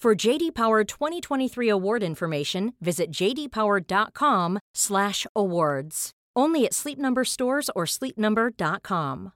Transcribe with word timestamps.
For 0.00 0.14
JD 0.14 0.54
Power 0.54 0.82
2023 0.82 1.68
award 1.68 2.02
information, 2.02 2.72
visit 2.80 3.10
jdpower.com/awards. 3.10 6.10
Only 6.34 6.64
at 6.64 6.72
Sleep 6.72 6.98
Number 6.98 7.22
stores 7.22 7.68
or 7.76 7.84
sleepnumber.com. 7.84 9.32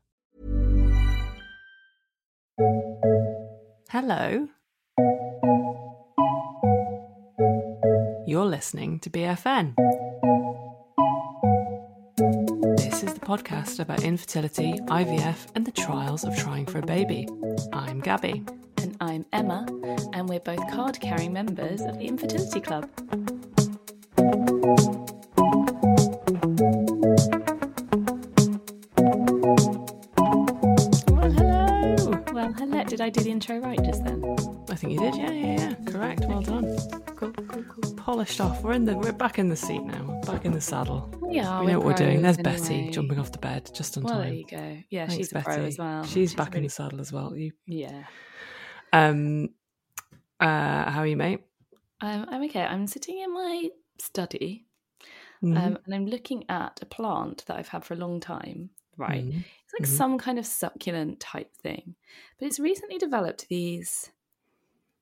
Hello. 3.90 4.48
You're 8.26 8.46
listening 8.46 9.00
to 9.00 9.10
BFN. 9.10 9.74
This 12.78 13.02
is 13.02 13.12
the 13.12 13.20
podcast 13.20 13.80
about 13.80 14.02
infertility, 14.02 14.80
IVF, 14.88 15.46
and 15.54 15.66
the 15.66 15.72
trials 15.72 16.24
of 16.24 16.34
trying 16.38 16.64
for 16.64 16.78
a 16.78 16.86
baby. 16.86 17.28
I'm 17.74 18.00
Gabby. 18.00 18.46
And 18.84 18.98
I'm 19.00 19.24
Emma, 19.32 19.64
and 20.12 20.28
we're 20.28 20.40
both 20.40 20.60
card 20.70 21.00
carrying 21.00 21.32
members 21.32 21.80
of 21.80 21.96
the 21.98 22.04
Infertility 22.04 22.60
Club. 22.60 22.86
Well, 29.96 31.30
hello. 31.30 32.22
Well, 32.32 32.52
hello. 32.54 32.84
Did 32.84 33.00
I 33.00 33.10
do 33.10 33.22
the 33.22 33.30
intro 33.30 33.58
right 33.60 33.80
just 33.84 34.02
then? 34.04 34.24
I 34.68 34.74
think 34.74 34.92
you 34.94 34.98
did. 34.98 35.14
Yeah, 35.14 35.30
yeah, 35.30 35.58
yeah. 35.58 35.74
Correct. 35.92 36.24
Well 36.26 36.40
done. 36.42 36.76
Cool, 37.14 37.32
cool, 37.32 37.62
cool. 37.68 37.94
Polished 37.94 38.40
off. 38.40 38.62
We're 38.62 38.72
in 38.72 38.84
the. 38.84 38.96
We're 38.96 39.12
back 39.12 39.38
in 39.38 39.48
the 39.48 39.56
seat 39.56 39.82
now. 39.82 40.20
Back 40.26 40.44
in 40.44 40.52
the 40.52 40.60
saddle. 40.60 41.08
We 41.20 41.38
are. 41.40 41.60
we 41.60 41.70
know 41.70 41.78
what 41.78 41.86
we're 41.86 41.94
doing. 41.94 42.22
There's 42.22 42.36
Betty 42.36 42.90
jumping 42.90 43.18
off 43.18 43.30
the 43.30 43.38
bed 43.38 43.70
just 43.72 43.96
on 43.96 44.02
Well, 44.04 44.16
there 44.16 44.24
time. 44.24 44.34
you 44.34 44.44
go. 44.50 44.76
Yeah, 44.90 45.06
Thanks, 45.06 45.14
she's 45.16 45.30
a 45.30 45.34
Betty. 45.36 45.44
pro 45.44 45.54
as 45.64 45.78
well. 45.78 46.04
She's, 46.04 46.34
back 46.34 46.54
in 46.56 46.62
the 46.64 46.68
saddle 46.68 47.00
as 47.00 47.12
well. 47.12 47.36
You. 47.36 47.52
Yeah. 47.66 48.04
Um. 48.94 49.50
Uh. 50.38 50.90
How 50.90 51.00
are 51.00 51.06
you, 51.06 51.16
mate? 51.16 51.40
Um, 52.00 52.26
I'm 52.28 52.42
okay. 52.44 52.62
I'm 52.62 52.86
sitting 52.86 53.18
in 53.18 53.32
my 53.32 53.70
study 53.98 54.66
Mhm. 55.42 55.56
um, 55.56 55.78
and 55.84 55.94
I'm 55.94 56.06
looking 56.06 56.44
at 56.48 56.80
a 56.82 56.86
plant 56.86 57.44
that 57.46 57.56
I've 57.58 57.68
had 57.68 57.84
for 57.84 57.94
a 57.94 57.96
long 57.96 58.20
time. 58.20 58.70
Right. 58.96 59.24
Mhm. 59.24 59.44
It's 59.64 59.72
like 59.72 59.88
Mhm. 59.88 59.96
some 59.96 60.18
kind 60.18 60.38
of 60.38 60.46
succulent 60.46 61.20
type 61.20 61.54
thing. 61.56 61.96
But 62.38 62.46
it's 62.46 62.60
recently 62.60 62.98
developed 62.98 63.48
these. 63.48 64.10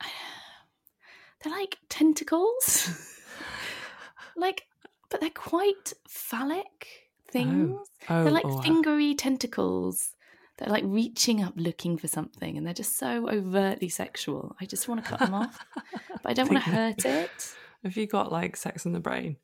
They're 1.42 1.52
like 1.52 1.78
tentacles. 1.88 2.88
like, 4.36 4.66
but 5.10 5.20
they're 5.20 5.30
quite 5.30 5.92
phallic 6.08 7.10
things. 7.26 7.88
Oh, 8.08 8.22
they're 8.24 8.32
like 8.32 8.46
oh, 8.46 8.60
fingery 8.62 9.14
tentacles. 9.16 10.14
They're 10.58 10.68
like 10.68 10.84
reaching 10.86 11.42
up 11.42 11.54
looking 11.56 11.96
for 11.96 12.08
something 12.08 12.56
and 12.56 12.66
they're 12.66 12.74
just 12.74 12.98
so 12.98 13.28
overtly 13.28 13.88
sexual. 13.88 14.54
I 14.60 14.66
just 14.66 14.86
want 14.86 15.02
to 15.02 15.08
cut 15.10 15.20
them 15.20 15.34
off. 15.34 15.58
But 16.22 16.26
I 16.30 16.32
don't 16.34 16.50
want 16.50 16.62
to 16.64 16.70
hurt 16.78 17.04
it. 17.04 17.54
Have 17.82 17.96
you 17.96 18.06
got 18.06 18.30
like 18.30 18.56
sex 18.56 18.84
in 18.84 18.92
the 18.92 19.00
brain? 19.00 19.36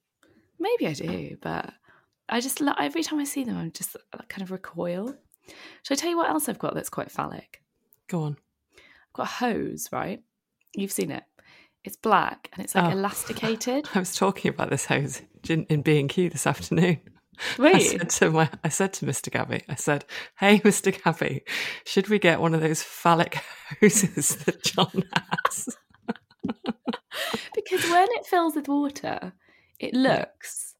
Maybe 0.61 0.87
I 0.87 0.93
do, 0.93 1.37
but 1.41 1.73
I 2.29 2.41
just 2.41 2.61
every 2.79 3.03
time 3.03 3.19
I 3.21 3.25
see 3.25 3.43
them, 3.45 3.57
I'm 3.57 3.73
just 3.73 3.97
uh, 4.13 4.19
kind 4.29 4.43
of 4.43 4.51
recoil. 4.51 5.17
Should 5.83 5.93
I 5.93 6.01
tell 6.01 6.11
you 6.11 6.17
what 6.17 6.29
else 6.29 6.49
I've 6.49 6.59
got 6.59 6.75
that's 6.75 6.91
quite 6.91 7.11
phallic? 7.11 7.63
Go 8.07 8.23
on. 8.23 8.37
I've 8.77 9.13
got 9.15 9.23
a 9.23 9.27
hose, 9.27 9.89
right? 9.91 10.23
You've 10.75 10.93
seen 10.93 11.11
it. 11.11 11.25
It's 11.85 11.97
black 11.97 12.51
and 12.53 12.63
it's 12.65 12.75
like 12.75 12.85
Oh. 12.85 12.91
elasticated. 12.99 13.89
I 13.95 13.99
was 14.01 14.15
talking 14.15 14.51
about 14.51 14.69
this 14.71 14.85
hose 14.87 15.23
in, 15.49 15.65
in 15.65 15.81
B 15.83 15.99
and 15.99 16.09
Q 16.09 16.29
this 16.29 16.47
afternoon. 16.47 17.01
Were 17.59 17.67
I 17.75 17.79
said 17.79 18.11
to 18.11 18.31
my, 18.31 18.49
I 18.65 18.69
said 18.69 18.93
to 18.95 19.07
Mr. 19.07 19.31
Gabby, 19.31 19.63
I 19.69 19.75
said, 19.75 20.05
"Hey, 20.39 20.61
Mr. 20.61 20.93
Gabby, 21.03 21.43
should 21.85 22.09
we 22.09 22.19
get 22.19 22.41
one 22.41 22.55
of 22.55 22.61
those 22.61 22.83
phallic 22.83 23.35
hoses 23.81 24.37
that 24.45 24.63
John 24.65 25.05
has?" 25.15 25.77
because 27.55 27.83
when 27.91 28.09
it 28.13 28.27
fills 28.27 28.55
with 28.57 28.69
water, 28.69 29.33
it 29.79 29.95
looks 29.95 30.75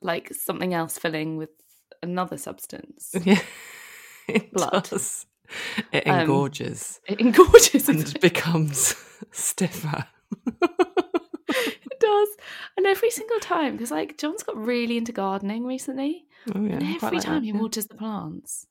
like 0.00 0.32
something 0.34 0.74
else 0.74 0.98
filling 0.98 1.36
with 1.36 1.50
another 2.02 2.36
substance. 2.38 3.12
yeah, 3.24 3.40
it 4.28 4.52
Blood. 4.52 4.88
does. 4.90 5.26
It 5.92 6.06
Um, 6.08 6.20
engorges 6.20 7.00
It 7.06 7.20
engorges 7.20 7.88
and 7.90 8.00
it 8.00 8.18
becomes 8.20 8.94
stiffer. 9.30 10.06
Does. 12.04 12.28
And 12.76 12.86
every 12.86 13.10
single 13.10 13.40
time, 13.40 13.72
because 13.72 13.90
like 13.90 14.18
John's 14.18 14.42
got 14.42 14.56
really 14.56 14.96
into 14.96 15.12
gardening 15.12 15.64
recently, 15.64 16.26
Oh 16.54 16.60
yeah, 16.60 16.74
and 16.74 16.82
every 16.82 17.18
like 17.18 17.22
time 17.22 17.34
that, 17.36 17.42
he 17.44 17.52
yeah. 17.52 17.60
waters 17.60 17.86
the 17.86 17.94
plants, 17.94 18.66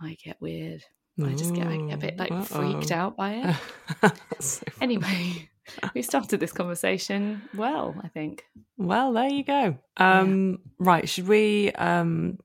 I 0.00 0.16
get 0.22 0.40
weird. 0.40 0.82
I 1.22 1.34
just 1.34 1.54
get 1.54 1.66
like, 1.66 1.92
a 1.92 1.96
bit 1.96 2.16
like 2.16 2.44
freaked 2.46 2.90
uh-oh. 2.90 2.98
out 2.98 3.16
by 3.16 3.56
it. 4.02 4.12
So 4.40 4.64
anyway, 4.80 5.48
we 5.94 6.02
started 6.02 6.40
this 6.40 6.52
conversation 6.52 7.42
well, 7.54 7.94
I 8.02 8.08
think. 8.08 8.44
Well, 8.76 9.12
there 9.12 9.28
you 9.28 9.44
go. 9.44 9.78
Um, 9.96 10.58
Right, 10.78 11.08
should 11.08 11.28
we 11.28 11.70
um, 11.72 12.38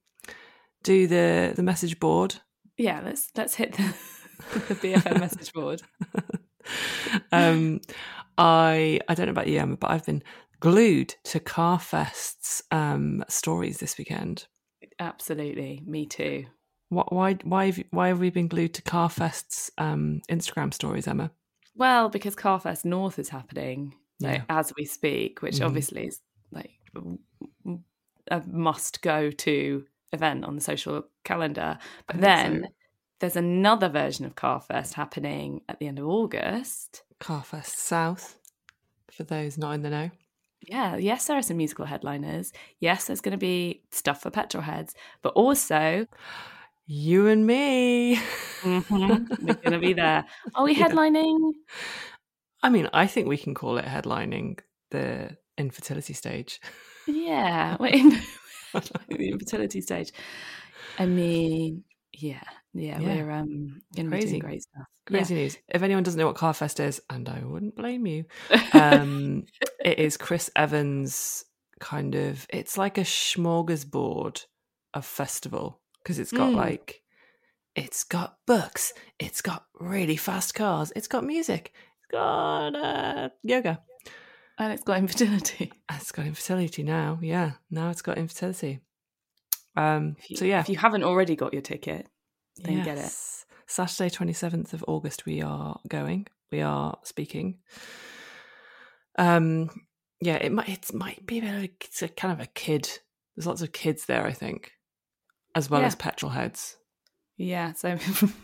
do 0.83 1.07
the 1.07 1.53
the 1.55 1.63
message 1.63 1.99
board? 1.99 2.35
Yeah, 2.77 3.01
let's 3.03 3.29
let's 3.35 3.55
hit 3.55 3.73
the, 3.73 3.93
the 4.67 4.75
BFN 4.75 5.19
message 5.19 5.51
board. 5.51 5.81
um, 7.31 7.81
I 8.39 8.99
I 9.07 9.13
don't 9.15 9.25
know 9.27 9.31
about 9.33 9.47
you, 9.47 9.59
Emma, 9.59 9.75
but 9.77 9.91
I've 9.91 10.05
been 10.05 10.23
glued 10.61 11.13
to 11.25 11.39
Carfest's 11.39 12.63
um, 12.71 13.23
stories 13.27 13.77
this 13.77 13.97
weekend. 13.97 14.47
Absolutely, 14.99 15.83
me 15.85 16.05
too. 16.05 16.45
What, 16.89 17.13
why 17.13 17.33
why 17.43 17.65
have, 17.67 17.77
you- 17.77 17.85
why 17.91 18.07
have 18.07 18.19
we 18.19 18.29
been 18.29 18.47
glued 18.47 18.73
to 18.75 18.81
Carfest's 18.81 19.69
um, 19.77 20.21
Instagram 20.31 20.73
stories, 20.73 21.07
Emma? 21.07 21.31
Well, 21.75 22.09
because 22.09 22.35
Carfest 22.35 22.85
North 22.85 23.19
is 23.19 23.29
happening 23.29 23.93
like, 24.21 24.37
Yeah. 24.37 24.43
as 24.49 24.73
we 24.77 24.85
speak, 24.85 25.41
which 25.41 25.57
Mhm. 25.59 25.65
obviously 25.65 26.07
is 26.07 26.19
like 26.51 26.71
a 28.31 28.41
must 28.47 29.01
go 29.01 29.31
to 29.31 29.85
event 30.13 30.45
on 30.45 30.55
the 30.55 30.61
social 30.61 31.03
calendar. 31.23 31.77
But 32.07 32.21
then 32.21 32.61
so. 32.63 32.69
There's 33.19 33.35
another 33.35 33.89
version 33.89 34.25
of 34.25 34.35
Carfest 34.35 34.93
happening 34.93 35.61
at 35.69 35.79
the 35.79 35.87
end 35.87 35.99
of 35.99 36.07
August. 36.07 37.03
Carfest 37.19 37.75
South, 37.75 38.37
for 39.11 39.23
those 39.23 39.57
not 39.57 39.71
in 39.73 39.81
the 39.81 39.89
know. 39.89 40.09
Yeah, 40.61 40.97
yes, 40.97 41.27
there 41.27 41.37
are 41.37 41.41
some 41.41 41.57
musical 41.57 41.85
headliners. 41.85 42.51
Yes, 42.79 43.05
there's 43.07 43.21
going 43.21 43.31
to 43.31 43.37
be 43.37 43.81
stuff 43.91 44.21
for 44.21 44.29
petrol 44.29 44.63
heads, 44.63 44.93
but 45.21 45.33
also 45.33 46.05
You 46.85 47.27
and 47.27 47.45
me. 47.47 48.17
mhm, 48.61 49.27
we're 49.39 49.53
going 49.61 49.71
to 49.71 49.79
be 49.79 49.93
there. 49.93 50.25
Are 50.55 50.63
we 50.65 50.73
Yeah. 50.77 50.87
headlining? 50.87 51.53
I 52.61 52.69
mean, 52.69 52.89
I 52.93 53.07
think 53.07 53.27
we 53.27 53.37
can 53.37 53.53
call 53.53 53.77
it 53.77 53.85
headlining 53.85 54.59
the 54.91 55.37
infertility 55.57 56.13
stage. 56.13 56.59
Yeah, 57.05 57.77
we're 57.79 57.87
in 57.87 58.09
the 58.73 59.29
infertility 59.29 59.81
stage. 59.81 60.11
I 60.97 61.05
mean, 61.05 61.83
yeah, 62.13 62.43
yeah, 62.73 62.99
Yeah. 62.99 63.15
we're 63.15 63.31
um 63.31 63.81
going 63.95 64.09
to 64.09 64.17
be 64.17 64.25
doing 64.25 64.39
great 64.39 64.61
stuff. 64.63 64.85
Crazy 65.07 65.35
news. 65.35 65.57
If 65.67 65.81
anyone 65.81 66.03
doesn't 66.03 66.19
know 66.19 66.27
what 66.27 66.35
Carfest 66.35 66.79
is, 66.79 67.01
and 67.09 67.27
I 67.27 67.39
wouldn't 67.43 67.75
blame 67.75 68.05
you, 68.05 68.25
um, 68.73 69.43
it 69.83 69.97
is 69.99 70.17
Chris 70.17 70.51
Evans' 70.55 71.45
kind 71.79 72.13
of. 72.15 72.45
It's 72.49 72.77
like 72.77 72.97
a 72.97 73.01
smorgasbord 73.03 74.45
of 74.93 75.05
festival 75.05 75.81
because 76.03 76.19
it's 76.19 76.31
got 76.31 76.51
Mm. 76.51 76.55
like, 76.55 77.01
it's 77.75 78.03
got 78.03 78.37
books, 78.45 78.93
it's 79.19 79.41
got 79.41 79.65
really 79.79 80.15
fast 80.15 80.53
cars, 80.55 80.91
it's 80.95 81.07
got 81.07 81.23
music, 81.23 81.73
it's 81.97 82.11
got 82.11 82.75
uh, 82.75 83.29
yoga. 83.43 83.81
And 84.57 84.73
it's 84.73 84.83
got 84.83 84.97
infertility. 84.97 85.71
It's 85.89 86.11
got 86.11 86.25
infertility 86.25 86.83
now. 86.83 87.17
Yeah, 87.21 87.51
now 87.71 87.89
it's 87.91 88.01
got 88.01 88.17
infertility. 88.17 88.81
Um. 89.75 90.17
You, 90.27 90.35
so 90.37 90.45
yeah, 90.45 90.59
if 90.59 90.67
you 90.69 90.75
haven't 90.77 91.03
already 91.03 91.35
got 91.37 91.53
your 91.53 91.61
ticket, 91.61 92.07
then 92.57 92.83
get 92.83 92.97
it. 92.97 93.01
Yes. 93.01 93.45
Saturday, 93.67 94.09
27th 94.09 94.73
of 94.73 94.83
August, 94.87 95.25
we 95.25 95.41
are 95.41 95.79
going. 95.87 96.27
We 96.51 96.61
are 96.61 96.97
speaking. 97.03 97.59
Um, 99.17 99.69
yeah, 100.21 100.35
it 100.35 100.51
might 100.51 100.69
it 100.69 100.93
might 100.93 101.25
be 101.25 101.39
a 101.39 101.41
bit 101.41 101.53
of 101.55 101.61
a, 101.63 101.69
it's 101.81 102.01
a 102.01 102.07
kind 102.07 102.33
of 102.33 102.39
a 102.39 102.49
kid. 102.49 102.89
There's 103.35 103.47
lots 103.47 103.61
of 103.61 103.71
kids 103.71 104.05
there, 104.05 104.25
I 104.25 104.33
think, 104.33 104.71
as 105.55 105.69
well 105.69 105.81
Yeah. 105.81 105.87
as 105.87 105.95
petrol 105.95 106.31
heads. 106.31 106.77
Yeah, 107.37 107.73
so 107.73 107.97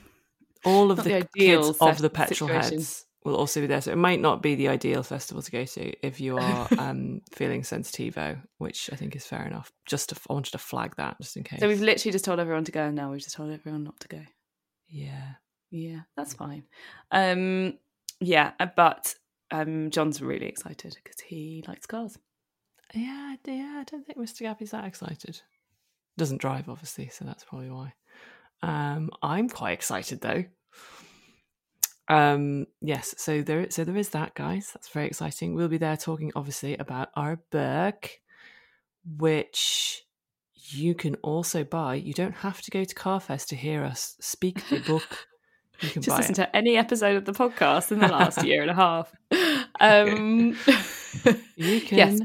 All 0.66 0.90
of 0.92 0.98
the, 0.98 1.04
the 1.04 1.28
kids 1.38 1.78
of 1.82 1.98
the 2.00 2.10
petrol 2.10 2.48
situation. 2.50 2.78
heads 2.80 3.06
will 3.26 3.36
also 3.36 3.60
be 3.60 3.68
there. 3.68 3.82
So 3.82 3.92
it 3.92 3.98
might 3.98 4.22
not 4.22 4.42
be 4.42 4.56
the 4.56 4.70
ideal 4.70 5.04
festival 5.04 5.42
to 5.42 5.52
go 5.52 5.66
to 5.66 6.06
if 6.06 6.22
you 6.22 6.38
are 6.38 6.68
um, 6.78 7.22
feeling 7.34 7.64
sensitivo, 7.64 8.40
which 8.60 8.90
I 8.94 8.96
think 8.96 9.16
is 9.16 9.26
fair 9.26 9.46
enough. 9.46 9.72
Just 9.86 10.10
to, 10.10 10.20
I 10.30 10.34
wanted 10.34 10.52
to 10.52 10.60
flag 10.60 10.96
that 10.98 11.18
just 11.20 11.36
in 11.36 11.44
case. 11.44 11.60
so 11.60 11.68
we've 11.68 11.82
literally 11.82 12.12
just 12.12 12.24
told 12.24 12.40
everyone 12.40 12.64
to 12.66 12.72
go, 12.72 12.84
and 12.84 12.96
now 12.96 13.12
we've 13.12 13.22
just 13.22 13.36
told 13.36 13.52
everyone 13.52 13.84
not 13.84 14.00
to 14.02 14.08
go. 14.08 14.22
yeah. 14.88 15.34
Yeah, 15.72 16.02
that's 16.16 16.34
fine. 16.34 16.64
Um, 17.12 17.74
yeah, 18.22 18.52
uh, 18.62 18.68
but 18.78 19.14
um, 19.52 19.90
John's 19.90 20.22
really 20.22 20.46
excited 20.46 20.96
because 21.04 21.20
he 21.20 21.66
likes 21.68 21.86
cars. 21.86 22.18
Yeah, 22.94 23.36
yeah, 23.46 23.80
I 23.80 23.84
don't 23.84 24.06
think 24.06 24.18
Mr. 24.18 24.42
Gabby's 24.42 24.72
that 24.72 24.86
excited. 24.86 25.42
Doesn't 26.18 26.40
drive, 26.40 26.70
obviously, 26.70 27.10
so 27.10 27.26
that's 27.26 27.44
probably 27.44 27.72
why. 27.72 27.94
Um, 28.62 29.10
I'm 29.22 29.50
quite 29.50 29.74
excited 29.74 30.22
though. 30.22 30.46
Um, 32.08 32.68
yes, 32.82 33.16
so 33.18 33.42
there, 33.42 33.70
so 33.72 33.84
there 33.84 33.98
is 33.98 34.10
that, 34.10 34.36
guys. 34.36 34.72
That's 34.74 34.90
very 34.90 35.08
exciting. 35.08 35.56
We'll 35.56 35.68
be 35.68 35.78
there 35.80 35.98
talking, 35.98 36.32
obviously, 36.36 36.78
about 36.78 37.10
our 37.16 37.40
book, 37.52 38.10
which 39.18 40.04
you 40.54 40.96
can 40.96 41.16
also 41.16 41.64
buy. 41.64 41.96
You 41.96 42.14
don't 42.14 42.36
have 42.36 42.62
to 42.64 42.72
go 42.72 42.84
to 42.84 42.96
Carfest 42.96 43.48
to 43.48 43.56
hear 43.56 43.84
us 43.84 44.16
speak 44.20 44.68
the 44.70 44.80
book. 44.80 45.28
You 45.82 45.90
can 45.90 46.02
Just 46.04 46.18
listen 46.18 46.32
it. 46.34 46.36
to 46.36 46.56
any 46.56 46.78
episode 46.78 47.16
of 47.18 47.26
the 47.26 47.34
podcast 47.34 47.92
in 47.92 48.00
the 48.00 48.08
last 48.08 48.44
year 48.44 48.62
and 48.62 48.72
a 48.72 48.76
half. 48.76 49.12
Um, 49.78 50.56
You 51.58 51.82
can 51.82 51.98
Yes. 51.98 52.22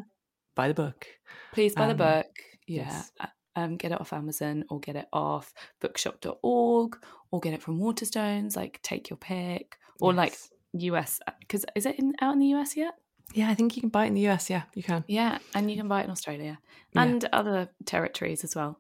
buy 0.54 0.68
the 0.68 0.74
book. 0.74 1.04
please 1.52 1.74
buy 1.74 1.86
the 1.86 1.90
Um, 1.92 1.96
book. 1.96 2.26
Yeah. 2.68 2.82
yes. 2.84 3.10
uh, 3.18 3.26
Um, 3.56 3.76
get 3.76 3.90
it 3.90 4.00
off 4.00 4.12
Amazon 4.12 4.64
or 4.70 4.78
get 4.78 4.94
it 4.94 5.06
off 5.12 5.52
bookshop.org 5.80 6.96
or 7.30 7.40
get 7.40 7.54
it 7.54 7.62
from 7.62 7.78
Waterstones. 7.78 8.56
Like, 8.56 8.80
take 8.82 9.10
your 9.10 9.16
pick. 9.16 9.78
Or 10.00 10.12
like 10.14 10.36
US, 10.72 11.20
because 11.40 11.66
is 11.74 11.84
it 11.86 11.98
in, 11.98 12.14
out 12.20 12.32
in 12.34 12.38
the 12.40 12.54
US 12.54 12.76
yet? 12.76 12.94
yeah, 13.34 13.48
I 13.48 13.54
think 13.54 13.76
you 13.76 13.80
can 13.82 13.90
buy 13.90 14.04
it 14.04 14.08
in 14.08 14.14
the 14.14 14.26
US. 14.28 14.50
Yeah, 14.50 14.62
you 14.74 14.82
can. 14.82 15.04
Yeah. 15.06 15.38
And 15.54 15.70
you 15.70 15.76
can 15.76 15.86
buy 15.88 16.00
it 16.00 16.04
in 16.04 16.10
Australia 16.10 16.58
Yeah. 16.92 17.02
and 17.02 17.24
other 17.32 17.68
territories 17.84 18.42
as 18.44 18.56
well. 18.56 18.78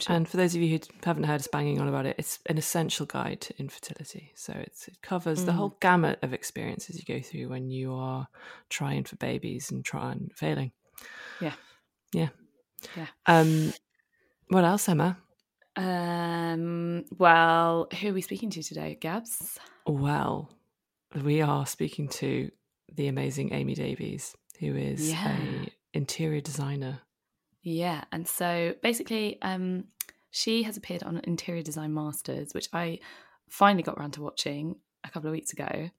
Sure. 0.00 0.16
And 0.16 0.26
for 0.26 0.38
those 0.38 0.54
of 0.54 0.62
you 0.62 0.78
who 0.78 0.84
haven't 1.04 1.24
heard 1.24 1.40
us 1.40 1.46
banging 1.46 1.78
on 1.78 1.88
about 1.88 2.06
it, 2.06 2.16
it's 2.18 2.38
an 2.46 2.56
essential 2.56 3.04
guide 3.04 3.42
to 3.42 3.58
infertility. 3.60 4.32
So 4.34 4.54
it's, 4.54 4.88
it 4.88 5.02
covers 5.02 5.44
the 5.44 5.52
Mm. 5.52 5.56
whole 5.56 5.76
gamut 5.80 6.18
of 6.22 6.32
experiences 6.32 6.96
you 6.96 7.04
go 7.04 7.20
through 7.20 7.50
when 7.50 7.68
you 7.70 7.92
are 7.94 8.26
trying 8.70 9.04
for 9.04 9.16
babies 9.16 9.70
and 9.70 9.84
trying 9.84 10.30
failing. 10.34 10.72
Yeah. 11.40 11.52
Yeah. 12.14 12.30
Yeah. 12.96 13.08
Um, 13.26 13.74
what 14.48 14.64
else, 14.64 14.88
Emma? 14.88 15.18
Um, 15.76 17.04
well, 17.18 17.88
who 18.00 18.10
are 18.10 18.14
we 18.14 18.22
speaking 18.22 18.50
to 18.50 18.62
today, 18.62 18.96
Gabs? 19.00 19.58
Well, 19.86 20.50
we 21.22 21.40
are 21.42 21.66
speaking 21.66 22.08
to 22.08 22.50
the 22.94 23.08
amazing 23.08 23.52
Amy 23.52 23.74
Davies, 23.74 24.36
who 24.60 24.76
is 24.76 25.10
Yeah. 25.10 25.36
a 25.36 25.72
interior 25.92 26.40
designer. 26.40 27.00
Yeah, 27.62 28.04
and 28.12 28.28
so 28.28 28.74
basically, 28.82 29.40
um, 29.42 29.84
she 30.30 30.62
has 30.64 30.76
appeared 30.76 31.02
on 31.02 31.20
Interior 31.24 31.62
Design 31.62 31.94
Masters, 31.94 32.52
which 32.52 32.68
I 32.72 32.98
finally 33.48 33.82
got 33.82 33.96
around 33.98 34.12
to 34.12 34.22
watching 34.22 34.76
a 35.02 35.10
couple 35.10 35.28
of 35.28 35.32
weeks 35.32 35.52
ago 35.52 35.90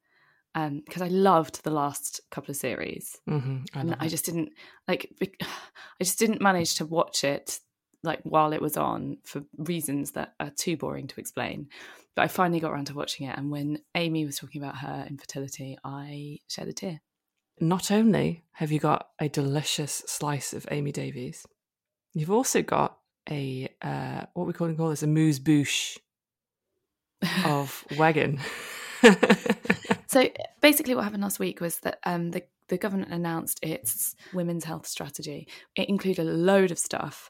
because 0.86 1.02
I 1.02 1.10
loved 1.10 1.64
the 1.64 1.70
last 1.72 2.22
couple 2.32 2.52
of 2.52 2.56
series, 2.58 3.18
hmm 3.28 3.64
I 3.74 3.80
and 3.82 3.96
I 4.00 4.08
just 4.08 4.24
didn't 4.26 4.54
like. 4.88 5.14
I 5.42 6.04
just 6.04 6.18
didn't 6.20 6.42
manage 6.42 6.76
to 6.76 6.86
watch 6.86 7.24
it 7.26 7.60
like 8.06 8.22
while 8.24 8.54
it 8.54 8.62
was 8.62 8.78
on 8.78 9.18
for 9.24 9.44
reasons 9.58 10.12
that 10.12 10.34
are 10.40 10.50
too 10.50 10.78
boring 10.78 11.08
to 11.08 11.20
explain. 11.20 11.68
But 12.16 12.24
I 12.24 12.28
finally 12.28 12.60
got 12.60 12.72
around 12.72 12.86
to 12.88 12.94
watching 12.94 13.28
it, 13.28 13.38
and 13.38 13.52
when 13.52 13.80
Amy 13.94 14.26
was 14.26 14.38
talking 14.38 14.62
about 14.62 14.78
her 14.78 15.06
infertility, 15.10 15.78
I 15.84 16.40
shed 16.48 16.68
a 16.68 16.74
tear. 16.74 17.02
Not 17.60 17.92
only 17.92 18.44
have 18.54 18.72
you 18.72 18.80
got 18.80 19.10
a 19.20 19.30
delicious 19.30 20.04
slice 20.08 20.54
of 20.54 20.66
Amy 20.72 20.92
Davies, 20.92 21.46
you've 22.14 22.32
also 22.32 22.62
got 22.62 22.98
a 23.30 23.70
uh, 23.82 24.26
what 24.34 24.48
we 24.48 24.54
call 24.54 24.74
call 24.74 24.90
this 24.90 25.04
amuse 25.04 25.40
bouche 25.40 25.98
of 27.46 27.84
Wegan. 27.98 28.40
So 30.16 30.30
basically, 30.62 30.96
what 30.96 31.04
happened 31.04 31.24
last 31.24 31.40
week 31.40 31.60
was 31.60 31.80
that 31.80 32.00
um, 32.06 32.32
the 32.32 32.42
the 32.70 32.78
government 32.78 33.12
announced 33.12 33.60
its 33.62 34.16
women's 34.34 34.64
health 34.64 34.88
strategy. 34.88 35.46
It 35.76 35.90
included 35.90 36.26
a 36.26 36.32
load 36.32 36.72
of 36.72 36.80
stuff, 36.80 37.30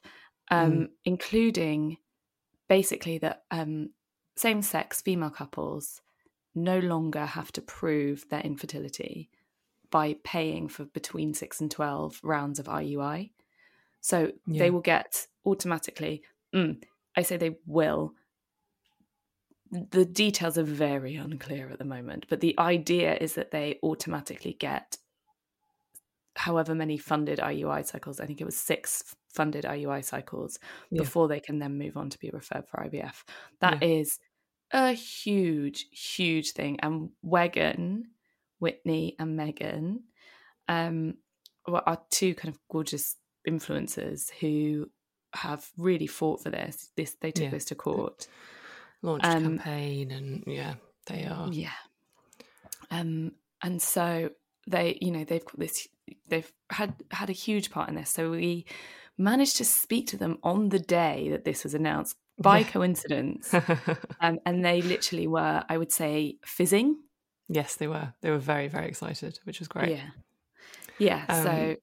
um, 0.52 0.72
Mm. 0.72 0.90
including 1.06 1.98
basically 2.68 3.18
that 3.20 3.44
um, 3.52 3.92
same 4.36 4.62
sex 4.62 5.02
female 5.02 5.30
couples 5.30 6.02
no 6.54 6.80
longer 6.80 7.26
have 7.26 7.52
to 7.54 7.62
prove 7.62 8.28
their 8.30 8.42
infertility 8.42 9.30
by 9.92 10.16
paying 10.24 10.68
for 10.68 10.86
between 10.86 11.34
six 11.34 11.62
and 11.62 11.70
twelve 11.72 12.20
rounds 12.24 12.60
of 12.60 12.66
IUI. 12.68 13.32
So 14.02 14.32
Yeah. 14.48 14.60
they 14.60 14.72
will 14.72 14.82
get 14.82 15.28
automatically. 15.46 16.24
Mm, 16.54 16.84
I 17.16 17.22
say 17.24 17.38
they 17.38 17.58
will 17.66 18.16
the 19.72 20.06
details 20.06 20.58
are 20.58 20.64
very 20.64 21.16
unclear 21.16 21.70
at 21.70 21.80
the 21.80 21.86
moment, 21.86 22.28
but 22.30 22.40
the 22.40 22.58
idea 22.60 23.16
is 23.18 23.34
that 23.34 23.52
they 23.52 23.80
automatically 23.84 24.54
get 24.54 24.98
however 26.36 26.76
many 26.76 26.98
funded 26.98 27.40
IUI 27.40 27.86
cycles. 27.86 28.20
I 28.20 28.26
think 28.26 28.42
it 28.42 28.46
was 28.46 28.58
six 28.58 29.16
funded 29.34 29.64
IUI 29.66 30.04
cycles 30.04 30.60
Yeah. 30.92 31.02
before 31.02 31.28
they 31.28 31.40
can 31.40 31.60
then 31.60 31.78
move 31.78 31.98
on 31.98 32.10
to 32.10 32.20
be 32.20 32.30
referred 32.30 32.68
for 32.68 32.78
IVF. 32.84 33.24
That 33.62 33.84
is 33.84 34.20
a 34.72 34.92
huge, 34.94 35.88
huge 35.92 36.52
thing. 36.52 36.80
And 36.82 37.10
Wegan, 37.22 38.12
Whitney, 38.60 39.16
and 39.20 39.36
Megan 39.38 40.04
um, 40.68 41.16
are 41.68 42.02
two 42.12 42.36
kind 42.36 42.54
of 42.54 42.60
gorgeous 42.72 43.16
influencers 43.48 44.32
who 44.40 44.90
have 45.34 45.70
really 45.78 46.08
fought 46.08 46.42
for 46.42 46.50
this. 46.50 46.90
This 46.96 47.16
they 47.22 47.32
took 47.32 47.44
Yeah. 47.46 47.50
this 47.52 47.66
to 47.66 47.76
court. 47.76 48.28
Launched 49.02 49.26
Um, 49.26 49.36
a 49.38 49.42
campaign, 49.48 50.12
and 50.12 50.44
yeah, 50.48 50.76
they 51.08 51.26
are. 51.26 51.50
Yeah. 51.52 51.74
Um, 52.90 53.34
and 53.62 53.82
so 53.82 54.32
they, 54.68 54.98
you 55.02 55.12
know, 55.12 55.24
they've 55.24 55.44
got 55.44 55.60
this. 55.60 55.88
They've 56.28 56.52
had 56.70 56.96
had 57.12 57.30
a 57.30 57.34
huge 57.34 57.72
part 57.72 57.90
in 57.90 57.96
this. 57.96 58.10
So 58.10 58.32
we 58.32 58.66
managed 59.18 59.58
to 59.58 59.66
speak 59.66 60.08
to 60.08 60.18
them 60.18 60.38
on 60.44 60.70
the 60.70 60.80
day 60.80 61.30
that 61.30 61.46
this 61.46 61.64
was 61.64 61.74
announced 61.74 62.16
by 62.38 62.64
coincidence, 62.64 63.54
um, 64.22 64.40
and 64.46 64.64
they 64.66 64.82
literally 64.82 65.28
were, 65.28 65.64
I 65.70 65.78
would 65.78 65.92
say, 65.92 66.38
fizzing. 66.46 66.98
yes, 67.48 67.76
they 67.76 67.88
were. 67.88 68.14
They 68.22 68.30
were 68.30 68.38
very, 68.38 68.68
very 68.68 68.88
excited, 68.88 69.40
which 69.46 69.60
was 69.60 69.68
great. 69.68 69.90
Yeah. 69.90 70.10
Yeah. 70.98 71.26
Um, 71.30 71.44
so 71.44 71.76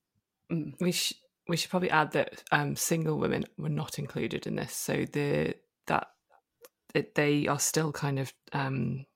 mm, 0.52 0.72
we 0.80 0.92
sh- 0.92 1.14
we 1.48 1.56
should 1.56 1.70
probably 1.70 1.90
add 1.90 2.12
that 2.12 2.42
um, 2.52 2.76
single 2.76 3.18
women 3.18 3.44
were 3.58 3.68
not 3.68 3.98
included 3.98 4.46
in 4.46 4.56
this. 4.56 4.74
So 4.74 5.04
the 5.12 5.54
that 5.86 6.08
it, 6.94 7.14
they 7.14 7.46
are 7.46 7.58
still 7.58 7.92
kind 7.92 8.18
of 8.18 8.32
um, 8.52 9.06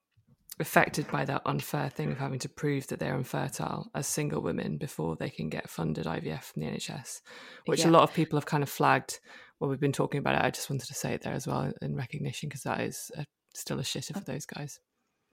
affected 0.58 1.06
by 1.08 1.24
that 1.24 1.42
unfair 1.44 1.90
thing 1.90 2.10
of 2.10 2.18
having 2.18 2.38
to 2.38 2.48
prove 2.48 2.86
that 2.86 2.98
they're 2.98 3.16
infertile 3.16 3.90
as 3.94 4.06
single 4.06 4.40
women 4.40 4.78
before 4.78 5.16
they 5.16 5.28
can 5.30 5.48
get 5.48 5.68
funded 5.68 6.06
IVF 6.06 6.44
from 6.44 6.62
the 6.62 6.68
NHS, 6.68 7.20
which 7.66 7.80
Yeah. 7.80 7.88
a 7.88 7.92
lot 7.92 8.02
of 8.02 8.14
people 8.14 8.38
have 8.38 8.46
kind 8.46 8.62
of 8.62 8.70
flagged. 8.70 9.20
Well, 9.60 9.68
we've 9.70 9.80
been 9.80 9.92
talking 9.92 10.18
about 10.18 10.34
it. 10.34 10.44
I 10.44 10.50
just 10.50 10.70
wanted 10.70 10.86
to 10.86 10.94
say 10.94 11.12
it 11.14 11.22
there 11.22 11.34
as 11.34 11.46
well 11.46 11.72
in 11.82 11.94
recognition 11.94 12.48
because 12.48 12.62
that 12.62 12.80
is 12.80 13.10
a, 13.16 13.24
still 13.54 13.78
a 13.78 13.82
shitter 13.82 14.14
for 14.14 14.24
those 14.24 14.46
guys. 14.46 14.80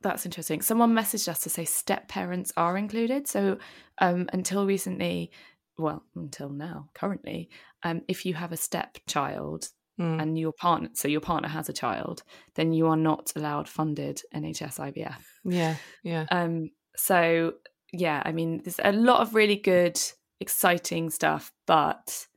That's 0.01 0.25
interesting. 0.25 0.61
Someone 0.61 0.93
messaged 0.93 1.29
us 1.29 1.39
to 1.41 1.49
say 1.49 1.63
step 1.63 2.09
parents 2.09 2.51
are 2.57 2.77
included. 2.77 3.27
So 3.27 3.57
um, 3.99 4.27
until 4.33 4.65
recently, 4.65 5.31
well, 5.77 6.03
until 6.15 6.49
now, 6.49 6.89
currently, 6.93 7.49
um, 7.83 8.01
if 8.09 8.25
you 8.25 8.33
have 8.33 8.51
a 8.51 8.57
stepchild 8.57 9.69
Mm. 10.03 10.21
and 10.21 10.37
your 10.37 10.51
partner, 10.53 10.89
so 10.93 11.07
your 11.07 11.21
partner 11.21 11.47
has 11.49 11.69
a 11.69 11.73
child, 11.73 12.23
then 12.55 12.73
you 12.73 12.87
are 12.87 12.97
not 12.97 13.31
allowed 13.35 13.69
funded 13.69 14.21
NHS 14.35 14.79
IVF. 14.79 15.23
Yeah, 15.45 15.75
yeah. 16.03 16.25
Um, 16.29 16.71
so 16.95 17.53
yeah, 17.91 18.21
I 18.25 18.31
mean, 18.31 18.61
there's 18.63 18.79
a 18.83 18.91
lot 18.91 19.21
of 19.21 19.33
really 19.35 19.55
good, 19.55 19.99
exciting 20.39 21.09
stuff, 21.09 21.51
but 21.67 22.27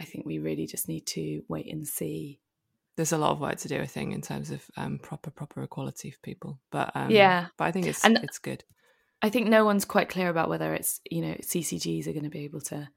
I 0.00 0.04
think 0.04 0.26
we 0.26 0.38
really 0.38 0.66
just 0.66 0.88
need 0.88 1.06
to 1.08 1.42
wait 1.48 1.72
and 1.72 1.86
see. 1.86 2.40
There's 2.96 3.12
a 3.12 3.18
lot 3.18 3.30
of 3.32 3.40
work 3.40 3.56
to 3.58 3.68
do, 3.68 3.80
I 3.80 3.86
think, 3.86 4.12
in 4.14 4.20
terms 4.20 4.50
of 4.50 4.62
um, 4.76 4.98
proper 4.98 5.30
proper 5.30 5.62
equality 5.62 6.10
for 6.10 6.18
people. 6.22 6.58
But 6.70 6.90
um, 6.94 7.10
Yeah. 7.10 7.46
but 7.56 7.64
I 7.66 7.72
think 7.72 7.86
it's 7.86 8.04
And- 8.04 8.18
it's 8.22 8.38
good. 8.38 8.64
I 9.24 9.30
think 9.30 9.48
no 9.48 9.64
one's 9.64 9.84
quite 9.84 10.08
clear 10.08 10.28
about 10.28 10.48
whether 10.48 10.74
it's 10.74 11.00
you 11.10 11.22
know 11.22 11.36
CCGs 11.42 12.06
are 12.08 12.12
going 12.12 12.24
to 12.24 12.28
be 12.38 12.44
able 12.44 12.60
to 12.62 12.88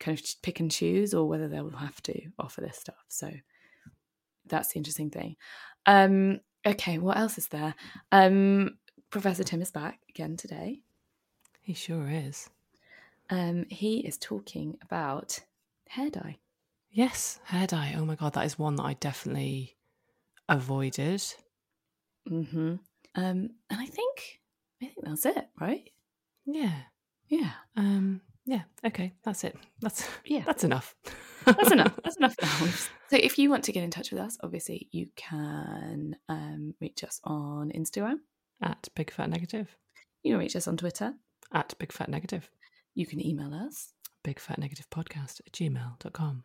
kind 0.00 0.18
of 0.18 0.24
pick 0.42 0.60
and 0.60 0.70
choose 0.70 1.12
or 1.12 1.28
whether 1.28 1.48
they'll 1.48 1.70
have 1.70 2.00
to 2.04 2.14
offer 2.38 2.60
this 2.62 2.78
stuff. 2.78 3.04
So 3.08 3.30
that's 4.48 4.72
the 4.72 4.78
interesting 4.78 5.10
thing. 5.10 5.36
Um, 5.86 6.40
okay, 6.66 6.98
what 6.98 7.16
else 7.16 7.38
is 7.38 7.48
there? 7.48 7.74
Um, 8.12 8.78
Professor 9.10 9.44
Tim 9.44 9.62
is 9.62 9.70
back 9.70 10.00
again 10.08 10.36
today. 10.36 10.82
He 11.60 11.74
sure 11.74 12.08
is. 12.08 12.50
Um, 13.30 13.66
he 13.68 13.98
is 13.98 14.16
talking 14.18 14.78
about 14.82 15.38
hair 15.88 16.10
dye. 16.10 16.38
Yes, 16.90 17.40
hair 17.44 17.66
dye. 17.66 17.94
Oh 17.96 18.04
my 18.04 18.14
god, 18.14 18.34
that 18.34 18.46
is 18.46 18.58
one 18.58 18.76
that 18.76 18.84
I 18.84 18.94
definitely 18.94 19.76
avoided. 20.48 21.22
Mm-hmm. 22.28 22.76
Um, 23.14 23.50
and 23.70 23.80
I 23.80 23.86
think 23.86 24.40
I 24.80 24.86
think 24.86 24.94
that's 25.02 25.26
it, 25.26 25.48
right? 25.60 25.90
Yeah. 26.46 26.76
Yeah. 27.28 27.50
Um. 27.76 28.22
Yeah. 28.48 28.62
Okay. 28.82 29.12
That's 29.24 29.44
it. 29.44 29.54
That's 29.82 30.08
Yeah. 30.24 30.42
That's 30.46 30.64
enough. 30.64 30.94
That's 31.44 31.70
enough. 31.70 31.98
That's 32.02 32.16
enough. 32.16 32.90
So 33.10 33.16
if 33.16 33.38
you 33.38 33.48
want 33.48 33.64
to 33.64 33.72
get 33.72 33.84
in 33.84 33.90
touch 33.90 34.10
with 34.10 34.20
us, 34.20 34.36
obviously 34.42 34.86
you 34.90 35.06
can 35.16 36.14
um, 36.28 36.74
reach 36.78 37.02
us 37.04 37.20
on 37.24 37.72
Instagram. 37.74 38.16
At 38.62 38.86
Big 38.94 39.10
Fat 39.10 39.30
Negative. 39.30 39.66
You 40.22 40.32
can 40.32 40.40
reach 40.40 40.56
us 40.56 40.68
on 40.68 40.76
Twitter. 40.76 41.14
At 41.54 41.72
Big 41.78 41.90
Fat 41.90 42.10
Negative. 42.10 42.50
You 42.94 43.06
can 43.06 43.24
email 43.24 43.54
us. 43.54 43.94
Big 44.22 44.38
Fat 44.38 44.58
Negative 44.58 44.88
Podcast 44.90 45.40
at 45.46 45.52
gmail.com. 45.52 46.44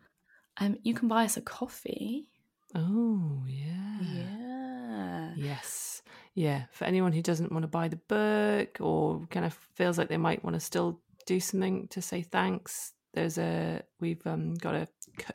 Um, 0.57 0.77
you 0.83 0.93
can 0.93 1.09
buy 1.09 1.25
us 1.25 1.35
a 1.35 1.41
coffee. 1.41 2.29
Oh 2.73 3.43
yeah. 3.45 3.99
Yeah. 4.01 5.31
Yes. 5.35 6.01
Yeah. 6.33 6.63
For 6.71 6.85
anyone 6.85 7.11
who 7.11 7.21
doesn't 7.21 7.51
want 7.51 7.63
to 7.63 7.67
buy 7.67 7.89
the 7.89 7.97
book 8.07 8.77
or 8.79 9.25
kind 9.31 9.45
of 9.45 9.53
feels 9.75 9.97
like 9.97 10.07
they 10.07 10.15
might 10.17 10.43
want 10.45 10.53
to 10.53 10.61
still 10.61 11.01
do 11.25 11.39
something 11.39 11.87
to 11.89 12.01
say 12.01 12.21
thanks, 12.23 12.93
there's 13.13 13.37
a 13.37 13.81
we've 13.99 14.25
um 14.25 14.55
got 14.55 14.75
a 14.75 14.87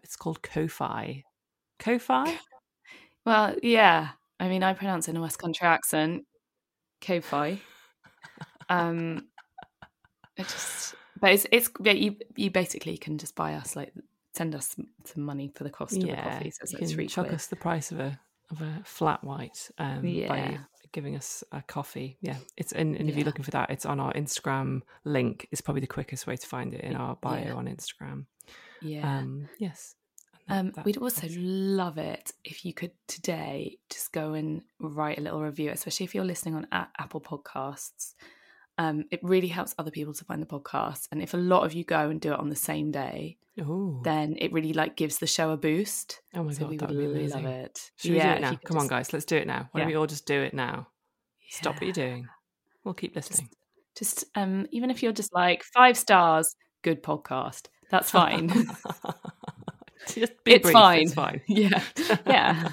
it's 0.02 0.16
called 0.16 0.42
Ko-fi. 0.42 1.22
Ko-fi? 1.78 2.38
Well, 3.24 3.54
yeah. 3.62 4.10
I 4.40 4.48
mean, 4.48 4.62
I 4.62 4.72
pronounce 4.72 5.08
it 5.08 5.12
in 5.12 5.16
a 5.16 5.20
West 5.20 5.38
Country 5.38 5.66
accent. 5.66 6.24
Ko-fi. 7.00 7.60
Um, 8.68 9.26
it 10.36 10.44
just, 10.44 10.94
but 11.20 11.32
it's 11.32 11.46
it's 11.50 11.70
yeah, 11.82 11.92
you 11.92 12.16
you 12.36 12.50
basically 12.50 12.96
can 12.96 13.18
just 13.18 13.34
buy 13.34 13.54
us 13.54 13.76
like 13.76 13.92
send 14.34 14.54
us 14.54 14.76
some, 15.04 15.22
money 15.22 15.50
for 15.54 15.64
the 15.64 15.70
cost 15.70 15.96
of 15.96 16.08
a 16.08 16.16
coffee. 16.16 16.50
So 16.50 16.78
you 16.78 16.86
like 16.86 16.96
can 16.96 17.08
chuck 17.08 17.26
quid. 17.26 17.34
us 17.34 17.46
the 17.46 17.56
price 17.56 17.90
of 17.90 17.98
a 17.98 18.20
of 18.50 18.60
a 18.62 18.80
flat 18.84 19.22
white 19.24 19.70
um, 19.78 20.02
by 20.02 20.08
Yeah. 20.08 20.58
giving 20.92 21.16
us 21.16 21.44
a 21.52 21.62
coffee. 21.62 22.16
Yeah, 22.20 22.36
it's 22.56 22.72
and, 22.72 22.96
and 22.96 23.08
if 23.08 23.14
Yeah. 23.14 23.18
you're 23.20 23.26
looking 23.26 23.44
for 23.44 23.50
that, 23.52 23.70
it's 23.70 23.84
on 23.86 24.00
our 24.00 24.12
Instagram 24.14 24.82
link. 25.04 25.46
It's 25.50 25.60
probably 25.60 25.80
the 25.80 25.86
quickest 25.86 26.26
way 26.26 26.36
to 26.36 26.46
find 26.46 26.72
it 26.74 26.80
in 26.82 26.94
our 26.96 27.16
bio 27.16 27.44
Yeah. 27.44 27.52
on 27.54 27.66
Instagram. 27.66 28.26
Yeah. 28.80 29.18
Um, 29.18 29.48
yes. 29.58 29.94
Um, 30.50 30.70
that- 30.72 30.86
we'd 30.86 30.96
also 30.96 31.26
love 31.30 31.98
it 31.98 32.32
if 32.42 32.64
you 32.64 32.72
could 32.72 32.92
today 33.06 33.76
just 33.90 34.12
go 34.12 34.32
and 34.32 34.62
write 34.80 35.18
a 35.18 35.20
little 35.20 35.42
review, 35.42 35.70
especially 35.70 36.04
if 36.04 36.14
you're 36.14 36.24
listening 36.24 36.54
on 36.54 36.66
a- 36.72 36.88
Apple 36.98 37.20
Podcasts. 37.20 38.14
Um, 38.78 39.04
it 39.10 39.18
really 39.24 39.48
helps 39.48 39.74
other 39.76 39.90
people 39.90 40.14
to 40.14 40.24
find 40.24 40.40
the 40.40 40.46
podcast, 40.46 41.08
and 41.10 41.20
if 41.20 41.34
a 41.34 41.36
lot 41.36 41.64
of 41.64 41.72
you 41.74 41.82
go 41.84 42.08
and 42.10 42.20
do 42.20 42.32
it 42.32 42.38
on 42.38 42.48
the 42.48 42.56
same 42.56 42.90
day, 42.92 43.36
Oh, 43.60 44.00
then 44.04 44.36
it 44.38 44.52
really 44.52 44.72
like 44.72 44.94
gives 44.96 45.18
the 45.18 45.26
show 45.26 45.50
a 45.50 45.56
boost. 45.56 46.20
oh 46.34 46.44
my 46.44 46.52
so 46.52 46.60
god, 46.68 46.90
we 46.90 46.96
would 46.96 47.08
would 47.08 47.18
be 47.18 47.26
love 47.28 47.44
it. 47.44 47.90
Should 47.96 48.12
we 48.12 48.20
do 48.20 48.26
it 48.26 48.40
now? 48.40 48.54
Come 48.64 48.78
on, 48.78 48.86
guys, 48.86 49.12
let's 49.12 49.24
do 49.24 49.36
it 49.36 49.48
now. 49.48 49.68
Why 49.72 49.80
don't 49.80 49.88
we 49.88 49.96
all 49.96 50.06
just 50.06 50.26
do 50.26 50.40
it 50.40 50.54
now? 50.54 50.86
Stop 51.50 51.74
what 51.74 51.82
you're 51.82 51.92
doing. 51.92 52.28
We'll 52.84 52.94
keep 52.94 53.16
listening. 53.16 53.48
Just 53.98 54.24
um, 54.36 54.66
even 54.70 54.90
if 54.90 55.02
you're 55.02 55.10
just 55.12 55.34
like 55.34 55.64
five 55.74 55.96
stars, 55.98 56.54
good 56.82 57.02
podcast. 57.02 57.66
That's 57.90 58.12
fine. 58.12 58.48
just 60.06 60.32
be 60.44 60.52
it's 60.52 60.62
brief, 60.62 60.72
fine. 60.72 61.02
It's 61.02 61.14
fine. 61.14 61.40
yeah, 61.48 61.82
yeah. 62.26 62.68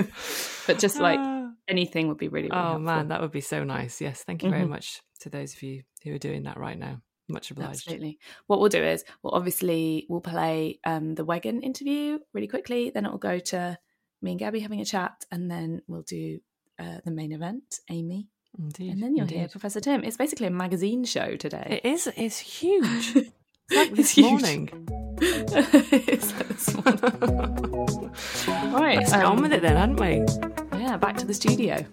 but 0.66 0.80
just 0.80 1.00
like 1.00 1.20
Ah. 1.20 1.41
Anything 1.72 2.08
would 2.10 2.18
be 2.18 2.28
really. 2.28 2.50
really 2.50 2.60
oh 2.60 2.64
helpful. 2.64 2.80
man, 2.82 3.08
that 3.08 3.22
would 3.22 3.32
be 3.32 3.42
so 3.42 3.64
nice. 3.64 4.00
Yes, 4.02 4.24
thank 4.24 4.44
you 4.44 4.50
very 4.50 4.66
Mhm. 4.66 4.70
much 4.70 5.02
to 5.22 5.30
those 5.30 5.54
of 5.56 5.64
you 5.64 5.84
who 6.04 6.14
are 6.14 6.18
doing 6.20 6.44
that 6.44 6.58
right 6.58 6.78
now. 6.78 7.02
Much 7.30 7.50
obliged. 7.52 7.70
Absolutely. 7.88 8.20
What 8.48 8.60
we'll 8.60 8.70
do 8.70 8.84
is, 8.84 9.04
we'll 9.24 9.34
obviously 9.34 10.06
we'll 10.10 10.20
play 10.22 10.80
um, 10.84 11.16
the 11.16 11.24
Wegan 11.26 11.62
interview 11.62 12.20
really 12.34 12.48
quickly. 12.48 12.90
Then 12.94 13.06
it 13.06 13.12
will 13.12 13.18
go 13.32 13.40
to 13.40 13.78
me 14.22 14.32
and 14.32 14.40
Gabby 14.40 14.60
having 14.60 14.82
a 14.82 14.86
chat, 14.86 15.14
and 15.32 15.50
then 15.50 15.82
we'll 15.88 16.02
do 16.04 16.40
uh, 16.78 16.98
the 17.06 17.12
main 17.12 17.32
event, 17.32 17.80
Amy, 17.90 18.28
Indeed. 18.60 18.92
and 18.92 19.02
then 19.02 19.16
you'll 19.16 19.28
hear. 19.28 19.48
Professor 19.48 19.80
Tim. 19.80 20.04
It's 20.04 20.18
basically 20.18 20.48
a 20.48 20.52
magazine 20.52 21.06
show 21.06 21.36
today. 21.38 21.80
It 21.84 21.88
is. 21.88 22.12
It's 22.18 22.40
huge. 22.40 23.16
It's 23.74 23.78
like 23.78 23.90
It's 23.92 23.98
this 23.98 24.12
huge. 24.12 24.28
morning. 24.28 24.88
It's 25.22 26.34
like 26.34 26.48
this 26.50 26.76
morning. 26.76 28.12
right, 28.74 28.98
Let's 28.98 29.12
get 29.14 29.24
um, 29.26 29.38
on 29.38 29.42
with 29.44 29.54
it 29.54 29.62
then, 29.62 29.78
hadn't 29.78 30.00
we? 30.00 30.61
Yeah, 30.92 30.98
back 30.98 31.16
to 31.20 31.26
the 31.26 31.34
studio. 31.34 31.86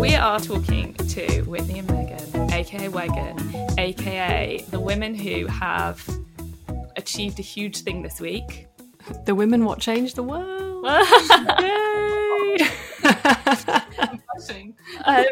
We 0.00 0.14
are 0.14 0.40
talking 0.40 0.94
to 0.94 1.42
Whitney 1.42 1.80
and 1.80 1.90
Megan, 1.90 2.50
aka 2.50 2.88
Wegan, 2.88 3.78
aka 3.78 4.64
the 4.70 4.80
women 4.80 5.14
who 5.14 5.46
have 5.48 6.02
achieved 6.96 7.38
a 7.40 7.42
huge 7.42 7.82
thing 7.82 8.00
this 8.00 8.22
week. 8.22 8.68
The 9.26 9.34
women 9.34 9.66
what 9.66 9.80
changed 9.80 10.16
the 10.16 10.22
world. 10.22 10.86
Yay! 11.60 12.56
um, 15.04 15.26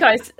guys, 0.00 0.32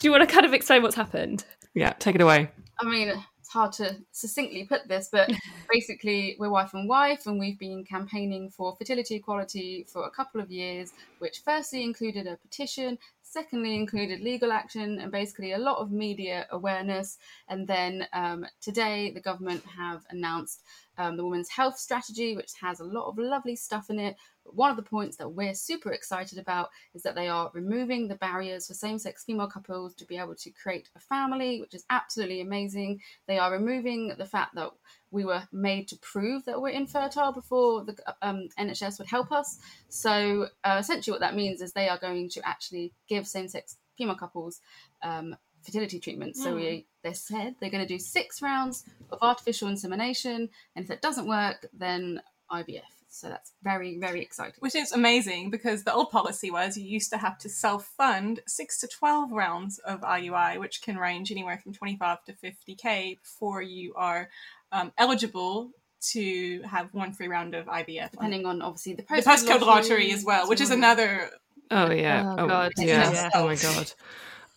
do 0.00 0.08
you 0.08 0.10
want 0.10 0.28
to 0.28 0.34
kind 0.34 0.44
of 0.44 0.52
explain 0.52 0.82
what's 0.82 0.96
happened? 0.96 1.44
yeah, 1.74 1.92
take 2.00 2.16
it 2.16 2.20
away. 2.20 2.50
I 2.80 2.84
mean, 2.84 3.06
it's 3.06 3.20
hard 3.52 3.72
to 3.72 3.96
succinctly 4.12 4.64
put 4.64 4.88
this, 4.88 5.08
but 5.12 5.30
basically, 5.72 6.36
we're 6.38 6.50
wife 6.50 6.72
and 6.74 6.88
wife, 6.88 7.26
and 7.26 7.38
we've 7.38 7.58
been 7.58 7.84
campaigning 7.84 8.48
for 8.48 8.74
fertility 8.76 9.16
equality 9.16 9.86
for 9.92 10.06
a 10.06 10.10
couple 10.10 10.40
of 10.40 10.50
years, 10.50 10.92
which 11.18 11.42
firstly 11.44 11.84
included 11.84 12.26
a 12.26 12.36
petition, 12.36 12.98
secondly 13.22 13.76
included 13.76 14.20
legal 14.20 14.52
action, 14.52 14.98
and 15.00 15.12
basically 15.12 15.52
a 15.52 15.58
lot 15.58 15.78
of 15.78 15.92
media 15.92 16.46
awareness. 16.50 17.18
And 17.48 17.66
then 17.66 18.06
um, 18.12 18.46
today, 18.60 19.10
the 19.12 19.20
government 19.20 19.62
have 19.76 20.04
announced 20.10 20.62
um, 20.98 21.16
the 21.16 21.24
Women's 21.24 21.48
Health 21.48 21.78
Strategy, 21.78 22.36
which 22.36 22.52
has 22.60 22.80
a 22.80 22.84
lot 22.84 23.08
of 23.08 23.18
lovely 23.18 23.56
stuff 23.56 23.90
in 23.90 23.98
it. 23.98 24.16
But 24.44 24.56
one 24.56 24.70
of 24.70 24.76
the 24.76 24.82
points 24.82 25.16
that 25.16 25.32
we're 25.32 25.54
super 25.54 25.92
excited 25.92 26.38
about 26.38 26.70
is 26.94 27.02
that 27.02 27.14
they 27.14 27.28
are 27.28 27.50
removing 27.54 28.08
the 28.08 28.16
barriers 28.16 28.66
for 28.66 28.74
same 28.74 28.98
sex 28.98 29.24
female 29.24 29.46
couples 29.46 29.94
to 29.94 30.04
be 30.04 30.18
able 30.18 30.34
to 30.34 30.50
create 30.50 30.88
a 30.96 31.00
family, 31.00 31.60
which 31.60 31.74
is 31.74 31.84
absolutely 31.90 32.40
amazing. 32.40 33.00
They 33.26 33.38
are 33.38 33.52
removing 33.52 34.12
the 34.18 34.26
fact 34.26 34.54
that 34.56 34.70
we 35.10 35.24
were 35.24 35.42
made 35.52 35.88
to 35.88 35.96
prove 35.98 36.44
that 36.46 36.60
we're 36.60 36.70
infertile 36.70 37.32
before 37.32 37.84
the 37.84 37.96
um, 38.22 38.48
NHS 38.58 38.98
would 38.98 39.08
help 39.08 39.30
us. 39.30 39.58
So 39.88 40.48
uh, 40.64 40.78
essentially, 40.80 41.12
what 41.12 41.20
that 41.20 41.36
means 41.36 41.60
is 41.60 41.72
they 41.72 41.88
are 41.88 41.98
going 41.98 42.28
to 42.30 42.46
actually 42.46 42.92
give 43.08 43.26
same 43.26 43.48
sex 43.48 43.76
female 43.96 44.16
couples 44.16 44.60
um, 45.02 45.36
fertility 45.62 46.00
treatment. 46.00 46.36
So 46.36 46.56
we, 46.56 46.86
they 47.02 47.12
said 47.12 47.56
they're 47.60 47.70
going 47.70 47.86
to 47.86 47.94
do 47.94 47.98
six 47.98 48.42
rounds 48.42 48.84
of 49.10 49.18
artificial 49.22 49.68
insemination, 49.68 50.48
and 50.74 50.82
if 50.82 50.88
that 50.88 51.02
doesn't 51.02 51.26
work, 51.26 51.66
then 51.72 52.20
IVF. 52.50 52.82
So 53.08 53.28
that's 53.28 53.52
very, 53.62 53.98
very 53.98 54.22
exciting. 54.22 54.54
Which 54.60 54.74
is 54.74 54.90
amazing 54.92 55.50
because 55.50 55.84
the 55.84 55.92
old 55.92 56.10
policy 56.10 56.50
was 56.50 56.78
you 56.78 56.84
used 56.84 57.10
to 57.10 57.18
have 57.18 57.36
to 57.38 57.48
self 57.50 57.84
fund 57.98 58.40
six 58.46 58.80
to 58.80 58.88
12 58.88 59.32
rounds 59.32 59.78
of 59.80 60.00
IUI, 60.00 60.58
which 60.58 60.80
can 60.80 60.96
range 60.96 61.30
anywhere 61.30 61.58
from 61.58 61.74
25 61.74 62.24
to 62.24 62.32
50K 62.32 63.20
before 63.20 63.60
you 63.60 63.92
are 63.96 64.30
um, 64.72 64.92
eligible 64.96 65.72
to 66.00 66.62
have 66.62 66.88
one 66.94 67.12
free 67.12 67.28
round 67.28 67.54
of 67.54 67.66
IVF. 67.66 68.12
Depending 68.12 68.46
on 68.46 68.62
obviously 68.62 68.94
the 68.94 69.02
the 69.02 69.08
postcode, 69.14 69.58
postcode 69.58 69.60
lottery 69.60 70.10
as 70.12 70.24
well, 70.24 70.48
which 70.48 70.62
is 70.62 70.70
another. 70.70 71.28
Oh 71.70 71.90
yeah. 71.90 72.34
Oh, 72.38 72.46
God, 72.48 72.72
Yeah. 72.78 73.10
yes. 73.10 73.32
Oh 73.34 73.46
my 73.46 73.56
god. 73.56 73.92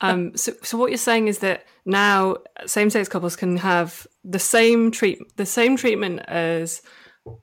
Um, 0.01 0.35
so, 0.37 0.53
so 0.63 0.77
what 0.77 0.91
you're 0.91 0.97
saying 0.97 1.27
is 1.27 1.39
that 1.39 1.65
now 1.85 2.37
same-sex 2.65 3.07
couples 3.09 3.35
can 3.35 3.57
have 3.57 4.07
the 4.23 4.39
same 4.39 4.91
treat, 4.91 5.19
the 5.37 5.45
same 5.45 5.77
treatment 5.77 6.21
as 6.27 6.81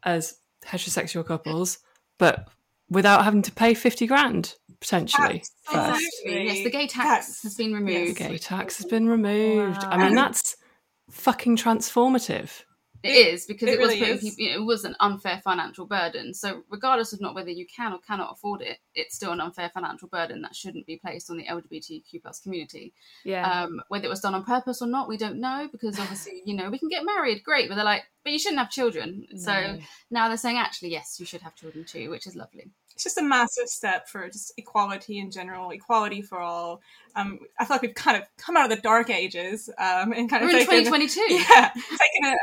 as 0.03 0.37
heterosexual 0.65 1.27
couples, 1.27 1.79
but 2.19 2.49
without 2.89 3.25
having 3.25 3.43
to 3.43 3.53
pay 3.53 3.75
fifty 3.75 4.07
grand 4.07 4.55
potentially 4.81 5.43
first. 5.65 6.01
Exactly. 6.03 6.45
Yes, 6.47 6.65
the 6.65 6.71
gay 6.71 6.87
tax 6.89 7.05
That's- 7.05 7.43
has 7.43 7.55
been 7.55 7.73
removed. 7.73 8.17
The 8.19 8.29
gay 8.29 8.39
tax 8.39 8.77
has 8.79 8.87
been 8.87 9.09
removed. 9.09 9.83
I 9.85 9.97
mean, 9.97 10.15
that's 10.15 10.57
fucking 11.11 11.57
transformative. 11.57 12.51
It 13.03 13.35
is 13.35 13.47
because 13.47 13.69
it 13.69 13.75
it, 13.75 13.81
was 13.81 13.89
really 13.89 14.01
putting 14.01 14.31
people. 14.35 14.63
It 14.63 14.65
was 14.65 14.85
an 14.85 14.95
unfair 15.01 15.41
financial 15.43 15.87
burden. 15.87 16.35
So 16.35 16.63
regardless 16.71 17.13
of 17.13 17.21
not 17.21 17.35
whether 17.35 17.51
you 17.51 17.67
can 17.67 17.93
or 17.93 17.99
cannot 17.99 18.33
afford 18.33 18.63
it, 18.63 18.79
it's 18.95 19.17
still 19.17 19.33
an 19.33 19.41
unfair 19.41 19.71
financial 19.73 20.09
burden 20.09 20.43
that 20.43 20.55
shouldn't 20.55 20.87
be 20.87 20.97
placed 20.99 21.31
on 21.31 21.37
the 21.37 21.45
LGBTQ 21.45 22.23
plus 22.23 22.41
community. 22.41 22.93
Yeah. 23.25 23.65
Um, 23.65 23.81
whether 23.89 24.07
it 24.07 24.11
was 24.11 24.21
done 24.21 24.35
on 24.35 24.45
purpose 24.45 24.83
or 24.83 24.87
not, 24.87 25.09
we 25.09 25.17
don't 25.17 25.41
know 25.41 25.69
because 25.71 25.99
obviously, 25.99 26.43
you 26.45 26.55
know, 26.55 26.71
we 26.71 26.79
can 26.79 26.89
get 26.89 27.05
married, 27.05 27.43
great, 27.43 27.69
but 27.69 27.75
they're 27.75 27.85
like, 27.85 28.05
but 28.25 28.33
you 28.33 28.39
shouldn't 28.39 28.61
have 28.61 28.71
children. 28.71 29.27
So 29.37 29.53
No. 29.53 29.79
now 30.11 30.29
they're 30.29 30.37
saying, 30.37 30.59
actually, 30.59 30.91
yes, 30.91 31.17
you 31.19 31.27
should 31.27 31.43
have 31.43 31.57
children 31.57 31.85
too, 31.85 32.09
which 32.11 32.27
is 32.27 32.37
lovely. 32.37 32.71
it's 32.95 33.05
just 33.05 33.19
a 33.19 33.23
massive 33.23 33.67
step 33.67 34.09
for 34.09 34.29
just 34.29 34.53
equality 34.59 35.19
in 35.19 35.31
general, 35.31 35.71
equality 35.71 36.23
for 36.23 36.39
all. 36.39 36.81
Um, 37.17 37.39
I 37.59 37.65
feel 37.65 37.75
like 37.77 37.83
we've 37.83 37.95
kind 37.95 38.17
of 38.17 38.25
come 38.39 38.57
out 38.57 38.71
of 38.71 38.77
the 38.77 38.83
dark 38.83 39.11
ages 39.11 39.69
um, 39.79 40.13
and 40.13 40.29
kind 40.31 40.45
of 40.45 40.51
We're 40.51 40.59
in 40.59 40.67
taken, 40.67 40.85
2022. 40.85 41.21
yeah, 41.51 41.71
taken 41.71 42.25
a, 42.27 42.37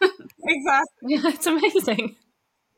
exactly. 0.44 1.08
Yeah, 1.08 1.20
it's 1.24 1.46
amazing. 1.46 2.16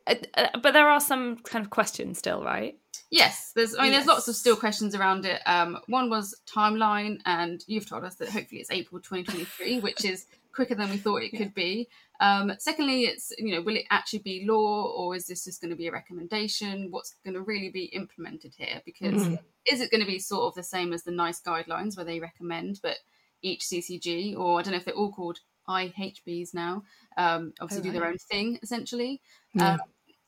Uh, 0.06 0.14
uh, 0.34 0.58
but 0.62 0.72
there 0.72 0.88
are 0.88 1.00
some 1.00 1.36
kind 1.38 1.64
of 1.64 1.70
questions 1.70 2.18
still, 2.18 2.42
right? 2.42 2.78
Yes, 3.10 3.52
there's. 3.54 3.76
I 3.76 3.82
mean, 3.84 3.92
there's 3.92 4.06
lots 4.06 4.28
of 4.28 4.34
still 4.34 4.56
questions 4.56 4.94
around 4.94 5.24
it. 5.24 5.40
Um, 5.46 5.78
one 5.86 6.10
was 6.10 6.34
timeline, 6.46 7.20
and 7.24 7.62
you've 7.66 7.88
told 7.88 8.04
us 8.04 8.16
that 8.16 8.28
hopefully 8.28 8.60
it's 8.60 8.70
April 8.70 9.00
2023, 9.00 9.80
which 9.80 10.04
is 10.04 10.26
quicker 10.52 10.74
than 10.74 10.90
we 10.90 10.96
thought 10.96 11.22
it 11.22 11.36
could 11.36 11.54
be. 11.54 11.88
Um, 12.18 12.52
secondly, 12.58 13.02
it's 13.02 13.32
you 13.38 13.54
know, 13.54 13.62
will 13.62 13.76
it 13.76 13.84
actually 13.90 14.20
be 14.20 14.44
law, 14.48 14.84
or 14.96 15.14
is 15.14 15.26
this 15.26 15.44
just 15.44 15.60
going 15.60 15.70
to 15.70 15.76
be 15.76 15.86
a 15.86 15.92
recommendation? 15.92 16.88
What's 16.90 17.14
going 17.24 17.34
to 17.34 17.42
really 17.42 17.68
be 17.68 17.84
implemented 17.84 18.54
here? 18.56 18.82
Because 18.84 19.14
Mhm. 19.14 19.38
is 19.70 19.80
it 19.80 19.90
going 19.90 20.00
to 20.00 20.06
be 20.06 20.18
sort 20.18 20.48
of 20.48 20.54
the 20.54 20.62
same 20.62 20.92
as 20.92 21.02
the 21.04 21.12
NICE 21.12 21.42
guidelines, 21.42 21.96
where 21.96 22.06
they 22.06 22.18
recommend, 22.20 22.80
but 22.82 22.96
each 23.42 23.64
CCG, 23.64 24.34
or 24.36 24.58
I 24.58 24.62
don't 24.62 24.72
know 24.72 24.78
if 24.78 24.84
they're 24.84 24.94
all 24.94 25.12
called 25.12 25.38
IHBs 25.68 26.54
now, 26.54 26.84
um, 27.16 27.52
obviously 27.60 27.82
Oh, 27.82 27.92
do 27.92 27.92
their 27.98 28.06
own 28.08 28.18
thing 28.18 28.58
essentially. 28.62 29.20
Yeah. 29.54 29.72
Um, 29.72 29.78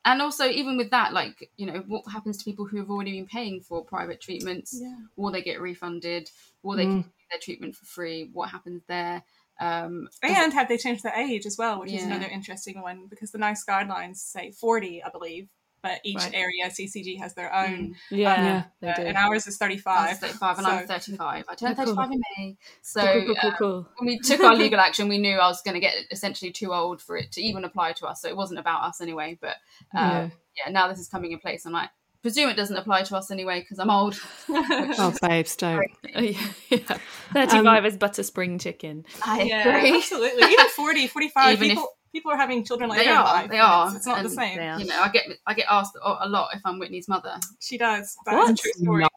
and 0.05 0.23
also 0.23 0.47
even 0.49 0.77
with 0.77 0.91
that 0.91 1.13
like 1.13 1.51
you 1.57 1.67
know 1.67 1.81
what 1.87 2.05
happens 2.11 2.39
to 2.39 2.45
people 2.45 2.65
who 2.67 2.79
have 2.79 2.91
already 2.91 3.13
been 3.13 3.27
paying 3.27 3.61
for 3.61 3.85
private 3.85 4.21
treatments 4.21 4.81
Yeah. 4.81 4.97
will 5.17 5.33
they 5.33 5.43
get 5.43 5.61
refunded 5.61 6.31
will 6.63 6.77
they 6.77 6.87
Mm. 6.87 7.05
their 7.31 7.41
treatment 7.41 7.75
for 7.77 7.85
free 7.85 8.31
what 8.33 8.49
happens 8.49 8.83
there 8.87 9.23
um 9.61 10.09
And 10.23 10.53
have 10.53 10.69
they 10.69 10.79
changed 10.79 11.03
the 11.03 11.17
age 11.19 11.45
as 11.47 11.59
well, 11.59 11.81
which 11.81 11.93
is 11.93 12.05
another 12.05 12.27
interesting 12.27 12.81
one 12.81 13.07
because 13.09 13.33
the 13.33 13.39
NICE 13.39 13.65
guidelines 13.69 14.17
say 14.17 14.51
40, 14.53 15.03
I 15.03 15.11
believe, 15.11 15.49
but 15.83 16.01
each 16.05 16.17
Right. 16.17 16.35
area 16.35 16.71
CCG 16.71 17.19
has 17.19 17.35
their 17.35 17.55
own, 17.55 17.95
Yeah, 18.11 18.43
Yeah. 18.43 18.63
they 18.81 18.89
uh, 18.91 18.95
do. 18.97 19.03
and 19.03 19.17
ours 19.17 19.47
is 19.47 19.57
35. 19.57 20.19
35 20.19 20.59
and 20.59 20.67
I'm 20.67 20.87
35 20.87 21.45
I 21.49 21.55
turned 21.55 21.73
Oh, 21.79 21.85
cool. 21.85 21.95
35 21.95 22.11
in 22.13 22.21
May 22.37 22.57
so 22.83 23.01
cool, 23.03 23.13
cool, 23.23 23.35
cool, 23.41 23.51
uh, 23.51 23.55
cool. 23.59 23.89
when 23.99 24.07
we 24.07 24.19
took 24.19 24.41
our 24.41 24.55
legal 24.65 24.81
action 24.81 25.09
we 25.09 25.19
knew 25.19 25.37
I 25.39 25.47
was 25.49 25.63
going 25.63 25.75
to 25.75 25.81
get 25.81 25.95
essentially 26.11 26.51
too 26.53 26.73
old 26.73 27.01
for 27.03 27.17
it 27.17 27.33
to 27.33 27.41
even 27.43 27.65
apply 27.65 27.93
to 27.95 28.07
us 28.07 28.23
so 28.23 28.29
it 28.29 28.37
wasn't 28.37 28.59
about 28.61 28.83
us 28.83 29.01
anyway 29.01 29.39
but 29.41 29.57
uh, 29.97 30.01
Yeah. 30.01 30.29
yeah 30.67 30.73
now 30.73 30.89
this 30.89 30.99
is 30.99 31.09
coming 31.09 31.33
in 31.33 31.39
place 31.39 31.65
I'm 31.67 31.73
like 31.73 31.91
presume 32.21 32.49
it 32.49 32.57
doesn't 32.57 32.77
apply 32.77 33.03
to 33.03 33.17
us 33.17 33.31
anyway 33.31 33.61
because 33.61 33.79
I'm 33.79 33.91
old 33.91 34.19
Oh, 34.49 35.15
babes, 35.23 35.55
don't. 35.55 35.87
Yeah, 36.17 36.33
yeah. 36.69 36.99
35 37.33 37.87
is 37.87 37.97
but 37.97 38.19
a 38.19 38.25
spring 38.25 38.59
chicken. 38.59 39.05
I 39.25 39.43
yeah, 39.43 39.77
agree 39.77 39.97
absolutely. 39.99 40.43
Even 40.53 40.67
40, 40.71 41.07
45, 41.07 41.63
Even 41.63 41.79
if- 41.79 41.85
people, 42.13 42.31
people 42.31 42.33
are 42.33 42.37
having 42.37 42.65
children 42.65 42.91
later 42.91 43.05
they 43.05 43.11
in 43.11 43.17
are 43.17 43.25
life. 43.25 43.51
they 43.51 43.59
are 43.59 43.87
It's, 43.89 43.97
it's 43.97 44.07
not 44.07 44.23
the 44.23 44.31
same. 44.31 44.57
they 44.57 44.83
you 44.83 44.87
know, 44.87 45.01
I 45.01 45.09
get 45.11 45.25
I 45.47 45.55
get 45.55 45.67
asked 45.71 45.97
a 46.03 46.17
a 46.27 46.29
lot 46.29 46.51
if 46.55 46.61
I'm 46.65 46.79
Whitney's 46.79 47.09
mother. 47.09 47.35
She 47.61 47.79
does. 47.79 48.17
That's 48.27 48.51
a 48.51 48.63
true 48.63 48.73
story. 48.73 49.03
No. 49.03 49.09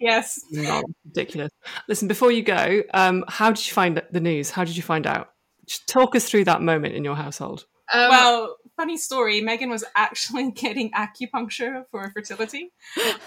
Yes. 0.00 0.40
No, 0.50 0.82
ridiculous. 1.04 1.52
Listen, 1.88 2.08
before 2.08 2.32
you 2.32 2.42
go, 2.42 2.82
um, 2.92 3.24
how 3.28 3.50
did 3.52 3.64
you 3.66 3.72
find 3.72 4.02
the 4.10 4.20
news? 4.20 4.50
How 4.50 4.64
did 4.64 4.76
you 4.76 4.82
find 4.82 5.06
out? 5.06 5.30
Just 5.66 5.86
talk 5.86 6.16
us 6.16 6.28
through 6.28 6.44
that 6.46 6.60
moment 6.60 6.94
in 6.96 7.04
your 7.04 7.14
household. 7.14 7.66
Um, 7.92 8.08
well, 8.08 8.56
funny 8.80 8.96
story. 8.96 9.42
Megan 9.42 9.68
was 9.68 9.84
actually 9.94 10.50
getting 10.52 10.90
acupuncture 10.92 11.84
for 11.90 12.10
fertility, 12.10 12.72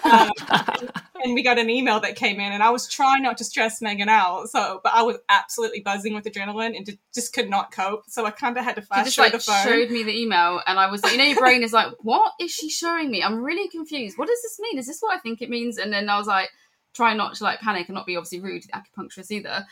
um, 0.02 0.30
and 1.22 1.34
we 1.34 1.44
got 1.44 1.60
an 1.60 1.70
email 1.70 2.00
that 2.00 2.16
came 2.16 2.40
in, 2.40 2.52
and 2.52 2.60
I 2.62 2.70
was 2.70 2.88
trying 2.88 3.22
not 3.22 3.38
to 3.38 3.44
stress 3.44 3.80
Megan 3.80 4.08
out. 4.08 4.48
So, 4.48 4.80
but 4.82 4.92
I 4.94 5.02
was 5.02 5.18
absolutely 5.28 5.80
buzzing 5.80 6.12
with 6.12 6.24
adrenaline 6.24 6.76
and 6.76 6.98
just 7.14 7.32
could 7.32 7.48
not 7.48 7.70
cope. 7.70 8.02
So 8.08 8.26
I 8.26 8.32
kind 8.32 8.58
of 8.58 8.64
had 8.64 8.74
to 8.76 8.82
flash 8.82 9.04
just 9.04 9.16
show 9.16 9.22
like 9.22 9.32
the 9.32 9.38
phone. 9.38 9.62
showed 9.62 9.90
me 9.90 10.02
the 10.02 10.20
email, 10.20 10.60
and 10.66 10.78
I 10.78 10.90
was 10.90 11.04
like, 11.04 11.12
you 11.12 11.18
know, 11.18 11.24
your 11.24 11.38
brain 11.38 11.62
is 11.62 11.72
like, 11.72 11.92
what 12.00 12.32
is 12.40 12.50
she 12.50 12.68
showing 12.68 13.10
me? 13.10 13.22
I'm 13.22 13.40
really 13.42 13.68
confused. 13.68 14.18
What 14.18 14.26
does 14.26 14.42
this 14.42 14.58
mean? 14.58 14.78
Is 14.78 14.88
this 14.88 15.00
what 15.00 15.16
I 15.16 15.20
think 15.20 15.40
it 15.40 15.50
means? 15.50 15.78
And 15.78 15.92
then 15.92 16.08
I 16.08 16.18
was 16.18 16.26
like, 16.26 16.50
try 16.94 17.14
not 17.14 17.34
to 17.34 17.44
like 17.44 17.60
panic 17.60 17.88
and 17.88 17.94
not 17.94 18.06
be 18.06 18.16
obviously 18.16 18.40
rude 18.40 18.62
to 18.62 18.68
the 18.68 18.74
acupuncturist 18.74 19.30
either. 19.30 19.66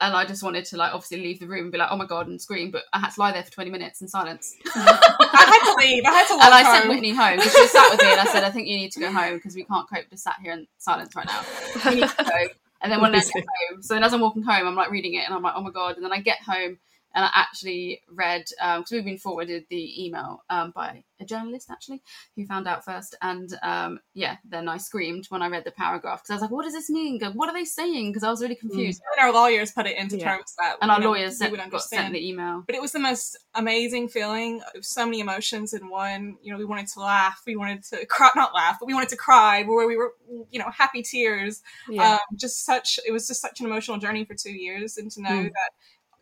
And 0.00 0.14
I 0.14 0.24
just 0.24 0.44
wanted 0.44 0.64
to 0.66 0.76
like 0.76 0.94
obviously 0.94 1.20
leave 1.20 1.40
the 1.40 1.48
room 1.48 1.64
and 1.64 1.72
be 1.72 1.78
like, 1.78 1.88
oh 1.90 1.96
my 1.96 2.06
god, 2.06 2.28
and 2.28 2.40
scream, 2.40 2.70
but 2.70 2.84
I 2.92 3.00
had 3.00 3.10
to 3.10 3.20
lie 3.20 3.32
there 3.32 3.42
for 3.42 3.50
20 3.50 3.70
minutes 3.70 4.00
in 4.00 4.06
silence. 4.06 4.54
I 4.76 4.80
had 4.80 5.72
to 5.72 5.86
leave. 5.86 6.04
I 6.04 6.10
had 6.10 6.26
to 6.28 6.32
and 6.34 6.42
I 6.42 6.62
home. 6.62 6.74
sent 6.76 6.88
Whitney 6.88 7.12
home 7.14 7.36
because 7.36 7.52
she 7.52 7.66
sat 7.66 7.90
with 7.90 8.00
me, 8.00 8.12
and 8.12 8.20
I 8.20 8.24
said, 8.26 8.44
I 8.44 8.50
think 8.50 8.68
you 8.68 8.76
need 8.76 8.92
to 8.92 9.00
go 9.00 9.10
home 9.10 9.34
because 9.34 9.56
we 9.56 9.64
can't 9.64 9.88
cope 9.88 10.08
just 10.08 10.22
sat 10.22 10.36
here 10.40 10.52
in 10.52 10.68
silence 10.78 11.16
right 11.16 11.26
now. 11.26 11.42
You 11.90 11.96
need 11.96 12.08
to 12.08 12.24
go. 12.24 12.54
And 12.80 12.92
then 12.92 13.00
when 13.00 13.12
I 13.12 13.18
get 13.18 13.32
home, 13.34 13.82
so 13.82 13.94
then 13.94 14.04
as 14.04 14.14
I'm 14.14 14.20
walking 14.20 14.42
home, 14.42 14.68
I'm 14.68 14.76
like 14.76 14.90
reading 14.92 15.14
it, 15.14 15.24
and 15.26 15.34
I'm 15.34 15.42
like, 15.42 15.54
oh 15.56 15.62
my 15.62 15.70
god. 15.70 15.96
And 15.96 16.04
then 16.04 16.12
I 16.12 16.20
get 16.20 16.38
home, 16.42 16.78
and 17.14 17.24
I 17.24 17.30
actually 17.34 18.02
read 18.10 18.44
because 18.60 18.90
we've 18.90 19.04
been 19.04 19.18
forwarded 19.18 19.64
the 19.70 20.04
email 20.06 20.44
um, 20.50 20.72
by 20.74 21.04
a 21.20 21.24
journalist 21.24 21.68
actually 21.70 22.00
who 22.36 22.46
found 22.46 22.68
out 22.68 22.84
first, 22.84 23.16
and 23.22 23.52
um, 23.62 24.00
yeah, 24.14 24.36
then 24.48 24.68
I 24.68 24.76
screamed 24.76 25.26
when 25.30 25.42
I 25.42 25.48
read 25.48 25.64
the 25.64 25.72
paragraph 25.72 26.20
because 26.22 26.30
I 26.30 26.34
was 26.34 26.42
like, 26.42 26.50
what 26.50 26.64
does 26.64 26.74
this 26.74 26.88
mean? 26.90 27.20
What 27.34 27.48
are 27.48 27.54
they 27.54 27.64
saying? 27.64 28.10
Because 28.10 28.22
I 28.22 28.30
was 28.30 28.40
really 28.42 28.54
confused. 28.54 29.02
And 29.16 29.26
our 29.26 29.32
lawyers 29.32 29.72
put 29.72 29.86
it 29.86 29.96
into 29.96 30.16
Yeah. 30.18 30.36
terms 30.36 30.54
that 30.58 30.76
And 30.80 30.90
our 30.90 31.00
lawyers 31.00 31.38
we 31.40 31.46
sent, 31.56 31.70
got 31.70 31.82
sent 31.82 32.12
the 32.12 32.28
email. 32.28 32.62
but 32.66 32.74
it 32.76 32.82
was 32.82 32.92
the 32.92 32.98
most 33.00 33.36
amazing 33.54 34.08
feeling 34.08 34.62
of 34.76 34.84
so 34.84 35.04
many 35.04 35.20
emotions 35.20 35.72
in 35.74 35.88
one 35.88 36.36
you 36.42 36.52
know 36.52 36.58
we 36.58 36.64
wanted 36.64 36.86
to 36.88 37.00
laugh 37.00 37.42
we 37.46 37.56
wanted 37.56 37.82
to 37.84 38.06
cry 38.06 38.28
not 38.36 38.54
laugh 38.54 38.76
but 38.78 38.86
we 38.86 38.94
wanted 38.94 39.08
to 39.08 39.16
cry 39.16 39.62
where 39.64 39.86
we 39.86 39.96
were 39.96 40.12
you 40.50 40.58
know 40.58 40.70
happy 40.70 41.02
tears 41.02 41.62
Yeah. 41.88 42.12
um, 42.14 42.18
just 42.36 42.64
such 42.64 43.00
it 43.06 43.10
was 43.10 43.26
just 43.26 43.40
such 43.40 43.60
an 43.60 43.66
emotional 43.66 43.98
journey 43.98 44.24
for 44.24 44.34
two 44.34 44.52
years 44.52 44.96
and 44.98 45.10
to 45.12 45.22
know 45.22 45.28
Mm. 45.30 45.44
that 45.48 45.70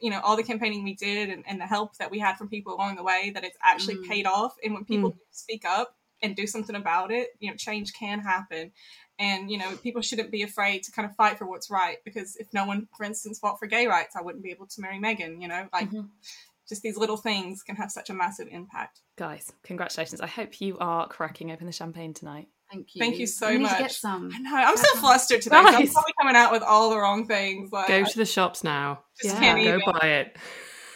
you 0.00 0.10
know 0.10 0.20
all 0.22 0.36
the 0.36 0.42
campaigning 0.42 0.84
we 0.84 0.94
did 0.94 1.30
and, 1.30 1.44
and 1.46 1.60
the 1.60 1.66
help 1.66 1.96
that 1.98 2.10
we 2.10 2.18
had 2.18 2.36
from 2.36 2.48
people 2.48 2.74
along 2.74 2.96
the 2.96 3.02
way 3.02 3.30
that 3.34 3.44
it's 3.44 3.56
actually 3.62 3.96
Mm. 3.96 4.08
paid 4.08 4.26
off 4.26 4.54
and 4.62 4.74
when 4.74 4.84
people 4.84 5.16
speak 5.30 5.64
up 5.64 5.96
and 6.22 6.34
do 6.36 6.46
something 6.46 6.76
about 6.76 7.10
it 7.10 7.30
you 7.40 7.50
know 7.50 7.56
change 7.56 7.92
can 7.94 8.20
happen 8.20 8.72
and 9.18 9.50
you 9.50 9.58
know 9.58 9.76
people 9.82 10.02
shouldn't 10.02 10.30
be 10.30 10.42
afraid 10.42 10.82
to 10.82 10.92
kind 10.92 11.08
of 11.08 11.14
fight 11.16 11.38
for 11.38 11.46
what's 11.46 11.70
right 11.70 11.98
because 12.04 12.36
if 12.36 12.46
no 12.52 12.64
one 12.66 12.88
for 12.96 13.04
instance 13.04 13.38
fought 13.38 13.58
for 13.58 13.66
gay 13.66 13.86
rights 13.86 14.14
i 14.16 14.22
wouldn't 14.22 14.44
be 14.44 14.50
able 14.50 14.66
to 14.66 14.80
marry 14.80 14.98
megan 14.98 15.40
you 15.40 15.48
know 15.48 15.68
like 15.72 15.90
Mhm. 15.90 16.08
just 16.68 16.82
these 16.82 16.96
little 16.96 17.16
things 17.16 17.62
can 17.62 17.76
have 17.76 17.90
such 17.90 18.10
a 18.10 18.14
massive 18.14 18.48
impact 18.50 19.00
Guys, 19.16 19.50
congratulations. 19.62 20.20
I 20.20 20.26
hope 20.26 20.60
you 20.60 20.76
are 20.78 21.08
cracking 21.08 21.50
open 21.50 21.64
the 21.64 21.72
champagne 21.72 22.12
tonight. 22.12 22.48
Thank 22.72 22.94
you. 22.94 23.00
Thank 23.00 23.18
you 23.18 23.26
so 23.26 23.48
we 23.48 23.58
need 23.58 23.62
much. 23.64 23.76
to 23.76 23.82
get 23.84 23.92
some. 23.92 24.30
i 24.34 24.38
know 24.38 24.54
i'm 24.54 24.76
so 24.76 24.98
flustered 24.98 25.40
today 25.42 25.56
so 25.56 25.66
i'm 25.68 25.86
probably 25.88 26.12
coming 26.20 26.36
out 26.36 26.50
with 26.52 26.62
all 26.62 26.90
the 26.90 26.98
wrong 26.98 27.26
things 27.26 27.70
like 27.72 27.88
Go 27.88 28.04
to 28.04 28.18
the 28.18 28.26
shops 28.26 28.64
now. 28.64 29.00
just 29.22 29.34
Yeah. 29.34 29.40
can't 29.40 29.58
Go 29.62 29.68
even 29.76 29.80
buy 30.00 30.06
it. 30.08 30.36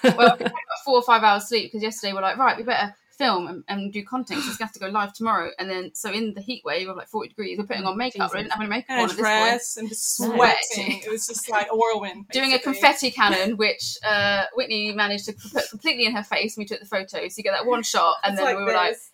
well, 0.02 0.33
I 0.33 0.37
got 0.38 0.52
four 0.85 0.96
or 0.96 1.02
five 1.02 1.22
hours 1.22 1.46
sleep 1.48 1.70
because 1.70 1.83
yesterday 1.83 2.12
we're 2.14 2.22
like, 2.22 2.38
right, 2.38 2.56
we 2.56 2.62
better 2.62 2.94
film 3.18 3.48
and, 3.48 3.62
and 3.68 3.92
do 3.92 4.02
content. 4.02 4.40
So 4.42 4.48
it's 4.48 4.56
going 4.56 4.64
to 4.68 4.72
have 4.72 4.72
to 4.72 4.80
go 4.80 4.88
live 4.88 5.12
tomorrow. 5.12 5.50
And 5.59 5.68
then, 5.68 5.90
so 5.94 6.11
in 6.11 6.33
the 6.33 6.40
heat 6.40 6.62
wave 6.64 6.88
of 6.88 6.96
like 6.96 7.09
40 7.09 7.28
degrees, 7.28 7.59
we're 7.59 7.66
putting 7.66 7.85
on 7.85 7.98
makeup. 7.98 8.14
Jesus. 8.30 8.35
I 8.35 8.38
didn't 8.38 8.52
have 8.52 8.61
any 8.62 8.70
makeup 8.70 8.87
and 8.88 8.98
on 9.00 9.04
at 9.04 9.09
this 9.11 9.16
point. 9.16 9.26
dress 9.26 9.76
and 9.76 9.88
just 9.90 10.16
sweating 10.16 11.02
it 11.04 11.11
was 11.11 11.26
just 11.26 11.50
like 11.50 11.66
a 11.70 11.76
whirlwind 11.76 12.26
Doing 12.33 12.54
a 12.54 12.59
confetti 12.59 13.11
cannon, 13.11 13.59
which 13.59 13.98
uh, 14.09 14.44
Whitney 14.54 14.92
managed 14.94 15.26
to 15.26 15.35
put 15.35 15.68
completely 15.68 16.06
in 16.06 16.14
her 16.16 16.22
face. 16.22 16.56
and 16.56 16.62
We 16.62 16.66
took 16.66 16.80
the 16.80 16.87
photo, 16.87 17.28
so 17.28 17.35
you 17.37 17.42
get 17.42 17.52
that 17.52 17.66
one 17.66 17.83
shot, 17.94 18.16
and 18.24 18.33
It's 18.38 18.42
then 18.42 18.56
we 18.56 18.64
were 18.64 18.72
like, 18.72 18.92
this. 18.92 19.10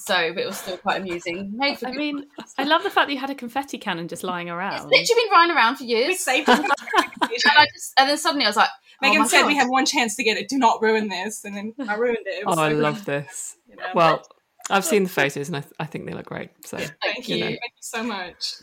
So, 0.00 0.32
but 0.34 0.42
it 0.42 0.46
was 0.46 0.56
still 0.58 0.76
quite 0.78 1.00
amusing. 1.00 1.52
Made 1.56 1.78
for 1.78 1.86
I 1.88 1.92
mean, 1.92 2.24
I 2.58 2.64
love 2.64 2.82
the 2.82 2.90
fact 2.90 3.08
that 3.08 3.12
you 3.12 3.18
had 3.20 3.30
a 3.30 3.34
confetti 3.34 3.78
cannon 3.78 4.08
just 4.08 4.24
lying 4.24 4.48
around. 4.48 4.74
it's 4.74 4.82
around. 4.82 4.90
literally 4.90 5.22
been 5.24 5.32
lying 5.32 5.50
around 5.50 5.76
for 5.76 5.84
we 5.84 5.90
years. 5.90 6.18
saved 6.20 6.48
it. 6.48 6.58
And 7.22 7.52
I 7.56 7.66
just, 7.72 7.92
and 7.98 8.08
then 8.08 8.18
suddenly 8.18 8.44
I 8.44 8.48
was 8.48 8.56
like, 8.56 8.68
oh 8.70 8.96
Megan 9.02 9.20
my 9.20 9.26
said 9.28 9.42
God. 9.42 9.46
we 9.46 9.56
have 9.56 9.68
one 9.68 9.86
chance 9.86 10.16
to 10.16 10.24
get 10.24 10.36
it. 10.36 10.48
Do 10.48 10.58
not 10.58 10.82
ruin 10.82 11.08
this, 11.08 11.44
and 11.44 11.56
then 11.56 11.74
I 11.88 11.94
ruined 11.94 12.26
it. 12.26 12.40
It 12.40 12.46
was 12.46 12.58
Oh, 12.58 12.62
I 12.62 12.72
so 12.72 12.76
love 12.78 13.04
this. 13.04 13.56
you 13.68 13.76
know. 13.76 13.82
Well, 13.94 14.26
I've 14.68 14.84
seen 14.84 15.04
the 15.04 15.08
photos 15.10 15.48
and 15.48 15.56
I, 15.56 15.60
th- 15.60 15.72
I 15.78 15.84
think 15.84 16.06
they 16.06 16.12
look 16.14 16.26
great. 16.26 16.50
So 16.66 16.76
thank 17.02 17.28
you 17.28 17.36
you, 17.36 17.40
know. 17.44 17.46
thank 17.50 17.60
you 17.60 17.82
so 17.82 18.02
much. 18.02 18.54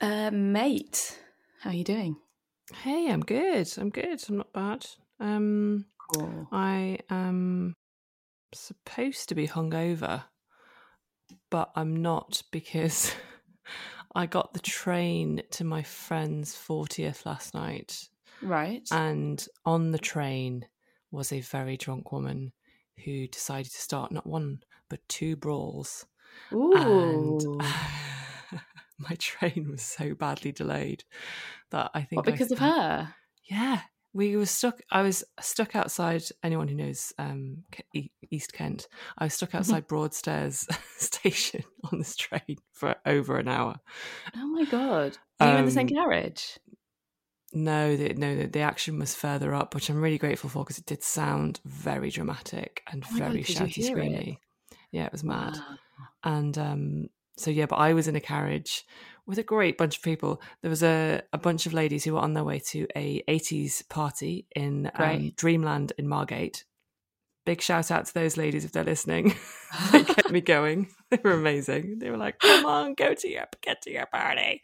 Uh, 0.00 0.30
mate, 0.32 1.18
how 1.60 1.70
are 1.70 1.74
you 1.74 1.84
doing? 1.84 2.16
hey, 2.82 3.10
I'm 3.10 3.20
good. 3.20 3.68
I'm 3.76 3.90
good. 3.90 4.22
I'm 4.28 4.38
not 4.38 4.52
bad. 4.54 4.86
Um, 5.20 5.84
I 6.52 6.98
am 7.10 7.74
supposed 8.54 9.28
to 9.28 9.34
be 9.34 9.48
hungover, 9.48 10.24
but 11.50 11.70
I'm 11.74 11.96
not 12.02 12.42
because 12.52 13.12
I 14.14 14.26
got 14.26 14.52
the 14.52 14.60
train 14.60 15.42
to 15.52 15.64
my 15.64 15.82
friend's 15.82 16.54
40th 16.54 17.24
last 17.24 17.54
night. 17.54 18.08
Right. 18.42 18.86
And 18.90 19.44
on 19.64 19.92
the 19.92 19.98
train 19.98 20.66
was 21.10 21.32
a 21.32 21.40
very 21.40 21.76
drunk 21.76 22.12
woman 22.12 22.52
who 23.04 23.26
decided 23.28 23.72
to 23.72 23.80
start 23.80 24.12
not 24.12 24.26
one, 24.26 24.60
but 24.90 25.00
two 25.08 25.36
brawls. 25.36 26.06
Ooh. 26.52 26.72
And 26.74 27.40
my 28.98 29.16
train 29.18 29.68
was 29.70 29.82
so 29.82 30.14
badly 30.14 30.52
delayed 30.52 31.04
that 31.70 31.90
I 31.94 32.02
think 32.02 32.26
What, 32.26 32.28
I 32.28 32.32
because 32.32 32.52
of 32.52 32.58
her? 32.58 33.14
Yeah, 33.48 33.80
we 34.14 34.36
were 34.36 34.46
stuck. 34.46 34.80
I 34.90 35.02
was 35.02 35.24
stuck 35.40 35.74
outside. 35.76 36.22
Anyone 36.42 36.68
who 36.68 36.74
knows 36.74 37.12
um, 37.18 37.64
East 38.30 38.52
Kent, 38.52 38.88
I 39.18 39.24
was 39.24 39.34
stuck 39.34 39.54
outside 39.54 39.86
Broadstairs 39.86 40.66
station 40.96 41.64
on 41.92 41.98
this 41.98 42.16
train 42.16 42.58
for 42.72 42.96
over 43.06 43.38
an 43.38 43.48
hour. 43.48 43.76
Oh 44.36 44.46
my 44.48 44.64
god! 44.64 45.18
Are 45.40 45.52
you 45.52 45.58
in 45.58 45.64
the 45.64 45.70
same 45.70 45.88
Um, 45.88 45.94
carriage? 45.94 46.58
No, 47.54 47.96
the, 47.96 48.14
no, 48.14 48.34
the, 48.34 48.46
the 48.46 48.60
action 48.60 48.98
was 48.98 49.14
further 49.14 49.54
up, 49.54 49.74
which 49.74 49.90
I'm 49.90 50.00
really 50.00 50.16
grateful 50.18 50.48
for 50.48 50.64
because 50.64 50.78
it 50.78 50.86
did 50.86 51.02
sound 51.02 51.60
very 51.66 52.08
dramatic 52.10 52.82
and 52.90 53.04
Oh 53.04 53.12
my 53.12 53.18
God, 53.20 53.32
very 53.32 53.44
shouty, 53.44 53.74
hear 53.74 53.98
it? 53.98 54.10
screamy. 54.10 54.38
Yeah, 54.90 55.04
it 55.06 55.12
was 55.12 55.22
mad. 55.22 55.54
Wow. 55.56 55.76
And 56.24 56.56
um, 56.56 57.06
so 57.36 57.50
yeah, 57.50 57.66
but 57.66 57.76
I 57.76 57.92
was 57.92 58.08
in 58.08 58.16
a 58.16 58.20
carriage 58.20 58.86
with 59.26 59.38
a 59.38 59.42
great 59.42 59.78
bunch 59.78 59.98
of 59.98 60.02
people. 60.02 60.40
There 60.62 60.70
was 60.70 60.82
a, 60.82 61.22
a 61.32 61.38
bunch 61.38 61.66
of 61.66 61.72
ladies 61.72 62.04
who 62.04 62.14
were 62.14 62.20
on 62.20 62.34
their 62.34 62.44
way 62.44 62.58
to 62.70 62.86
a 62.96 63.22
80s 63.28 63.88
party 63.88 64.46
in 64.54 64.90
um, 64.94 65.32
Dreamland 65.36 65.92
in 65.98 66.08
Margate. 66.08 66.64
Big 67.44 67.60
shout 67.60 67.90
out 67.90 68.06
to 68.06 68.14
those 68.14 68.36
ladies 68.36 68.64
if 68.64 68.72
they're 68.72 68.84
listening. 68.84 69.34
they 69.92 70.04
kept 70.04 70.30
me 70.30 70.40
going. 70.40 70.88
They 71.10 71.18
were 71.22 71.32
amazing. 71.32 71.98
They 71.98 72.10
were 72.10 72.16
like, 72.16 72.38
"Come 72.38 72.66
on, 72.66 72.94
go 72.94 73.14
to 73.14 73.28
your 73.28 73.46
get 73.62 73.82
to 73.82 73.90
your 73.90 74.06
party." 74.06 74.62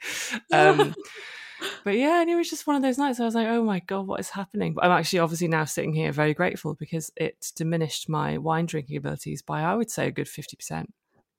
Um, 0.53 0.94
but 1.85 1.97
yeah, 1.97 2.21
and 2.21 2.31
it 2.31 2.37
was 2.37 2.49
just 2.49 2.66
one 2.66 2.77
of 2.77 2.83
those 2.83 2.99
nights. 2.99 3.18
I 3.18 3.25
was 3.25 3.35
like, 3.35 3.49
"Oh 3.49 3.64
my 3.64 3.81
god, 3.81 4.07
what 4.07 4.21
is 4.21 4.31
happening?" 4.31 4.75
But 4.75 4.85
I'm 4.85 4.92
actually 4.92 5.18
obviously 5.18 5.49
now 5.49 5.64
sitting 5.64 5.92
here 5.92 6.12
very 6.12 6.35
grateful 6.35 6.75
because 6.75 7.11
it 7.16 7.51
diminished 7.57 8.09
my 8.09 8.38
wine 8.38 8.66
drinking 8.66 8.97
abilities 8.97 9.42
by 9.42 9.62
I 9.62 9.75
would 9.75 9.90
say 9.90 10.07
a 10.07 10.12
good 10.12 10.29
fifty 10.29 10.57
percent. 10.57 10.92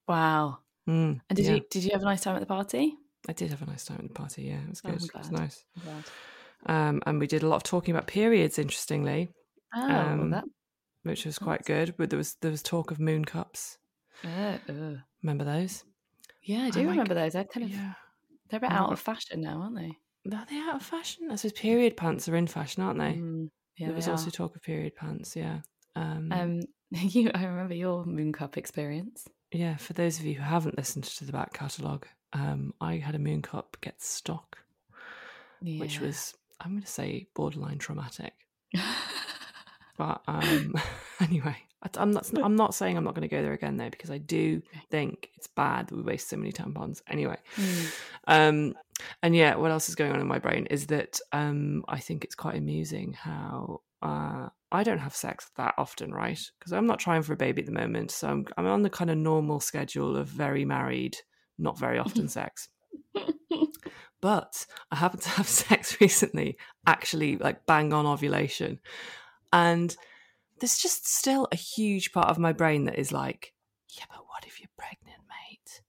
Wow. 0.09 0.57
Mm, 0.89 1.21
And 1.29 1.37
did 1.37 1.45
yeah. 1.45 1.53
you 1.53 1.61
did 1.69 1.83
you 1.83 1.91
have 1.93 2.01
a 2.01 2.05
nice 2.05 2.21
time 2.21 2.35
at 2.35 2.39
the 2.41 2.47
party? 2.47 2.97
I 3.29 3.33
did 3.33 3.51
have 3.51 3.61
a 3.61 3.65
nice 3.65 3.85
time 3.85 3.99
at 4.01 4.07
the 4.07 4.13
party. 4.13 4.43
Yeah, 4.43 4.61
it 4.63 4.69
was 4.69 4.81
Oh, 4.83 4.89
good. 4.91 5.03
it 5.03 5.13
was 5.15 5.31
nice. 5.31 5.63
Um, 6.65 7.01
and 7.05 7.19
we 7.19 7.27
did 7.27 7.43
a 7.43 7.47
lot 7.47 7.57
of 7.57 7.63
talking 7.63 7.93
about 7.93 8.07
periods, 8.07 8.59
interestingly, 8.59 9.29
Oh, 9.75 9.87
well, 9.87 10.09
Um, 10.09 10.29
that. 10.31 10.45
which 11.03 11.25
was 11.25 11.37
quite 11.39 11.63
good. 11.65 11.95
But 11.97 12.09
there 12.09 12.17
was 12.17 12.35
there 12.41 12.51
was 12.51 12.63
talk 12.63 12.91
of 12.91 12.99
moon 12.99 13.23
cups. 13.23 13.77
Uh, 14.23 14.57
uh. 14.67 14.95
Remember 15.23 15.43
those? 15.45 15.83
Yeah, 16.43 16.63
I 16.63 16.67
I 16.67 16.69
do 16.71 16.79
like- 16.79 16.89
remember 16.89 17.13
those. 17.13 17.33
They're 17.33 17.43
kind 17.45 17.65
of 17.65 17.69
Yeah. 17.71 17.93
they're 18.49 18.57
a 18.57 18.61
bit 18.61 18.71
out 18.71 18.91
of 18.91 18.99
fashion 18.99 19.41
now, 19.41 19.61
aren't 19.61 19.75
they? 19.77 19.91
Are 20.35 20.45
they 20.49 20.57
out 20.57 20.75
of 20.75 20.83
fashion? 20.83 21.29
I 21.31 21.35
suppose 21.35 21.53
period 21.53 21.95
pants 21.95 22.27
are 22.27 22.35
in 22.35 22.47
fashion, 22.47 22.83
aren't 22.83 22.99
they? 22.99 23.13
Mm, 23.13 23.49
yeah, 23.77 23.87
there 23.87 23.95
was 23.95 24.07
are. 24.07 24.11
also 24.11 24.29
talk 24.29 24.55
of 24.55 24.61
period 24.63 24.95
pants. 24.95 25.35
Yeah. 25.35 25.61
Um, 25.95 26.31
Um, 26.31 26.59
you, 26.91 27.31
I 27.33 27.45
remember 27.45 27.75
your 27.75 28.05
moon 28.05 28.33
cup 28.33 28.57
experience. 28.57 29.27
yeah. 29.51 29.77
For 29.77 29.93
those 29.93 30.19
of 30.19 30.25
you 30.25 30.35
who 30.35 30.41
haven't 30.43 30.77
listened 30.77 31.03
to 31.05 31.25
the 31.25 31.31
back 31.31 31.53
catalogue, 31.53 32.07
um, 32.33 32.73
I 32.81 32.97
had 32.97 33.15
a 33.15 33.19
moon 33.19 33.41
cup 33.41 33.77
get 33.81 34.01
stock, 34.01 34.57
which 35.79 35.99
was 35.99 36.33
I'm 36.61 36.71
going 36.71 36.81
to 36.83 36.87
say 36.87 37.27
borderline 37.35 37.77
traumatic. 37.77 38.33
But 39.97 40.21
um, 40.29 40.75
anyway, 41.19 41.57
I- 41.83 41.89
I'm 42.01 42.11
not. 42.11 42.29
I'm 42.41 42.55
not 42.55 42.73
saying 42.73 42.95
I'm 42.95 43.03
not 43.03 43.15
going 43.15 43.27
to 43.27 43.35
go 43.35 43.41
there 43.41 43.51
again 43.51 43.75
though, 43.75 43.89
because 43.89 44.09
I 44.09 44.17
do 44.17 44.61
think 44.89 45.29
it's 45.35 45.47
bad 45.47 45.87
that 45.87 45.95
we 45.95 46.01
waste 46.03 46.29
so 46.29 46.37
many 46.37 46.53
tampons. 46.53 47.01
Anyway, 47.09 47.35
Mm. 47.57 47.93
um, 48.27 48.73
and 49.21 49.35
yeah, 49.35 49.55
what 49.55 49.71
else 49.71 49.89
is 49.89 49.95
going 49.95 50.13
on 50.13 50.21
in 50.21 50.27
my 50.27 50.39
brain 50.39 50.67
is 50.67 50.87
that 50.87 51.19
um, 51.33 51.83
I 51.89 51.99
think 51.99 52.23
it's 52.23 52.35
quite 52.35 52.55
amusing 52.55 53.11
how 53.11 53.81
uh, 54.01 54.47
I 54.71 54.83
don't 54.83 54.99
have 54.99 55.13
sex 55.15 55.51
that 55.57 55.73
often, 55.77 56.13
right? 56.13 56.39
Because 56.57 56.71
I'm 56.71 56.87
not 56.87 56.99
trying 56.99 57.21
for 57.23 57.33
a 57.33 57.37
baby 57.37 57.61
at 57.61 57.65
the 57.65 57.73
moment, 57.73 58.11
so 58.11 58.29
I'm 58.29 58.45
I'm 58.55 58.67
on 58.67 58.83
the 58.83 58.89
kind 58.89 59.09
of 59.09 59.17
normal 59.17 59.59
schedule 59.59 60.15
of 60.15 60.27
very 60.29 60.63
married, 60.63 61.17
not 61.59 61.77
very 61.77 61.99
often 61.99 62.27
sex. 62.39 62.69
But 64.21 64.65
I 64.91 64.97
happened 64.97 65.21
to 65.23 65.29
have 65.29 65.47
sex 65.63 65.99
recently, 66.01 66.57
actually, 66.85 67.37
like 67.37 67.65
bang 67.65 67.93
on 67.93 68.05
ovulation. 68.05 68.79
And 69.53 69.95
there's 70.59 70.77
just 70.77 71.07
still 71.07 71.47
a 71.51 71.55
huge 71.55 72.11
part 72.11 72.27
of 72.27 72.37
my 72.37 72.51
brain 72.51 72.83
that 72.85 72.99
is 72.99 73.11
like, 73.13 73.53
yeah, 73.97 74.03
but 74.09 74.25
what 74.27 74.45
if 74.45 74.59
you're 74.59 74.69
pregnant, 74.77 75.21
mate? 75.29 75.81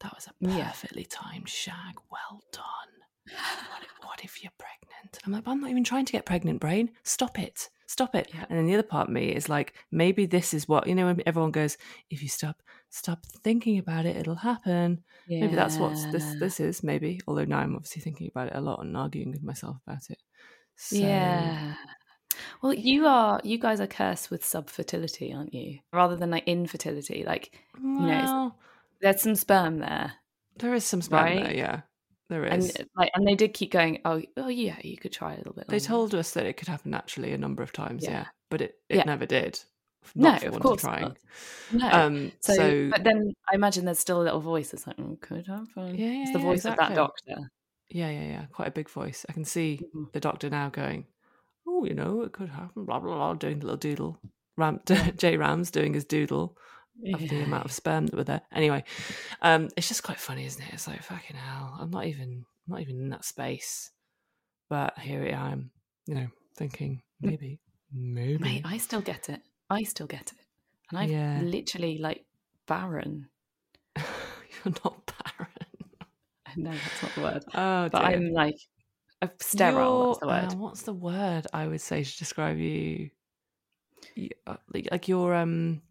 That 0.00 0.14
was 0.14 0.26
a 0.28 0.32
Yeah. 0.40 0.68
perfectly 0.68 1.04
timed 1.04 1.48
shag. 1.48 1.96
Well 2.10 2.42
done. 2.52 3.34
What 3.70 3.82
if, 3.82 3.90
what 4.04 4.24
if 4.24 4.42
you're 4.42 4.52
pregnant? 4.58 5.18
I'm 5.26 5.32
like, 5.32 5.44
I'm 5.46 5.60
not 5.60 5.70
even 5.70 5.84
trying 5.84 6.06
to 6.06 6.12
get 6.12 6.24
pregnant, 6.24 6.60
brain. 6.60 6.90
Stop 7.02 7.38
it. 7.38 7.68
Stop 7.86 8.14
it. 8.14 8.30
Yeah. 8.32 8.44
And 8.48 8.58
then 8.58 8.66
the 8.66 8.74
other 8.74 8.82
part 8.82 9.08
of 9.08 9.14
me 9.14 9.28
is 9.28 9.48
like, 9.48 9.74
maybe 9.92 10.26
this 10.26 10.54
is 10.54 10.66
what, 10.68 10.86
you 10.86 10.94
know, 10.94 11.06
when 11.06 11.22
everyone 11.26 11.50
goes, 11.50 11.76
if 12.10 12.22
you 12.22 12.28
stop, 12.28 12.62
stop 12.90 13.24
thinking 13.26 13.78
about 13.78 14.06
it, 14.06 14.16
it'll 14.16 14.34
happen. 14.34 15.02
Maybe 15.28 15.54
that's 15.54 15.76
what 15.76 15.92
this 16.12 16.24
this 16.38 16.60
is. 16.60 16.82
Maybe, 16.82 17.20
although 17.26 17.44
now 17.44 17.58
I'm 17.58 17.74
obviously 17.74 18.02
thinking 18.02 18.28
about 18.28 18.48
it 18.48 18.56
a 18.56 18.60
lot 18.60 18.80
and 18.80 18.96
arguing 18.96 19.32
with 19.32 19.42
myself 19.42 19.76
about 19.86 20.10
it. 20.10 20.18
So, 20.76 20.96
Yeah. 20.96 21.74
Well, 22.62 22.74
you 22.74 23.06
are. 23.06 23.40
You 23.44 23.58
guys 23.58 23.80
are 23.80 23.86
cursed 23.86 24.30
with 24.30 24.42
subfertility, 24.42 25.34
aren't 25.34 25.54
you? 25.54 25.78
Rather 25.92 26.16
than 26.16 26.30
like 26.30 26.44
infertility. 26.46 27.24
Like 27.24 27.52
you 27.80 28.00
know, 28.00 28.54
there's 29.00 29.22
some 29.22 29.34
sperm 29.34 29.78
there, 29.78 30.14
there 30.58 30.74
is 30.74 30.84
some 30.84 31.02
sperm 31.02 31.36
there. 31.36 31.54
Yeah, 31.54 31.80
there 32.28 32.44
and 32.44 32.62
like, 32.96 33.10
and 33.14 33.26
they 33.26 33.34
did 33.34 33.54
keep 33.54 33.70
going. 33.70 34.00
Oh, 34.04 34.22
oh 34.36 34.48
yeah, 34.48 34.78
you 34.82 34.96
could 34.96 35.12
try 35.12 35.34
a 35.34 35.36
little 35.36 35.52
bit. 35.52 35.68
they 35.68 35.78
told 35.78 36.14
us 36.14 36.32
that 36.32 36.46
it 36.46 36.56
could 36.56 36.68
happen 36.68 36.90
naturally 36.90 37.32
a 37.32 37.38
number 37.38 37.62
of 37.62 37.72
times. 37.72 38.04
Yeah, 38.04 38.10
Yeah. 38.10 38.24
but 38.50 38.60
it, 38.60 38.78
it 38.88 38.96
Yeah. 38.96 39.04
never 39.04 39.26
did. 39.26 39.60
No, 40.14 40.30
Not 40.30 40.40
for 40.40 40.48
of 40.48 40.60
course 40.60 40.80
trying. 40.82 41.02
not. 41.02 41.18
No. 41.72 41.88
Um, 41.90 42.32
so, 42.40 42.54
so, 42.54 42.90
but 42.90 43.04
then 43.04 43.32
I 43.50 43.54
imagine 43.54 43.84
there's 43.84 43.98
still 43.98 44.20
a 44.20 44.24
little 44.24 44.40
voice 44.40 44.70
that's 44.70 44.86
like, 44.86 44.96
mm, 44.96 45.20
could 45.20 45.46
happen. 45.46 45.94
Yeah, 45.96 46.06
it's 46.08 46.30
yeah, 46.30 46.32
the 46.32 46.38
yeah, 46.38 46.44
voice 46.44 46.64
of 46.64 46.76
that 46.76 46.94
doctor. 46.94 47.36
yeah, 47.90 48.10
yeah, 48.10 48.24
yeah, 48.26 48.46
quite 48.52 48.68
a 48.68 48.72
big 48.72 48.88
voice. 48.90 49.24
I 49.28 49.32
can 49.32 49.44
see 49.44 49.80
Mhm. 49.94 50.12
the 50.12 50.20
doctor 50.20 50.50
now 50.50 50.68
going, 50.68 51.06
"Oh, 51.66 51.84
you 51.84 51.94
know, 51.94 52.22
it 52.22 52.32
could 52.32 52.50
happen." 52.50 52.84
Blah 52.84 53.00
blah 53.00 53.14
blah, 53.14 53.34
doing 53.34 53.58
the 53.60 53.66
little 53.66 53.78
doodle. 53.78 54.18
Ram, 54.56 54.80
J 55.16 55.36
Rams 55.36 55.70
doing 55.70 55.94
his 55.94 56.04
doodle. 56.04 56.56
Of 57.12 57.20
the 57.28 57.42
amount 57.42 57.64
of 57.64 57.72
sperm 57.72 58.06
that 58.06 58.16
were 58.16 58.24
there. 58.24 58.42
Anyway, 58.52 58.84
um, 59.42 59.68
it's 59.76 59.88
just 59.88 60.02
quite 60.02 60.18
funny, 60.20 60.46
isn't 60.46 60.62
it? 60.62 60.72
It's 60.72 60.86
like 60.86 61.02
fucking 61.02 61.36
hell. 61.36 61.76
I'm 61.80 61.90
not 61.90 62.06
even 62.06 62.44
I'm 62.66 62.72
not 62.72 62.80
even 62.80 62.96
in 63.00 63.08
that 63.10 63.24
space, 63.24 63.90
but 64.70 64.98
here 64.98 65.22
I 65.22 65.50
am, 65.52 65.70
you 66.06 66.14
know, 66.14 66.26
thinking 66.56 67.02
maybe, 67.20 67.60
maybe. 67.92 68.38
Mate, 68.42 68.62
I 68.64 68.78
still 68.78 69.00
get 69.02 69.28
it. 69.28 69.42
I 69.70 69.82
still 69.82 70.06
get 70.06 70.32
it, 70.32 70.38
and 70.90 70.98
I've 70.98 71.10
Yeah. 71.10 71.40
literally 71.42 71.98
like 71.98 72.24
barren. 72.66 73.28
You're 73.96 74.74
not 74.84 75.06
barren. 75.06 75.50
No, 76.56 76.70
that's 76.70 77.02
not 77.02 77.14
the 77.16 77.20
word. 77.20 77.44
Oh, 77.52 77.88
But 77.88 77.98
dear. 77.98 78.06
I'm 78.06 78.30
like 78.32 78.54
a 79.22 79.28
sterile. 79.40 80.06
That's 80.10 80.20
the 80.20 80.26
word. 80.28 80.52
uh, 80.52 80.56
what's 80.56 80.82
the 80.82 80.92
word 80.92 81.46
I 81.52 81.66
would 81.66 81.80
say 81.80 82.04
to 82.04 82.18
describe 82.18 82.58
you? 82.58 83.10
you 84.14 84.28
uh, 84.46 84.56
like, 84.72 84.88
like 84.92 85.08
you're 85.08 85.34
um 85.34 85.82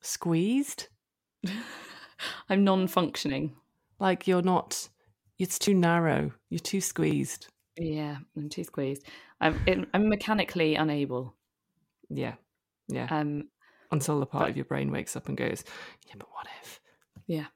squeezed. 0.00 0.88
I'm 2.48 2.64
non-functioning. 2.64 3.56
Like 3.98 4.26
you're 4.26 4.42
not. 4.42 4.88
It's 5.38 5.58
too 5.58 5.74
narrow. 5.74 6.32
You're 6.50 6.58
too 6.58 6.80
squeezed. 6.80 7.46
Yeah, 7.78 8.16
I'm 8.36 8.48
too 8.48 8.64
squeezed. 8.64 9.04
I'm 9.40 9.58
it, 9.66 9.88
I'm 9.94 10.08
mechanically 10.08 10.74
unable. 10.74 11.34
Yeah, 12.10 12.34
yeah. 12.88 13.06
Um, 13.10 13.48
Until 13.90 14.20
the 14.20 14.26
part 14.26 14.44
but- 14.44 14.50
of 14.50 14.56
your 14.56 14.66
brain 14.66 14.90
wakes 14.90 15.16
up 15.16 15.28
and 15.28 15.36
goes, 15.36 15.64
"Yeah, 16.06 16.14
but 16.18 16.28
what 16.32 16.46
if?" 16.62 16.80
yeah, 17.26 17.46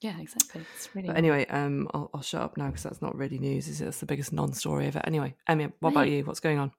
yeah, 0.00 0.18
exactly. 0.20 0.62
It's 0.74 0.94
really 0.94 1.08
But 1.08 1.16
anyway, 1.16 1.46
um, 1.46 1.88
I'll, 1.94 2.10
I'll 2.14 2.22
shut 2.22 2.42
up 2.42 2.56
now 2.56 2.66
because 2.66 2.82
that's 2.84 3.02
not 3.02 3.16
really 3.16 3.38
news. 3.38 3.66
Is 3.68 3.80
it? 3.80 3.84
That's 3.84 4.00
the 4.00 4.06
biggest 4.06 4.32
non-story 4.32 4.86
ever. 4.86 5.00
Anyway, 5.04 5.34
Emmy, 5.48 5.68
what 5.80 5.90
about 5.90 6.08
you? 6.08 6.24
What's 6.24 6.40
going 6.40 6.58
on? 6.58 6.70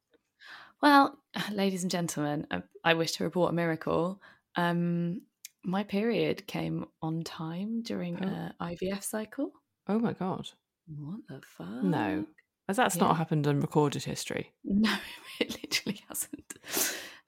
Well, 0.82 1.18
ladies 1.52 1.82
and 1.84 1.92
gentlemen, 1.92 2.48
I, 2.52 2.62
I 2.84 2.94
wish 2.94 3.14
to 3.14 3.24
report 3.24 3.52
a 3.52 3.56
miracle. 3.56 4.22
Um, 4.58 5.22
my 5.64 5.84
period 5.84 6.46
came 6.48 6.86
on 7.02 7.24
time 7.24 7.82
during 7.84 8.24
Oh. 8.24 8.28
a 8.28 8.56
IVF 8.76 9.04
cycle. 9.04 9.52
Oh 9.88 10.00
my 10.00 10.14
god! 10.14 10.50
What 10.88 11.20
the 11.28 11.42
fuck? 11.48 11.84
No, 11.84 12.26
as 12.68 12.78
that's 12.78 12.96
Yeah. 12.96 13.04
not 13.04 13.18
happened 13.18 13.48
in 13.48 13.60
recorded 13.62 14.04
history. 14.04 14.54
No, 14.64 14.96
it 15.40 15.52
literally 15.62 16.02
hasn't. 16.10 16.54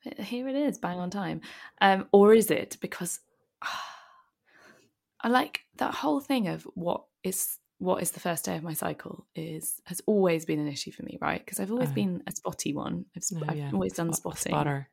But 0.04 0.18
here 0.20 0.48
it 0.48 0.56
is, 0.56 0.78
bang 0.78 0.98
on 1.00 1.10
time. 1.10 1.42
Um, 1.82 2.08
or 2.12 2.34
is 2.34 2.50
it? 2.52 2.78
Because 2.82 3.20
I 5.22 5.28
like 5.28 5.62
that 5.78 5.94
whole 5.94 6.20
thing 6.22 6.48
of 6.48 6.64
what 6.76 7.04
is 7.24 7.58
what 7.80 8.02
is 8.02 8.12
the 8.12 8.20
first 8.20 8.44
day 8.46 8.56
of 8.58 8.64
my 8.64 8.74
cycle 8.74 9.26
is 9.36 9.82
has 9.86 10.02
always 10.06 10.46
been 10.46 10.60
an 10.60 10.68
issue 10.68 10.92
for 10.92 11.04
me, 11.04 11.18
right? 11.22 11.44
Because 11.44 11.60
I've 11.60 11.72
always 11.72 11.90
Oh. 11.90 11.94
been 11.94 12.24
a 12.28 12.32
spotty 12.32 12.74
one. 12.74 13.06
I've, 13.16 13.24
sp- 13.24 13.40
No, 13.40 13.48
I've 13.48 13.74
always 13.74 13.94
done 13.94 14.12
spot- 14.14 14.38
spotting. 14.38 14.52
Spotter. 14.52 14.90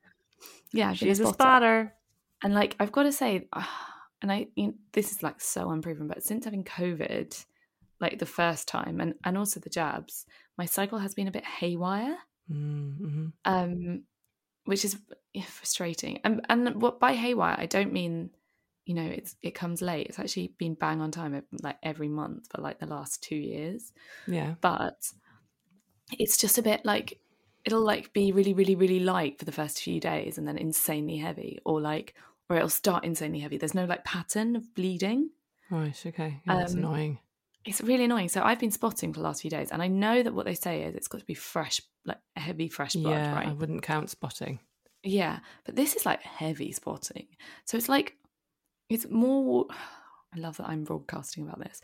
Yeah, 0.72 0.90
I've 0.90 0.98
She's 0.98 1.18
a 1.20 1.24
spotter. 1.24 1.34
spotter. 1.34 1.94
And 2.42 2.54
like, 2.54 2.76
I've 2.78 2.92
got 2.92 3.04
to 3.04 3.12
say, 3.12 3.48
and 4.22 4.32
I, 4.32 4.48
you 4.54 4.66
know, 4.68 4.74
this 4.92 5.12
is 5.12 5.22
like 5.22 5.40
so 5.40 5.70
unproven, 5.70 6.08
but 6.08 6.22
since 6.22 6.44
having 6.44 6.64
COVID, 6.64 7.44
like 8.00 8.18
the 8.18 8.26
first 8.26 8.68
time, 8.68 9.00
and 9.00 9.14
and 9.24 9.38
also 9.38 9.60
the 9.60 9.70
jabs, 9.70 10.26
my 10.58 10.66
cycle 10.66 10.98
has 10.98 11.14
been 11.14 11.28
a 11.28 11.32
bit 11.32 11.44
haywire, 11.44 12.18
Mm-hmm. 12.50 13.26
um, 13.44 14.02
which 14.64 14.84
is 14.84 14.96
yeah, 15.32 15.44
frustrating. 15.44 16.20
And 16.24 16.44
and 16.48 16.80
what 16.80 17.00
by 17.00 17.14
haywire, 17.14 17.56
I 17.58 17.66
don't 17.66 17.92
mean, 17.92 18.30
you 18.84 18.94
know, 18.94 19.02
it's 19.06 19.36
it 19.42 19.54
comes 19.54 19.82
late. 19.82 20.06
It's 20.08 20.18
actually 20.18 20.52
been 20.58 20.74
bang 20.74 21.00
on 21.00 21.10
time, 21.10 21.42
like 21.62 21.78
every 21.82 22.08
month 22.08 22.48
for 22.50 22.60
like 22.60 22.78
the 22.78 22.86
last 22.86 23.22
two 23.22 23.36
years. 23.36 23.92
Yeah. 24.26 24.54
But 24.60 25.10
it's 26.18 26.36
just 26.36 26.58
a 26.58 26.62
bit 26.62 26.84
like 26.84 27.18
it'll 27.66 27.82
like 27.84 28.12
be 28.14 28.32
really, 28.32 28.54
really, 28.54 28.74
really 28.76 29.00
light 29.00 29.38
for 29.38 29.44
the 29.44 29.52
first 29.52 29.82
few 29.82 30.00
days 30.00 30.38
and 30.38 30.48
then 30.48 30.56
insanely 30.56 31.18
heavy, 31.18 31.58
or 31.66 31.80
like, 31.80 32.14
or 32.48 32.56
it'll 32.56 32.68
start 32.70 33.04
insanely 33.04 33.40
heavy. 33.40 33.58
There's 33.58 33.74
no 33.74 33.84
like 33.84 34.04
pattern 34.04 34.56
of 34.56 34.74
bleeding. 34.74 35.30
Right. 35.70 36.06
Okay. 36.06 36.40
Yeah, 36.46 36.56
that's 36.56 36.74
Um, 36.74 36.78
annoying. 36.78 37.18
It's 37.64 37.80
really 37.80 38.04
annoying. 38.04 38.28
So 38.28 38.42
I've 38.42 38.60
been 38.60 38.70
spotting 38.70 39.12
for 39.12 39.20
the 39.20 39.24
last 39.24 39.42
few 39.42 39.50
days, 39.50 39.70
and 39.72 39.82
I 39.82 39.88
know 39.88 40.22
that 40.22 40.32
what 40.32 40.46
they 40.46 40.54
say 40.54 40.84
is 40.84 40.94
it's 40.94 41.08
got 41.08 41.18
to 41.18 41.26
be 41.26 41.34
fresh, 41.34 41.80
like 42.04 42.20
heavy, 42.36 42.68
fresh 42.68 42.94
blood, 42.94 43.12
yeah, 43.12 43.34
right? 43.34 43.48
I 43.48 43.52
wouldn't 43.52 43.82
count 43.82 44.10
spotting. 44.10 44.60
Yeah, 45.02 45.40
but 45.64 45.76
this 45.76 45.94
is 45.94 46.06
like 46.06 46.22
heavy 46.22 46.72
spotting. 46.72 47.26
So 47.64 47.76
it's 47.76 47.88
like 47.88 48.16
it's 48.88 49.08
more. 49.10 49.66
I 50.34 50.38
love 50.38 50.58
that 50.58 50.68
I'm 50.68 50.84
broadcasting 50.84 51.44
about 51.44 51.60
this. 51.60 51.80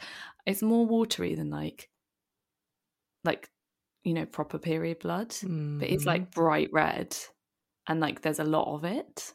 It's 0.47 0.63
more 0.63 0.85
watery 0.85 1.35
than 1.35 1.49
like, 1.49 1.89
like, 3.25 3.51
you 4.05 4.15
know, 4.15 4.27
proper 4.27 4.59
period 4.59 4.99
blood. 5.01 5.29
But 5.29 5.89
it's 5.89 6.05
Mhm. 6.05 6.07
like 6.07 6.31
bright 6.33 6.71
red, 6.73 7.17
and 7.87 8.01
like 8.01 8.23
there's 8.23 8.39
a 8.41 8.45
lot 8.45 8.75
of 8.75 8.85
it. 8.85 9.35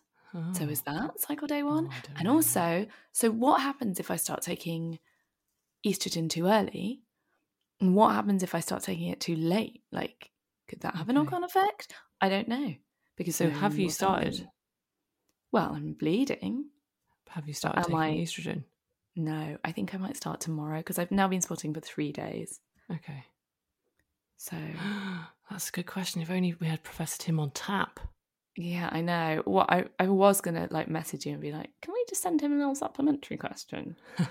So 0.53 0.65
Oh. 0.65 0.69
is 0.69 0.81
that 0.83 1.19
cycle 1.21 1.47
day 1.47 1.61
Oh, 1.63 1.67
one? 1.67 1.87
I 1.89 2.01
and 2.17 2.23
know. 2.25 2.33
also, 2.35 2.85
so 3.13 3.31
what 3.31 3.61
happens 3.61 3.99
if 3.99 4.11
I 4.11 4.17
start 4.17 4.41
taking 4.41 4.99
estrogen 5.85 6.29
too 6.29 6.45
early? 6.47 7.01
And 7.79 7.95
what 7.95 8.13
happens 8.13 8.43
if 8.43 8.53
I 8.53 8.59
start 8.59 8.83
taking 8.83 9.07
it 9.07 9.19
too 9.21 9.35
late? 9.35 9.83
Like, 9.91 10.31
could 10.67 10.81
that 10.81 10.95
have 10.95 11.07
Okay. 11.07 11.13
knock 11.13 11.31
on 11.33 11.43
effect? 11.43 11.93
I 12.21 12.29
don't 12.29 12.47
know. 12.47 12.75
Because 13.15 13.35
So 13.35 13.49
have 13.49 13.77
you 13.79 13.89
started? 13.89 14.49
Well, 15.51 15.71
I'm 15.73 15.93
bleeding. 15.93 16.71
Have 17.29 17.47
you 17.47 17.53
started 17.53 17.79
Am 17.79 17.85
taking 17.85 17.97
I- 17.97 18.17
estrogen? 18.17 18.65
No, 19.15 19.57
I 19.63 19.71
think 19.71 19.95
I 19.95 19.97
might 19.97 20.17
start 20.17 20.41
tomorrow 20.41 20.79
because 20.79 20.99
I've 20.99 21.09
now 21.11 21.27
been 21.27 21.41
spotting 21.41 21.73
for 21.73 21.79
three 21.79 22.11
days. 22.11 22.59
Okay. 22.91 23.25
So 24.37 24.55
That's 25.49 25.69
a 25.69 25.71
good 25.71 25.85
question. 25.87 26.21
If 26.21 26.29
only 26.29 26.55
we 26.59 26.67
had 26.67 26.83
Professor 26.83 27.17
Tim 27.19 27.39
on 27.39 27.51
tap. 27.51 27.99
yeah, 28.57 28.89
I 28.91 29.01
know. 29.01 29.41
What 29.45 29.71
I, 29.71 29.85
I 29.99 30.07
was 30.07 30.41
gonna 30.41 30.67
like 30.71 30.87
message 30.89 31.25
you 31.25 31.33
and 31.33 31.41
be 31.41 31.51
like, 31.51 31.69
can 31.81 31.93
we 31.93 32.03
just 32.09 32.21
send 32.21 32.41
him 32.41 32.53
a 32.53 32.57
little 32.57 32.75
supplementary 32.75 33.37
question? 33.37 33.95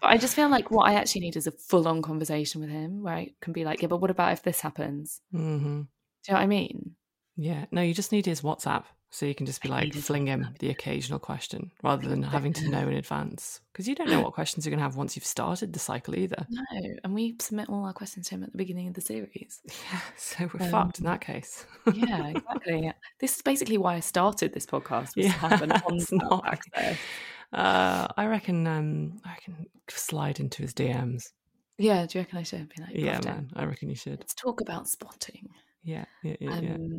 But 0.00 0.10
I 0.10 0.16
just 0.16 0.36
feel 0.36 0.48
like 0.48 0.70
what 0.70 0.88
I 0.88 0.94
actually 0.94 1.22
need 1.22 1.36
is 1.36 1.48
a 1.48 1.50
full 1.50 1.88
on 1.88 2.02
conversation 2.02 2.60
with 2.60 2.70
him 2.70 3.02
where 3.02 3.14
I 3.14 3.30
can 3.40 3.52
be 3.52 3.64
like, 3.64 3.82
yeah, 3.82 3.88
but 3.88 4.00
what 4.00 4.10
about 4.12 4.32
if 4.32 4.42
this 4.44 4.60
happens? 4.60 5.20
hmm 5.32 5.58
Do 5.58 6.28
you 6.28 6.34
know 6.34 6.34
what 6.34 6.42
I 6.42 6.46
mean? 6.46 6.92
Yeah. 7.36 7.66
No, 7.72 7.82
you 7.82 7.94
just 7.94 8.12
need 8.12 8.26
his 8.26 8.42
WhatsApp. 8.42 8.84
So 9.10 9.24
you 9.24 9.34
can 9.34 9.46
just 9.46 9.62
be 9.62 9.70
I 9.70 9.72
like, 9.72 9.94
fling 9.94 10.26
him 10.26 10.48
the 10.58 10.68
occasional 10.68 11.18
question 11.18 11.70
rather 11.82 12.06
than 12.06 12.22
having 12.36 12.52
to 12.52 12.68
know 12.68 12.86
in 12.88 12.94
advance. 12.94 13.60
Because 13.72 13.88
you 13.88 13.94
don't 13.94 14.10
know 14.10 14.20
what 14.20 14.34
questions 14.34 14.66
you're 14.66 14.70
going 14.70 14.80
to 14.80 14.84
have 14.84 14.96
once 14.96 15.16
you've 15.16 15.24
started 15.24 15.72
the 15.72 15.78
cycle 15.78 16.14
either. 16.14 16.46
No, 16.50 16.62
and 17.04 17.14
we 17.14 17.36
submit 17.40 17.70
all 17.70 17.84
our 17.86 17.94
questions 17.94 18.28
to 18.28 18.34
him 18.34 18.42
at 18.44 18.52
the 18.52 18.58
beginning 18.58 18.86
of 18.88 18.94
the 18.94 19.00
series. 19.00 19.60
Yeah. 19.92 20.00
So 20.18 20.50
we're 20.52 20.66
Um, 20.66 20.70
fucked 20.70 20.98
in 20.98 21.06
that 21.06 21.22
case. 21.22 21.64
Yeah, 21.94 22.26
exactly. 22.36 22.92
this 23.18 23.36
is 23.36 23.42
basically 23.42 23.78
why 23.78 23.94
I 23.94 24.00
started 24.00 24.52
this 24.52 24.66
podcast. 24.66 25.16
Was 25.16 25.26
Yeah, 25.26 25.32
to 25.32 25.38
have 25.38 25.62
an 25.62 25.72
it's 25.88 26.12
not- 26.12 26.44
access. 26.46 26.98
Uh, 27.50 28.08
I 28.16 28.26
reckon. 28.26 28.66
Um, 28.66 29.20
I 29.24 29.30
reckon 29.30 29.66
slide 29.88 30.38
into 30.38 30.60
his 30.60 30.74
DMs. 30.74 31.32
Yeah, 31.78 32.04
do 32.04 32.18
you 32.18 32.22
reckon 32.24 32.38
I 32.38 32.42
should 32.42 32.68
be 32.68 32.82
like, 32.82 32.90
yeah, 32.94 33.20
man. 33.24 33.50
I 33.56 33.64
reckon 33.64 33.88
you 33.88 33.94
should. 33.94 34.18
Let's 34.18 34.34
talk 34.34 34.60
about 34.60 34.86
spotting. 34.88 35.48
Yeah, 35.82 36.04
yeah, 36.22 36.36
yeah, 36.40 36.50
Um, 36.50 36.64
yeah. 36.64 36.98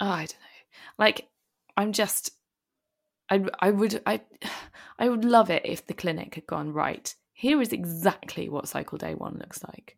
oh, 0.00 0.08
I 0.10 0.16
don't 0.20 0.30
know. 0.32 0.94
Like, 0.98 1.28
I'm 1.76 1.92
just, 1.92 2.30
I, 3.30 3.44
I 3.58 3.70
would, 3.70 4.02
I, 4.06 4.20
I 4.98 5.08
would 5.08 5.24
love 5.24 5.50
it 5.50 5.62
if 5.64 5.86
the 5.86 5.94
clinic 5.94 6.34
had 6.36 6.46
gone 6.46 6.72
right. 6.72 7.14
Here 7.32 7.60
is 7.60 7.72
exactly 7.72 8.48
what 8.48 8.68
cycle 8.68 8.96
day 8.98 9.14
one 9.14 9.38
looks 9.38 9.62
like. 9.64 9.96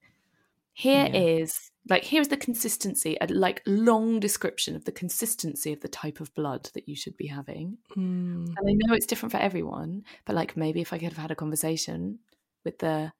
Here 0.73 1.09
is 1.13 1.71
Yeah. 1.89 1.95
like 1.97 2.05
here's 2.05 2.29
the 2.29 2.37
consistency, 2.37 3.17
a 3.21 3.27
like 3.29 3.63
long 3.67 4.21
description 4.21 4.77
of 4.77 4.85
the 4.85 4.93
consistency 4.93 5.73
of 5.73 5.81
the 5.81 5.89
type 5.89 6.21
of 6.21 6.35
blood 6.35 6.69
that 6.75 6.87
you 6.89 6.95
should 6.97 7.17
be 7.17 7.27
having. 7.29 7.79
Mm, 7.97 8.47
And 8.47 8.59
I 8.59 8.73
know 8.75 8.95
it's 8.95 9.07
different 9.07 9.33
for 9.33 9.39
everyone, 9.39 10.05
but 10.27 10.37
like 10.37 10.55
maybe 10.57 10.81
if 10.83 10.93
I 10.93 10.99
could 10.99 11.09
have 11.13 11.17
had 11.17 11.31
a 11.31 11.35
conversation 11.37 12.19
with 12.65 12.79
the 12.79 13.11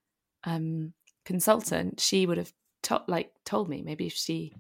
um, 0.45 0.93
consultant, 1.25 1.99
she 2.01 2.27
would 2.27 2.37
have 2.39 2.53
to- 2.83 3.05
like 3.09 3.33
told 3.47 3.69
me. 3.71 3.81
Maybe 3.83 4.07
if 4.07 4.13
she 4.15 4.55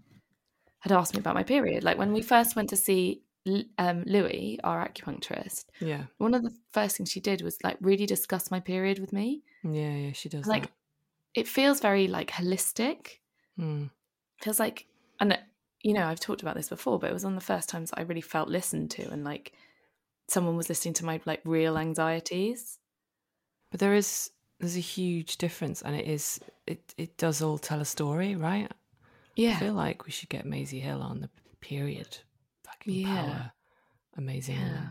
had 0.78 0.92
asked 0.92 1.12
me 1.14 1.20
about 1.20 1.34
my 1.34 1.42
period, 1.42 1.84
like 1.84 1.98
when 1.98 2.12
we 2.14 2.22
first 2.22 2.56
went 2.56 2.70
to 2.70 2.76
see 2.76 3.22
um, 3.78 4.02
Louis, 4.06 4.58
our 4.64 4.88
acupuncturist, 4.88 5.66
yeah, 5.80 6.04
one 6.18 6.34
of 6.34 6.42
the 6.42 6.54
first 6.72 6.96
things 6.96 7.10
she 7.10 7.20
did 7.20 7.42
was 7.42 7.56
like 7.62 7.76
really 7.80 8.06
discuss 8.06 8.50
my 8.50 8.60
period 8.60 8.98
with 8.98 9.12
me. 9.12 9.42
yeah, 9.62 9.94
yeah. 9.94 10.12
She 10.12 10.28
does 10.28 10.46
Like 10.46 10.62
that. 10.62 10.72
it 11.34 11.48
feels 11.48 11.80
very 11.80 12.08
like 12.08 12.30
holistic. 12.30 13.18
Mm, 13.58 13.90
feels 14.42 14.58
like 14.60 14.86
and 15.18 15.38
you 15.82 15.94
know 15.94 16.06
i've 16.06 16.20
talked 16.20 16.42
about 16.42 16.54
this 16.56 16.68
before 16.68 16.98
but 16.98 17.08
it 17.08 17.12
was 17.14 17.24
one 17.24 17.32
of 17.34 17.40
the 17.40 17.44
first 17.46 17.68
times 17.70 17.90
i 17.94 18.02
really 18.02 18.20
felt 18.20 18.48
listened 18.50 18.90
to 18.90 19.08
and 19.10 19.24
like 19.24 19.52
someone 20.28 20.56
was 20.58 20.68
listening 20.68 20.92
to 20.92 21.04
my 21.06 21.18
like 21.24 21.40
real 21.44 21.78
anxieties 21.78 22.78
but 23.70 23.80
there 23.80 23.94
is 23.94 24.30
there's 24.60 24.76
a 24.76 24.80
huge 24.80 25.36
difference, 25.36 25.82
and 25.82 25.94
it 25.96 26.06
is 26.06 26.40
it 26.66 26.94
it 26.96 27.16
does 27.18 27.42
all 27.42 27.58
tell 27.58 27.80
a 27.80 27.84
story, 27.84 28.34
right? 28.36 28.70
Yeah, 29.36 29.52
I 29.56 29.60
feel 29.60 29.74
like 29.74 30.06
we 30.06 30.10
should 30.12 30.28
get 30.30 30.46
Maisie 30.46 30.80
Hill 30.80 31.02
on 31.02 31.20
the 31.20 31.28
period. 31.60 32.18
Fucking 32.86 33.00
Yeah. 33.06 33.22
power, 33.22 33.52
amazing. 34.16 34.56
yeah 34.56 34.86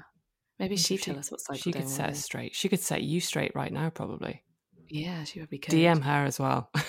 maybe 0.59 0.77
she'd 0.77 1.01
tell 1.01 1.17
us 1.19 1.29
what 1.31 1.41
cycle 1.41 1.59
She 1.61 1.71
could 1.73 1.89
set 1.89 2.11
us 2.11 2.23
straight. 2.23 2.55
She 2.55 2.69
could 2.69 2.79
set 2.79 3.01
you 3.03 3.19
straight 3.19 3.51
right 3.55 3.73
now, 3.73 3.89
probably. 3.89 4.43
yeah 4.89 5.23
she 5.23 5.39
would 5.39 5.49
be 5.49 5.57
good 5.57 5.71
DM 5.71 6.01
her 6.03 6.25
as 6.25 6.39
well. 6.39 6.69
Yeah. 6.75 6.81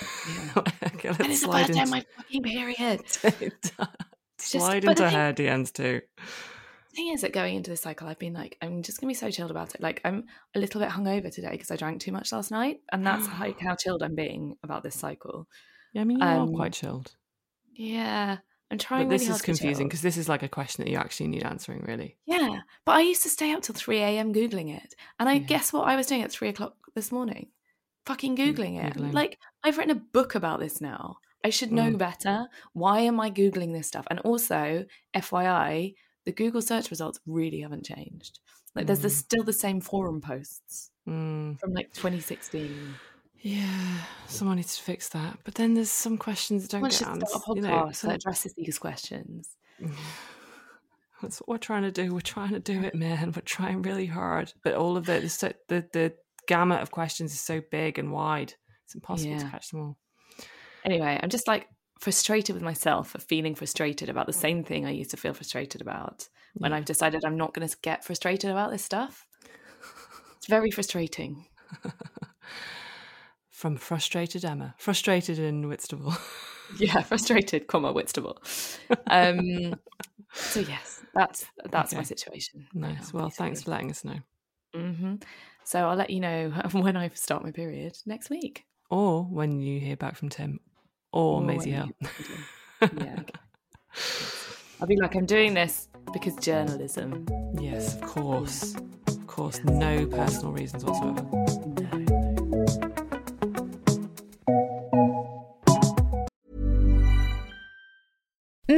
okay, 0.94 1.08
and 1.08 1.20
it's 1.20 1.40
the 1.40 1.46
slide 1.46 1.66
first 1.68 1.78
into, 1.78 1.90
my 1.90 2.04
fucking 2.16 2.42
period 2.42 3.00
slide 4.38 4.84
but 4.84 4.96
the 4.96 5.04
into 5.06 5.34
thing- 5.42 5.46
DMs 5.64 5.72
too. 5.72 6.00
thing 6.94 7.08
is 7.12 7.22
that 7.22 7.32
going 7.32 7.56
into 7.56 7.70
this 7.70 7.80
cycle 7.80 8.06
i've 8.08 8.18
been 8.18 8.32
like 8.34 8.56
i'm 8.62 8.82
just 8.82 9.00
gonna 9.00 9.10
be 9.10 9.14
so 9.14 9.30
chilled 9.30 9.50
about 9.50 9.74
it 9.74 9.80
like 9.82 10.00
i'm 10.04 10.24
a 10.54 10.58
little 10.58 10.80
bit 10.80 10.88
hungover 10.90 11.32
today 11.34 11.50
because 11.50 11.70
i 11.70 11.76
drank 11.76 12.00
too 12.00 12.12
much 12.12 12.32
last 12.32 12.50
night 12.50 12.78
and 12.92 13.04
that's 13.06 13.28
like 13.40 13.58
how 13.66 13.74
chilled 13.74 14.02
i'm 14.02 14.14
being 14.14 14.56
about 14.62 14.82
this 14.82 14.94
cycle 14.94 15.46
Yeah, 15.92 16.02
I 16.02 16.04
mean, 16.04 16.18
you 16.18 16.24
are 16.24 16.38
Um, 16.40 16.54
quite 16.54 16.72
chilled. 16.72 17.14
yeah 17.74 18.38
i'm 18.70 18.78
trying 18.78 19.06
But 19.08 19.14
this 19.14 19.22
really 19.22 19.34
is 19.36 19.42
confusing 19.42 19.86
because 19.88 20.02
this 20.02 20.16
is 20.16 20.28
like 20.28 20.42
a 20.42 20.48
question 20.48 20.84
that 20.84 20.90
you 20.90 20.96
actually 20.98 21.28
need 21.28 21.44
answering, 21.44 21.82
really. 21.86 22.16
Yeah, 22.26 22.60
but 22.84 22.96
I 22.96 23.00
used 23.02 23.22
to 23.22 23.28
stay 23.28 23.52
up 23.52 23.62
till 23.62 23.74
3 23.74 23.98
a.m. 23.98 24.32
Googling 24.34 24.74
it. 24.76 24.94
And 25.18 25.28
I 25.28 25.34
Yeah. 25.34 25.46
guess 25.46 25.72
what 25.72 25.86
I 25.88 25.96
was 25.96 26.06
doing 26.06 26.22
at 26.22 26.32
3 26.32 26.48
o'clock 26.48 26.74
this 26.94 27.12
morning? 27.12 27.48
Fucking 28.06 28.36
Googling 28.36 28.82
it. 28.84 28.94
Googling. 28.94 29.12
Like, 29.12 29.38
I've 29.62 29.78
written 29.78 29.96
a 29.96 30.00
book 30.00 30.34
about 30.34 30.58
this 30.60 30.80
now. 30.80 31.18
I 31.44 31.50
should 31.50 31.70
know 31.72 31.90
Mm. 31.92 31.98
better. 31.98 32.48
Why 32.72 33.00
am 33.00 33.20
I 33.20 33.30
Googling 33.30 33.72
this 33.72 33.86
stuff? 33.88 34.06
And 34.10 34.18
also, 34.20 34.84
FYI, 35.14 35.94
the 36.24 36.32
Google 36.32 36.62
search 36.62 36.90
results 36.90 37.20
really 37.26 37.60
haven't 37.60 37.84
changed. 37.86 38.40
Like, 38.74 38.86
there's 38.86 39.00
the, 39.00 39.08
Mm. 39.08 39.12
still 39.24 39.44
the 39.44 39.52
same 39.52 39.80
forum 39.80 40.20
posts 40.20 40.90
Mm, 41.06 41.58
from 41.60 41.72
like 41.72 41.92
2016. 41.94 42.98
Yeah, 43.40 43.98
someone 44.26 44.56
needs 44.56 44.76
to 44.76 44.82
fix 44.82 45.08
that. 45.10 45.38
But 45.44 45.54
then 45.54 45.74
there's 45.74 45.90
some 45.90 46.16
questions 46.18 46.62
that 46.62 46.70
don't 46.70 46.82
get 46.82 47.02
answered. 47.02 47.28
start 47.28 47.44
a 47.46 47.50
podcast 47.50 47.56
You 47.56 47.62
know, 47.62 47.86
that 47.86 47.96
some- 47.96 48.10
addresses 48.10 48.54
these 48.54 48.78
questions. 48.78 49.56
That's 51.22 51.38
what 51.38 51.48
we're 51.48 51.58
trying 51.58 51.82
to 51.82 51.90
do. 51.90 52.12
We're 52.12 52.20
trying 52.20 52.50
to 52.50 52.60
do 52.60 52.82
it, 52.82 52.94
man. 52.94 53.32
We're 53.34 53.42
trying 53.42 53.82
really 53.82 54.06
hard. 54.06 54.52
But 54.62 54.74
all 54.74 54.96
of 54.96 55.06
the 55.06 55.20
the 55.20 55.54
the, 55.68 55.88
the 55.92 56.14
gamut 56.46 56.82
of 56.82 56.90
questions 56.90 57.32
is 57.32 57.40
so 57.40 57.62
big 57.70 57.98
and 57.98 58.12
wide. 58.12 58.54
It's 58.84 58.94
impossible 58.94 59.38
to 59.38 59.48
catch 59.48 59.70
them 59.70 59.80
all. 59.80 59.96
Anyway, 60.84 61.18
I'm 61.20 61.30
just 61.30 61.48
like 61.48 61.68
frustrated 61.98 62.54
with 62.54 62.62
myself 62.62 63.10
for 63.10 63.18
feeling 63.18 63.54
frustrated 63.54 64.08
about 64.08 64.26
the 64.26 64.32
mm. 64.32 64.40
same 64.40 64.64
thing 64.64 64.84
I 64.84 64.90
used 64.90 65.10
to 65.10 65.16
feel 65.16 65.32
frustrated 65.32 65.80
about 65.80 66.28
when 66.54 66.70
Yeah. 66.70 66.78
I've 66.78 66.84
decided 66.84 67.24
I'm 67.24 67.36
not 67.36 67.54
going 67.54 67.66
to 67.66 67.76
get 67.82 68.04
frustrated 68.04 68.50
about 68.50 68.70
this 68.70 68.84
stuff. 68.84 69.26
It's 70.36 70.46
very 70.46 70.70
frustrating. 70.70 71.46
From 73.66 73.76
frustrated 73.78 74.44
Emma, 74.44 74.76
frustrated 74.78 75.40
in 75.40 75.66
Whitstable. 75.66 76.14
Yeah, 76.78 77.02
frustrated, 77.02 77.66
comma 77.66 77.92
Whitstable. 77.92 78.40
Um, 79.08 79.74
so 80.32 80.60
yes, 80.60 81.02
that's 81.12 81.46
that's 81.72 81.92
my 81.92 82.04
situation. 82.04 82.68
nice. 82.74 83.12
Well, 83.12 83.28
thanks 83.28 83.64
for 83.64 83.72
letting 83.72 83.90
us 83.90 84.04
know. 84.04 84.18
hmm 84.72 85.16
So 85.64 85.80
I'll 85.88 85.96
let 85.96 86.10
you 86.10 86.20
know 86.20 86.50
when 86.74 86.96
I 86.96 87.08
start 87.08 87.42
my 87.42 87.50
period 87.50 87.98
next 88.06 88.30
week. 88.30 88.66
Or 88.88 89.24
when 89.24 89.60
you 89.60 89.80
hear 89.80 89.96
back 89.96 90.14
from 90.14 90.28
Tim, 90.28 90.60
or, 91.12 91.40
Or 91.40 91.40
Maisie 91.40 91.72
Hill. 91.72 91.90
Yeah, 92.80 93.16
okay. 93.18 93.32
I'll 94.80 94.86
be 94.86 94.96
like, 94.96 95.16
I'm 95.16 95.26
doing 95.26 95.54
this 95.54 95.88
because 96.12 96.36
journalism. 96.36 97.26
yes, 97.60 97.96
of 97.96 98.02
course, 98.02 98.76
of 99.08 99.26
course. 99.26 99.58
No 99.64 100.06
personal 100.06 100.52
reasons 100.52 100.84
whatsoever. 100.84 102.15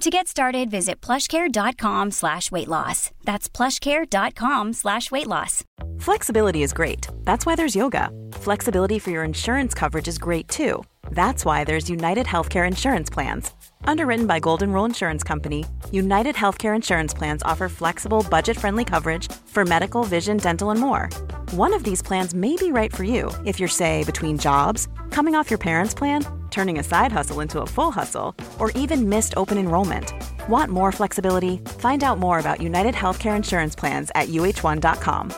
To 0.00 0.10
get 0.10 0.26
started, 0.26 0.70
visit 0.70 1.00
plushcare.com 1.00 2.10
slash 2.10 2.50
weight 2.50 2.68
loss. 2.68 3.10
That's 3.24 3.48
plushcare.com 3.48 4.72
slash 4.72 5.10
weight 5.10 5.26
loss. 5.26 5.64
Flexibility 6.00 6.62
is 6.62 6.72
great. 6.72 7.06
That's 7.24 7.46
why 7.46 7.54
there's 7.54 7.76
yoga. 7.76 8.10
Flexibility 8.32 8.98
for 8.98 9.10
your 9.10 9.24
insurance 9.24 9.74
coverage 9.74 10.08
is 10.08 10.18
great 10.18 10.48
too. 10.48 10.82
That's 11.10 11.44
why 11.44 11.64
there's 11.64 11.90
United 11.90 12.26
Healthcare 12.26 12.66
Insurance 12.66 13.10
Plans. 13.10 13.52
Underwritten 13.84 14.26
by 14.26 14.40
Golden 14.40 14.72
Rule 14.72 14.84
Insurance 14.84 15.22
Company, 15.22 15.64
United 15.90 16.34
Healthcare 16.34 16.74
Insurance 16.74 17.14
Plans 17.14 17.42
offer 17.44 17.68
flexible, 17.68 18.24
budget 18.30 18.56
friendly 18.56 18.84
coverage 18.84 19.30
for 19.46 19.64
medical, 19.64 20.04
vision, 20.04 20.36
dental, 20.36 20.70
and 20.70 20.80
more. 20.80 21.08
One 21.52 21.74
of 21.74 21.84
these 21.84 22.02
plans 22.02 22.34
may 22.34 22.56
be 22.56 22.72
right 22.72 22.92
for 22.94 23.04
you 23.04 23.30
if 23.44 23.58
you're, 23.60 23.68
say, 23.68 24.04
between 24.04 24.38
jobs, 24.38 24.88
coming 25.10 25.34
off 25.34 25.50
your 25.50 25.58
parents' 25.58 25.94
plan, 25.94 26.26
turning 26.50 26.78
a 26.78 26.82
side 26.82 27.12
hustle 27.12 27.40
into 27.40 27.60
a 27.60 27.66
full 27.66 27.90
hustle, 27.90 28.34
or 28.58 28.70
even 28.72 29.08
missed 29.08 29.34
open 29.36 29.58
enrollment. 29.58 30.12
Want 30.48 30.70
more 30.70 30.92
flexibility? 30.92 31.58
Find 31.78 32.02
out 32.02 32.18
more 32.18 32.38
about 32.38 32.60
United 32.60 32.94
Healthcare 32.94 33.36
Insurance 33.36 33.74
Plans 33.74 34.10
at 34.14 34.28
uh1.com. 34.28 35.32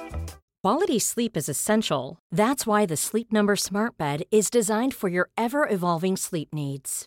Quality 0.63 0.99
sleep 0.99 1.37
is 1.37 1.49
essential. 1.49 2.19
That's 2.31 2.67
why 2.67 2.87
the 2.87 2.97
Sleep 2.97 3.33
Number 3.33 3.55
Smart 3.55 3.99
Bed 3.99 4.23
is 4.31 4.49
designed 4.49 4.95
for 4.95 5.11
your 5.11 5.29
ever 5.37 5.69
evolving 5.69 6.17
sleep 6.17 6.55
needs. 6.55 7.07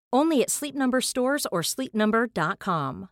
Only 0.13 0.41
at 0.41 0.49
Sleep 0.49 0.75
Number 0.75 1.01
stores 1.01 1.45
or 1.51 1.61
sleepnumber.com. 1.61 3.09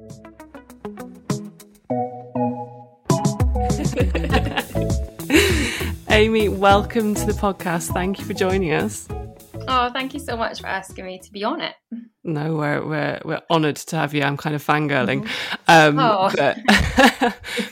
Amy, 6.10 6.48
welcome 6.48 7.14
to 7.14 7.24
the 7.24 7.32
podcast. 7.32 7.94
Thank 7.94 8.18
you 8.18 8.24
for 8.24 8.34
joining 8.34 8.72
us. 8.72 9.06
Oh, 9.72 9.88
thank 9.92 10.14
you 10.14 10.18
so 10.20 10.36
much 10.36 10.60
for 10.60 10.66
asking 10.66 11.04
me 11.06 11.20
to 11.20 11.30
be 11.30 11.44
on 11.44 11.60
it. 11.60 11.74
No, 12.24 12.56
we're 12.56 12.84
we're 12.84 13.20
we're 13.24 13.42
honoured 13.50 13.76
to 13.76 13.96
have 13.96 14.12
you. 14.14 14.22
I'm 14.22 14.36
kind 14.36 14.56
of 14.56 14.64
fangirling. 14.66 15.28
Um, 15.68 15.96
Oh. 15.98 16.28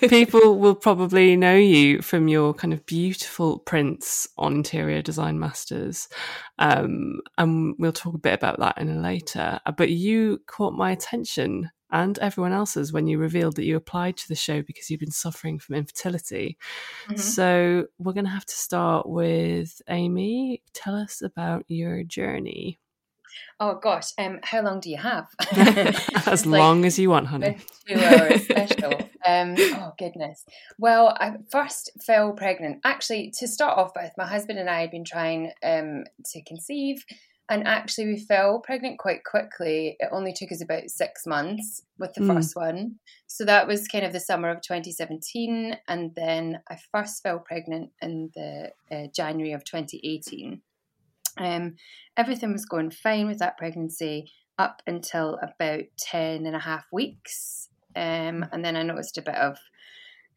people 0.08 0.58
will 0.60 0.76
probably 0.76 1.34
know 1.36 1.56
you 1.56 2.00
from 2.00 2.28
your 2.28 2.54
kind 2.54 2.72
of 2.72 2.86
beautiful 2.86 3.58
prints 3.58 4.28
on 4.38 4.54
Interior 4.54 5.02
Design 5.02 5.40
Masters, 5.40 6.08
um, 6.60 7.20
and 7.36 7.74
we'll 7.80 7.92
talk 7.92 8.14
a 8.14 8.18
bit 8.18 8.34
about 8.34 8.60
that 8.60 8.78
in 8.78 8.88
a 8.88 9.00
later. 9.00 9.58
Uh, 9.66 9.72
But 9.72 9.90
you 9.90 10.40
caught 10.46 10.74
my 10.74 10.92
attention 10.92 11.70
and 11.90 12.18
everyone 12.18 12.52
else's 12.52 12.92
when 12.92 13.06
you 13.06 13.18
revealed 13.18 13.56
that 13.56 13.64
you 13.64 13.76
applied 13.76 14.16
to 14.18 14.28
the 14.28 14.34
show 14.34 14.62
because 14.62 14.90
you've 14.90 15.00
been 15.00 15.10
suffering 15.10 15.58
from 15.58 15.76
infertility. 15.76 16.58
Mhm. 17.08 17.18
So 17.18 17.86
we're 17.98 18.12
going 18.12 18.24
to 18.24 18.30
have 18.30 18.46
to 18.46 18.54
start 18.54 19.08
with 19.08 19.80
Amy. 19.88 20.62
Tell 20.74 20.94
us 20.94 21.22
about 21.22 21.64
your 21.68 22.04
journey. 22.04 22.78
Oh 23.60 23.74
gosh, 23.74 24.12
um, 24.18 24.38
how 24.42 24.62
long 24.62 24.80
do 24.80 24.90
you 24.90 24.96
have? 24.98 25.26
as 26.26 26.46
like 26.46 26.60
long 26.60 26.84
as 26.84 26.98
you 26.98 27.10
want, 27.10 27.26
honey. 27.26 27.58
two-hour 27.86 28.38
special. 28.38 28.92
Um, 29.26 29.54
oh 29.58 29.92
goodness. 29.98 30.44
Well, 30.78 31.08
I 31.18 31.34
first 31.50 31.90
fell 32.04 32.32
pregnant. 32.32 32.80
Actually, 32.84 33.32
to 33.38 33.48
start 33.48 33.76
off 33.76 33.92
with, 33.96 34.12
my 34.16 34.26
husband 34.26 34.58
and 34.58 34.70
I 34.70 34.80
had 34.82 34.90
been 34.90 35.04
trying 35.04 35.52
um, 35.62 36.04
to 36.26 36.42
conceive, 36.44 37.04
and 37.48 37.66
actually 37.66 38.06
we 38.06 38.18
fell 38.18 38.60
pregnant 38.60 38.98
quite 38.98 39.24
quickly. 39.24 39.96
It 39.98 40.08
only 40.12 40.32
took 40.32 40.52
us 40.52 40.62
about 40.62 40.90
six 40.90 41.26
months 41.26 41.82
with 41.98 42.12
the 42.14 42.20
Mm. 42.20 42.34
first 42.34 42.54
one. 42.56 42.98
So 43.26 43.44
that 43.44 43.66
was 43.66 43.88
kind 43.88 44.04
of 44.04 44.12
the 44.12 44.20
summer 44.20 44.50
of 44.50 44.60
2017, 44.60 45.76
and 45.88 46.14
then 46.14 46.60
I 46.68 46.76
first 46.92 47.22
fell 47.22 47.38
pregnant 47.38 47.92
in 48.02 48.30
the 48.34 48.72
uh, 48.90 49.06
January 49.14 49.52
of 49.52 49.64
2018. 49.64 50.60
Um, 51.38 51.76
everything 52.16 52.52
was 52.52 52.66
going 52.66 52.90
fine 52.90 53.26
with 53.28 53.38
that 53.38 53.56
pregnancy 53.58 54.30
up 54.58 54.82
until 54.86 55.38
about 55.40 55.84
10 55.98 56.46
and 56.46 56.56
a 56.56 56.58
half 56.58 56.84
weeks. 56.92 57.68
Um, 57.94 58.44
and 58.52 58.64
then 58.64 58.76
I 58.76 58.82
noticed 58.82 59.18
a 59.18 59.22
bit 59.22 59.36
of 59.36 59.56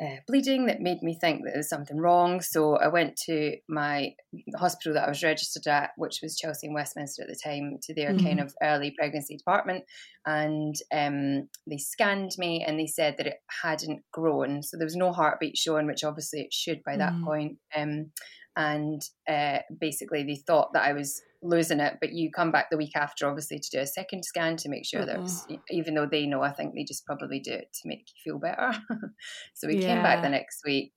uh, 0.02 0.16
bleeding 0.28 0.66
that 0.66 0.82
made 0.82 1.04
me 1.04 1.16
think 1.20 1.44
that 1.44 1.52
there 1.52 1.60
was 1.60 1.70
something 1.70 1.98
wrong. 1.98 2.42
So 2.42 2.76
I 2.76 2.88
went 2.88 3.16
to 3.28 3.56
my 3.70 4.16
hospital 4.56 4.94
that 4.94 5.06
I 5.06 5.10
was 5.10 5.22
registered 5.22 5.68
at, 5.68 5.92
which 5.96 6.20
was 6.24 6.38
Chelsea 6.38 6.68
and 6.68 6.74
Westminster 6.74 7.22
at 7.22 7.30
the 7.30 7.40
time, 7.44 7.78
to 7.84 7.94
their 7.94 8.18
kind 8.18 8.40
of 8.40 8.54
early 8.64 8.94
pregnancy 8.98 9.38
department. 9.38 9.84
And 10.26 10.74
um, 10.92 11.50
they 11.70 11.78
scanned 11.78 12.32
me 12.38 12.64
and 12.66 12.80
they 12.80 12.88
said 12.88 13.18
that 13.18 13.28
it 13.28 13.38
hadn't 13.62 14.02
grown. 14.12 14.64
So 14.64 14.78
there 14.78 14.86
was 14.86 14.96
no 14.96 15.12
heartbeat 15.12 15.58
showing, 15.58 15.86
which 15.86 16.04
obviously 16.04 16.42
it 16.42 16.54
should 16.54 16.82
by 16.84 16.98
that 16.98 17.14
Mm. 17.14 17.26
point. 17.26 17.58
Um, 17.76 18.12
and 18.56 19.02
uh, 19.30 19.60
basically 19.80 20.24
they 20.24 20.36
thought 20.36 20.74
that 20.74 20.84
I 20.84 20.94
was 20.94 21.22
losing 21.42 21.80
it, 21.80 21.98
but 22.00 22.14
you 22.14 22.32
come 22.32 22.52
back 22.52 22.70
the 22.70 22.78
week 22.78 22.96
after, 22.96 23.28
obviously, 23.28 23.60
to 23.60 23.70
do 23.72 23.80
a 23.80 23.88
second 23.88 24.24
scan 24.24 24.58
to 24.58 24.70
make 24.70 24.86
sure 24.86 25.06
that, 25.06 25.16
it 25.16 25.22
was, 25.22 25.46
even 25.70 25.96
though 25.96 26.06
they 26.06 26.26
know, 26.26 26.42
I 26.42 26.52
think 26.54 26.74
they 26.74 26.84
just 26.84 27.06
probably 27.06 27.40
do 27.40 27.54
it 27.54 27.74
to 27.82 27.88
make 27.88 28.06
you 28.08 28.32
feel 28.34 28.40
better. 28.40 28.72
so 29.54 29.68
we 29.68 29.78
came 29.78 30.02
back 30.02 30.22
the 30.22 30.30
next 30.30 30.62
week. 30.66 30.94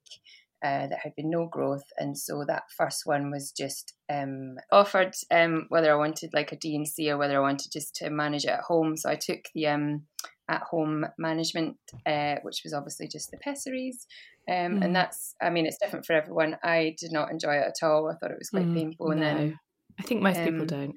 Uh, 0.64 0.86
there 0.86 1.00
had 1.02 1.14
been 1.14 1.28
no 1.28 1.46
growth, 1.46 1.84
and 1.98 2.16
so 2.16 2.42
that 2.46 2.62
first 2.74 3.02
one 3.04 3.30
was 3.30 3.52
just 3.52 3.92
um, 4.10 4.56
offered 4.72 5.14
um, 5.30 5.66
whether 5.68 5.92
I 5.92 5.96
wanted 5.96 6.30
like 6.32 6.52
a 6.52 6.56
D&C 6.56 7.10
or 7.10 7.18
whether 7.18 7.36
I 7.36 7.40
wanted 7.40 7.70
just 7.70 7.94
to 7.96 8.08
manage 8.08 8.44
it 8.44 8.50
at 8.50 8.60
home. 8.60 8.96
So 8.96 9.10
I 9.10 9.16
took 9.16 9.40
the 9.54 9.66
um, 9.66 10.06
at 10.48 10.62
home 10.62 11.04
management, 11.18 11.76
uh, 12.06 12.36
which 12.42 12.62
was 12.64 12.72
obviously 12.72 13.08
just 13.08 13.30
the 13.30 13.36
pessaries. 13.38 14.06
Um, 14.48 14.78
Mm. 14.78 14.84
And 14.84 14.96
that's, 14.96 15.34
I 15.42 15.50
mean, 15.50 15.66
it's 15.66 15.78
different 15.78 16.04
for 16.06 16.12
everyone. 16.14 16.56
I 16.62 16.94
did 16.98 17.12
not 17.12 17.30
enjoy 17.30 17.54
it 17.56 17.66
at 17.66 17.86
all. 17.86 18.10
I 18.10 18.14
thought 18.16 18.30
it 18.30 18.38
was 18.38 18.50
quite 18.50 18.66
Mm, 18.66 18.74
painful. 18.74 19.10
And 19.10 19.22
then 19.22 19.36
No. 19.36 19.52
I 19.98 20.02
think 20.02 20.22
most 20.22 20.40
people 20.42 20.62
um, 20.62 20.66
don't. 20.66 20.94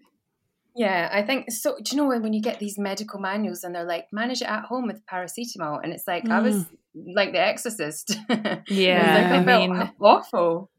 yeah, 0.75 1.09
I 1.11 1.21
think 1.23 1.51
so. 1.51 1.75
Do 1.83 1.95
you 1.95 1.97
know 2.01 2.07
when, 2.07 2.21
when 2.23 2.33
you 2.33 2.41
get 2.41 2.59
these 2.59 2.77
medical 2.77 3.19
manuals 3.19 3.63
and 3.63 3.73
they're 3.73 3.85
like, 3.85 4.05
manage 4.11 4.41
it 4.41 4.47
at 4.49 4.65
home 4.65 4.87
with 4.87 5.01
paracetamol? 5.05 5.79
And 5.83 5.93
it's 5.93 6.07
like, 6.07 6.27
I 6.29 6.39
was 6.39 6.65
like 7.15 7.31
the 7.33 7.39
exorcist. 7.41 8.17
Yeah, 8.69 9.15
like, 9.15 9.25
I, 9.25 9.37
I 9.39 9.45
felt 9.45 9.69
mean- 9.69 9.91
awful. 10.01 10.71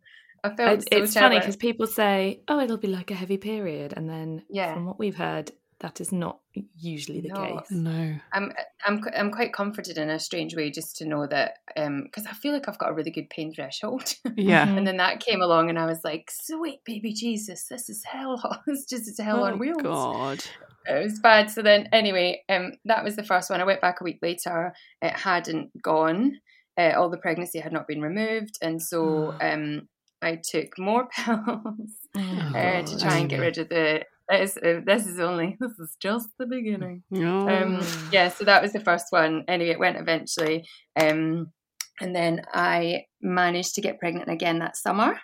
I 0.45 0.55
felt 0.55 0.79
It- 0.79 0.89
so 0.93 0.97
it's 1.03 1.15
funny 1.15 1.39
because 1.41 1.57
people 1.57 1.87
say, 1.89 2.43
"Oh, 2.47 2.61
it'll 2.61 2.77
be 2.77 2.87
like 2.89 3.11
a 3.11 3.15
heavy 3.15 3.39
period," 3.39 3.93
and 3.97 4.09
then 4.09 4.45
Yeah. 4.49 4.73
from 4.75 4.87
what 4.87 4.99
we've 4.99 5.17
heard, 5.17 5.51
that 5.81 6.01
is 6.01 6.11
not 6.11 6.41
usually 6.77 7.21
the 7.21 7.29
No. 7.29 7.45
case. 7.61 7.71
No. 7.71 8.17
I'm 8.33 8.53
I'm 8.85 9.01
I'm 9.17 9.31
quite 9.31 9.53
comforted 9.53 9.97
in 9.97 10.11
a 10.11 10.19
strange 10.19 10.57
way 10.57 10.71
just 10.71 10.97
to 10.97 11.05
know 11.07 11.27
that 11.29 11.59
because 11.77 12.27
I 12.27 12.33
feel 12.33 12.53
like 12.53 12.69
I've 12.69 12.79
got 12.79 12.91
a 12.91 12.95
really 12.95 13.11
good 13.13 13.31
pain 13.31 13.53
threshold. 13.55 14.15
Yeah. 14.37 14.67
Mhm. 14.67 14.79
and 14.79 14.87
then 14.87 14.97
that 14.97 15.21
came 15.21 15.41
along, 15.41 15.71
and 15.71 15.79
I 15.79 15.87
was 15.87 16.03
like, 16.05 16.31
"Sweet 16.31 16.81
baby 16.85 17.13
Jesus, 17.13 17.67
this 17.69 17.89
is 17.89 18.03
hell! 18.05 18.41
it's 18.67 18.87
just 18.87 19.09
it's 19.09 19.21
hell 19.21 19.41
oh, 19.41 19.45
on 19.45 19.59
wheels." 19.59 19.83
God. 19.83 20.45
It 20.87 21.03
was 21.05 21.21
bad. 21.21 21.51
So 21.51 21.61
then, 21.61 21.89
anyway, 21.93 22.43
um, 22.49 22.73
that 22.87 23.05
was 23.05 23.15
the 23.15 23.23
first 23.23 23.51
one. 23.51 23.61
I 23.61 23.65
went 23.65 23.83
back 23.83 24.01
a 24.01 24.05
week 24.05 24.21
later. 24.23 24.73
It 25.03 25.13
hadn't 25.13 25.71
gone. 25.83 26.41
Uh, 26.79 26.93
all 26.97 27.11
the 27.11 27.19
pregnancy 27.19 27.59
had 27.59 27.73
not 27.73 27.87
been 27.87 28.01
removed, 28.01 28.57
and 28.63 28.81
so 28.81 29.35
um, 29.41 29.89
I 30.23 30.41
took 30.43 30.79
more 30.79 31.09
pills 31.15 31.93
Oh, 32.17 32.53
uh, 32.55 32.83
to 32.83 32.99
try 32.99 33.19
and 33.19 33.29
get 33.29 33.41
rid 33.41 33.59
of 33.59 33.69
the. 33.69 34.05
This, 34.29 34.57
uh, 34.59 34.81
this 34.85 35.07
is 35.07 35.21
only 35.21 35.57
this 35.61 35.79
is 35.79 35.97
just 36.01 36.29
the 36.39 36.47
beginning. 36.47 37.03
Oh. 37.15 37.49
Um, 37.49 37.81
yeah, 38.13 38.29
so 38.29 38.45
that 38.45 38.63
was 38.63 38.73
the 38.73 38.81
first 38.81 39.07
one. 39.11 39.45
Anyway, 39.49 39.71
it 39.71 39.79
went 39.79 39.97
eventually. 39.97 40.67
Um, 41.01 41.53
and 42.01 42.15
then 42.15 42.43
I 42.53 43.05
managed 43.21 43.75
to 43.75 43.81
get 43.81 43.99
pregnant 43.99 44.31
again 44.31 44.61
that 44.61 44.77
summer. 44.77 45.19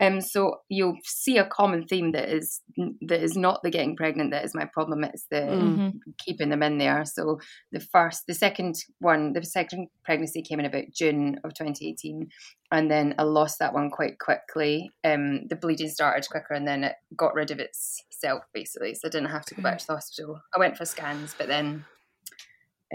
Um, 0.00 0.20
so 0.20 0.60
you'll 0.68 0.98
see 1.04 1.38
a 1.38 1.46
common 1.46 1.86
theme 1.86 2.12
that 2.12 2.28
is 2.28 2.60
that 3.08 3.22
is 3.22 3.36
not 3.36 3.62
the 3.62 3.70
getting 3.70 3.96
pregnant 3.96 4.30
that 4.32 4.44
is 4.44 4.54
my 4.54 4.64
problem. 4.66 5.04
It's 5.04 5.26
the 5.30 5.36
Mm-hmm. 5.36 5.98
keeping 6.18 6.48
them 6.50 6.62
in 6.62 6.78
there. 6.78 7.04
So 7.04 7.40
the 7.72 7.80
first, 7.80 8.26
the 8.26 8.34
second 8.34 8.74
one, 9.00 9.32
the 9.32 9.44
second 9.44 9.88
pregnancy 10.04 10.42
came 10.42 10.60
in 10.60 10.66
about 10.66 10.84
June 10.92 11.38
of 11.44 11.54
2018, 11.54 12.28
and 12.72 12.90
then 12.90 13.14
I 13.18 13.22
lost 13.22 13.58
that 13.60 13.72
one 13.74 13.90
quite 13.90 14.18
quickly. 14.18 14.90
Um, 15.04 15.46
the 15.48 15.56
bleeding 15.56 15.88
started 15.88 16.28
quicker, 16.28 16.54
and 16.54 16.66
then 16.66 16.84
it 16.84 16.96
got 17.16 17.34
rid 17.34 17.50
of 17.50 17.58
itself 17.60 18.44
basically. 18.52 18.94
So 18.94 19.08
I 19.08 19.10
didn't 19.10 19.30
have 19.30 19.44
to 19.46 19.54
go 19.54 19.62
back 19.62 19.78
to 19.78 19.86
the 19.86 19.94
hospital. 19.94 20.40
I 20.54 20.58
went 20.58 20.76
for 20.76 20.84
scans, 20.84 21.34
but 21.38 21.48
then 21.48 21.84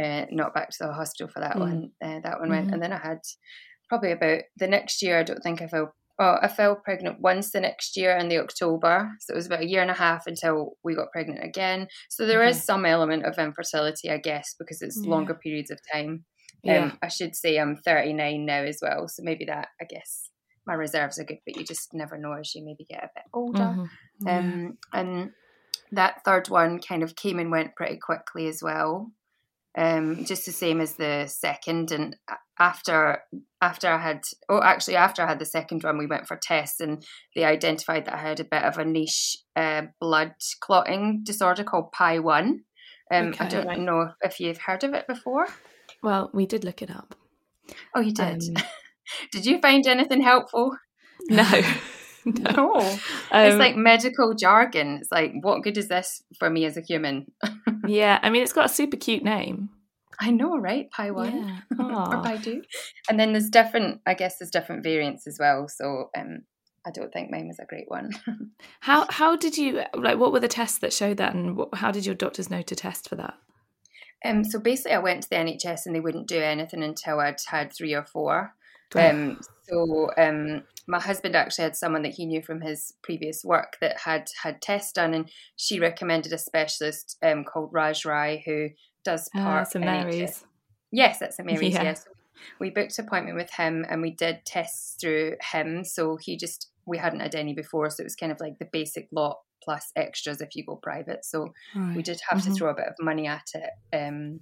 uh, 0.01 0.25
not 0.31 0.53
back 0.53 0.69
to 0.69 0.77
the 0.79 0.93
hospital 0.93 1.27
for 1.27 1.39
that 1.41 1.55
Mm. 1.55 1.59
one. 1.59 1.91
Uh, 2.01 2.19
that 2.21 2.39
one 2.39 2.49
went, 2.49 2.67
Mhm. 2.69 2.73
and 2.73 2.81
then 2.83 2.93
I 2.93 2.97
had 2.99 3.19
probably 3.89 4.11
about 4.11 4.43
the 4.57 4.67
next 4.67 5.01
year. 5.01 5.19
I 5.19 5.23
don't 5.23 5.41
think 5.41 5.61
I 5.61 5.67
fell. 5.67 5.93
Oh, 6.21 6.35
I 6.41 6.49
fell 6.49 6.75
pregnant 6.75 7.21
once 7.21 7.51
the 7.51 7.61
next 7.61 7.95
year 7.95 8.15
in 8.17 8.27
the 8.27 8.39
October. 8.39 9.09
So 9.21 9.33
it 9.33 9.37
was 9.37 9.45
about 9.45 9.61
a 9.61 9.67
year 9.69 9.81
and 9.81 9.89
a 9.91 9.93
half 9.93 10.27
until 10.27 10.73
we 10.83 10.93
got 10.93 11.11
pregnant 11.13 11.43
again. 11.43 11.87
So 12.09 12.25
there 12.25 12.43
is 12.43 12.57
Okay. 12.57 12.63
some 12.65 12.85
element 12.85 13.25
of 13.25 13.37
infertility, 13.39 14.09
I 14.11 14.17
guess, 14.17 14.53
because 14.59 14.81
it's 14.81 15.01
Yeah. 15.01 15.09
longer 15.11 15.33
periods 15.35 15.71
of 15.71 15.79
time. 15.93 16.25
Yeah. 16.61 16.83
Um, 16.85 16.99
I 17.01 17.07
should 17.07 17.35
say 17.37 17.57
I'm 17.57 17.77
39 17.77 18.45
now 18.45 18.63
as 18.63 18.79
well. 18.81 19.07
So 19.07 19.23
maybe 19.23 19.45
that, 19.45 19.69
I 19.81 19.85
guess, 19.85 20.29
my 20.67 20.73
reserves 20.73 21.17
are 21.19 21.23
good, 21.23 21.39
but 21.45 21.55
you 21.55 21.63
just 21.63 21.93
never 21.93 22.17
know 22.17 22.33
as 22.33 22.53
you 22.53 22.65
maybe 22.65 22.83
get 22.83 23.03
a 23.05 23.09
bit 23.15 23.23
older. 23.33 23.77
Mhm. 24.21 24.27
Um, 24.27 24.77
and 24.91 25.31
that 25.93 26.23
third 26.25 26.49
one 26.49 26.79
kind 26.79 27.01
of 27.01 27.15
came 27.15 27.39
and 27.39 27.49
went 27.49 27.75
pretty 27.77 27.97
quickly 27.97 28.47
as 28.47 28.61
well. 28.61 29.11
Um, 29.79 30.25
just 30.25 30.45
the 30.45 30.51
same 30.51 30.81
as 30.81 30.95
the 30.95 31.25
second. 31.27 31.91
And 31.91 32.17
after 32.59 33.21
after 33.61 33.87
I 33.87 33.97
had, 33.97 34.23
oh, 34.49 34.61
actually 34.61 34.97
after 34.97 35.21
I 35.21 35.27
had 35.27 35.39
the 35.39 35.45
second 35.45 35.83
one, 35.83 35.97
we 35.97 36.05
went 36.05 36.27
for 36.27 36.37
tests 36.41 36.81
and 36.81 37.01
they 37.33 37.45
identified 37.45 38.05
that 38.05 38.13
I 38.15 38.17
had 38.17 38.39
a 38.41 38.43
bit 38.43 38.63
of 38.63 38.77
a 38.77 38.83
niche 38.83 39.37
uh, 39.55 39.83
blood 40.01 40.33
clotting 40.59 41.21
disorder 41.23 41.63
called 41.63 41.93
PAI 41.93 42.19
one. 42.19 42.61
Um, 43.11 43.33
I 43.39 43.47
don't 43.47 43.67
Right. 43.67 43.79
know 43.79 44.11
if 44.21 44.39
you've 44.41 44.59
heard 44.59 44.83
of 44.83 44.93
it 44.93 45.07
before. 45.07 45.47
Well, 46.03 46.29
we 46.33 46.45
did 46.45 46.63
look 46.65 46.81
it 46.81 46.91
up. 46.91 47.15
Oh, 47.95 48.01
you 48.01 48.11
did. 48.11 48.43
Um, 48.43 48.63
did 49.31 49.45
you 49.45 49.59
find 49.61 49.87
anything 49.87 50.21
helpful? 50.21 50.75
No. 51.29 51.43
no. 52.25 52.51
No. 52.51 52.79
it's 52.79 53.53
Um, 53.53 53.57
like 53.59 53.75
medical 53.75 54.33
jargon. 54.33 54.97
It's 55.01 55.11
like, 55.11 55.33
what 55.41 55.63
good 55.63 55.77
is 55.77 55.87
this 55.87 56.23
for 56.37 56.49
me 56.49 56.65
as 56.65 56.77
a 56.77 56.81
human? 56.81 57.31
yeah, 57.87 58.19
I 58.21 58.29
mean, 58.29 58.43
it's 58.43 58.53
got 58.53 58.65
a 58.65 58.69
super 58.73 58.97
cute 58.97 59.23
name. 59.23 59.69
I 60.21 60.31
know, 60.31 60.57
right? 60.57 60.89
PAI 60.91 61.11
one 61.11 61.37
Yeah. 61.37 61.59
or. 61.79 62.21
PAI 62.23 62.37
two, 62.37 62.61
and 63.09 63.19
then 63.19 63.31
there's 63.31 63.49
different. 63.49 64.01
I 64.05 64.13
guess 64.15 64.37
there's 64.37 64.51
different 64.51 64.83
variants 64.83 65.25
as 65.27 65.37
well. 65.39 65.67
So 65.69 66.09
um, 66.17 66.39
I 66.85 66.91
don't 66.91 67.11
think 67.13 67.31
mine 67.31 67.47
was 67.47 67.59
a 67.59 67.65
great 67.65 67.89
one. 67.89 68.11
How 68.81 69.05
how 69.09 69.37
did 69.37 69.57
you 69.57 69.83
like? 69.95 70.17
What 70.17 70.33
were 70.33 70.41
the 70.41 70.49
tests 70.49 70.79
that 70.79 70.91
showed 70.91 71.17
that, 71.17 71.33
and 71.35 71.55
what, 71.55 71.73
how 71.75 71.91
did 71.91 72.05
your 72.05 72.15
doctors 72.15 72.49
know 72.49 72.61
to 72.63 72.75
test 72.75 73.07
for 73.07 73.15
that? 73.15 73.35
um, 74.25 74.43
so 74.43 74.59
basically, 74.59 74.91
I 74.91 74.99
went 74.99 75.23
to 75.23 75.29
the 75.29 75.37
NHS 75.37 75.85
and 75.85 75.95
they 75.95 76.01
wouldn't 76.01 76.27
do 76.27 76.39
anything 76.41 76.83
until 76.83 77.21
I'd 77.21 77.39
had 77.47 77.71
three 77.73 77.93
or 77.93 78.03
four. 78.03 78.53
Um, 78.95 79.39
so 79.69 80.09
um, 80.17 80.63
my 80.87 80.99
husband 80.99 81.35
actually 81.35 81.63
had 81.63 81.75
someone 81.75 82.01
that 82.03 82.13
he 82.15 82.25
knew 82.25 82.41
from 82.41 82.61
his 82.61 82.93
previous 83.03 83.43
work 83.43 83.77
that 83.81 83.97
had 83.99 84.27
had 84.41 84.61
tests 84.61 84.91
done, 84.93 85.13
and 85.13 85.31
she 85.55 85.79
recommended 85.79 86.33
a 86.33 86.37
specialist 86.37 87.17
um, 87.23 87.43
called 87.43 87.69
Raj 87.71 88.05
Rai 88.05 88.41
who 88.45 88.69
does 89.03 89.29
Ah, 89.35 89.43
part 89.43 89.67
NHS. 89.75 89.79
Mary's. 89.79 90.45
Yes, 90.91 91.19
that's 91.19 91.39
a 91.39 91.43
Mary's. 91.43 91.73
Yeah. 91.73 91.83
Yes, 91.83 92.05
we 92.59 92.69
booked 92.69 92.97
an 92.99 93.05
appointment 93.05 93.37
with 93.37 93.51
him, 93.51 93.85
and 93.89 94.01
we 94.01 94.11
did 94.11 94.45
tests 94.45 94.97
through 94.99 95.35
him. 95.51 95.83
So 95.83 96.17
he 96.19 96.37
just 96.37 96.71
we 96.85 96.97
hadn't 96.97 97.19
had 97.19 97.35
any 97.35 97.53
before, 97.53 97.89
so 97.89 98.01
it 98.01 98.05
was 98.05 98.15
kind 98.15 98.31
of 98.31 98.39
like 98.39 98.57
the 98.59 98.67
basic 98.71 99.07
lot 99.11 99.37
plus 99.63 99.91
extras 99.95 100.41
if 100.41 100.55
you 100.55 100.63
go 100.65 100.77
private. 100.77 101.23
So 101.25 101.53
we 101.95 102.01
did 102.01 102.19
have 102.29 102.41
to 102.43 102.49
Mhm. 102.49 102.57
throw 102.57 102.69
a 102.71 102.75
bit 102.75 102.87
of 102.87 102.95
money 102.99 103.27
at 103.27 103.45
it. 103.53 103.69
Um, 103.95 104.39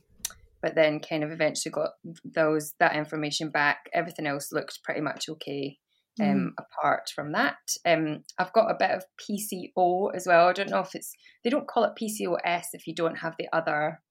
but 0.68 0.76
then 0.76 1.00
kind 1.00 1.24
of 1.24 1.32
eventually 1.32 1.72
got 1.72 1.92
those 2.26 2.74
that 2.82 2.98
information 2.98 3.50
back. 3.50 3.90
Everything 3.94 4.28
else 4.28 4.52
looked 4.52 4.84
pretty 4.84 5.00
much 5.00 5.30
okay. 5.30 5.78
Um, 6.20 6.56
apart 6.60 7.12
from 7.16 7.32
that, 7.34 7.58
um, 7.86 8.24
I've 8.38 8.52
got 8.52 8.70
a 8.72 8.76
bit 8.78 8.90
of 8.92 9.06
PCO 9.22 10.10
as 10.14 10.26
well. 10.28 10.48
I 10.50 10.54
don't 10.54 10.70
know 10.70 10.80
if 10.82 10.94
it's 10.94 11.14
they 11.44 11.50
don't 11.50 11.68
call 11.70 11.86
it 11.86 11.94
PCOS 11.96 12.64
if 12.74 12.86
you 12.86 12.94
don't 12.96 13.20
have 13.20 13.36
the 13.40 13.48
other 13.54 14.02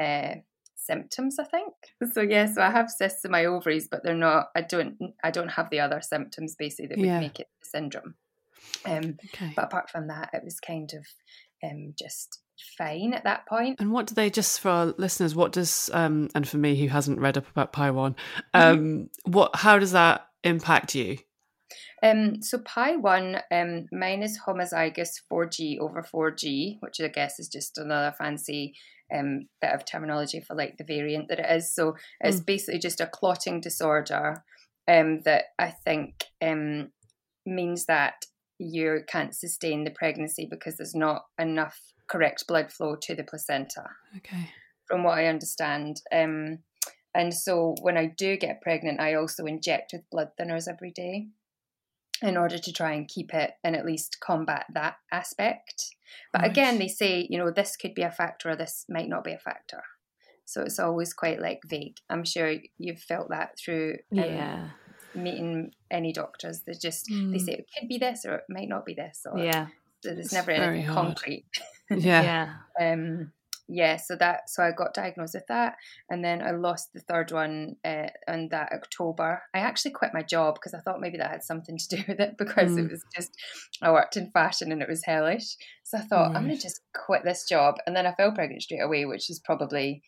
uh, 0.00 0.36
symptoms. 0.76 1.36
I 1.38 1.44
think 1.44 1.74
so. 2.14 2.22
Yeah, 2.22 2.46
so 2.46 2.62
I 2.62 2.70
have 2.70 2.88
cysts 2.88 3.24
in 3.24 3.30
my 3.32 3.44
ovaries, 3.44 3.88
but 3.90 4.00
they're 4.02 4.14
not. 4.14 4.46
I 4.56 4.62
don't. 4.62 4.96
I 5.22 5.30
don't 5.30 5.50
have 5.50 5.68
the 5.70 5.80
other 5.80 6.00
symptoms 6.00 6.54
basically 6.58 6.86
that 6.86 6.98
would 6.98 7.06
Yeah. 7.06 7.20
make 7.20 7.38
it 7.40 7.48
a 7.62 7.66
syndrome. 7.66 8.14
Um, 8.86 9.18
Okay. 9.34 9.52
but 9.54 9.64
apart 9.66 9.90
from 9.90 10.06
that, 10.08 10.30
it 10.32 10.42
was 10.44 10.58
kind 10.60 10.90
of 10.94 11.04
um, 11.68 11.92
just 11.98 12.40
fine 12.76 13.12
at 13.14 13.24
that 13.24 13.46
point. 13.46 13.80
And 13.80 13.92
what 13.92 14.06
do 14.06 14.14
they 14.14 14.30
just 14.30 14.60
for 14.60 14.68
our 14.68 14.86
listeners? 14.98 15.34
What 15.34 15.52
does 15.52 15.90
um 15.92 16.28
and 16.34 16.46
for 16.48 16.58
me 16.58 16.76
who 16.76 16.88
hasn't 16.88 17.20
read 17.20 17.36
up 17.36 17.48
about 17.50 17.72
PAI 17.72 17.90
one, 17.90 18.16
Mm-hmm. 18.54 18.78
um, 18.78 19.10
what 19.24 19.56
how 19.56 19.78
does 19.78 19.92
that 19.92 20.26
impact 20.44 20.94
you? 20.94 21.18
Um, 22.02 22.42
so 22.42 22.58
PAI 22.58 22.96
one, 22.96 23.38
um, 23.50 23.86
mine 23.92 24.22
is 24.22 24.38
homozygous 24.46 25.20
4G 25.30 25.78
over 25.80 26.02
4G, 26.02 26.76
which 26.80 27.00
I 27.00 27.08
guess 27.08 27.38
is 27.40 27.48
just 27.48 27.76
another 27.76 28.14
fancy 28.16 28.74
um, 29.12 29.48
bit 29.60 29.72
of 29.72 29.84
terminology 29.84 30.40
for 30.40 30.54
like 30.54 30.76
the 30.76 30.84
variant 30.84 31.28
that 31.28 31.40
it 31.40 31.46
is. 31.50 31.74
So 31.74 31.96
it's 32.20 32.40
basically 32.40 32.78
just 32.78 33.00
a 33.00 33.06
clotting 33.06 33.60
disorder 33.60 34.44
um, 34.86 35.22
that 35.22 35.46
I 35.58 35.70
think 35.70 36.24
um, 36.40 36.90
means 37.44 37.86
that 37.86 38.24
you 38.58 39.00
can't 39.06 39.34
sustain 39.34 39.84
the 39.84 39.90
pregnancy 39.90 40.46
because 40.48 40.76
there's 40.76 40.94
not 40.94 41.22
enough 41.38 41.80
correct 42.08 42.46
blood 42.46 42.72
flow 42.72 42.96
to 43.02 43.14
the 43.14 43.24
placenta 43.24 43.84
Okay. 44.16 44.50
from 44.86 45.02
what 45.04 45.18
I 45.18 45.26
understand. 45.26 46.00
Um, 46.12 46.58
and 47.14 47.32
so 47.34 47.74
when 47.80 47.96
I 47.96 48.06
do 48.06 48.36
get 48.36 48.62
pregnant, 48.62 49.00
I 49.00 49.14
also 49.14 49.44
inject 49.46 49.92
with 49.92 50.08
blood 50.10 50.30
thinners 50.40 50.68
every 50.68 50.90
day 50.90 51.28
in 52.20 52.36
order 52.36 52.58
to 52.58 52.72
try 52.72 52.92
and 52.92 53.06
keep 53.08 53.32
it 53.32 53.52
and 53.62 53.76
at 53.76 53.86
least 53.86 54.18
combat 54.20 54.66
that 54.74 54.96
aspect. 55.12 55.94
But 56.32 56.42
Right. 56.42 56.50
again, 56.50 56.78
they 56.78 56.88
say, 56.88 57.26
you 57.30 57.38
know, 57.38 57.50
this 57.50 57.76
could 57.76 57.94
be 57.94 58.02
a 58.02 58.10
factor 58.10 58.50
or 58.50 58.56
this 58.56 58.84
might 58.88 59.08
not 59.08 59.24
be 59.24 59.32
a 59.32 59.38
factor. 59.38 59.82
So 60.44 60.62
it's 60.62 60.78
always 60.78 61.12
quite 61.12 61.40
like 61.40 61.60
vague. 61.66 61.98
I'm 62.08 62.24
sure 62.24 62.54
you've 62.78 63.00
felt 63.02 63.28
that 63.28 63.58
through 63.58 63.98
um, 64.12 64.18
Yeah. 64.18 64.70
meeting 65.14 65.72
any 65.90 66.12
doctors. 66.12 66.62
They 66.62 66.72
just 66.72 67.06
they 67.32 67.38
say 67.38 67.52
it 67.52 67.66
could 67.78 67.88
be 67.88 67.98
this 67.98 68.24
or 68.24 68.36
it 68.36 68.44
might 68.48 68.68
not 68.68 68.84
be 68.84 68.94
this. 68.94 69.26
Or 69.30 69.38
Yeah. 69.38 69.68
there's 70.02 70.18
It's 70.18 70.32
never 70.32 70.50
anything 70.52 70.86
concrete 70.92 71.44
Yeah. 71.90 72.22
Yeah. 72.22 72.54
um 72.94 73.32
yeah 73.70 73.96
so 73.96 74.16
that 74.16 74.48
so 74.48 74.62
i 74.62 74.72
got 74.72 74.94
diagnosed 74.94 75.34
with 75.34 75.46
that 75.48 75.76
and 76.08 76.24
then 76.24 76.40
i 76.40 76.52
lost 76.52 76.90
the 76.94 77.00
third 77.00 77.30
one 77.32 77.76
uh, 77.84 78.06
in 78.26 78.48
that 78.50 78.72
october 78.72 79.42
i 79.54 79.58
actually 79.58 79.90
quit 79.90 80.12
my 80.14 80.22
job 80.22 80.54
because 80.54 80.72
i 80.72 80.80
thought 80.80 81.00
maybe 81.02 81.18
that 81.18 81.30
had 81.30 81.42
something 81.42 81.76
to 81.76 81.96
do 81.96 82.02
with 82.08 82.18
it 82.18 82.34
because 82.38 82.72
Mm. 82.72 82.86
it 82.86 82.90
was 82.90 83.02
just 83.14 83.30
i 83.82 83.90
worked 83.92 84.16
in 84.16 84.30
fashion 84.30 84.72
and 84.72 84.80
it 84.80 84.88
was 84.88 85.04
hellish 85.04 85.56
so 85.82 85.98
i 85.98 86.00
thought 86.00 86.32
i'm 86.34 86.44
gonna 86.44 86.56
just 86.56 86.80
quit 86.94 87.24
this 87.24 87.46
job 87.46 87.74
and 87.86 87.94
then 87.94 88.06
i 88.06 88.14
fell 88.14 88.32
pregnant 88.32 88.62
straight 88.62 88.80
away 88.80 89.04
which 89.04 89.28
is 89.28 89.38
probably 89.40 90.02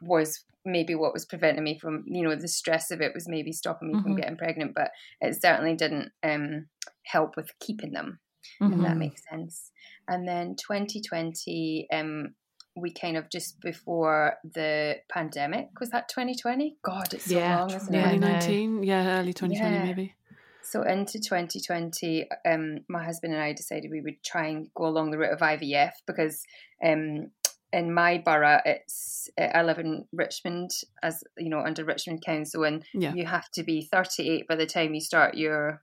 was 0.00 0.44
maybe 0.64 0.94
what 0.94 1.12
was 1.12 1.24
preventing 1.26 1.64
me 1.64 1.78
from 1.78 2.04
you 2.06 2.22
know 2.22 2.34
the 2.34 2.48
stress 2.48 2.90
of 2.90 3.00
it 3.00 3.12
was 3.14 3.28
maybe 3.28 3.52
stopping 3.52 3.88
me 3.92 4.00
from 4.02 4.12
Mhm. 4.12 4.16
getting 4.20 4.36
pregnant 4.36 4.72
but 4.74 4.90
it 5.20 5.40
certainly 5.40 5.74
didn't 5.74 6.10
um 6.22 6.68
help 7.04 7.36
with 7.36 7.50
keeping 7.60 7.92
them 7.92 8.18
if 8.60 8.78
that 8.78 8.96
Mhm. 8.96 8.98
makes 8.98 9.22
sense. 9.30 9.70
And 10.06 10.26
then 10.26 10.56
2020, 10.56 11.88
um, 11.92 12.34
we 12.76 12.92
kind 12.92 13.16
of 13.16 13.28
just 13.30 13.60
before 13.60 14.34
the 14.44 14.96
pandemic 15.08 15.68
was 15.80 15.90
that 15.90 16.08
2020? 16.08 16.76
God, 16.82 17.12
it's 17.12 17.26
so 17.26 17.34
Yeah, 17.38 17.58
long, 17.58 17.70
isn't 17.74 17.94
yeah, 17.94 18.00
I 18.00 18.12
it? 18.12 18.20
2019, 18.20 18.82
yeah, 18.84 19.18
early 19.18 19.32
2020 19.32 19.78
Yeah. 19.78 19.84
maybe. 19.84 20.14
So 20.62 20.82
into 20.82 21.18
2020, 21.18 22.28
um, 22.46 22.80
my 22.88 23.02
husband 23.02 23.32
and 23.32 23.42
I 23.42 23.52
decided 23.54 23.90
we 23.90 24.02
would 24.02 24.22
try 24.22 24.48
and 24.48 24.68
go 24.74 24.86
along 24.86 25.10
the 25.10 25.18
route 25.18 25.32
of 25.32 25.40
IVF 25.40 25.92
because 26.06 26.44
um, 26.84 27.30
in 27.72 27.92
my 27.94 28.18
borough, 28.18 28.60
it's 28.64 29.28
I 29.38 29.62
live 29.62 29.78
in 29.78 30.04
Richmond 30.12 30.70
as 31.02 31.22
you 31.36 31.48
know 31.48 31.60
under 31.60 31.84
Richmond 31.84 32.22
Council, 32.24 32.64
and 32.64 32.84
Yeah. 32.92 33.14
you 33.14 33.24
have 33.26 33.50
to 33.52 33.62
be 33.62 33.88
38 33.90 34.46
by 34.46 34.56
the 34.56 34.66
time 34.66 34.94
you 34.94 35.00
start 35.00 35.36
your 35.36 35.82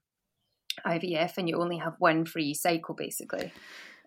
IVF, 0.86 1.38
and 1.38 1.48
you 1.50 1.60
only 1.62 1.78
have 1.78 1.94
one 2.00 2.26
free 2.26 2.54
cycle 2.54 2.96
basically. 2.96 3.52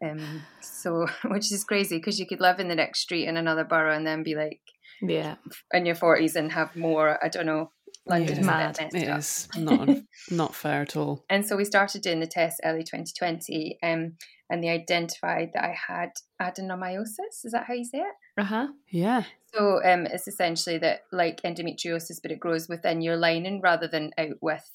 Um, 0.03 0.43
so 0.61 1.07
which 1.27 1.51
is 1.53 1.65
crazy 1.65 1.97
because 1.99 2.19
you 2.21 2.27
could 2.27 2.41
live 2.41 2.61
in 2.61 2.69
the 2.69 2.75
next 2.77 3.01
street 3.01 3.27
in 3.27 3.37
another 3.37 3.65
borough 3.65 3.95
and 3.97 4.07
then 4.07 4.23
be 4.23 4.35
like 4.35 4.61
Yeah. 5.03 5.37
in 5.73 5.87
your 5.87 5.97
40s 5.97 6.37
and 6.37 6.53
have 6.53 6.77
more. 6.77 7.19
I 7.25 7.29
don't 7.29 7.47
know. 7.47 7.73
London's 8.07 8.39
Yeah. 8.39 8.69
a 8.69 8.73
bit 8.73 8.81
messed 8.81 8.95
It 8.95 9.09
up. 9.09 9.19
is 9.19 9.49
not 9.57 9.89
not 10.31 10.55
fair 10.55 10.83
at 10.83 10.97
all. 10.97 11.25
And 11.29 11.45
so 11.47 11.57
we 11.57 11.65
started 11.65 12.01
doing 12.03 12.21
the 12.21 12.27
test 12.27 12.61
early 12.65 12.83
2020, 12.85 13.79
um, 13.83 14.17
and 14.49 14.63
they 14.65 14.69
identified 14.71 15.51
that 15.55 15.65
I 15.65 15.75
had 15.89 16.11
adenomyosis. 16.41 17.45
Is 17.45 17.53
that 17.53 17.65
how 17.67 17.75
you 17.75 17.85
say 17.85 17.99
it? 17.99 18.15
Uh 18.41 18.45
huh. 18.45 18.67
Yeah. 18.91 19.25
So 19.55 19.83
um, 19.85 20.07
it's 20.07 20.29
essentially 20.29 20.79
that 20.79 21.03
like 21.13 21.43
endometriosis, 21.43 22.21
but 22.23 22.31
it 22.31 22.41
grows 22.41 22.69
within 22.69 23.01
your 23.01 23.17
lining 23.17 23.61
rather 23.61 23.89
than 23.89 24.13
out 24.19 24.37
with 24.41 24.71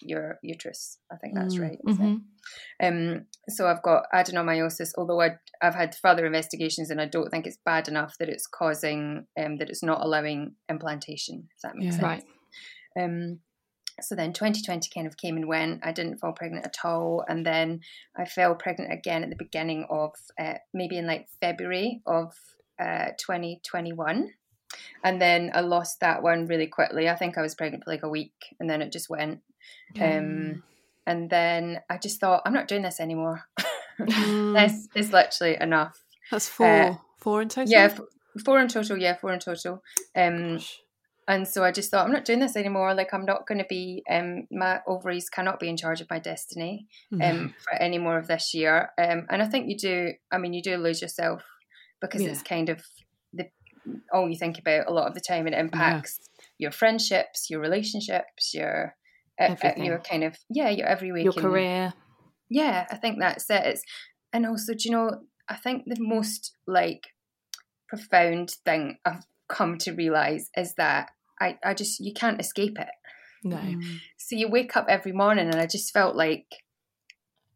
your 0.00 0.38
uterus. 0.42 0.98
I 1.10 1.16
think 1.16 1.34
that's 1.34 1.56
Mm. 1.56 1.62
right. 1.62 1.78
Mhm. 1.86 2.22
Um, 2.82 3.26
so 3.48 3.66
I've 3.68 3.82
got 3.82 4.04
adenomyosis, 4.12 4.92
although 4.98 5.20
I, 5.20 5.38
I've 5.62 5.74
had 5.74 5.94
further 5.94 6.26
investigations 6.26 6.90
and 6.90 7.00
I 7.00 7.06
don't 7.06 7.30
think 7.30 7.46
it's 7.46 7.58
bad 7.64 7.88
enough 7.88 8.16
that 8.18 8.28
it's 8.28 8.46
causing 8.46 9.26
um, 9.38 9.56
that 9.56 9.70
it's 9.70 9.82
not 9.82 10.00
allowing 10.02 10.56
implantation. 10.68 11.48
If 11.54 11.62
that 11.62 11.76
makes 11.76 11.96
Yeah. 11.96 12.00
sense. 12.00 12.24
Right. 12.96 13.04
Um, 13.04 13.40
so 14.00 14.14
then 14.16 14.32
2020 14.32 14.90
kind 14.92 15.06
of 15.06 15.16
came 15.16 15.36
and 15.36 15.46
went. 15.46 15.86
I 15.86 15.92
didn't 15.92 16.18
fall 16.18 16.32
pregnant 16.32 16.66
at 16.66 16.84
all. 16.84 17.24
And 17.28 17.46
then 17.46 17.80
I 18.16 18.24
fell 18.24 18.54
pregnant 18.56 18.92
again 18.92 19.22
at 19.22 19.30
the 19.30 19.36
beginning 19.36 19.86
of 19.88 20.12
uh, 20.38 20.54
maybe 20.72 20.98
in 20.98 21.06
like 21.06 21.28
February 21.40 22.02
of 22.06 22.34
uh, 22.80 23.10
2021. 23.18 24.30
And 25.04 25.22
then 25.22 25.52
I 25.54 25.60
lost 25.60 26.00
that 26.00 26.22
one 26.24 26.46
really 26.46 26.66
quickly. 26.66 27.08
I 27.08 27.14
think 27.14 27.38
I 27.38 27.42
was 27.42 27.54
pregnant 27.54 27.84
for 27.84 27.90
like 27.92 28.02
a 28.02 28.08
week 28.08 28.34
and 28.58 28.68
then 28.68 28.82
it 28.82 28.90
just 28.90 29.08
went. 29.08 29.40
Um, 30.00 30.62
and 31.06 31.28
then 31.30 31.80
I 31.90 31.98
just 31.98 32.20
thought, 32.20 32.42
I'm 32.46 32.52
not 32.52 32.68
doing 32.68 32.82
this 32.82 33.00
anymore. 33.00 33.42
Mm. 33.96 34.54
this 34.54 34.88
is 34.96 35.12
literally 35.12 35.56
enough. 35.60 36.02
That's 36.28 36.48
four. 36.48 36.66
Uh, 36.66 36.94
four 37.20 37.42
in 37.42 37.48
total? 37.48 37.70
Yeah, 37.70 37.84
f- 37.84 38.00
four 38.44 38.58
in 38.58 38.66
total. 38.66 38.98
Yeah, 38.98 39.14
four 39.14 39.32
in 39.32 39.38
total. 39.38 39.84
Um, 40.16 40.54
Gosh. 40.54 40.80
and 41.28 41.46
so 41.46 41.62
I 41.62 41.70
just 41.70 41.92
thought, 41.92 42.04
I'm 42.04 42.12
not 42.12 42.24
doing 42.24 42.40
this 42.40 42.56
anymore. 42.56 42.92
Like, 42.94 43.14
I'm 43.14 43.24
not 43.24 43.46
going 43.46 43.58
to 43.58 43.66
be, 43.68 44.02
um, 44.10 44.48
my 44.50 44.80
ovaries 44.88 45.28
cannot 45.30 45.60
be 45.60 45.68
in 45.68 45.76
charge 45.76 46.00
of 46.00 46.10
my 46.10 46.18
destiny 46.18 46.88
um, 47.22 47.54
for 47.62 47.74
any 47.80 47.98
more 47.98 48.18
of 48.18 48.26
this 48.26 48.52
year. 48.52 48.90
Um, 48.98 49.26
and 49.30 49.40
I 49.40 49.46
think 49.46 49.68
you 49.68 49.78
do, 49.78 50.12
I 50.32 50.38
mean, 50.38 50.54
you 50.54 50.60
do 50.62 50.76
lose 50.76 51.00
yourself 51.00 51.42
because 52.00 52.20
Yeah. 52.22 52.30
it's 52.30 52.42
kind 52.42 52.70
of 52.70 52.82
the 53.32 53.44
all 54.12 54.28
you 54.28 54.36
think 54.36 54.58
about 54.58 54.88
a 54.88 54.92
lot 54.92 55.06
of 55.06 55.14
the 55.14 55.20
time. 55.20 55.46
and 55.46 55.54
It 55.54 55.58
impacts 55.60 56.18
your 56.58 56.72
friendships, 56.72 57.48
your 57.48 57.60
relationships, 57.60 58.52
your, 58.54 58.96
Everything. 59.38 59.84
your 59.84 59.98
kind 59.98 60.24
of, 60.24 60.36
yeah, 60.48 60.70
your 60.70 60.86
every 60.86 61.10
week. 61.12 61.24
Your 61.24 61.32
career. 61.32 61.92
yeah, 62.48 62.86
I 62.90 62.96
think 62.96 63.18
that's 63.18 63.48
it. 63.50 63.62
It's, 63.66 63.82
and 64.32 64.46
also, 64.46 64.74
do 64.74 64.78
you 64.84 64.90
know, 64.92 65.10
I 65.48 65.56
think 65.56 65.84
the 65.86 65.96
most 66.00 66.52
like 66.66 67.08
profound 67.88 68.50
thing 68.64 68.98
I've 69.04 69.24
come 69.48 69.78
to 69.78 69.92
realize 69.92 70.48
is 70.56 70.74
that 70.74 71.10
I, 71.40 71.58
I 71.64 71.74
just, 71.74 72.00
you 72.00 72.12
can't 72.12 72.40
escape 72.40 72.78
it. 72.78 72.88
No. 73.42 73.60
So 74.16 74.36
you 74.36 74.48
wake 74.48 74.76
up 74.76 74.86
every 74.88 75.12
morning 75.12 75.48
and 75.48 75.56
I 75.60 75.66
just 75.66 75.92
felt 75.92 76.16
like, 76.16 76.46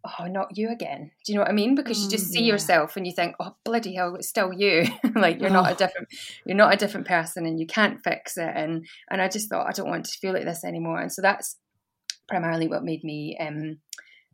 oh, 0.05 0.27
not 0.27 0.57
you 0.57 0.71
again. 0.71 1.11
Do 1.25 1.33
you 1.33 1.37
know 1.39 1.43
what 1.43 1.51
I 1.51 1.55
mean? 1.55 1.75
Because 1.75 2.05
you 2.05 2.11
just 2.11 2.27
Mm, 2.27 2.33
see 2.33 2.41
yeah. 2.43 2.53
yourself 2.53 2.97
and 2.97 3.07
you 3.07 3.13
think, 3.13 3.35
oh, 3.41 3.57
bloody 3.65 3.95
hell, 3.95 4.15
it's 4.15 4.29
still 4.29 4.53
you. 4.53 4.87
like 5.15 5.41
you're 5.41 5.49
not 5.51 5.69
a 5.71 5.73
Oh. 5.73 5.77
different, 5.77 6.09
you're 6.45 6.57
not 6.57 6.75
a 6.75 6.77
different 6.77 7.07
person 7.07 7.47
and 7.47 7.59
you 7.59 7.67
can't 7.67 8.03
fix 8.05 8.37
it. 8.37 8.53
And, 8.55 8.87
and 9.11 9.23
I 9.23 9.29
just 9.29 9.49
thought, 9.49 9.67
I 9.67 9.73
don't 9.73 9.89
want 9.89 10.05
to 10.05 10.19
feel 10.21 10.35
like 10.35 10.45
this 10.45 10.65
anymore. 10.65 11.01
And 11.01 11.13
so 11.13 11.23
that's 11.23 11.57
primarily 12.29 12.69
what 12.69 12.85
made 12.85 13.03
me 13.05 13.37
um, 13.41 13.79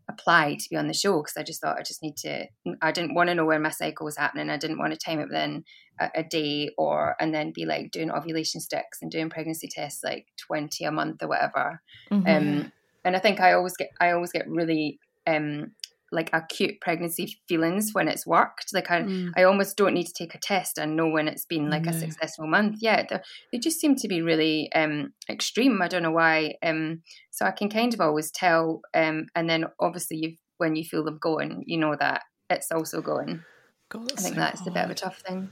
apply 0.09 0.55
to 0.55 0.69
be 0.69 0.77
on 0.77 0.89
the 0.89 0.95
show 0.95 1.23
because 1.23 1.37
I 1.37 1.43
just 1.43 1.61
thought 1.61 1.79
I 1.79 1.83
just 1.83 2.03
need 2.03 2.17
to. 2.19 2.47
I 2.83 2.93
didn't 2.93 3.15
want 3.15 3.29
to 3.29 3.35
know 3.35 3.45
where 3.45 3.59
my 3.59 3.71
cycle 3.71 4.05
was 4.05 4.17
happening. 4.17 4.51
I 4.51 4.57
didn't 4.57 4.79
want 4.79 4.93
to 4.93 4.99
time 4.99 5.21
it 5.21 5.29
within 5.29 5.65
a, 6.01 6.11
a 6.17 6.23
day 6.23 6.71
or 6.77 7.17
and 7.21 7.35
then 7.35 7.53
be 7.55 7.65
like 7.65 7.91
doing 7.91 8.11
ovulation 8.11 8.61
sticks 8.61 8.99
and 9.01 9.11
doing 9.11 9.31
pregnancy 9.31 9.69
tests 9.71 10.05
like 10.05 10.27
twenty 10.37 10.85
a 10.85 10.91
month 10.91 11.23
or 11.23 11.29
whatever. 11.29 11.81
Mhm. 12.11 12.29
Um, 12.29 12.73
and 13.05 13.17
I 13.17 13.19
think 13.19 13.41
I 13.41 13.53
always 13.53 13.77
get 13.77 13.91
I 14.01 14.11
always 14.11 14.33
get 14.33 14.49
really 14.49 14.99
um, 15.27 15.73
like 16.15 16.31
acute 16.33 16.81
pregnancy 16.81 17.37
feelings 17.49 17.91
when 17.93 18.09
it's 18.09 18.27
worked. 18.27 18.73
Like 18.73 18.91
I, 18.91 19.03
Mm. 19.03 19.33
I 19.37 19.43
almost 19.43 19.77
don't 19.77 19.93
need 19.93 20.07
to 20.07 20.13
take 20.13 20.35
a 20.35 20.39
test 20.39 20.79
and 20.79 20.97
know 20.97 21.09
when 21.09 21.29
it's 21.29 21.45
been 21.45 21.69
like 21.69 21.87
a 21.87 21.93
successful 21.93 22.47
month. 22.47 22.77
Yeah, 22.81 23.05
they, 23.09 23.21
they 23.53 23.59
just 23.59 23.81
seem 23.81 23.97
to 23.97 24.09
be 24.09 24.23
really 24.23 24.73
um, 24.73 25.13
extreme. 25.29 25.83
I 25.83 25.89
don't 25.89 26.03
know 26.03 26.11
why. 26.13 26.55
Um, 26.63 27.03
so 27.31 27.45
I 27.45 27.51
can 27.51 27.69
kind 27.69 27.93
of 27.93 28.01
always 28.01 28.31
tell. 28.31 28.81
Um, 28.95 29.27
and 29.35 29.51
then 29.51 29.67
obviously, 29.79 30.17
you 30.19 30.37
when 30.59 30.77
you 30.77 30.85
feel 30.85 31.05
them 31.05 31.19
going, 31.21 31.65
you 31.67 31.77
know 31.77 31.97
that 31.97 32.23
it's 32.49 32.71
also 32.71 33.03
going. 33.03 33.43
God, 33.91 34.13
I 34.13 34.21
think 34.21 34.35
so 34.35 34.41
that's 34.41 34.67
a 34.67 34.71
bit 34.71 34.85
of 34.85 34.91
a 34.91 34.95
tough 34.95 35.19
thing. 35.21 35.51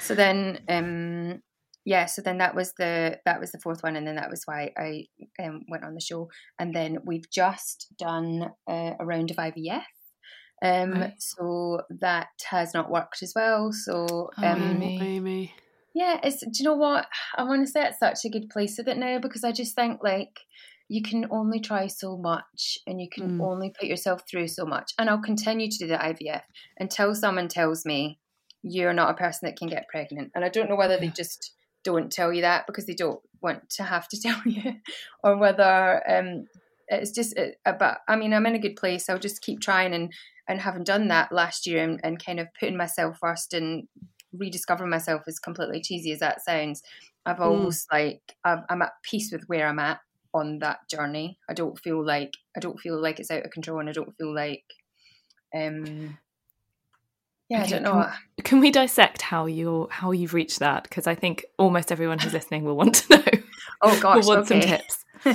So 0.00 0.14
then, 0.14 0.60
um, 0.68 1.42
yeah, 1.86 2.06
so 2.06 2.20
then 2.20 2.38
that 2.38 2.54
was 2.54 2.74
the 2.76 3.20
that 3.24 3.40
was 3.40 3.52
the 3.52 3.60
fourth 3.60 3.82
one, 3.82 3.96
and 3.96 4.06
then 4.06 4.16
that 4.16 4.28
was 4.28 4.42
why 4.44 4.72
I 4.76 5.04
um, 5.42 5.62
went 5.68 5.84
on 5.84 5.94
the 5.94 6.00
show. 6.00 6.28
And 6.58 6.74
then 6.74 6.98
we've 7.06 7.30
just 7.30 7.86
done 7.98 8.50
uh, 8.68 8.92
a 9.00 9.06
round 9.06 9.30
of 9.30 9.36
IVF. 9.38 9.84
Um, 10.64 10.90
Right. 11.00 11.14
so 11.18 11.82
that 12.00 12.28
has 12.50 12.74
not 12.74 12.90
worked 12.90 13.22
as 13.22 13.32
well. 13.36 13.70
So 13.72 14.30
Oh, 14.36 14.42
um, 14.42 14.62
Amy. 14.62 14.98
Amy. 15.00 15.54
yeah, 15.94 16.18
it's 16.22 16.40
do 16.40 16.50
you 16.54 16.64
know 16.64 16.74
what? 16.74 17.06
I 17.36 17.44
want 17.44 17.64
to 17.64 17.70
say 17.70 17.84
it's 17.86 18.00
such 18.00 18.24
a 18.24 18.30
good 18.30 18.50
place 18.50 18.76
with 18.78 18.88
it 18.88 18.98
now 18.98 19.18
because 19.18 19.44
I 19.44 19.52
just 19.52 19.74
think 19.76 20.00
like 20.02 20.40
you 20.88 21.02
can 21.02 21.26
only 21.30 21.60
try 21.60 21.86
so 21.88 22.16
much 22.16 22.78
and 22.86 23.00
you 23.00 23.08
can 23.12 23.38
Mm. 23.38 23.40
only 23.42 23.70
put 23.78 23.88
yourself 23.88 24.22
through 24.30 24.48
so 24.48 24.64
much. 24.64 24.92
And 24.98 25.08
I'll 25.10 25.22
continue 25.22 25.68
to 25.70 25.78
do 25.78 25.86
the 25.88 25.98
IVF 25.98 26.42
until 26.78 27.14
someone 27.14 27.48
tells 27.48 27.84
me 27.84 28.18
you're 28.62 28.92
not 28.92 29.10
a 29.10 29.14
person 29.14 29.46
that 29.46 29.56
can 29.58 29.68
get 29.68 29.88
pregnant. 29.88 30.30
And 30.34 30.44
I 30.44 30.48
don't 30.48 30.68
know 30.68 30.76
whether 30.76 30.98
they 30.98 31.08
just 31.10 31.54
don't 31.94 32.12
tell 32.12 32.32
you 32.32 32.42
that 32.42 32.66
because 32.66 32.86
they 32.86 32.94
don't 32.94 33.20
want 33.40 33.68
to 33.70 33.82
have 33.82 34.08
to 34.08 34.20
tell 34.26 34.40
you, 34.44 34.76
or 35.22 35.36
whether 35.36 36.02
um, 36.08 36.46
it's 36.88 37.12
just 37.12 37.36
it, 37.36 37.58
about. 37.64 37.98
I 38.08 38.16
mean, 38.16 38.32
I'm 38.34 38.46
in 38.46 38.54
a 38.54 38.60
good 38.60 38.76
place. 38.76 39.08
I'll 39.08 39.18
just 39.18 39.42
keep 39.42 39.60
trying 39.60 39.94
and 39.94 40.12
and 40.48 40.60
having 40.60 40.84
done 40.84 41.08
that 41.08 41.32
last 41.32 41.66
year 41.66 41.82
and, 41.82 42.00
and 42.04 42.24
kind 42.24 42.40
of 42.40 42.48
putting 42.58 42.76
myself 42.76 43.18
first 43.18 43.52
and 43.52 43.88
rediscovering 44.32 44.90
myself 44.90 45.22
as 45.26 45.38
completely 45.38 45.80
cheesy 45.80 46.12
as 46.12 46.20
that 46.20 46.44
sounds 46.44 46.82
i've 47.24 47.40
almost 47.40 47.90
like 47.92 48.20
I've, 48.44 48.60
i'm 48.68 48.82
at 48.82 48.92
peace 49.02 49.32
with 49.32 49.44
where 49.46 49.66
i'm 49.66 49.78
at 49.78 50.00
on 50.34 50.58
that 50.58 50.88
journey 50.90 51.38
i 51.48 51.54
don't 51.54 51.78
feel 51.78 52.04
like 52.04 52.32
i 52.56 52.60
don't 52.60 52.78
feel 52.78 53.00
like 53.00 53.18
it's 53.18 53.30
out 53.30 53.44
of 53.44 53.50
control 53.50 53.80
and 53.80 53.88
i 53.88 53.92
don't 53.92 54.14
feel 54.16 54.34
like 54.34 54.64
um 55.54 56.18
yeah 57.48 57.62
i 57.62 57.66
don't 57.66 57.82
know 57.82 58.10
Can 58.44 58.60
we 58.60 58.70
dissect 58.70 59.22
how 59.22 59.46
you're 59.46 59.88
how 59.90 60.12
you've 60.12 60.34
reached 60.34 60.60
that? 60.60 60.84
Because 60.84 61.08
I 61.08 61.16
think 61.16 61.44
almost 61.58 61.90
everyone 61.90 62.18
who's 62.18 62.32
listening 62.32 62.64
will 62.64 62.76
want 62.76 62.94
to 62.94 63.16
know. 63.16 63.40
oh 63.82 64.00
gosh 64.00 64.24
will 64.24 64.36
want 64.36 64.46
some 64.46 64.58
okay. 64.58 64.78
tips. 64.78 65.04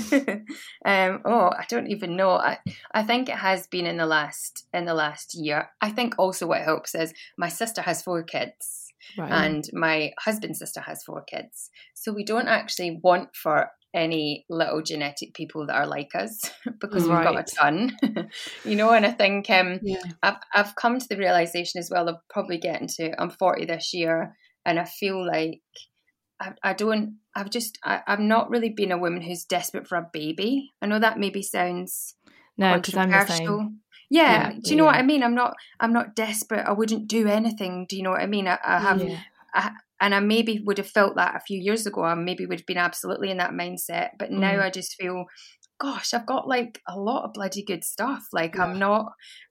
um, 0.86 1.20
oh, 1.26 1.50
I 1.50 1.66
don't 1.68 1.88
even 1.88 2.16
know. 2.16 2.30
I, 2.30 2.60
I 2.94 3.04
think 3.04 3.28
it 3.28 3.36
has 3.36 3.68
been 3.68 3.86
in 3.86 3.98
the 3.98 4.06
last 4.06 4.66
in 4.74 4.86
the 4.86 4.94
last 4.94 5.34
year. 5.34 5.72
I 5.82 5.90
think 5.90 6.16
also 6.18 6.48
what 6.48 6.62
helps 6.62 6.96
is 6.96 7.14
my 7.38 7.50
sister 7.50 7.82
has 7.82 8.02
four 8.02 8.24
kids, 8.24 8.81
Right. 9.18 9.32
and 9.32 9.64
my 9.74 10.14
husband's 10.20 10.60
sister 10.60 10.82
has 10.82 11.04
four 11.04 11.24
kids. 11.24 11.70
So 11.94 12.14
we 12.14 12.24
don't 12.24 12.48
actually 12.48 13.00
want 13.04 13.36
for 13.36 13.70
any 13.94 14.46
little 14.50 14.82
genetic 14.82 15.34
people 15.34 15.68
that 15.68 15.76
are 15.76 15.88
like 15.88 16.16
us 16.16 16.50
because 16.80 17.04
we've 17.04 17.12
got 17.12 17.40
a 17.40 17.44
ton, 17.44 17.98
you 18.66 18.76
know. 18.76 18.92
And 18.92 19.06
I 19.06 19.12
think 19.12 19.50
um, 19.50 19.80
Yeah. 19.82 20.02
I've 20.24 20.38
I've 20.54 20.76
come 20.76 21.00
to 21.00 21.08
the 21.08 21.18
realization 21.18 21.80
as 21.80 21.90
well 21.92 22.08
of 22.08 22.18
probably 22.30 22.58
getting 22.58 22.88
to 22.96 23.22
I'm 23.22 23.32
40 23.32 23.66
this 23.66 23.94
year, 23.94 24.36
and 24.66 24.80
I 24.80 24.86
feel 24.86 25.26
like 25.26 25.62
I, 26.40 26.54
I 26.64 26.74
don't 26.74 27.18
I've 27.36 27.50
just 27.50 27.78
I, 27.84 28.02
I've 28.08 28.20
not 28.20 28.50
really 28.50 28.70
been 28.70 28.92
a 28.92 28.98
woman 28.98 29.22
who's 29.22 29.46
desperate 29.46 29.88
for 29.88 29.98
a 29.98 30.10
baby. 30.12 30.72
I 30.82 30.88
know 30.88 31.00
that 31.00 31.20
maybe 31.20 31.44
sounds 31.44 32.16
no, 32.58 32.76
because 32.76 32.96
I'm 32.96 33.12
the 33.12 33.26
same. 33.26 33.80
Yeah, 34.12 34.52
Yeah, 34.52 34.60
do 34.62 34.70
you 34.72 34.76
know 34.76 34.86
what. 34.86 34.96
I 34.96 35.02
mean? 35.04 35.24
I'm 35.24 35.34
not 35.36 35.56
I'm 35.80 35.94
not 35.94 36.16
desperate. 36.16 36.66
I 36.68 36.74
wouldn't 36.74 37.08
do 37.08 37.28
anything. 37.28 37.86
Do 37.90 37.96
you 37.96 38.04
know 38.04 38.12
what 38.12 38.22
I 38.22 38.28
mean? 38.28 38.48
I, 38.48 38.60
I 38.64 38.80
have 38.80 39.02
Yeah. 39.02 39.20
I, 39.54 39.72
and 40.00 40.14
I 40.16 40.20
maybe 40.20 40.62
would 40.66 40.78
have 40.80 40.90
felt 40.90 41.16
that 41.16 41.36
a 41.36 41.40
few 41.40 41.60
years 41.60 41.86
ago. 41.86 42.04
I 42.04 42.14
maybe 42.16 42.46
would 42.46 42.60
have 42.60 42.66
been 42.66 42.78
absolutely 42.78 43.32
in 43.32 43.38
that 43.38 43.52
mindset. 43.52 44.10
But 44.20 44.32
now 44.32 44.54
Mm. 44.54 44.64
I 44.64 44.70
just 44.70 44.96
feel, 45.00 45.26
gosh, 45.80 46.14
I've 46.14 46.26
got 46.26 46.48
like 46.48 46.82
a 46.88 47.00
lot 47.00 47.24
of 47.26 47.34
bloody 47.34 47.64
good 47.64 47.84
stuff. 47.84 48.24
Like 48.34 48.56
Yeah. 48.56 48.64
I'm 48.66 48.80
not, 48.80 49.06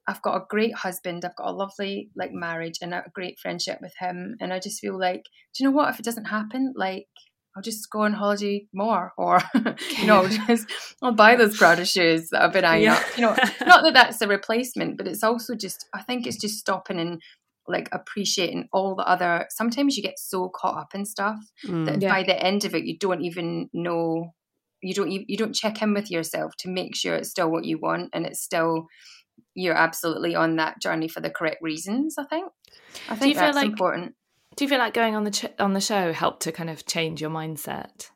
I've 0.09 0.23
got 0.23 0.37
a 0.37 0.47
great 0.49 0.75
husband. 0.75 1.25
I've 1.25 1.37
got 1.37 1.49
a 1.51 1.53
lovely 1.63 2.11
like 2.17 2.33
marriage 2.33 2.79
and 2.83 2.93
a 2.93 3.05
great 3.15 3.39
friendship 3.39 3.79
with 3.81 3.95
him. 3.99 4.37
And 4.41 4.53
I 4.53 4.59
just 4.59 4.81
feel 4.81 4.99
like, 4.99 5.23
do 5.55 5.63
you 5.65 5.71
know 5.71 5.77
what? 5.77 5.91
If 5.91 6.01
it 6.01 6.05
doesn't 6.05 6.27
happen, 6.27 6.73
like 6.77 7.07
I'll 7.57 7.63
just 7.63 7.91
go 7.91 8.03
on 8.03 8.13
holiday 8.13 8.67
more, 8.73 9.13
or 9.19 9.41
you 9.99 10.07
know, 10.07 10.23
I'll 10.23 10.29
just 10.47 10.67
I'll 11.03 11.13
buy 11.15 11.37
those 11.37 11.57
Prada 11.57 11.85
shoes 11.85 12.29
that 12.31 12.43
I've 12.43 12.53
been 12.53 12.65
eyeing 12.65 12.85
Yeah. 12.85 12.95
up. 12.95 13.17
You 13.17 13.23
know, 13.23 13.31
not 13.67 13.83
that 13.83 13.95
that's 13.95 14.21
a 14.21 14.29
replacement, 14.29 14.97
but 14.97 15.09
it's 15.09 15.25
also 15.25 15.55
just 15.55 15.87
I 15.95 16.03
think 16.03 16.27
it's 16.27 16.39
just 16.39 16.59
stopping 16.59 16.99
and 17.01 17.21
like 17.69 17.89
appreciating 17.93 18.69
all 18.73 18.95
the 18.97 19.07
other. 19.07 19.47
Sometimes 19.51 19.97
you 19.97 20.03
get 20.03 20.19
so 20.19 20.49
caught 20.49 20.79
up 20.79 20.95
in 20.95 21.05
stuff 21.05 21.39
Mm. 21.67 21.87
that 21.87 22.03
Yeah. 22.03 22.13
by 22.13 22.23
the 22.23 22.41
end 22.41 22.65
of 22.65 22.75
it, 22.75 22.85
you 22.85 22.97
don't 22.99 23.23
even 23.23 23.69
know. 23.73 24.33
You 24.83 24.95
don't. 24.95 25.11
You, 25.11 25.25
you 25.29 25.37
don't 25.37 25.55
check 25.55 25.83
in 25.83 25.93
with 25.93 26.11
yourself 26.11 26.53
to 26.61 26.69
make 26.71 26.97
sure 26.97 27.15
it's 27.17 27.31
still 27.31 27.51
what 27.51 27.65
you 27.65 27.79
want 27.79 28.11
and 28.15 28.25
it's 28.27 28.41
still 28.41 28.87
you're 29.55 29.75
absolutely 29.75 30.35
on 30.35 30.57
that 30.57 30.81
journey 30.81 31.09
for 31.09 31.21
the 31.21 31.31
correct 31.31 31.59
reasons. 31.61 32.15
I 32.19 32.25
think. 32.25 32.51
I 33.09 33.15
you 33.15 33.19
think 33.21 33.35
feel 33.37 33.45
that's 33.47 33.57
like- 33.57 33.67
important. 33.67 34.15
Do 34.57 34.65
you 34.65 34.69
feel 34.69 34.79
like 34.79 34.95
going 34.95 35.15
on 35.17 35.25
the 35.25 35.31
ch- 35.31 35.47
on 35.59 35.73
the 35.73 35.81
show 35.81 36.13
helped 36.13 36.43
to 36.43 36.53
kind 36.53 36.69
of 36.71 36.85
change 36.87 37.21
your 37.21 37.31
mindset? 37.31 38.11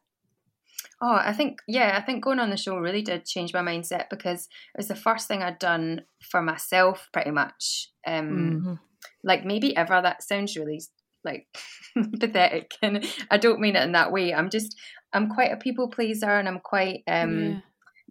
Oh, 1.01 1.15
I 1.15 1.33
think 1.33 1.59
yeah, 1.67 1.97
I 1.97 2.03
think 2.05 2.25
going 2.25 2.39
on 2.41 2.51
the 2.51 2.57
show 2.57 2.77
really 2.77 3.03
did 3.03 3.25
change 3.25 3.53
my 3.53 3.61
mindset 3.61 4.07
because 4.11 4.47
it 4.75 4.79
was 4.79 4.89
the 4.89 4.95
first 4.95 5.29
thing 5.29 5.43
I'd 5.43 5.59
done 5.59 6.03
for 6.31 6.43
myself, 6.43 7.09
pretty 7.13 7.31
much. 7.31 7.91
Um, 8.07 8.63
Mhm. 8.65 8.79
Like 9.23 9.45
maybe 9.45 9.77
ever. 9.77 10.01
That 10.01 10.23
sounds 10.23 10.57
really 10.57 10.81
like 11.25 11.47
pathetic, 12.21 12.73
and 12.83 13.05
I 13.31 13.39
don't 13.39 13.61
mean 13.61 13.77
it 13.77 13.83
in 13.83 13.93
that 13.93 14.13
way. 14.13 14.35
I'm 14.35 14.51
just 14.51 14.77
I'm 15.13 15.29
quite 15.31 15.53
a 15.53 15.57
people 15.57 15.89
pleaser, 15.89 16.31
and 16.31 16.49
I'm 16.49 16.61
quite 16.61 17.03
um 17.07 17.39
Yeah. 17.39 17.61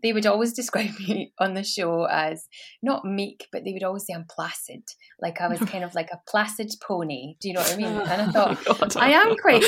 They 0.03 0.13
would 0.13 0.25
always 0.27 0.53
describe 0.61 0.91
me 0.99 1.33
on 1.39 1.55
the 1.55 1.63
show 1.63 2.03
as 2.05 2.47
not 2.83 3.05
meek, 3.05 3.47
but 3.51 3.63
they 3.63 3.71
would 3.73 3.83
always 3.83 4.05
say 4.05 4.13
I'm 4.13 4.25
placid, 4.29 4.83
like 5.19 5.41
I 5.41 5.47
was 5.47 5.59
kind 5.71 5.83
of 5.83 5.95
like 5.95 6.09
a 6.11 6.21
placid 6.27 6.71
pony. 6.85 7.35
Do 7.39 7.47
you 7.47 7.55
know 7.55 7.61
what 7.61 7.73
I 7.73 7.77
mean? 7.77 7.87
And 8.11 8.21
I 8.21 8.31
thought 8.31 8.57
Oh 8.67 8.73
God, 8.75 8.97
I 8.97 9.09
am 9.11 9.35
quite, 9.37 9.63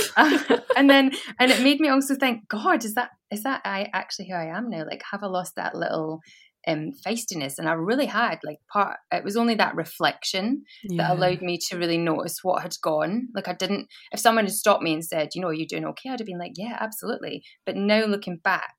and 0.75 0.89
then 0.89 1.11
and 1.39 1.51
it 1.51 1.63
made 1.63 1.79
me 1.79 1.87
also 1.89 2.15
think, 2.15 2.47
God, 2.47 2.85
is 2.85 2.93
that 2.95 3.09
is 3.31 3.43
that 3.43 3.61
I 3.65 3.89
actually 3.93 4.27
who 4.29 4.35
I 4.35 4.55
am 4.55 4.69
now? 4.69 4.85
Like, 4.85 5.01
have 5.11 5.23
I 5.23 5.27
lost 5.27 5.55
that 5.55 5.73
little? 5.75 6.19
Um, 6.67 6.93
feistiness 7.05 7.59
and 7.59 7.69
I 7.69 7.73
really 7.73 8.07
had 8.07 8.39
like 8.43 8.57
part 8.73 8.97
it 9.11 9.23
was 9.23 9.37
only 9.37 9.53
that 9.53 9.75
reflection 9.75 10.63
Yeah. 10.83 11.03
that 11.09 11.11
allowed 11.15 11.43
me 11.43 11.59
to 11.69 11.77
really 11.77 11.99
notice 11.99 12.39
what 12.41 12.63
had 12.63 12.73
gone. 12.81 13.27
Like 13.35 13.47
I 13.47 13.53
didn't, 13.53 13.87
if 14.11 14.19
someone 14.19 14.45
had 14.45 14.53
stopped 14.55 14.81
me 14.81 14.93
and 14.93 15.05
said, 15.05 15.29
you 15.35 15.41
know, 15.41 15.51
you're 15.51 15.59
you 15.59 15.67
doing 15.67 15.85
okay? 15.85 16.09
I'd 16.09 16.19
have 16.19 16.25
been 16.25 16.39
like, 16.39 16.53
yeah, 16.55 16.75
absolutely. 16.79 17.43
But 17.67 17.75
now 17.75 18.05
looking 18.05 18.37
back, 18.37 18.73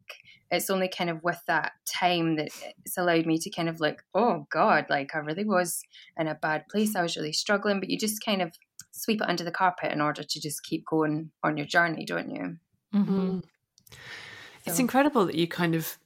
it's 0.51 0.71
only 0.71 0.89
kind 0.89 1.11
of 1.11 1.23
with 1.25 1.41
that 1.47 1.73
time 1.87 2.37
that 2.37 2.49
it's 2.85 2.97
allowed 2.97 3.27
me 3.27 3.39
to 3.39 3.51
kind 3.51 3.69
of 3.69 3.81
like, 3.81 4.03
oh 4.15 4.47
God, 4.51 4.87
like 4.89 5.15
I 5.15 5.19
really 5.19 5.45
was 5.45 5.83
in 6.19 6.29
a 6.29 6.35
bad 6.35 6.69
place. 6.69 6.95
I 6.95 7.03
was 7.03 7.17
really 7.17 7.33
struggling, 7.33 7.81
but 7.81 7.91
you 7.91 7.99
just 7.99 8.25
kind 8.25 8.43
of 8.43 8.53
sweep 8.93 9.21
it 9.21 9.29
under 9.29 9.45
the 9.45 9.51
carpet 9.51 9.93
in 9.93 10.01
order 10.01 10.23
to 10.23 10.41
just 10.41 10.63
keep 10.65 10.85
going 10.87 11.31
on 11.43 11.57
your 11.57 11.67
journey, 11.67 12.05
don't 12.07 12.31
you? 12.31 12.57
Mm. 12.95 13.43
It's 14.65 14.77
So- 14.77 14.81
incredible 14.81 15.27
that 15.27 15.35
you 15.35 15.47
kind 15.47 15.75
of 15.75 15.99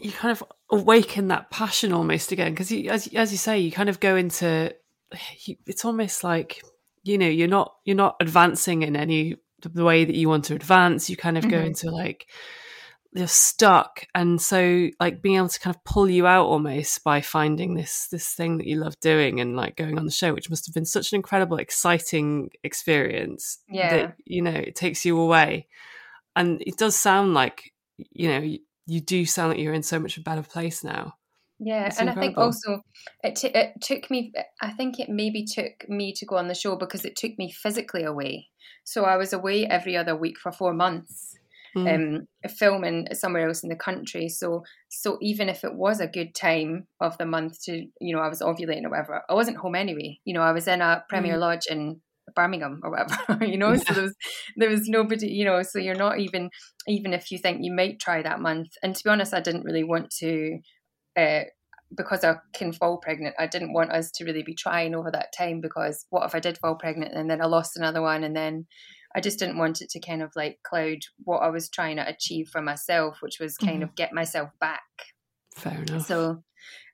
you 0.00 0.12
kind 0.12 0.30
of 0.30 0.44
awaken 0.70 1.26
that 1.28 1.50
passion 1.50 1.92
almost 1.92 2.30
again 2.30 2.52
because 2.52 2.70
as 2.70 3.08
as 3.14 3.32
you 3.32 3.38
say 3.38 3.58
you 3.58 3.72
kind 3.72 3.88
of 3.88 3.98
go 3.98 4.14
into 4.14 4.72
you, 5.44 5.56
it's 5.66 5.84
almost 5.84 6.22
like 6.22 6.62
you 7.02 7.18
know 7.18 7.26
you're 7.26 7.48
not 7.48 7.74
you're 7.84 7.96
not 7.96 8.14
advancing 8.20 8.82
in 8.82 8.94
any 8.94 9.36
the 9.62 9.82
way 9.82 10.04
that 10.04 10.14
you 10.14 10.28
want 10.28 10.44
to 10.44 10.54
advance 10.54 11.10
you 11.10 11.16
kind 11.16 11.36
of 11.36 11.48
go 11.50 11.56
Mhm. 11.58 11.66
into 11.66 11.90
like 11.90 12.26
you're 13.14 13.26
stuck 13.26 14.06
and 14.14 14.40
so 14.40 14.88
like 15.00 15.22
being 15.22 15.36
able 15.36 15.48
to 15.48 15.58
kind 15.60 15.74
of 15.74 15.82
pull 15.84 16.10
you 16.10 16.26
out 16.26 16.44
almost 16.44 17.02
by 17.02 17.20
finding 17.22 17.74
this 17.74 18.06
this 18.08 18.34
thing 18.34 18.58
that 18.58 18.66
you 18.66 18.76
love 18.76 18.98
doing 19.00 19.40
and 19.40 19.56
like 19.56 19.76
going 19.76 19.98
on 19.98 20.04
the 20.04 20.10
show 20.10 20.34
which 20.34 20.50
must 20.50 20.66
have 20.66 20.74
been 20.74 20.84
such 20.84 21.12
an 21.12 21.16
incredible 21.16 21.56
exciting 21.56 22.50
experience 22.62 23.58
Yeah. 23.68 23.88
that 23.96 24.16
you 24.26 24.42
know 24.42 24.50
it 24.50 24.74
takes 24.76 25.04
you 25.06 25.18
away 25.18 25.68
and 26.36 26.62
it 26.66 26.76
does 26.76 26.96
sound 26.96 27.32
like 27.32 27.72
you 27.96 28.28
know 28.28 28.40
you, 28.40 28.58
you 28.86 29.00
do 29.00 29.24
sound 29.24 29.50
like 29.52 29.58
you're 29.58 29.72
in 29.72 29.82
so 29.82 29.98
much 29.98 30.18
a 30.18 30.22
better 30.22 30.42
place 30.42 30.84
now 30.84 31.14
Yeah, 31.58 31.86
It's 31.86 31.98
and 31.98 32.08
I 32.10 32.14
think 32.14 32.36
also 32.38 32.82
it 33.24 33.34
t- 33.36 33.48
it 33.48 33.80
took 33.80 34.10
me. 34.10 34.32
I 34.60 34.70
think 34.70 35.00
it 35.00 35.08
maybe 35.08 35.44
took 35.44 35.88
me 35.88 36.12
to 36.12 36.24
go 36.26 36.36
on 36.36 36.46
the 36.48 36.54
show 36.54 36.76
because 36.76 37.04
it 37.04 37.16
took 37.16 37.36
me 37.36 37.50
physically 37.50 38.04
away. 38.04 38.48
So 38.84 39.04
I 39.04 39.16
was 39.16 39.32
away 39.32 39.66
every 39.66 39.96
other 39.96 40.14
week 40.14 40.38
for 40.38 40.52
four 40.52 40.72
months, 40.72 41.36
Mm. 41.76 41.94
um, 41.94 42.50
filming 42.50 43.08
somewhere 43.12 43.46
else 43.48 43.62
in 43.62 43.68
the 43.68 43.76
country. 43.76 44.28
So 44.28 44.64
so 44.88 45.18
even 45.20 45.48
if 45.48 45.64
it 45.64 45.74
was 45.74 46.00
a 46.00 46.06
good 46.06 46.34
time 46.34 46.86
of 47.00 47.18
the 47.18 47.26
month 47.26 47.62
to 47.64 47.86
you 48.00 48.14
know 48.14 48.22
I 48.22 48.28
was 48.28 48.40
ovulating 48.40 48.84
or 48.84 48.90
whatever, 48.90 49.22
I 49.28 49.34
wasn't 49.34 49.58
home 49.58 49.74
anyway. 49.74 50.18
You 50.24 50.34
know 50.34 50.42
I 50.42 50.52
was 50.52 50.66
in 50.66 50.80
a 50.80 51.04
Premier 51.08 51.36
Mm. 51.36 51.40
Lodge 51.40 51.66
in 51.68 52.00
Birmingham 52.34 52.80
or 52.82 52.90
whatever. 52.90 53.44
You 53.44 53.58
know, 53.58 53.76
so 53.76 53.94
there 53.94 54.02
was 54.02 54.14
there 54.56 54.70
was 54.70 54.88
nobody. 54.88 55.28
You 55.28 55.44
know, 55.44 55.62
so 55.62 55.78
you're 55.78 55.94
not 55.94 56.18
even 56.18 56.50
even 56.86 57.12
if 57.12 57.30
you 57.30 57.38
think 57.38 57.58
you 57.62 57.72
might 57.72 58.00
try 58.00 58.22
that 58.22 58.40
month. 58.40 58.68
And 58.82 58.94
to 58.94 59.04
be 59.04 59.10
honest, 59.10 59.34
I 59.34 59.40
didn't 59.40 59.64
really 59.64 59.84
want 59.84 60.10
to 60.20 60.58
uh, 61.16 61.44
because 61.96 62.24
I 62.24 62.36
can 62.52 62.72
fall 62.72 62.98
pregnant, 62.98 63.34
I 63.38 63.46
didn't 63.46 63.72
want 63.72 63.92
us 63.92 64.10
to 64.12 64.24
really 64.24 64.42
be 64.42 64.54
trying 64.54 64.94
over 64.94 65.10
that 65.10 65.32
time 65.36 65.60
because 65.60 66.06
what 66.10 66.26
if 66.26 66.34
I 66.34 66.40
did 66.40 66.58
fall 66.58 66.76
pregnant 66.76 67.14
and 67.14 67.30
then 67.30 67.40
I 67.40 67.46
lost 67.46 67.76
another 67.76 68.02
one 68.02 68.24
and 68.24 68.36
then 68.36 68.66
I 69.16 69.20
just 69.20 69.38
didn't 69.38 69.58
want 69.58 69.80
it 69.82 69.90
to 69.90 70.00
kind 70.00 70.22
of 70.22 70.32
like 70.36 70.58
cloud 70.64 70.98
what 71.24 71.38
I 71.38 71.48
was 71.48 71.68
trying 71.68 71.96
to 71.96 72.08
achieve 72.08 72.48
for 72.50 72.60
myself, 72.62 73.18
which 73.22 73.38
was 73.40 73.56
kind 73.56 73.82
of 73.82 73.94
get 73.94 74.12
myself 74.12 74.50
back. 74.60 74.82
fair 75.56 75.82
enough 75.82 76.06
So, 76.06 76.44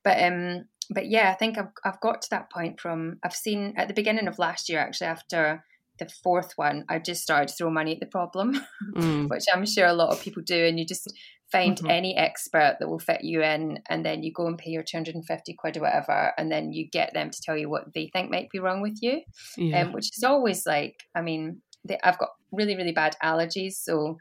but 0.05 0.23
um, 0.23 0.65
but 0.91 1.09
yeah, 1.09 1.31
I 1.31 1.35
think 1.35 1.59
I've 1.59 1.71
I've 1.85 2.01
got 2.01 2.23
to 2.23 2.31
that 2.31 2.51
point 2.53 2.81
from 2.81 3.19
I've 3.25 3.35
seen 3.35 3.75
at 3.77 3.89
the 3.89 3.95
beginning 3.95 4.29
of 4.29 4.39
last 4.39 4.69
year 4.69 4.81
actually 4.81 5.09
after 5.09 5.65
the 6.01 6.09
fourth 6.25 6.55
one, 6.57 6.85
I 6.89 6.99
just 6.99 7.23
started 7.23 7.49
to 7.49 7.55
throw 7.55 7.71
money 7.71 7.93
at 7.95 8.01
the 8.01 8.07
problem 8.07 8.61
Mm. 8.97 9.29
which 9.31 9.45
I'm 9.53 9.65
sure 9.67 9.87
a 9.87 9.93
lot 9.95 10.11
of 10.11 10.21
people 10.23 10.43
do, 10.45 10.65
and 10.67 10.79
you 10.79 10.85
just 10.87 11.13
find 11.53 11.79
Mhm. 11.79 11.91
any 11.91 12.17
expert 12.17 12.77
that 12.81 12.89
will 12.89 12.99
fit 12.99 13.23
you 13.25 13.43
in, 13.43 13.79
and 13.89 14.05
then 14.05 14.23
you 14.25 14.33
go 14.33 14.47
and 14.47 14.59
pay 14.59 14.71
your 14.71 14.83
250 14.83 15.55
quid 15.55 15.77
or 15.77 15.83
whatever, 15.83 16.33
and 16.37 16.51
then 16.51 16.73
you 16.73 16.89
get 16.91 17.15
them 17.15 17.31
to 17.31 17.43
tell 17.43 17.57
you 17.57 17.71
what 17.71 17.95
they 17.95 18.09
think 18.13 18.31
might 18.31 18.51
be 18.51 18.59
wrong 18.59 18.83
with 18.83 18.99
you, 19.03 19.23
yeah 19.57 19.83
um, 19.83 19.93
which 19.93 20.11
is 20.17 20.25
always 20.25 20.67
like, 20.67 20.97
I 21.15 21.23
mean, 21.23 21.63
they, 21.85 21.99
I've 22.03 22.19
got 22.19 22.31
really, 22.53 22.77
really 22.77 22.93
bad 22.93 23.17
allergies, 23.23 23.75
so 23.75 24.19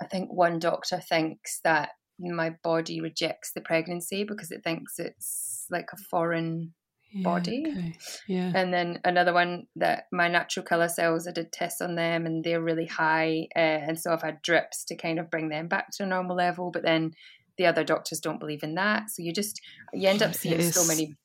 I 0.00 0.06
think 0.06 0.32
one 0.32 0.58
doctor 0.58 1.00
thinks 1.00 1.60
that 1.64 1.90
my 2.18 2.50
body 2.62 3.00
rejects 3.00 3.52
the 3.52 3.60
pregnancy 3.60 4.24
because 4.24 4.50
it 4.50 4.62
thinks 4.62 4.98
it's 4.98 5.66
like 5.70 5.88
a 5.92 5.96
foreign 5.96 6.72
Yeah, 7.10 7.22
body. 7.24 7.64
okay. 7.68 7.96
yeah 8.28 8.52
and 8.54 8.72
then 8.72 9.00
another 9.04 9.32
one 9.32 9.66
that 9.76 10.04
my 10.12 10.28
natural 10.28 10.64
killer 10.64 10.88
cells, 10.88 11.26
I 11.26 11.32
did 11.32 11.52
tests 11.52 11.80
on 11.80 11.94
them 11.96 12.26
and 12.26 12.44
they're 12.44 12.62
really 12.62 12.86
high. 12.86 13.48
Uh, 13.56 13.58
and 13.88 13.98
so 13.98 14.12
I've 14.12 14.22
had 14.22 14.42
drips 14.42 14.84
to 14.86 14.96
kind 14.96 15.18
of 15.18 15.30
bring 15.30 15.48
them 15.48 15.68
back 15.68 15.90
to 15.92 16.04
a 16.04 16.06
normal 16.06 16.36
level. 16.36 16.70
But 16.70 16.82
then 16.82 17.12
the 17.58 17.66
other 17.66 17.84
doctors 17.84 18.20
don't 18.20 18.40
believe 18.40 18.62
in 18.62 18.74
that. 18.76 19.10
So 19.10 19.22
you 19.22 19.32
just, 19.32 19.60
you 19.92 20.08
end 20.08 20.22
up 20.22 20.34
seeing 20.42 20.60
so 20.72 20.86
many. 20.86 21.16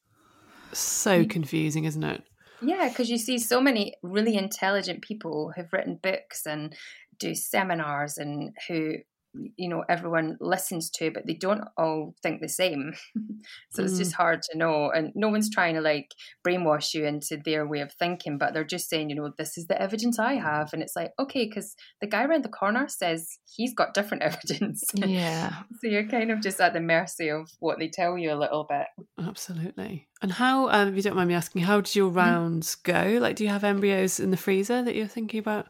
so 0.73 1.25
confusing 1.25 1.85
isn't 1.85 2.03
it 2.03 2.23
Yeah, 2.61 2.89
because 2.89 3.09
you 3.09 3.17
see 3.17 3.37
so 3.37 3.61
many 3.61 3.93
really 4.01 4.35
intelligent 4.35 5.01
people 5.01 5.51
who've 5.55 5.71
written 5.71 5.99
books 6.01 6.45
and 6.45 6.75
do 7.19 7.35
seminars 7.35 8.17
and 8.17 8.55
who 8.67 8.95
you 9.55 9.69
know 9.69 9.83
everyone 9.87 10.35
listens 10.41 10.89
to 10.89 11.11
but 11.11 11.27
they 11.27 11.33
don't 11.35 11.61
all 11.77 12.15
think 12.23 12.41
the 12.41 12.49
same. 12.49 12.93
So 13.71 13.83
it's 13.83 13.97
just 13.99 14.13
hard 14.13 14.41
to 14.49 14.57
know 14.57 14.89
and 14.89 15.11
no 15.13 15.29
one's 15.29 15.49
trying 15.51 15.75
to 15.75 15.81
like 15.81 16.11
brainwash 16.45 16.93
you 16.95 17.05
into 17.05 17.37
their 17.45 17.67
way 17.67 17.81
of 17.81 17.93
thinking 17.93 18.37
but 18.39 18.53
they're 18.53 18.63
just 18.63 18.89
saying 18.89 19.09
you 19.11 19.15
know 19.15 19.31
this 19.37 19.57
is 19.57 19.67
the 19.67 19.79
evidence 19.79 20.17
i 20.17 20.33
have 20.33 20.73
and 20.73 20.81
it's 20.81 20.95
like 20.95 21.11
okay 21.19 21.45
because 21.45 21.75
the 22.01 22.07
guy 22.07 22.23
around 22.23 22.43
the 22.43 22.49
corner 22.49 22.87
says 22.87 23.37
he's 23.45 23.73
got 23.75 23.93
different 23.93 24.23
evidence. 24.31 24.83
Yeah. 24.95 25.53
so 25.79 25.87
you're 25.87 26.07
kind 26.07 26.31
of 26.31 26.41
just 26.41 26.59
at 26.59 26.73
the 26.73 26.79
mercy 26.79 27.29
of 27.29 27.49
what 27.59 27.77
they 27.77 27.87
tell 27.89 28.17
you 28.17 28.33
a 28.33 28.35
little 28.39 28.65
bit. 28.67 28.87
Absolutely. 29.19 30.07
And 30.21 30.31
how 30.31 30.69
um, 30.69 30.87
if 30.89 30.95
you 30.95 31.01
don't 31.03 31.15
mind 31.15 31.29
me 31.29 31.35
asking 31.35 31.61
how 31.61 31.81
did 31.81 31.87
Mm-hmm. 31.91 31.97
your 31.99 32.09
rounds 32.09 32.75
go? 32.75 33.17
Like 33.21 33.35
do 33.35 33.43
you 33.43 33.49
have 33.51 33.63
embryos 33.63 34.19
in 34.19 34.31
the 34.31 34.37
freezer 34.37 34.81
that 34.83 34.95
you're 34.95 35.07
thinking 35.07 35.39
about 35.39 35.67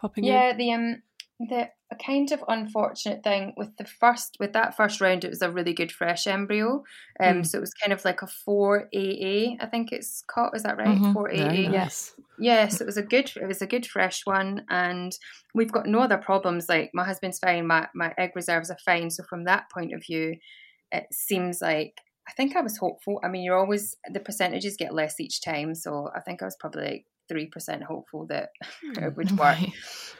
popping 0.00 0.24
in? 0.24 0.32
Yeah, 0.32 0.52
the 0.56 0.72
um 0.72 1.02
the 1.40 1.70
a 1.92 1.96
kind 1.96 2.30
of 2.32 2.44
unfortunate 2.48 3.24
thing 3.24 3.54
with 3.56 3.76
the 3.78 3.84
first 3.86 4.36
with 4.40 4.52
that 4.52 4.76
first 4.76 5.00
round 5.00 5.24
it 5.24 5.30
was 5.30 5.42
a 5.42 5.50
really 5.50 5.74
good 5.74 5.92
fresh 5.92 6.26
embryo. 6.26 6.84
Um 7.20 7.42
Mm. 7.42 7.44
so 7.44 7.58
it 7.58 7.62
was 7.62 7.74
kind 7.74 7.92
of 7.94 8.04
like 8.04 8.22
a 8.22 8.28
four 8.28 8.88
AA, 8.94 9.56
I 9.60 9.66
think 9.66 9.92
it's 9.92 10.22
called, 10.22 10.54
is 10.54 10.64
that 10.64 10.78
right? 10.78 11.04
Mhm. 11.04 11.14
4 11.14 11.30
aa 11.32 11.68
nice. 11.68 12.14
Yes, 12.38 12.80
it 12.80 12.86
was 12.86 12.96
a 12.98 13.02
good 13.02 13.30
it 13.36 13.46
was 13.46 13.62
a 13.62 13.66
good 13.66 13.86
fresh 13.86 14.26
one 14.26 14.66
and 14.70 15.12
we've 15.54 15.72
got 15.72 15.86
no 15.86 16.00
other 16.00 16.18
problems. 16.18 16.68
Like 16.68 16.90
my 16.94 17.04
husband's 17.04 17.38
fine, 17.40 17.66
my 17.66 17.88
my 17.94 18.14
egg 18.18 18.32
reserves 18.36 18.70
are 18.70 18.78
fine. 18.84 19.10
So 19.10 19.24
from 19.24 19.44
that 19.44 19.70
point 19.74 19.94
of 19.94 20.02
view, 20.06 20.36
it 20.92 21.06
seems 21.12 21.60
like 21.62 21.94
I 22.28 22.32
think 22.34 22.56
I 22.56 22.62
was 22.62 22.78
hopeful. 22.78 23.20
I 23.24 23.28
mean, 23.28 23.44
you're 23.44 23.58
always 23.58 23.96
the 24.12 24.20
percentages 24.20 24.76
get 24.78 24.94
less 24.94 25.20
each 25.20 25.42
time, 25.42 25.74
so 25.76 26.10
I 26.16 26.20
think 26.22 26.42
I 26.42 26.46
was 26.46 26.56
probably 26.60 27.06
like 27.30 27.36
three 27.38 27.46
percent 27.46 27.82
hopeful 27.84 28.26
that 28.26 28.50
it 28.96 29.16
would 29.16 29.30
work 29.32 29.40
Right. 29.40 29.72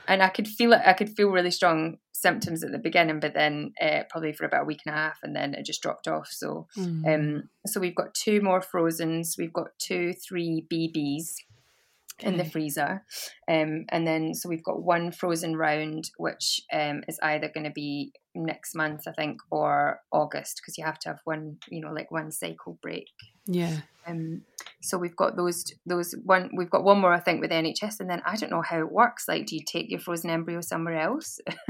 and 0.09 0.23
I 0.23 0.29
could 0.29 0.49
feel 0.49 0.73
it. 0.73 0.81
I 0.85 0.93
could 0.93 1.11
feel 1.11 1.31
really 1.31 1.51
strong 1.51 1.99
symptoms 2.13 2.63
at 2.63 2.71
the 2.73 2.79
beginning, 2.79 3.19
but 3.21 3.33
then 3.35 3.73
uh, 3.81 4.03
probably 4.11 4.33
for 4.33 4.45
about 4.45 4.63
a 4.63 4.67
week 4.67 4.81
and 4.87 4.95
a 4.95 4.99
half, 4.99 5.19
and 5.23 5.35
then 5.35 5.55
it 5.55 5.65
just 5.65 5.83
dropped 5.83 6.07
off. 6.07 6.29
So, 6.31 6.67
Mm. 6.77 7.15
um, 7.15 7.49
so 7.67 7.81
we've 7.81 7.95
got 7.95 8.13
two 8.15 8.41
more 8.43 8.61
frozens. 8.61 9.37
We've 9.39 9.53
got 9.53 9.69
two, 9.79 10.13
three 10.29 10.67
BBs 10.71 11.35
in 12.23 12.37
the 12.37 12.45
freezer, 12.45 13.03
um, 13.49 13.85
and 13.91 14.07
then 14.07 14.35
so 14.35 14.49
we've 14.49 14.65
got 14.65 14.83
one 14.83 15.13
frozen 15.13 15.57
round, 15.57 16.11
which 16.19 16.61
um, 16.73 17.03
is 17.09 17.19
either 17.23 17.49
going 17.53 17.65
to 17.65 17.73
be 17.73 18.13
next 18.35 18.75
month, 18.75 19.03
I 19.09 19.13
think, 19.13 19.39
or 19.51 20.01
August, 20.13 20.61
because 20.61 20.79
you 20.79 20.85
have 20.85 20.99
to 21.01 21.09
have 21.11 21.21
one, 21.25 21.57
you 21.69 21.81
know, 21.81 21.93
like 21.93 22.11
one 22.11 22.31
cycle 22.31 22.79
break. 22.81 23.07
yeah 23.47 23.81
Um, 24.07 24.43
so 24.83 24.97
we've 24.99 25.17
got 25.17 25.37
those 25.37 25.65
those 25.85 26.15
one 26.25 26.51
we've 26.57 26.71
got 26.71 26.85
one 26.85 27.01
more 27.01 27.13
I 27.13 27.21
think 27.21 27.41
with 27.41 27.51
NHS, 27.51 28.01
and 28.01 28.09
then 28.09 28.23
I 28.25 28.37
don't 28.37 28.51
know 28.51 28.63
how 28.63 28.79
it 28.81 28.91
works. 28.93 29.25
Like, 29.29 29.47
do 29.47 29.57
you 29.57 29.63
take 29.65 29.91
your 29.91 30.01
frozen 30.01 30.31
embryo 30.31 30.61
somewhere 30.61 30.99
else 31.01 31.39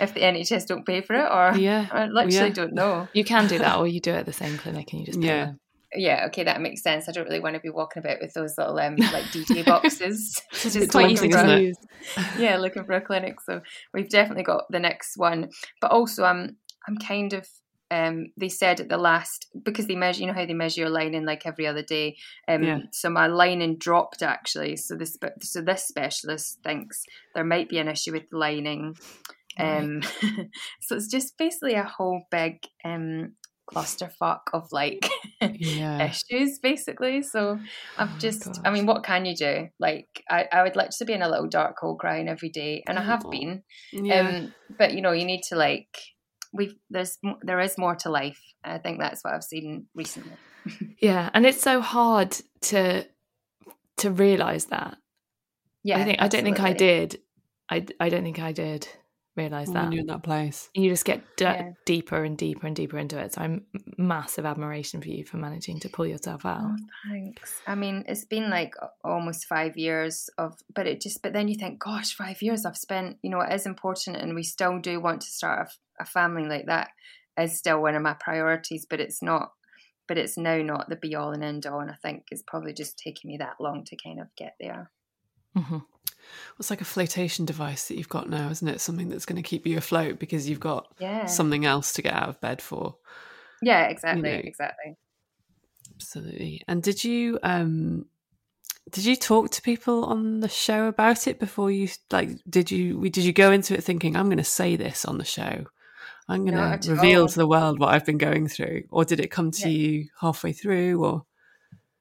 if 0.00 0.14
the 0.14 0.20
NHS 0.20 0.66
don't 0.66 0.86
pay 0.86 1.00
for 1.02 1.14
it, 1.14 1.28
or 1.30 1.56
yeah 1.58 1.86
I 1.92 2.06
literally 2.06 2.48
yeah. 2.48 2.48
don't 2.50 2.74
know. 2.74 3.08
You 3.12 3.24
can 3.24 3.46
do 3.48 3.58
that, 3.58 3.76
or 3.78 3.86
you 3.86 4.00
do 4.00 4.12
it 4.12 4.18
at 4.18 4.26
the 4.26 4.32
same 4.32 4.56
clinic 4.56 4.92
and 4.92 5.00
you 5.00 5.06
just 5.06 5.20
pay 5.20 5.26
Yeah. 5.26 5.44
them. 5.46 5.60
Yeah, 5.94 6.26
okay, 6.26 6.44
that 6.44 6.60
makes 6.60 6.82
sense. 6.82 7.08
I 7.08 7.12
don't 7.12 7.24
really 7.24 7.40
want 7.40 7.54
to 7.54 7.60
be 7.60 7.70
walking 7.70 8.00
about 8.00 8.18
with 8.20 8.34
those 8.34 8.56
little 8.58 8.78
um 8.78 8.96
like 8.96 9.24
DJ 9.32 9.64
boxes. 9.64 10.42
It's 10.52 10.74
Just 10.74 10.90
quite 10.90 11.10
easy, 11.10 11.30
for- 11.30 11.38
isn't 11.38 11.78
yeah, 12.38 12.56
looking 12.58 12.84
for 12.84 12.92
a 12.92 13.00
clinic. 13.00 13.40
So 13.40 13.60
we've 13.94 14.08
definitely 14.08 14.44
got 14.44 14.64
the 14.70 14.80
next 14.80 15.16
one. 15.16 15.50
But 15.80 15.90
also 15.90 16.24
I'm 16.24 16.56
I'm 16.86 16.96
kind 16.98 17.32
of 17.32 17.48
um 17.90 18.26
they 18.36 18.50
said 18.50 18.80
at 18.80 18.90
the 18.90 18.98
last 18.98 19.46
because 19.64 19.86
they 19.86 19.96
measure 19.96 20.20
you 20.20 20.26
know 20.26 20.34
how 20.34 20.44
they 20.44 20.52
measure 20.52 20.82
your 20.82 20.90
lining 20.90 21.24
like 21.24 21.46
every 21.46 21.66
other 21.66 21.82
day. 21.82 22.16
Um 22.46 22.62
Yeah. 22.64 22.78
so 22.92 23.08
my 23.08 23.26
lining 23.26 23.78
dropped 23.78 24.22
actually. 24.22 24.76
So 24.76 24.94
this 24.94 25.16
so 25.40 25.62
this 25.62 25.86
specialist 25.88 26.58
thinks 26.62 27.02
there 27.34 27.44
might 27.44 27.70
be 27.70 27.78
an 27.78 27.88
issue 27.88 28.12
with 28.12 28.28
the 28.30 28.36
lining. 28.36 28.94
Um, 29.58 30.02
so 30.82 30.94
it's 30.96 31.08
just 31.08 31.36
basically 31.36 31.74
a 31.74 31.82
whole 31.82 32.22
big 32.30 32.58
um, 32.84 33.32
clusterfuck 33.72 34.40
of 34.52 34.68
like 34.72 35.08
Yeah. 35.40 36.06
issues, 36.06 36.58
basically. 36.58 37.22
So 37.22 37.60
I've 37.98 38.10
Oh, 38.10 38.18
just, 38.20 38.60
I 38.64 38.70
mean, 38.70 38.86
what 38.86 39.04
can 39.04 39.24
you 39.24 39.36
do? 39.36 39.68
Like, 39.78 40.08
I, 40.30 40.48
I 40.52 40.62
would 40.62 40.76
literally 40.76 41.06
be 41.06 41.12
in 41.12 41.22
a 41.22 41.28
little 41.28 41.48
dark 41.48 41.76
hole 41.78 41.96
crying 41.96 42.28
every 42.28 42.48
day, 42.50 42.82
and 42.86 42.98
I 42.98 43.02
have 43.02 43.24
been. 43.30 43.62
Yeah. 43.92 44.28
Um, 44.28 44.54
but 44.78 44.94
you 44.94 45.02
know, 45.02 45.12
you 45.12 45.24
need 45.24 45.42
to 45.48 45.56
like, 45.56 45.88
we've 46.52 46.74
there's 46.90 47.18
there 47.42 47.60
is 47.60 47.76
more 47.78 47.94
to 47.96 48.10
life. 48.10 48.40
I 48.64 48.78
think 48.78 48.98
that's 49.00 49.22
what 49.22 49.34
I've 49.34 49.44
seen 49.44 49.86
recently. 49.94 50.36
Yeah, 51.00 51.30
and 51.32 51.46
it's 51.46 51.62
so 51.62 51.80
hard 51.80 52.36
to 52.62 53.06
to 53.98 54.10
realize 54.10 54.66
that. 54.66 54.96
Yeah, 55.84 55.98
I 55.98 56.04
think 56.04 56.20
I 56.20 56.28
don't 56.28 56.44
think 56.44 56.60
I 56.60 56.72
did. 56.72 57.20
I 57.70 57.86
I 58.00 58.08
don't 58.08 58.22
think 58.24 58.38
I 58.40 58.52
did 58.52 58.88
realize 59.38 59.68
that. 59.68 59.84
when 59.84 59.92
you're 59.92 60.00
in 60.02 60.06
that 60.08 60.22
place. 60.22 60.68
you 60.74 60.90
just 60.90 61.04
get 61.04 61.20
d- 61.36 61.44
Yeah. 61.44 61.72
deeper 61.86 62.22
and 62.24 62.36
deeper 62.36 62.66
and 62.66 62.76
deeper 62.76 62.98
into 62.98 63.18
it. 63.18 63.32
So 63.32 63.40
I'm 63.42 63.64
massive 63.96 64.44
admiration 64.44 65.00
for 65.00 65.08
you 65.08 65.24
for 65.24 65.38
managing 65.38 65.80
to 65.80 65.88
pull 65.88 66.06
yourself 66.06 66.44
out. 66.44 66.60
Oh, 66.64 66.76
thanks. 67.08 67.60
I 67.66 67.74
mean, 67.74 68.04
it's 68.06 68.24
been 68.24 68.50
like 68.50 68.74
almost 69.02 69.46
five 69.46 69.76
years 69.76 70.28
of, 70.36 70.58
but 70.74 70.86
it 70.86 71.00
just, 71.00 71.22
but 71.22 71.32
then 71.32 71.48
you 71.48 71.54
think, 71.54 71.78
gosh, 71.78 72.14
five 72.14 72.42
years 72.42 72.66
I've 72.66 72.76
spent, 72.76 73.16
you 73.22 73.30
know, 73.30 73.40
it 73.40 73.52
is 73.54 73.66
important 73.66 74.16
and 74.16 74.34
we 74.34 74.42
still 74.42 74.78
do 74.80 75.00
want 75.00 75.22
to 75.22 75.30
start 75.30 75.70
a 76.00 76.04
family 76.04 76.48
like 76.48 76.66
that 76.66 76.90
is 77.40 77.56
still 77.56 77.80
one 77.80 77.94
of 77.94 78.02
my 78.02 78.14
priorities, 78.14 78.86
but 78.88 79.00
it's 79.00 79.22
not, 79.22 79.52
but 80.08 80.18
it's 80.18 80.36
now 80.36 80.58
not 80.62 80.88
the 80.88 80.96
be 80.96 81.14
all 81.14 81.32
and 81.32 81.44
end 81.44 81.66
all. 81.66 81.80
And 81.80 81.90
I 81.90 81.96
think 82.02 82.24
it's 82.30 82.42
probably 82.46 82.72
just 82.72 82.98
taking 82.98 83.28
me 83.28 83.36
that 83.38 83.56
long 83.60 83.84
to 83.84 83.96
kind 83.96 84.20
of 84.20 84.26
get 84.36 84.54
there. 84.60 84.90
hmm 85.56 85.78
It's 86.58 86.70
like 86.70 86.80
a 86.80 86.84
flotation 86.84 87.44
device 87.44 87.88
that 87.88 87.96
you've 87.96 88.08
got 88.08 88.28
now, 88.28 88.48
isn't 88.50 88.66
it? 88.68 88.80
Something 88.80 89.08
that's 89.08 89.26
going 89.26 89.36
to 89.42 89.48
keep 89.48 89.66
you 89.66 89.78
afloat 89.78 90.18
because 90.18 90.48
you've 90.48 90.60
got 90.60 90.92
Yeah. 90.98 91.26
something 91.26 91.64
else 91.64 91.92
to 91.94 92.02
get 92.02 92.14
out 92.14 92.28
of 92.28 92.40
bed 92.40 92.60
for. 92.62 92.96
Yeah, 93.62 93.84
exactly. 93.86 94.22
know. 94.22 94.40
Exactly. 94.44 94.96
Absolutely. 95.94 96.62
And 96.68 96.82
did 96.82 97.02
you 97.04 97.38
um 97.42 98.06
did 98.90 99.04
you 99.04 99.16
talk 99.16 99.50
to 99.50 99.62
people 99.62 100.04
on 100.04 100.40
the 100.40 100.48
show 100.48 100.86
about 100.86 101.26
it 101.26 101.38
before 101.38 101.70
you 101.70 101.88
like 102.10 102.30
did 102.48 102.70
you 102.70 103.00
did 103.10 103.24
you 103.24 103.32
go 103.32 103.50
into 103.52 103.74
it 103.74 103.84
thinking 103.84 104.16
I'm 104.16 104.26
going 104.26 104.38
to 104.38 104.44
say 104.44 104.76
this 104.76 105.04
on 105.04 105.18
the 105.18 105.24
show? 105.24 105.64
I'm 106.28 106.44
going 106.46 106.78
to 106.80 106.90
reveal 106.92 107.22
all. 107.22 107.28
to 107.28 107.38
the 107.38 107.46
world 107.46 107.78
what 107.80 107.88
I've 107.94 108.04
been 108.04 108.18
going 108.18 108.48
through 108.48 108.84
or 108.90 109.04
did 109.04 109.18
it 109.18 109.30
come 109.30 109.50
to 109.52 109.68
Yeah. 109.70 109.76
you 109.78 110.08
halfway 110.20 110.52
through 110.52 111.02
or 111.04 111.24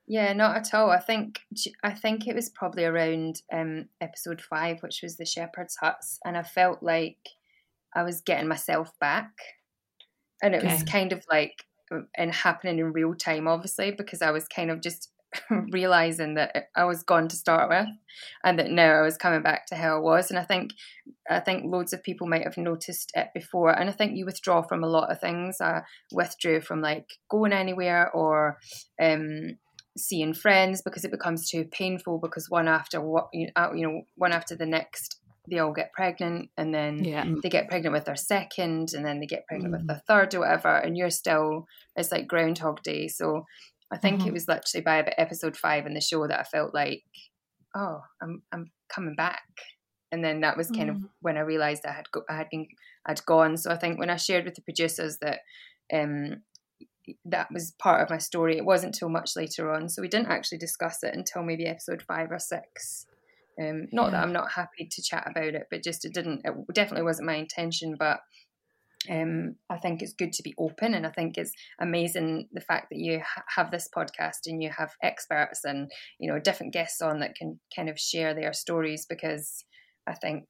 Yeah, 0.08 0.32
not 0.32 0.55
at 0.55 0.74
all. 0.74 0.89
I 0.89 0.99
think 0.99 1.41
I 1.84 1.93
think 1.93 2.28
it 2.28 2.36
was 2.36 2.49
probably 2.49 2.86
around 2.86 3.41
um, 3.51 3.89
episode 3.99 4.41
five, 4.41 4.82
which 4.82 5.01
was 5.03 5.18
the 5.18 5.26
shepherd's 5.26 5.76
huts, 5.76 6.20
and 6.24 6.38
I 6.38 6.43
felt 6.43 6.82
like 6.82 7.18
I 7.93 8.03
was 8.03 8.22
getting 8.22 8.47
myself 8.47 8.91
back, 9.01 9.32
and 10.41 10.55
it 10.55 10.64
was 10.64 10.84
kind 10.84 11.12
of 11.12 11.26
like 11.30 11.66
and 12.16 12.34
happening 12.34 12.80
in 12.80 12.93
real 12.93 13.16
time, 13.16 13.47
obviously, 13.49 13.91
because 13.91 14.22
I 14.22 14.32
was 14.32 14.47
kind 14.47 14.72
of 14.72 14.82
just 14.82 15.12
realizing 15.72 16.36
that 16.36 16.68
I 16.76 16.86
was 16.86 17.03
gone 17.03 17.28
to 17.28 17.36
start 17.36 17.68
with, 17.68 17.88
and 18.45 18.58
that 18.60 18.72
now 18.72 18.93
I 18.93 19.01
was 19.01 19.18
coming 19.18 19.41
back 19.41 19.66
to 19.68 19.76
how 19.76 19.97
I 19.97 19.99
was. 19.99 20.30
And 20.30 20.39
I 20.39 20.43
think 20.43 20.72
I 21.30 21.41
think 21.41 21.66
loads 21.66 21.91
of 21.91 22.01
people 22.01 22.28
might 22.28 22.45
have 22.45 22.55
noticed 22.55 23.12
it 23.14 23.28
before, 23.34 23.78
and 23.78 23.89
I 23.89 23.91
think 23.91 24.16
you 24.16 24.26
withdraw 24.26 24.62
from 24.62 24.86
a 24.86 24.89
lot 24.89 25.12
of 25.12 25.20
things. 25.20 25.60
I 25.60 25.82
withdrew 26.14 26.62
from 26.62 26.80
like 26.80 27.10
going 27.30 27.51
anywhere 27.51 28.10
or. 28.14 28.58
Um, 29.01 29.58
seeing 29.97 30.33
friends 30.33 30.81
because 30.81 31.03
it 31.03 31.11
becomes 31.11 31.49
too 31.49 31.65
painful 31.65 32.19
because 32.19 32.49
one 32.49 32.67
after 32.67 33.01
what 33.01 33.27
you 33.33 33.49
know, 33.55 34.01
one 34.15 34.31
after 34.31 34.55
the 34.55 34.65
next 34.65 35.19
they 35.49 35.59
all 35.59 35.71
get 35.71 35.93
pregnant 35.93 36.49
and 36.57 36.73
then 36.73 37.03
Yeah. 37.05 37.23
they 37.41 37.47
get 37.49 37.69
pregnant 37.69 37.93
with 37.93 38.03
their 38.05 38.17
second 38.17 38.89
and 38.93 39.05
then 39.05 39.19
they 39.21 39.25
get 39.25 39.47
pregnant 39.47 39.71
with 39.71 39.87
their 39.87 40.01
third 40.07 40.35
or 40.35 40.41
whatever 40.41 40.75
and 40.77 40.97
you're 40.97 41.09
still 41.09 41.65
it's 41.95 42.11
like 42.11 42.27
groundhog 42.27 42.83
day. 42.83 43.07
So 43.07 43.45
i 43.91 43.97
think 43.97 44.21
Mhm. 44.21 44.27
it 44.27 44.33
was 44.33 44.47
literally 44.49 44.83
by 44.83 44.97
about 44.97 45.13
episode 45.17 45.55
five 45.55 45.85
in 45.85 45.93
the 45.93 46.01
show 46.01 46.27
that 46.27 46.39
i 46.41 46.43
felt 46.43 46.73
like 46.73 47.03
oh 47.75 48.01
i'm 48.21 48.43
i'm 48.51 48.71
coming 48.93 49.15
back. 49.15 49.41
And 50.11 50.23
then 50.23 50.41
that 50.41 50.57
was 50.57 50.69
kind 50.71 50.89
of 50.89 50.97
when 51.21 51.37
i 51.37 51.41
realized 51.41 51.85
i 51.85 51.91
had 51.93 52.11
go- 52.11 52.25
i 52.29 52.35
had 52.35 52.49
been 52.49 52.67
i'd 53.05 53.25
gone. 53.25 53.55
So 53.57 53.71
i 53.71 53.77
think 53.77 53.97
when 53.99 54.09
i 54.09 54.17
shared 54.17 54.43
with 54.45 54.55
the 54.55 54.61
producers 54.61 55.17
that 55.21 55.39
um 55.93 56.43
that 57.26 57.47
was 57.51 57.74
part 57.80 58.01
of 58.01 58.10
my 58.10 58.18
story. 58.18 58.58
It 58.58 58.66
wasn't 58.66 58.95
till 58.95 59.10
much 59.10 59.36
later 59.36 59.72
on, 59.72 59.89
so 59.89 60.01
we 60.01 60.08
didn't 60.08 60.30
actually 60.30 60.58
discuss 60.58 61.03
it 61.03 61.16
until 61.16 61.43
maybe 61.43 61.66
episode 61.66 62.01
five 62.01 62.32
or 62.32 62.39
six. 62.39 63.05
Um, 63.60 63.88
not 63.91 64.12
that 64.12 64.22
I'm 64.22 64.34
not 64.34 64.51
happy 64.51 64.88
to 64.89 65.01
chat 65.01 65.28
about 65.30 65.55
it, 65.55 65.68
but 65.72 65.84
just 65.84 66.05
it 66.05 66.14
didn't. 66.14 66.41
It 66.45 66.53
definitely 66.74 67.05
wasn't 67.05 67.28
my 67.28 67.36
intention. 67.36 67.95
But 67.97 68.20
um, 69.10 69.55
I 69.70 69.78
think 69.78 70.01
it's 70.01 70.14
good 70.14 70.34
to 70.34 70.43
be 70.43 70.53
open, 70.60 70.93
and 70.93 71.05
I 71.05 71.10
think 71.10 71.38
it's 71.38 71.53
amazing 71.80 72.49
the 72.51 72.62
fact 72.62 72.88
that 72.91 72.99
you 72.99 73.22
ha- 73.26 73.43
have 73.55 73.72
this 73.72 73.89
podcast 73.95 74.45
and 74.45 74.62
you 74.62 74.70
have 74.78 74.91
experts 75.01 75.64
and 75.64 75.89
you 76.20 76.32
know 76.32 76.39
different 76.39 76.74
guests 76.74 77.01
on 77.01 77.20
that 77.20 77.36
can 77.36 77.60
kind 77.76 77.89
of 77.89 77.99
share 77.99 78.34
their 78.34 78.53
stories 78.53 79.05
because 79.08 79.64
I 80.05 80.14
think 80.14 80.45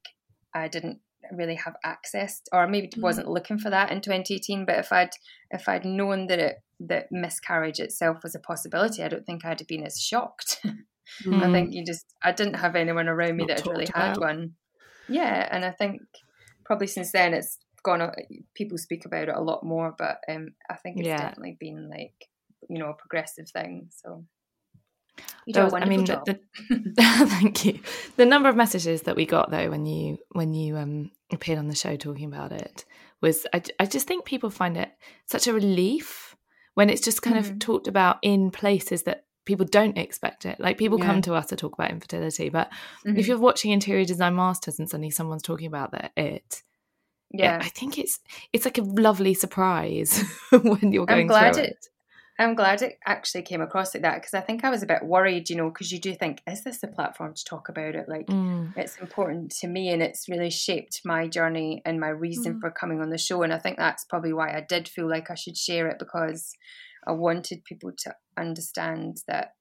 I 0.53 0.67
didn't 0.67 0.99
really 1.31 1.55
have 1.55 1.75
access 1.83 2.41
or 2.51 2.67
maybe 2.67 2.87
mm-hmm. 2.87 3.01
wasn't 3.01 3.27
looking 3.27 3.57
for 3.57 3.69
that 3.69 3.91
in 3.91 4.01
2018 4.01 4.65
but 4.65 4.77
if 4.77 4.91
I'd 4.91 5.09
if 5.51 5.67
I'd 5.67 5.85
known 5.85 6.27
that 6.27 6.39
it 6.39 6.57
that 6.79 7.07
miscarriage 7.11 7.79
itself 7.79 8.19
was 8.23 8.35
a 8.35 8.39
possibility 8.39 9.03
I 9.03 9.07
don't 9.07 9.25
think 9.25 9.43
I'd 9.43 9.59
have 9.59 9.67
been 9.67 9.85
as 9.85 9.99
shocked. 9.99 10.59
I 10.65 11.29
mm. 11.29 11.51
think 11.51 11.73
you 11.73 11.85
just 11.85 12.05
I 12.21 12.31
didn't 12.33 12.55
have 12.55 12.75
anyone 12.75 13.07
around 13.07 13.37
me 13.37 13.45
Not 13.45 13.47
that 13.47 13.59
had 13.59 13.71
really 13.71 13.85
talked 13.85 13.97
had 13.97 14.17
one. 14.17 14.53
Yeah 15.07 15.47
and 15.51 15.65
I 15.65 15.71
think 15.71 16.01
probably 16.65 16.87
since 16.87 17.11
then 17.11 17.33
it's 17.33 17.57
gone 17.83 18.01
uh, 18.01 18.11
people 18.53 18.77
speak 18.77 19.05
about 19.05 19.29
it 19.29 19.35
a 19.35 19.41
lot 19.41 19.63
more 19.63 19.95
but 19.97 20.19
um 20.29 20.49
I 20.69 20.75
think 20.75 20.97
it's 20.97 21.07
Yeah. 21.07 21.17
definitely 21.17 21.57
been 21.59 21.89
like 21.89 22.27
you 22.69 22.77
know 22.79 22.89
a 22.89 22.93
progressive 22.93 23.49
thing 23.49 23.89
so 23.91 24.25
you 25.45 25.53
do 25.53 25.61
a 25.61 25.63
was- 25.65 25.73
I 25.73 25.85
mean, 25.85 26.05
job. 26.05 26.25
the, 26.25 26.39
the, 26.69 27.03
thank 27.29 27.65
you. 27.65 27.79
The 28.17 28.25
number 28.25 28.49
of 28.49 28.55
messages 28.55 29.03
that 29.03 29.15
we 29.15 29.25
got 29.25 29.51
though 29.51 29.69
when 29.69 29.85
you 29.85 30.17
when 30.31 30.53
you 30.53 30.77
um, 30.77 31.11
appeared 31.31 31.59
on 31.59 31.67
the 31.67 31.75
show 31.75 31.95
talking 31.95 32.25
about 32.25 32.51
it 32.51 32.85
was 33.21 33.45
I, 33.53 33.61
I 33.79 33.85
just 33.85 34.07
think 34.07 34.25
people 34.25 34.49
find 34.49 34.77
it 34.77 34.91
such 35.25 35.47
a 35.47 35.53
relief 35.53 36.35
when 36.75 36.89
it's 36.89 37.01
just 37.01 37.21
kind 37.21 37.37
of 37.37 37.45
Mhm. 37.51 37.59
talked 37.59 37.87
about 37.87 38.17
in 38.21 38.51
places 38.51 39.03
that 39.03 39.25
people 39.45 39.65
don't 39.65 39.97
expect 39.97 40.45
it. 40.45 40.59
Like 40.59 40.77
people 40.77 40.99
Yeah. 40.99 41.05
come 41.05 41.21
to 41.23 41.33
us 41.33 41.47
to 41.47 41.55
talk 41.55 41.73
about 41.73 41.89
infertility, 41.89 42.49
but 42.49 42.69
Mhm. 43.05 43.17
if 43.17 43.27
you're 43.27 43.39
watching 43.39 43.71
Interior 43.71 44.05
Design 44.05 44.35
Masters 44.35 44.77
and 44.77 44.87
suddenly 44.89 45.09
someone's 45.09 45.41
talking 45.41 45.67
about 45.67 45.91
that 45.93 46.11
it, 46.17 46.61
yeah, 47.31 47.57
yeah 47.57 47.59
I 47.65 47.69
think 47.69 47.97
it's 47.97 48.19
it's 48.53 48.65
like 48.65 48.77
a 48.77 48.81
lovely 48.83 49.33
surprise 49.33 50.21
when 50.51 50.91
you're 50.91 51.05
going 51.05 51.21
I'm 51.21 51.27
glad 51.27 51.55
through 51.55 51.63
it, 51.63 51.87
I'm 52.39 52.53
glad 52.55 52.81
it 52.83 52.99
actually 53.05 53.41
came 53.41 53.61
across 53.61 53.93
like 53.95 54.03
that 54.03 54.15
because 54.21 54.33
I 54.35 54.41
think 54.41 54.63
I 54.63 54.69
was 54.69 54.83
a 54.83 54.87
bit 54.87 55.03
worried, 55.03 55.49
you 55.49 55.55
know, 55.55 55.69
because 55.69 55.91
you 55.91 55.99
do 55.99 56.13
think, 56.13 56.41
is 56.45 56.63
this 56.63 56.79
the 56.79 56.87
platform 56.87 57.33
to 57.33 57.43
talk 57.43 57.67
about 57.69 57.95
it? 57.95 58.07
Like, 58.07 58.27
Mm. 58.27 58.77
it's 58.77 58.97
important 58.99 59.51
to 59.61 59.67
me 59.67 59.89
and 59.89 60.03
it's 60.03 60.29
really 60.29 60.51
shaped 60.51 61.01
my 61.03 61.27
journey 61.27 61.81
and 61.85 61.99
my 61.99 62.09
reason 62.09 62.55
Mm. 62.55 62.59
for 62.61 62.69
coming 62.71 63.01
on 63.01 63.09
the 63.09 63.17
show. 63.17 63.41
And 63.41 63.51
I 63.53 63.57
think 63.57 63.77
that's 63.77 64.05
probably 64.05 64.33
why 64.33 64.55
I 64.55 64.61
did 64.61 64.87
feel 64.87 65.09
like 65.09 65.31
I 65.31 65.35
should 65.35 65.57
share 65.57 65.87
it 65.87 65.97
because 65.97 66.53
I 67.07 67.11
wanted 67.13 67.63
people 67.65 67.91
to 68.03 68.15
understand 68.37 69.17
that, 69.27 69.55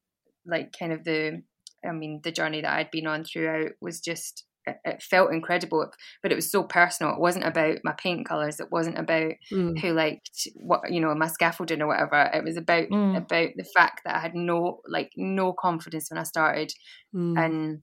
like, 0.44 0.74
kind 0.78 0.92
of 0.92 1.04
the, 1.04 1.42
I 1.84 1.92
mean, 1.92 2.20
the 2.24 2.32
journey 2.32 2.60
that 2.60 2.72
I'd 2.72 2.90
been 2.90 3.06
on 3.06 3.24
throughout 3.24 3.72
was 3.80 4.00
just, 4.00 4.44
it, 4.66 5.02
felt 5.02 5.32
incredible, 5.32 5.90
but 6.22 6.32
it 6.32 6.34
was 6.36 6.50
so 6.50 6.64
personal. 6.64 7.14
It 7.14 7.20
wasn't 7.20 7.46
about 7.46 7.78
my 7.84 7.92
paint 7.92 8.26
colors. 8.26 8.60
It 8.60 8.70
wasn't 8.70 8.98
about 8.98 9.32
Mm. 9.52 9.78
who 9.80 9.92
liked 9.92 10.48
what 10.54 10.90
you 10.90 11.00
know 11.00 11.14
my 11.14 11.28
scaffolding 11.28 11.80
or 11.82 11.86
whatever 11.88 12.30
it 12.34 12.42
was 12.44 12.56
about 12.56 12.88
Mm. 12.90 13.16
about 13.16 13.50
the 13.56 13.64
fact 13.76 14.00
that 14.04 14.16
i 14.16 14.18
had 14.20 14.34
no 14.34 14.80
like 14.88 15.10
no 15.16 15.52
confidence 15.52 16.10
when 16.10 16.18
i 16.18 16.22
started 16.24 16.72
Mm. 17.14 17.38
and 17.38 17.82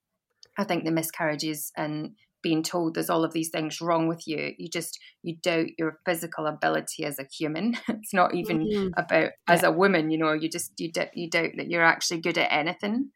i 0.57 0.63
think 0.63 0.83
the 0.85 0.91
miscarriages 0.91 1.71
and 1.77 2.15
being 2.41 2.63
told 2.63 2.93
there's 2.95 3.09
all 3.09 3.23
of 3.23 3.33
these 3.33 3.49
things 3.49 3.79
wrong 3.81 4.07
with 4.07 4.27
you 4.27 4.53
you 4.57 4.69
just 4.69 4.99
you 5.23 5.37
doubt 5.41 5.67
your 5.77 5.99
physical 6.05 6.45
ability 6.47 7.05
as 7.05 7.19
a 7.19 7.27
human 7.37 7.75
it's 7.87 8.13
not 8.13 8.33
even 8.35 8.67
Mhm. 8.67 8.91
about 8.97 9.31
as 9.47 9.63
a 9.63 9.71
woman 9.71 10.11
you 10.11 10.17
know 10.17 10.33
you 10.33 10.49
just 10.49 10.73
you, 10.77 10.91
d- 10.91 11.05
you 11.15 11.29
doubt 11.29 11.51
that 11.57 11.69
you're 11.69 11.83
actually 11.83 12.19
good 12.21 12.37
at 12.37 12.51
anything 12.51 13.11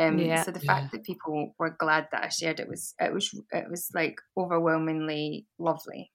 um, 0.00 0.18
Yeah. 0.18 0.36
so 0.36 0.50
the 0.52 0.60
Yeah. 0.60 0.66
fact 0.66 0.92
that 0.92 1.04
people 1.04 1.54
were 1.58 1.70
glad 1.78 2.08
that 2.12 2.24
I 2.24 2.28
shared 2.28 2.60
it 2.60 2.68
was 2.68 2.94
it 3.00 3.12
was 3.12 3.32
it 3.52 3.70
was 3.70 3.90
like 3.94 4.16
overwhelmingly 4.36 5.46
lovely. 5.58 6.12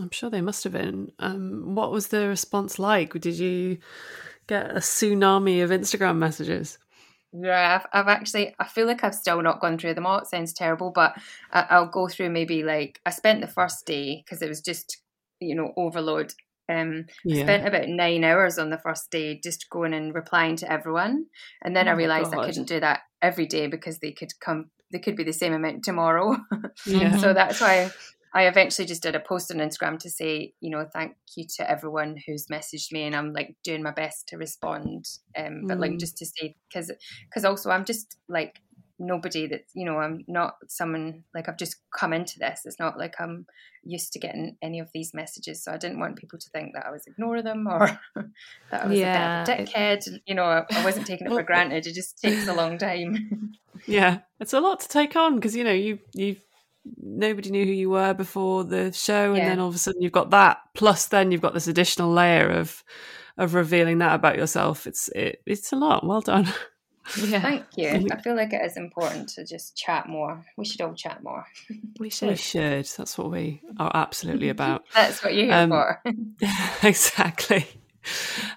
I'm 0.00 0.10
sure 0.10 0.30
they 0.30 0.40
must 0.40 0.64
have 0.64 0.72
been. 0.74 1.12
Um, 1.18 1.74
what 1.74 1.90
was 1.90 2.08
the 2.08 2.28
response 2.28 2.78
like? 2.78 3.12
Did 3.14 3.36
you 3.38 3.78
get 4.46 4.70
a 4.70 4.80
tsunami 4.80 5.62
of 5.64 5.70
Instagram 5.70 6.18
messages? 6.18 6.78
Yeah, 7.32 7.80
I've, 7.82 7.86
I've 7.92 8.08
actually, 8.08 8.54
I 8.58 8.66
feel 8.66 8.86
like 8.86 9.04
I've 9.04 9.14
still 9.14 9.42
not 9.42 9.60
gone 9.60 9.76
through 9.78 9.94
them 9.94 10.06
all. 10.06 10.18
It 10.18 10.26
sounds 10.28 10.54
terrible, 10.54 10.90
but 10.90 11.14
I, 11.52 11.66
I'll 11.70 11.88
go 11.90 12.08
through 12.08 12.30
maybe 12.30 12.62
like, 12.62 13.00
I 13.04 13.10
spent 13.10 13.42
the 13.42 13.46
first 13.46 13.84
day 13.86 14.22
because 14.24 14.40
it 14.40 14.48
was 14.48 14.62
just, 14.62 15.02
you 15.40 15.54
know, 15.54 15.74
overload. 15.76 16.32
Um, 16.68 17.06
Yeah. 17.24 17.42
Spent 17.42 17.66
about 17.66 17.88
nine 17.88 18.24
hours 18.24 18.58
on 18.58 18.70
the 18.70 18.78
first 18.78 19.10
day 19.10 19.40
just 19.42 19.70
going 19.70 19.94
and 19.94 20.14
replying 20.14 20.56
to 20.56 20.70
everyone. 20.70 21.26
And 21.62 21.74
then 21.74 21.86
Oh 21.86 21.90
I 21.90 21.94
realized 21.94 22.34
I 22.34 22.38
couldn't 22.46 22.68
do 22.68 22.80
that 22.80 23.00
every 23.22 23.46
day 23.46 23.66
because 23.68 23.98
they 24.00 24.12
could 24.12 24.38
come, 24.40 24.70
they 24.92 24.98
could 24.98 25.16
be 25.16 25.24
the 25.24 25.32
same 25.32 25.52
amount 25.54 25.84
tomorrow. 25.84 26.36
Yeah. 26.86 27.16
so 27.16 27.32
that's 27.34 27.60
why 27.60 27.90
I 28.34 28.46
eventually 28.46 28.86
just 28.86 29.02
did 29.02 29.16
a 29.16 29.20
post 29.20 29.50
on 29.50 29.56
Instagram 29.58 29.98
to 30.00 30.10
say, 30.10 30.52
you 30.60 30.70
know, 30.70 30.86
thank 30.92 31.16
you 31.36 31.46
to 31.56 31.70
everyone 31.70 32.16
who's 32.26 32.46
messaged 32.52 32.92
me, 32.92 33.04
and 33.04 33.16
I'm 33.16 33.32
like 33.32 33.56
doing 33.64 33.82
my 33.82 33.90
best 33.92 34.28
to 34.28 34.36
respond. 34.36 35.06
Um, 35.36 35.64
but 35.66 35.80
like 35.80 35.92
Mm. 35.92 35.98
just 35.98 36.18
to 36.18 36.26
say, 36.26 36.54
because 36.68 36.92
because 37.30 37.44
also 37.46 37.70
I'm 37.70 37.84
just 37.86 38.18
like 38.28 38.60
nobody 38.98 39.46
that 39.46 39.64
you 39.74 39.84
know 39.84 39.98
I'm 39.98 40.24
not 40.28 40.56
someone 40.68 41.24
like 41.34 41.48
I've 41.48 41.58
just 41.58 41.76
come 41.96 42.12
into 42.12 42.38
this. 42.38 42.62
It's 42.64 42.78
not 42.80 42.98
like 42.98 43.14
I'm 43.20 43.46
used 43.84 44.12
to 44.12 44.18
getting 44.18 44.56
any 44.60 44.80
of 44.80 44.90
these 44.92 45.14
messages, 45.14 45.62
so 45.62 45.72
I 45.72 45.76
didn't 45.76 46.00
want 46.00 46.16
people 46.16 46.38
to 46.38 46.50
think 46.50 46.74
that 46.74 46.86
I 46.86 46.90
was 46.90 47.06
ignoring 47.06 47.44
them 47.44 47.66
or 47.68 47.98
that 48.70 48.84
I 48.84 48.86
was 48.86 48.98
Yeah, 48.98 49.42
a 49.42 49.46
bit 49.46 49.54
of 49.54 49.58
a 49.58 49.62
it- 49.62 49.68
dickhead. 49.70 50.18
You 50.26 50.34
know, 50.34 50.44
I, 50.44 50.64
I 50.70 50.84
wasn't 50.84 51.06
taking 51.06 51.26
it 51.26 51.30
for 51.30 51.42
granted. 51.52 51.86
It 51.86 51.94
just 51.94 52.20
takes 52.20 52.46
a 52.48 52.54
long 52.54 52.78
time. 52.78 53.52
Yeah, 53.86 54.18
it's 54.40 54.52
a 54.54 54.60
lot 54.60 54.80
to 54.80 54.88
take 54.88 55.14
on 55.14 55.36
because 55.36 55.54
you 55.54 55.62
know 55.62 55.72
you 55.72 56.00
you 56.12 56.36
nobody 57.00 57.50
knew 57.50 57.64
who 57.64 57.70
you 57.72 57.90
were 57.90 58.12
before 58.12 58.64
the 58.64 58.92
show, 58.92 59.28
and 59.28 59.36
Yeah. 59.38 59.48
then 59.50 59.60
all 59.60 59.68
of 59.68 59.74
a 59.74 59.78
sudden 59.78 60.02
you've 60.02 60.10
got 60.12 60.30
that. 60.30 60.58
Plus, 60.74 61.06
then 61.06 61.30
you've 61.30 61.40
got 61.40 61.54
this 61.54 61.68
additional 61.68 62.10
layer 62.12 62.50
of 62.50 62.82
of 63.36 63.54
revealing 63.54 63.98
that 63.98 64.16
about 64.16 64.36
yourself. 64.36 64.86
It's 64.86 65.08
it, 65.10 65.42
it's 65.46 65.72
a 65.72 65.76
lot. 65.76 66.04
Well 66.04 66.20
done. 66.20 66.48
Yeah, 67.16 67.40
Thank 67.40 67.64
you. 67.76 68.06
I 68.12 68.20
feel 68.20 68.36
like 68.36 68.52
it 68.52 68.62
is 68.64 68.76
important 68.76 69.28
to 69.30 69.44
just 69.44 69.76
chat 69.76 70.08
more. 70.08 70.44
We 70.56 70.64
should 70.64 70.80
all 70.82 70.94
chat 70.94 71.22
more. 71.22 71.46
we 71.98 72.10
should. 72.10 72.28
We 72.28 72.36
should. 72.36 72.86
should. 72.86 72.98
That's 72.98 73.16
what 73.16 73.30
we 73.30 73.62
are 73.78 73.90
absolutely 73.94 74.48
about. 74.56 74.84
That's 74.94 75.22
what 75.22 75.34
you're 75.34 75.46
here 75.46 75.54
Um, 75.54 75.70
for. 75.70 76.02
exactly. 76.82 77.66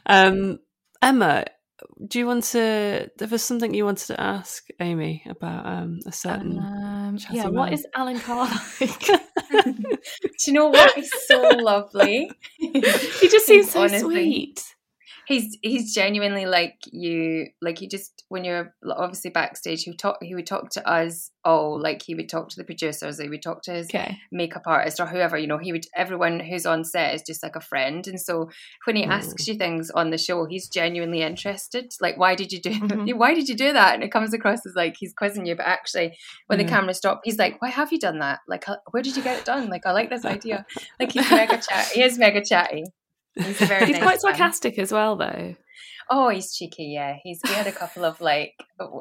Um, 0.05 0.59
Emma, 1.01 1.45
do 2.07 2.19
you 2.19 2.27
want 2.27 2.43
to? 2.45 3.09
There 3.17 3.27
was 3.27 3.41
something 3.43 3.73
you 3.73 3.85
wanted 3.85 4.07
to 4.07 4.19
ask 4.21 4.67
Amy 4.79 5.23
about 5.27 5.65
um, 5.65 5.99
a 6.05 6.11
certain. 6.11 6.59
Um, 6.59 7.17
yeah, 7.31 7.47
what 7.47 7.65
man. 7.65 7.73
is 7.73 7.85
Alan 7.95 8.19
Carr 8.19 8.49
like? 8.79 8.99
Do 9.01 9.97
you 10.47 10.53
know 10.53 10.69
what? 10.69 10.93
He's 10.93 11.11
so 11.27 11.41
lovely. 11.41 12.29
he 12.57 12.81
just 13.29 13.45
seems 13.45 13.71
so 13.71 13.81
Honestly. 13.81 13.99
sweet. 13.99 14.63
He's 15.31 15.57
he's 15.61 15.93
genuinely 15.93 16.45
like 16.45 16.75
you. 16.91 17.47
Like 17.61 17.79
he 17.79 17.87
just 17.87 18.23
when 18.29 18.43
you're 18.43 18.73
obviously 18.89 19.31
backstage, 19.31 19.83
he 19.83 19.91
would 19.91 19.99
talk. 19.99 20.17
He 20.21 20.35
would 20.35 20.45
talk 20.47 20.69
to 20.71 20.87
us 20.87 21.31
all. 21.43 21.81
Like 21.81 22.01
he 22.01 22.15
would 22.15 22.29
talk 22.29 22.49
to 22.49 22.55
the 22.57 22.63
producers. 22.63 23.19
He 23.19 23.29
would 23.29 23.41
talk 23.41 23.61
to 23.63 23.71
his 23.71 23.87
Okay. 23.87 24.17
makeup 24.31 24.63
artist 24.65 24.99
or 24.99 25.05
whoever. 25.05 25.37
You 25.37 25.47
know, 25.47 25.57
he 25.57 25.71
would. 25.71 25.85
Everyone 25.95 26.39
who's 26.39 26.65
on 26.65 26.83
set 26.83 27.15
is 27.15 27.23
just 27.23 27.43
like 27.43 27.55
a 27.55 27.61
friend. 27.61 28.05
And 28.07 28.19
so 28.19 28.49
when 28.85 28.95
he 28.95 29.03
asks 29.03 29.47
you 29.47 29.55
things 29.55 29.89
on 29.91 30.09
the 30.09 30.17
show, 30.17 30.45
he's 30.45 30.67
genuinely 30.69 31.21
interested. 31.21 31.91
Like, 32.01 32.17
why 32.17 32.35
did 32.35 32.51
you 32.51 32.61
do? 32.61 32.71
Mhm. 32.91 33.13
Why 33.15 33.33
did 33.33 33.47
you 33.47 33.55
do 33.55 33.73
that? 33.73 33.93
And 33.95 34.03
it 34.03 34.11
comes 34.11 34.33
across 34.33 34.65
as 34.65 34.73
like 34.75 34.95
he's 34.99 35.13
quizzing 35.13 35.45
you, 35.45 35.55
but 35.55 35.65
actually, 35.65 36.17
when 36.47 36.59
the 36.59 36.65
camera 36.65 36.93
stopped, 36.93 37.21
he's 37.25 37.37
like, 37.37 37.61
"Why 37.61 37.69
have 37.69 37.91
you 37.91 37.99
done 37.99 38.19
that? 38.19 38.39
Like, 38.47 38.65
where 38.91 39.01
did 39.03 39.15
you 39.15 39.23
get 39.23 39.39
it 39.39 39.45
done? 39.45 39.69
Like, 39.69 39.85
I 39.85 39.91
like 39.91 40.09
this 40.09 40.25
idea. 40.25 40.65
Like, 40.99 41.11
he's 41.13 41.29
mega 41.31 41.57
chat. 41.57 41.87
He 41.93 42.03
is 42.03 42.17
mega 42.17 42.43
chatty. 42.43 42.83
He's 43.35 43.57
He's 43.59 43.69
nice 43.69 43.89
quite 44.01 44.03
man. 44.03 44.19
sarcastic 44.19 44.77
as 44.79 44.91
well, 44.91 45.15
though. 45.15 45.55
Oh, 46.09 46.29
he's 46.29 46.53
cheeky. 46.53 46.91
Yeah, 46.93 47.15
he's. 47.23 47.39
We 47.43 47.51
had 47.51 47.67
a 47.67 47.71
couple 47.71 48.03
of 48.03 48.19
like. 48.19 48.53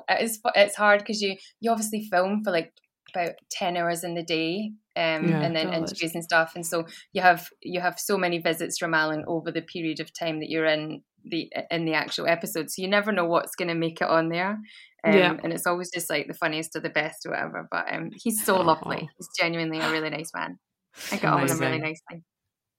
It's 0.08 0.38
it's 0.54 0.76
hard 0.76 1.00
because 1.00 1.20
you 1.20 1.36
you 1.60 1.70
obviously 1.70 2.06
film 2.10 2.42
for 2.44 2.50
like 2.52 2.72
about 3.12 3.32
ten 3.50 3.76
hours 3.76 4.04
in 4.04 4.14
the 4.14 4.22
day, 4.22 4.72
um, 4.96 5.28
Yeah. 5.28 5.40
and 5.40 5.56
then 5.56 5.66
God. 5.66 5.74
interviews 5.78 6.14
and 6.14 6.22
stuff, 6.22 6.52
and 6.54 6.64
so 6.64 6.86
you 7.12 7.22
have 7.22 7.48
you 7.62 7.80
have 7.80 7.98
so 7.98 8.16
many 8.16 8.38
visits 8.38 8.78
from 8.78 8.94
Alan 8.94 9.24
over 9.26 9.50
the 9.50 9.62
period 9.62 9.98
of 9.98 10.12
time 10.16 10.38
that 10.40 10.48
you're 10.48 10.66
in 10.66 11.02
the 11.24 11.50
in 11.72 11.84
the 11.84 11.94
actual 11.94 12.28
episode, 12.28 12.70
so 12.70 12.80
you 12.82 12.88
never 12.88 13.10
know 13.10 13.24
what's 13.26 13.56
going 13.56 13.68
to 13.68 13.74
make 13.74 14.00
it 14.00 14.08
on 14.08 14.28
there. 14.28 14.58
Um, 15.02 15.14
Yeah. 15.14 15.36
and 15.42 15.52
it's 15.52 15.66
always 15.66 15.90
just 15.90 16.08
like 16.10 16.28
the 16.28 16.34
funniest 16.34 16.76
or 16.76 16.80
the 16.80 16.90
best 16.90 17.26
or 17.26 17.30
whatever. 17.30 17.66
But 17.70 17.92
um, 17.92 18.10
he's 18.14 18.44
so 18.44 18.54
Aw. 18.56 18.62
lovely. 18.62 19.08
He's 19.18 19.28
genuinely 19.36 19.80
a 19.80 19.90
really 19.90 20.10
nice 20.10 20.30
man. 20.34 20.58
I 21.10 21.16
got 21.16 21.34
on 21.34 21.42
with 21.42 21.50
him 21.52 21.58
really 21.60 21.78
nicely. 21.78 22.22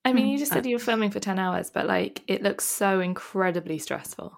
I 0.03 0.13
mean, 0.13 0.27
you 0.27 0.37
just 0.37 0.51
said 0.51 0.65
you 0.65 0.75
were 0.75 0.79
filming 0.79 1.11
for 1.11 1.19
10 1.19 1.37
hours, 1.37 1.69
but 1.69 1.85
like 1.85 2.21
it 2.27 2.41
looks 2.41 2.65
so 2.65 2.99
incredibly 2.99 3.77
stressful. 3.77 4.37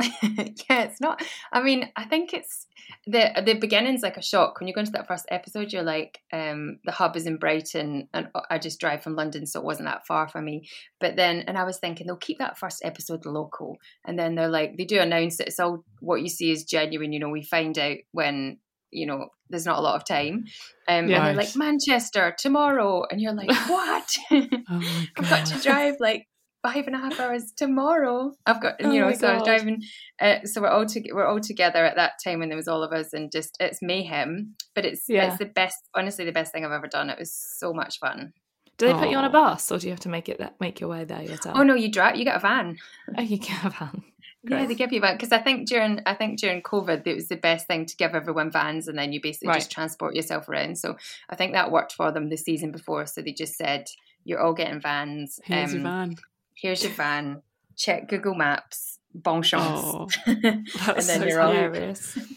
yeah, 0.22 0.84
it's 0.84 1.00
not. 1.00 1.22
I 1.52 1.62
mean, 1.62 1.90
I 1.96 2.04
think 2.04 2.32
it's 2.32 2.66
the 3.06 3.42
the 3.44 3.54
beginning's 3.54 4.02
like 4.02 4.16
a 4.16 4.22
shock 4.22 4.58
when 4.58 4.66
you 4.66 4.74
go 4.74 4.80
into 4.80 4.92
that 4.92 5.06
first 5.06 5.26
episode. 5.30 5.72
You're 5.72 5.82
like, 5.82 6.20
um, 6.32 6.78
the 6.84 6.92
hub 6.92 7.16
is 7.16 7.26
in 7.26 7.36
Brighton, 7.36 8.08
and 8.14 8.28
I 8.50 8.58
just 8.58 8.80
drive 8.80 9.02
from 9.02 9.14
London, 9.16 9.46
so 9.46 9.60
it 9.60 9.66
wasn't 9.66 9.88
that 9.88 10.06
far 10.06 10.28
for 10.28 10.40
me. 10.40 10.68
But 11.00 11.16
then, 11.16 11.40
and 11.46 11.58
I 11.58 11.64
was 11.64 11.78
thinking 11.78 12.06
they'll 12.06 12.16
keep 12.16 12.38
that 12.38 12.58
first 12.58 12.82
episode 12.84 13.26
local, 13.26 13.76
and 14.04 14.18
then 14.18 14.34
they're 14.34 14.48
like, 14.48 14.76
they 14.76 14.84
do 14.84 15.00
announce 15.00 15.36
that 15.36 15.48
it's 15.48 15.60
all 15.60 15.84
what 16.00 16.22
you 16.22 16.28
see 16.28 16.50
is 16.50 16.64
genuine. 16.64 17.12
You 17.12 17.20
know, 17.20 17.28
we 17.28 17.42
find 17.42 17.78
out 17.78 17.98
when 18.12 18.58
you 18.90 19.06
know 19.06 19.28
there's 19.48 19.66
not 19.66 19.78
a 19.78 19.82
lot 19.82 19.96
of 19.96 20.06
time, 20.06 20.44
um, 20.88 21.08
Yeah. 21.08 21.16
and 21.18 21.26
they're 21.26 21.34
like 21.44 21.56
Manchester 21.56 22.34
tomorrow, 22.38 23.04
and 23.10 23.20
you're 23.20 23.32
like, 23.34 23.48
what? 23.68 24.16
Oh 24.30 24.46
I've 25.18 25.30
got 25.30 25.46
to 25.46 25.60
drive 25.62 25.94
like 26.00 26.26
five 26.62 26.86
and 26.86 26.94
a 26.94 26.98
half 26.98 27.18
hours 27.18 27.52
tomorrow. 27.56 28.32
I've 28.46 28.60
got 28.60 28.74
Oh 28.82 28.92
you 28.92 29.00
know, 29.00 29.06
my 29.06 29.14
so 29.14 29.28
I 29.28 29.34
was 29.34 29.44
driving. 29.44 29.82
Uh, 30.20 30.40
so 30.44 30.60
we're 30.60 30.68
all 30.68 30.84
to, 30.86 31.02
we're 31.12 31.26
all 31.26 31.40
together 31.40 31.84
at 31.84 31.96
that 31.96 32.12
time 32.22 32.38
when 32.40 32.48
there 32.50 32.56
was 32.56 32.68
all 32.68 32.82
of 32.82 32.92
us, 32.92 33.12
and 33.12 33.32
just 33.32 33.56
it's 33.60 33.78
mayhem. 33.80 34.54
But 34.74 34.84
it's 34.84 35.04
Yeah. 35.08 35.28
it's 35.30 35.38
the 35.38 35.46
best, 35.46 35.78
honestly, 35.94 36.24
the 36.26 36.32
best 36.32 36.52
thing 36.52 36.64
I've 36.64 36.72
ever 36.72 36.86
done. 36.86 37.08
It 37.10 37.18
was 37.18 37.32
so 37.32 37.72
much 37.72 37.98
fun. 37.98 38.32
Do 38.78 38.86
they 38.86 38.94
put 38.94 39.10
you 39.10 39.16
on 39.18 39.26
a 39.26 39.30
bus 39.30 39.70
or 39.70 39.78
do 39.78 39.86
you 39.88 39.92
have 39.92 40.00
to 40.00 40.08
make 40.08 40.30
it 40.30 40.38
that 40.38 40.54
make 40.58 40.80
your 40.80 40.88
way 40.88 41.04
there 41.04 41.20
yourself? 41.20 41.54
Oh 41.58 41.62
no, 41.62 41.74
you 41.74 41.90
drive, 41.90 42.16
you 42.16 42.24
get 42.24 42.36
a 42.36 42.40
van. 42.40 42.76
Oh, 43.16 43.20
you 43.20 43.38
can 43.38 43.56
have 43.56 43.74
van. 43.76 44.02
Yeah, 44.42 44.64
they 44.66 44.74
give 44.74 44.92
you 44.92 45.00
that 45.02 45.18
because 45.18 45.32
I 45.32 45.38
think 45.38 45.68
during 45.68 46.00
I 46.06 46.14
think 46.14 46.38
during 46.38 46.62
COVID 46.62 47.06
it 47.06 47.14
was 47.14 47.28
the 47.28 47.36
best 47.36 47.66
thing 47.66 47.84
to 47.86 47.96
give 47.96 48.14
everyone 48.14 48.50
vans 48.50 48.88
and 48.88 48.96
then 48.98 49.12
you 49.12 49.20
basically 49.20 49.48
Right. 49.48 49.58
just 49.58 49.70
transport 49.70 50.14
yourself 50.14 50.48
around. 50.48 50.78
So 50.78 50.96
I 51.28 51.36
think 51.36 51.52
that 51.52 51.70
worked 51.70 51.92
for 51.92 52.10
them 52.10 52.30
the 52.30 52.36
season 52.36 52.72
before. 52.72 53.04
So 53.06 53.20
they 53.20 53.32
just 53.32 53.56
said 53.56 53.88
you're 54.24 54.40
all 54.40 54.54
getting 54.54 54.80
vans. 54.80 55.40
Here's 55.44 55.74
your 55.74 55.80
um, 55.80 55.84
van. 55.84 56.16
Here's 56.54 56.82
your 56.82 56.92
van. 56.92 57.42
Check 57.76 58.08
Google 58.08 58.34
Maps. 58.34 58.98
Bon 59.14 59.42
chance. 59.42 59.80
Oh, 59.84 60.08
and 60.26 60.66
that's 60.86 61.06
then 61.06 61.20
so 61.20 61.26
you're 61.26 61.40
all. 61.40 61.52
Hilarious. 61.52 62.18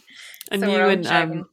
And 0.51 0.61
So 0.61 0.67
you 0.67 0.77
and 0.77 1.07
um, 1.07 1.49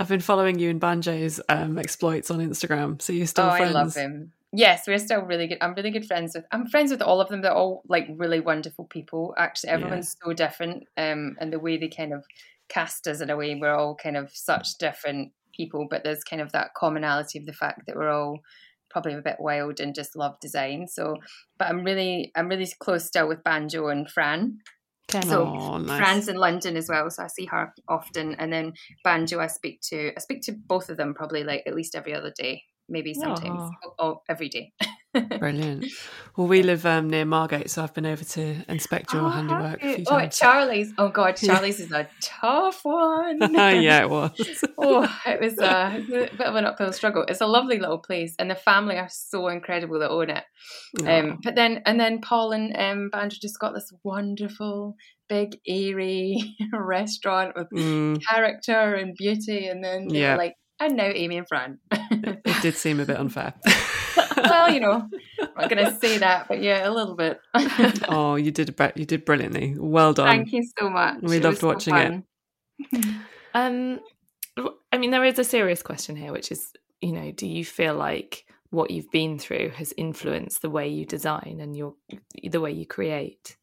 I've 0.00 0.08
been 0.08 0.20
following 0.20 0.58
you 0.58 0.68
and 0.68 0.80
Banjo's 0.80 1.40
um, 1.48 1.78
exploits 1.78 2.30
on 2.30 2.40
Instagram. 2.40 3.00
So 3.00 3.12
you're 3.12 3.28
still 3.28 3.46
oh, 3.46 3.50
friends. 3.56 3.74
I 3.74 3.78
love 3.78 3.94
him. 3.94 4.32
Yes, 4.54 4.86
we're 4.86 4.98
still 4.98 5.22
really 5.22 5.46
good. 5.46 5.58
I'm 5.62 5.74
really 5.74 5.90
good 5.90 6.06
friends 6.06 6.34
with. 6.34 6.44
I'm 6.52 6.66
friends 6.66 6.90
with 6.90 7.00
all 7.00 7.20
of 7.20 7.28
them. 7.28 7.40
They're 7.40 7.54
all 7.54 7.82
like 7.88 8.06
really 8.16 8.40
wonderful 8.40 8.84
people. 8.84 9.34
Actually, 9.38 9.70
everyone's 9.70 10.14
so 10.22 10.32
different, 10.34 10.84
um, 10.98 11.36
and 11.40 11.50
the 11.52 11.58
way 11.58 11.78
they 11.78 11.88
kind 11.88 12.12
of 12.12 12.24
cast 12.68 13.06
us 13.08 13.20
in 13.20 13.30
a 13.30 13.36
way, 13.36 13.54
we're 13.54 13.74
all 13.74 13.94
kind 13.94 14.16
of 14.16 14.30
such 14.34 14.76
different 14.78 15.32
people. 15.56 15.86
But 15.90 16.04
there's 16.04 16.22
kind 16.24 16.42
of 16.42 16.52
that 16.52 16.74
commonality 16.74 17.38
of 17.38 17.46
the 17.46 17.52
fact 17.54 17.86
that 17.86 17.96
we're 17.96 18.10
all 18.10 18.40
probably 18.90 19.14
a 19.14 19.22
bit 19.22 19.36
wild 19.38 19.80
and 19.80 19.94
just 19.94 20.16
love 20.16 20.38
design. 20.40 20.86
So, 20.86 21.16
but 21.58 21.68
I'm 21.68 21.82
really, 21.82 22.30
I'm 22.36 22.48
really 22.48 22.70
close 22.78 23.06
still 23.06 23.28
with 23.28 23.42
Banjo 23.42 23.88
and 23.88 24.10
Fran. 24.10 24.58
Okay. 25.14 25.26
So 25.26 25.46
Oh, 25.46 25.78
nice. 25.78 25.98
Fran's 25.98 26.28
in 26.28 26.36
London 26.36 26.76
as 26.76 26.88
well, 26.88 27.10
so 27.10 27.22
I 27.24 27.26
see 27.28 27.46
her 27.46 27.72
often. 27.88 28.34
And 28.34 28.52
then 28.52 28.74
Banjo, 29.02 29.40
I 29.40 29.46
speak 29.46 29.80
to. 29.88 30.12
I 30.14 30.20
speak 30.20 30.42
to 30.42 30.52
both 30.52 30.90
of 30.90 30.98
them 30.98 31.14
probably 31.14 31.42
like 31.42 31.62
at 31.66 31.74
least 31.74 31.94
every 31.94 32.14
other 32.14 32.32
day, 32.36 32.62
maybe 32.88 33.14
sometimes 33.14 33.62
oh, 33.84 33.94
oh, 33.98 34.22
every 34.28 34.48
day. 34.48 34.72
Brilliant. 35.38 35.86
Well, 36.34 36.46
we 36.46 36.62
live 36.62 36.86
um, 36.86 37.10
near 37.10 37.26
Margate, 37.26 37.68
so 37.68 37.82
I've 37.82 37.92
been 37.92 38.06
over 38.06 38.24
to 38.24 38.64
inspect 38.66 39.12
your 39.12 39.24
Oh, 39.24 39.28
handiwork 39.28 39.82
have 39.82 39.90
a 39.90 39.94
few 39.96 39.98
you? 39.98 40.04
Oh, 40.10 40.18
times. 40.18 40.38
Charlie's. 40.38 40.92
Oh 40.96 41.08
God, 41.10 41.32
Charlie's 41.36 41.78
is 41.78 41.92
a 41.92 42.08
tough 42.22 42.80
one. 42.84 43.38
yeah, 43.54 44.00
it 44.02 44.08
was. 44.08 44.64
oh, 44.78 45.14
it 45.26 45.40
was 45.42 45.58
a, 45.58 45.96
it 45.96 46.08
was 46.08 46.28
a 46.32 46.36
bit 46.36 46.46
of 46.46 46.54
an 46.54 46.64
uphill 46.64 46.90
struggle. 46.94 47.26
It's 47.28 47.42
a 47.42 47.46
lovely 47.46 47.78
little 47.78 47.98
place, 47.98 48.34
and 48.38 48.50
the 48.50 48.54
family 48.54 48.96
are 48.96 49.10
so 49.10 49.48
incredible 49.48 49.98
that 49.98 50.10
own 50.10 50.30
it. 50.30 50.44
Um, 51.06 51.40
but 51.42 51.54
then, 51.54 51.82
and 51.84 52.00
then 52.00 52.20
Paul 52.22 52.52
and 52.52 52.74
um, 52.76 53.10
Banjo 53.10 53.36
just 53.40 53.58
got 53.58 53.74
this 53.74 53.92
wonderful, 54.04 54.96
big, 55.28 55.58
airy 55.68 56.56
restaurant 56.72 57.54
with 57.56 57.66
Mm, 57.74 58.22
character 58.26 58.94
and 58.94 59.14
beauty, 59.18 59.66
and 59.66 59.84
then 59.84 60.08
Yeah. 60.08 60.36
like, 60.36 60.54
and 60.86 60.96
now 60.96 61.10
Amy 61.12 61.38
and 61.38 61.48
Fran. 61.48 61.78
it 61.90 62.62
did 62.62 62.76
seem 62.76 63.00
a 63.00 63.04
bit 63.04 63.16
unfair. 63.18 63.54
well, 64.36 64.72
you 64.72 64.80
know, 64.80 65.08
I'm 65.40 65.48
not 65.56 65.70
going 65.70 65.84
to 65.84 65.98
say 65.98 66.18
that, 66.18 66.48
but 66.48 66.62
yeah, 66.62 66.88
a 66.88 66.90
little 66.90 67.14
bit. 67.14 67.40
oh, 68.08 68.36
you 68.36 68.50
did 68.50 68.74
br- 68.76 68.96
you 68.96 69.04
did 69.04 69.24
brilliantly. 69.24 69.74
Well 69.78 70.12
done. 70.12 70.26
Thank 70.26 70.52
you 70.52 70.62
so 70.78 70.90
much. 70.90 71.22
We 71.22 71.36
It 71.36 71.42
loved 71.42 71.54
was 71.54 71.60
so 71.60 71.66
watching 71.68 71.94
it. 71.94 73.04
Um, 73.54 74.00
I 74.90 74.98
mean, 74.98 75.10
there 75.10 75.24
is 75.24 75.38
a 75.38 75.44
serious 75.44 75.82
question 75.82 76.16
here, 76.16 76.32
which 76.32 76.50
is, 76.50 76.72
you 77.00 77.12
know, 77.12 77.32
do 77.32 77.46
you 77.46 77.64
feel 77.64 77.94
like 77.94 78.44
what 78.70 78.90
you've 78.90 79.10
been 79.10 79.38
through 79.38 79.70
has 79.70 79.92
influenced 79.96 80.62
the 80.62 80.70
way 80.70 80.88
you 80.88 81.04
design 81.04 81.58
and 81.60 81.76
your 81.76 81.94
the 82.42 82.60
way 82.60 82.72
you 82.72 82.86
create? 82.86 83.56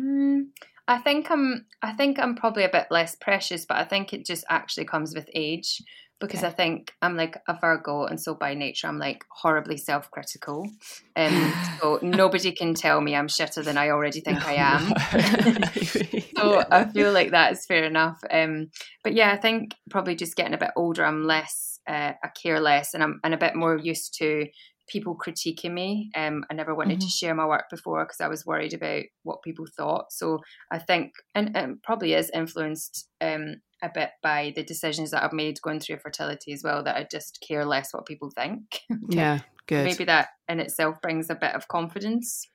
Mm, 0.00 0.46
I 0.86 0.98
think 0.98 1.30
I'm. 1.30 1.66
I 1.82 1.92
think 1.92 2.18
I'm 2.18 2.36
probably 2.36 2.64
a 2.64 2.68
bit 2.68 2.86
less 2.90 3.16
precious, 3.16 3.64
but 3.64 3.78
I 3.78 3.84
think 3.84 4.12
it 4.12 4.24
just 4.24 4.44
actually 4.48 4.86
comes 4.86 5.14
with 5.14 5.28
age. 5.34 5.82
Because 6.20 6.40
Okay. 6.40 6.48
I 6.48 6.50
think 6.50 6.94
I'm 7.02 7.16
like 7.16 7.36
a 7.48 7.58
Virgo, 7.60 8.04
and 8.04 8.20
so 8.20 8.34
by 8.34 8.54
nature 8.54 8.86
I'm 8.86 8.98
like 8.98 9.24
horribly 9.30 9.76
self-critical, 9.76 10.68
and 11.16 11.52
so 11.80 11.98
nobody 12.02 12.52
can 12.52 12.74
tell 12.74 13.00
me 13.00 13.14
I'm 13.14 13.28
shitter 13.28 13.64
than 13.64 13.76
I 13.76 13.90
already 13.90 14.20
think 14.20 14.46
I 14.46 14.54
am. 14.54 14.86
so 16.36 16.64
I 16.70 16.84
feel 16.92 17.12
like 17.12 17.30
that 17.32 17.52
is 17.52 17.66
fair 17.66 17.84
enough. 17.84 18.20
Um, 18.30 18.70
but 19.02 19.14
yeah, 19.14 19.32
I 19.32 19.36
think 19.36 19.74
probably 19.90 20.14
just 20.14 20.36
getting 20.36 20.54
a 20.54 20.58
bit 20.58 20.70
older, 20.76 21.04
I'm 21.04 21.24
less, 21.24 21.80
uh, 21.88 22.12
I 22.22 22.28
care 22.40 22.60
less, 22.60 22.94
and 22.94 23.02
I'm 23.02 23.20
and 23.24 23.34
a 23.34 23.38
bit 23.38 23.54
more 23.56 23.76
used 23.76 24.14
to 24.18 24.46
people 24.88 25.16
critiquing 25.16 25.72
me. 25.72 26.10
Um, 26.14 26.44
I 26.50 26.54
never 26.54 26.74
wanted 26.74 27.00
to 27.00 27.08
share 27.08 27.34
my 27.34 27.46
work 27.46 27.70
before 27.70 28.04
because 28.04 28.20
I 28.20 28.28
was 28.28 28.44
worried 28.44 28.74
about 28.74 29.04
what 29.22 29.42
people 29.42 29.66
thought. 29.76 30.12
So 30.12 30.40
I 30.70 30.78
think, 30.78 31.12
and 31.34 31.56
it 31.56 31.82
probably 31.82 32.14
is 32.14 32.30
influenced 32.34 33.08
um, 33.20 33.56
a 33.84 33.90
bit 33.94 34.10
by 34.22 34.52
the 34.56 34.62
decisions 34.64 35.10
that 35.10 35.22
I've 35.22 35.32
made 35.32 35.60
going 35.62 35.80
through 35.80 35.98
fertility 35.98 36.52
as 36.52 36.62
well. 36.62 36.82
That 36.82 36.96
I 36.96 37.06
just 37.10 37.44
care 37.46 37.64
less 37.64 37.92
what 37.92 38.06
people 38.06 38.30
think. 38.30 38.80
yeah, 39.08 39.40
good. 39.66 39.84
Maybe 39.84 40.04
that 40.04 40.28
in 40.48 40.60
itself 40.60 41.00
brings 41.02 41.30
a 41.30 41.34
bit 41.34 41.54
of 41.54 41.68
confidence. 41.68 42.48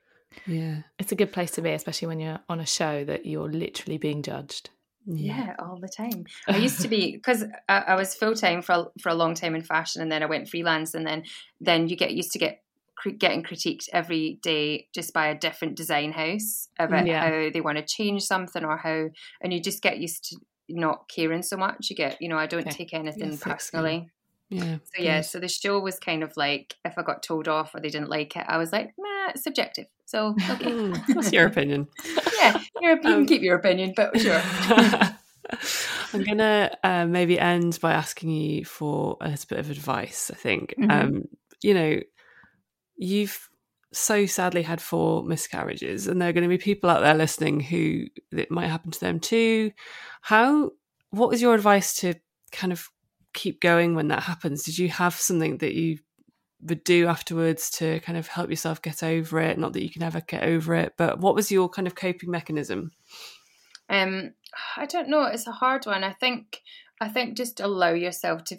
Yeah. 0.46 0.84
It's 1.00 1.12
a 1.12 1.16
good 1.16 1.32
place 1.32 1.52
to 1.52 1.62
be, 1.62 1.72
especially 1.72 2.08
when 2.08 2.20
you're 2.20 2.40
on 2.48 2.60
a 2.60 2.66
show 2.66 3.04
that 3.06 3.26
you're 3.26 3.50
literally 3.52 3.98
being 3.98 4.22
judged. 4.22 4.70
Yeah, 5.06 5.56
all 5.58 5.80
the 5.80 5.88
time. 5.88 6.26
I 6.48 6.58
used 6.58 6.82
to 6.82 6.88
be 6.88 7.12
because 7.16 7.44
I, 7.68 7.80
I 7.80 7.96
was 7.96 8.14
full 8.14 8.36
time 8.36 8.62
for 8.62 8.74
a- 8.74 9.00
for 9.02 9.10
a 9.10 9.16
long 9.16 9.34
time 9.34 9.56
in 9.56 9.64
fashion, 9.64 10.02
and 10.02 10.12
then 10.12 10.22
I 10.22 10.28
went 10.28 10.50
freelance, 10.50 10.94
and 10.94 11.06
then 11.08 11.24
then 11.60 11.88
you 11.88 11.96
get 11.96 12.12
used 12.12 12.32
to 12.34 12.40
get 12.40 12.62
getting 13.18 13.42
critiqued 13.44 13.88
every 13.94 14.40
day 14.44 14.88
just 14.94 15.14
by 15.14 15.28
a 15.28 15.38
different 15.40 15.78
design 15.78 16.12
house 16.12 16.68
about 16.78 17.08
Yeah. 17.08 17.22
how 17.24 17.50
they 17.50 17.62
want 17.62 17.78
to 17.78 17.86
change 17.86 18.24
something 18.24 18.64
or 18.66 18.76
how, 18.78 19.08
and 19.42 19.54
you 19.54 19.62
just 19.62 19.82
get 19.82 20.00
used 20.00 20.26
to 20.26 20.38
not 20.70 21.10
caring 21.10 21.42
so 21.44 21.58
much. 21.58 21.90
You 21.90 21.96
get, 21.96 22.22
you 22.22 22.30
know, 22.30 22.38
I 22.38 22.46
don't 22.48 22.68
Okay. 22.68 22.72
take 22.72 22.94
anything 22.94 23.38
personally. 23.38 24.10
Yeah. 24.50 24.78
So 24.84 25.04
yeah, 25.04 25.22
so 25.22 25.40
the 25.40 25.48
show 25.48 25.80
was 25.80 26.00
kind 26.00 26.24
of 26.24 26.34
like 26.36 26.76
if 26.84 26.98
I 26.98 27.04
got 27.04 27.22
told 27.24 27.48
off 27.48 27.76
or 27.76 27.80
they 27.82 27.90
didn't 27.90 28.10
like 28.10 28.36
it, 28.36 28.46
I 28.48 28.58
was 28.58 28.72
like, 28.72 28.94
nah, 28.98 29.30
it's 29.30 29.44
subjective. 29.44 29.86
So 30.06 30.36
okay, 30.50 30.74
What's 31.14 31.32
your 31.32 31.46
opinion? 31.46 31.88
yeah, 32.40 32.60
your, 32.82 32.92
you 32.94 33.02
Um, 33.06 33.14
can 33.20 33.26
keep 33.28 33.42
your 33.42 33.58
opinion, 33.58 33.94
but 33.96 34.20
sure. 34.20 34.34
I'm 36.14 36.24
gonna 36.24 36.72
uh, 36.84 37.06
maybe 37.06 37.40
end 37.40 37.78
by 37.82 37.94
asking 37.94 38.32
you 38.32 38.66
for 38.66 39.18
a 39.22 39.30
little 39.30 39.48
bit 39.48 39.60
of 39.60 39.70
advice. 39.70 40.32
I 40.32 40.36
think, 40.36 40.76
Mhm. 40.80 40.92
um, 40.92 41.24
you 41.62 41.74
know, 41.74 42.00
you've 42.98 43.49
so 43.92 44.26
sadly 44.26 44.62
had 44.62 44.82
four 44.82 45.24
miscarriages, 45.24 46.08
and 46.08 46.22
there 46.22 46.30
are 46.30 46.34
going 46.34 46.44
to 46.44 46.50
be 46.50 46.58
people 46.58 46.90
out 46.90 47.02
there 47.02 47.16
listening 47.16 47.60
who 47.60 48.06
it 48.32 48.52
might 48.52 48.68
happen 48.68 48.92
to 48.92 49.00
them 49.00 49.20
too. 49.20 49.72
How? 50.22 50.72
What 51.12 51.30
was 51.30 51.42
your 51.42 51.56
advice 51.56 51.96
to 51.98 52.14
kind 52.52 52.72
of 52.72 52.88
keep 53.34 53.62
going 53.62 53.96
when 53.96 54.10
that 54.10 54.24
happens? 54.24 54.64
Did 54.64 54.78
you 54.78 54.90
have 54.90 55.16
something 55.16 55.58
that 55.58 55.74
you 55.74 56.00
would 56.62 56.84
do 56.84 57.08
afterwards 57.08 57.70
to 57.72 58.00
kind 58.02 58.18
of 58.18 58.28
help 58.28 58.50
yourself 58.50 58.82
get 58.82 59.02
over 59.02 59.40
it? 59.40 59.58
Not 59.58 59.74
that 59.74 59.84
you 59.84 59.90
can 59.90 60.04
ever 60.04 60.22
get 60.22 60.44
over 60.44 60.76
it, 60.76 60.94
but 60.98 61.20
what 61.20 61.36
was 61.36 61.52
your 61.52 61.70
kind 61.70 61.88
of 61.88 61.96
coping 61.96 62.30
mechanism? 62.30 62.92
Um, 63.90 64.34
I 64.78 64.86
don't 64.86 65.10
know. 65.10 65.24
It's 65.24 65.48
a 65.48 65.52
hard 65.52 65.86
one. 65.86 66.04
I 66.04 66.14
think. 66.14 66.62
I 67.02 67.08
think 67.08 67.38
just 67.38 67.60
allow 67.60 67.94
yourself 67.94 68.44
to. 68.46 68.58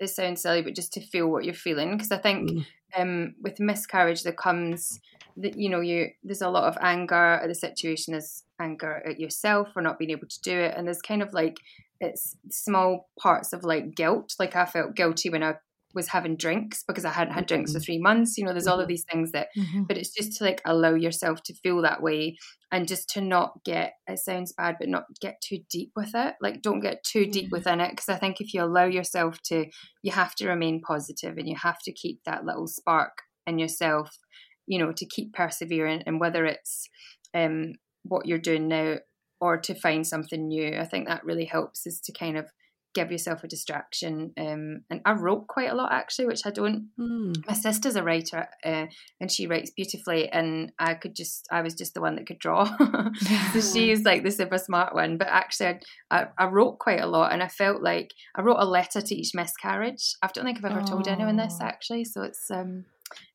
It 0.00 0.08
sounds 0.08 0.40
silly, 0.42 0.62
but 0.62 0.74
just 0.74 0.92
to 0.94 1.00
feel 1.00 1.28
what 1.28 1.44
you're 1.44 1.54
feeling, 1.54 1.92
because 1.96 2.10
I 2.10 2.18
think 2.18 2.50
Mm. 2.50 2.66
um, 2.96 3.34
with 3.40 3.60
miscarriage 3.60 4.22
there 4.22 4.32
comes, 4.32 4.98
that 5.36 5.56
you 5.58 5.68
know, 5.68 5.80
you 5.80 6.08
there's 6.24 6.42
a 6.42 6.48
lot 6.50 6.64
of 6.64 6.76
anger 6.80 7.14
at 7.42 7.48
the 7.48 7.54
situation. 7.54 8.12
There's 8.12 8.42
anger 8.58 9.02
at 9.06 9.20
yourself 9.20 9.68
for 9.72 9.82
not 9.82 9.98
being 9.98 10.10
able 10.10 10.26
to 10.28 10.40
do 10.42 10.58
it, 10.58 10.74
and 10.76 10.86
there's 10.86 11.02
kind 11.02 11.22
of 11.22 11.32
like 11.32 11.58
it's 12.00 12.34
small 12.50 13.10
parts 13.20 13.52
of 13.52 13.62
like 13.62 13.94
guilt. 13.94 14.34
Like 14.38 14.56
I 14.56 14.64
felt 14.66 14.96
guilty 14.96 15.28
when 15.30 15.42
I 15.42 15.56
was 15.92 16.08
having 16.08 16.36
drinks 16.36 16.82
because 16.86 17.04
I 17.04 17.10
hadn't 17.10 17.34
had 17.34 17.46
drinks 17.46 17.72
for 17.72 17.80
three 17.80 17.98
months. 17.98 18.38
You 18.38 18.44
know, 18.44 18.52
there's 18.52 18.66
all 18.68 18.80
of 18.80 18.88
these 18.88 19.04
things 19.10 19.32
that 19.32 19.48
but 19.86 19.98
it's 19.98 20.10
just 20.14 20.38
to 20.38 20.44
like 20.44 20.62
allow 20.64 20.94
yourself 20.94 21.42
to 21.44 21.54
feel 21.54 21.82
that 21.82 22.00
way 22.02 22.36
and 22.72 22.86
just 22.86 23.08
to 23.10 23.20
not 23.20 23.64
get 23.64 23.94
it 24.06 24.18
sounds 24.18 24.52
bad 24.52 24.76
but 24.78 24.88
not 24.88 25.04
get 25.20 25.40
too 25.40 25.58
deep 25.70 25.90
with 25.96 26.10
it. 26.14 26.34
Like 26.40 26.62
don't 26.62 26.80
get 26.80 27.02
too 27.04 27.26
deep 27.26 27.50
within 27.50 27.80
it 27.80 27.90
because 27.90 28.08
i 28.08 28.16
think 28.16 28.40
if 28.40 28.54
you 28.54 28.62
allow 28.62 28.84
yourself 28.84 29.40
to 29.42 29.66
you 30.02 30.12
have 30.12 30.34
to 30.36 30.48
remain 30.48 30.80
positive 30.80 31.36
and 31.36 31.48
you 31.48 31.56
have 31.56 31.78
to 31.84 31.92
keep 31.92 32.20
that 32.24 32.44
little 32.44 32.66
spark 32.66 33.22
in 33.46 33.58
yourself 33.58 34.18
you 34.66 34.78
know 34.78 34.92
to 34.92 35.06
keep 35.06 35.32
persevering 35.32 36.02
and 36.06 36.20
whether 36.20 36.44
it's 36.44 36.88
um 37.34 37.72
what 38.04 38.26
you're 38.26 38.38
doing 38.38 38.68
now 38.68 38.96
or 39.40 39.58
to 39.58 39.74
find 39.74 40.06
something 40.06 40.48
new 40.48 40.76
i 40.78 40.84
think 40.84 41.08
that 41.08 41.24
really 41.24 41.44
helps 41.44 41.86
is 41.86 42.00
to 42.00 42.12
kind 42.12 42.36
of 42.36 42.46
give 42.94 43.12
yourself 43.12 43.44
a 43.44 43.48
distraction 43.48 44.32
um 44.36 44.80
and 44.90 45.00
i 45.04 45.12
wrote 45.12 45.46
quite 45.46 45.70
a 45.70 45.74
lot 45.74 45.92
actually 45.92 46.26
which 46.26 46.44
i 46.44 46.50
don't 46.50 46.88
Hmm. 46.96 47.32
my 47.46 47.54
sister's 47.54 47.96
a 47.96 48.02
writer 48.02 48.48
uh, 48.64 48.86
and 49.20 49.30
she 49.30 49.46
writes 49.46 49.70
beautifully 49.70 50.28
and 50.28 50.72
i 50.78 50.94
could 50.94 51.14
just 51.14 51.46
i 51.50 51.62
was 51.62 51.74
just 51.74 51.94
the 51.94 52.00
one 52.00 52.16
that 52.16 52.26
could 52.26 52.38
draw 52.38 52.64
so 53.52 53.60
she's 53.72 54.02
like 54.04 54.22
the 54.24 54.30
super 54.30 54.58
smart 54.58 54.94
one 54.94 55.18
but 55.18 55.28
actually 55.28 55.78
I, 56.10 56.22
I, 56.22 56.26
I 56.38 56.44
wrote 56.46 56.78
quite 56.78 57.00
a 57.00 57.06
lot 57.06 57.32
and 57.32 57.42
i 57.42 57.48
felt 57.48 57.82
like 57.82 58.12
i 58.34 58.40
wrote 58.42 58.58
a 58.58 58.64
letter 58.66 59.00
to 59.00 59.14
each 59.14 59.34
miscarriage 59.34 60.14
i 60.22 60.28
don't 60.32 60.44
think 60.44 60.58
i've 60.58 60.64
ever 60.70 60.82
told 60.82 61.06
anyone 61.08 61.36
this 61.36 61.58
Oh. 61.60 61.64
actually 61.64 62.04
so 62.04 62.22
it's 62.22 62.50
um 62.50 62.84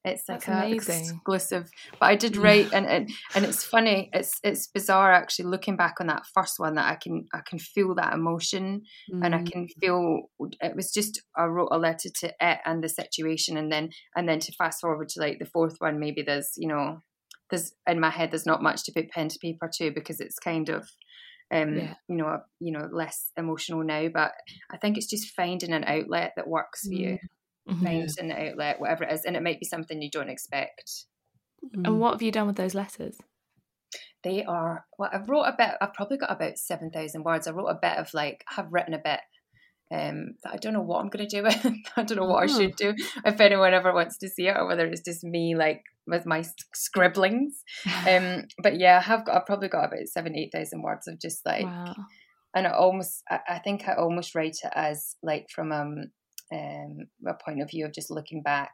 it's 0.03 0.23
like 0.29 0.45
That's 0.45 0.47
a 0.47 0.51
amazing. 0.65 1.01
exclusive 1.11 1.69
but 1.99 2.07
i 2.07 2.15
did 2.15 2.37
write 2.37 2.69
and, 2.73 2.85
and 2.85 3.09
and 3.35 3.45
it's 3.45 3.63
funny 3.63 4.09
it's 4.13 4.39
it's 4.43 4.67
bizarre 4.67 5.11
actually 5.11 5.45
looking 5.45 5.75
back 5.75 5.95
on 5.99 6.07
that 6.07 6.23
first 6.33 6.55
one 6.57 6.75
that 6.75 6.91
i 6.91 6.95
can 6.95 7.25
i 7.33 7.39
can 7.47 7.59
feel 7.59 7.95
that 7.95 8.13
emotion 8.13 8.81
and 9.23 9.33
I 9.35 9.39
Mm. 9.39 9.51
can 9.51 9.67
feel 9.81 10.29
it 10.61 10.75
was 10.75 10.91
just 10.91 11.21
I 11.37 11.45
wrote 11.45 11.69
a 11.71 11.77
letter 11.77 12.09
to 12.21 12.33
it 12.39 12.59
and 12.65 12.83
the 12.83 12.89
situation, 12.89 13.57
and 13.57 13.71
then 13.71 13.89
and 14.15 14.27
then 14.27 14.39
to 14.39 14.51
fast 14.53 14.81
forward 14.81 15.09
to 15.09 15.19
like 15.19 15.39
the 15.39 15.45
fourth 15.45 15.75
one, 15.79 15.99
maybe 15.99 16.21
there's 16.21 16.51
you 16.57 16.67
know 16.67 16.99
there's 17.49 17.73
in 17.87 17.99
my 17.99 18.09
head 18.09 18.31
there's 18.31 18.45
not 18.45 18.61
much 18.63 18.83
to 18.83 18.91
put 18.91 19.09
pen 19.09 19.29
to 19.29 19.39
paper 19.39 19.69
to 19.75 19.91
because 19.91 20.19
it's 20.19 20.37
kind 20.39 20.69
of 20.69 20.87
um 21.51 21.75
Yeah. 21.77 21.93
you 22.09 22.15
know 22.17 22.39
you 22.59 22.71
know 22.71 22.87
less 22.91 23.31
emotional 23.37 23.83
now, 23.83 24.07
but 24.13 24.31
I 24.71 24.77
think 24.77 24.97
it's 24.97 25.09
just 25.09 25.33
finding 25.35 25.71
an 25.73 25.83
outlet 25.85 26.33
that 26.35 26.47
works 26.47 26.87
for 26.87 26.95
you, 26.95 27.17
Mhm. 27.69 27.83
finding 27.83 28.07
an 28.19 28.31
outlet 28.31 28.79
whatever 28.79 29.03
it 29.05 29.13
is, 29.13 29.25
and 29.25 29.35
it 29.35 29.43
might 29.43 29.59
be 29.59 29.65
something 29.65 30.01
you 30.01 30.09
don't 30.11 30.29
expect. 30.29 31.05
Mm. 31.75 31.85
And 31.87 31.99
what 31.99 32.13
have 32.13 32.21
you 32.21 32.31
done 32.31 32.47
with 32.47 32.57
those 32.57 32.75
letters? 32.75 33.17
They 34.23 34.43
are 34.43 34.85
well. 34.97 35.09
I've 35.13 35.29
wrote 35.29 35.43
a 35.43 35.55
bit. 35.57 35.71
I've 35.81 35.93
probably 35.93 36.17
got 36.17 36.31
about 36.31 36.57
seven 36.57 36.89
thousand 36.91 37.23
words. 37.23 37.47
I 37.47 37.51
wrote 37.51 37.67
a 37.67 37.79
bit 37.81 37.97
of 37.97 38.13
like. 38.13 38.43
I 38.51 38.55
have 38.55 38.71
written 38.73 38.93
a 38.93 38.99
bit 38.99 39.19
um, 39.91 40.33
that 40.43 40.53
I 40.53 40.57
don't 40.57 40.73
know 40.73 40.81
what 40.81 40.99
I'm 40.99 41.09
going 41.09 41.27
to 41.27 41.35
do 41.37 41.43
with. 41.43 41.65
I 41.95 42.03
don't 42.03 42.17
know 42.17 42.25
what 42.25 42.41
I 42.49 42.51
Oh. 42.53 42.59
should 42.59 42.75
do. 42.75 42.93
If 43.23 43.39
anyone 43.39 43.73
ever 43.73 43.93
wants 43.93 44.17
to 44.19 44.27
see 44.29 44.47
it, 44.47 44.57
or 44.57 44.65
whether 44.67 44.85
it's 44.85 45.01
just 45.01 45.23
me 45.23 45.55
like 45.55 45.83
with 46.07 46.25
my 46.25 46.43
scribblings. 46.73 47.63
Um, 48.07 48.45
but 48.61 48.79
yeah, 48.79 48.97
I 48.97 49.01
have 49.01 49.25
got. 49.25 49.35
I've 49.37 49.45
probably 49.45 49.69
got 49.69 49.85
about 49.85 50.07
seven, 50.07 50.35
eight 50.35 50.51
thousand 50.51 50.81
words 50.81 51.07
of 51.07 51.19
just 51.19 51.45
like, 51.45 51.65
wow. 51.65 51.95
and 52.55 52.67
I 52.67 52.71
almost. 52.71 53.23
I, 53.29 53.39
I 53.47 53.59
think 53.59 53.87
I 53.87 53.93
almost 53.95 54.33
write 54.35 54.57
it 54.63 54.71
as 54.75 55.15
like 55.23 55.47
from 55.53 55.71
um, 55.71 56.11
um 56.51 57.07
a 57.27 57.33
point 57.33 57.61
of 57.61 57.69
view 57.69 57.85
of 57.85 57.93
just 57.93 58.11
looking 58.11 58.41
back. 58.41 58.71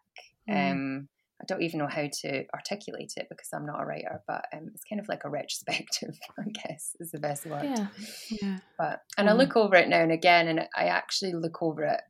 Mm. 0.50 0.72
Um, 0.72 1.10
I 1.42 1.46
don't 1.48 1.64
even 1.64 1.80
know 1.80 1.88
how 1.88 2.08
to 2.22 2.46
articulate 2.54 3.14
it 3.18 3.26
because 3.28 3.50
I'm 3.52 3.66
not 3.66 3.82
a 3.82 3.86
writer, 3.86 4.22
but 4.28 4.46
um, 4.54 4.70
it's 4.76 4.84
kind 4.84 5.00
of 5.00 5.08
like 5.10 5.24
a 5.26 5.30
retrospective, 5.30 6.16
I 6.40 6.44
guess, 6.50 6.96
is 7.00 7.10
the 7.12 7.20
best 7.20 7.48
word. 7.48 7.66
Yeah. 7.66 7.88
yeah. 8.42 8.58
But 8.78 9.02
and 9.18 9.28
I 9.30 9.34
Mhm. 9.34 9.38
look 9.38 9.58
over 9.58 9.76
it 9.76 9.90
now 9.90 10.02
and 10.02 10.12
again, 10.12 10.48
and 10.48 10.68
I 10.76 10.86
actually 10.86 11.34
look 11.34 11.62
over 11.64 11.84
it 11.84 12.02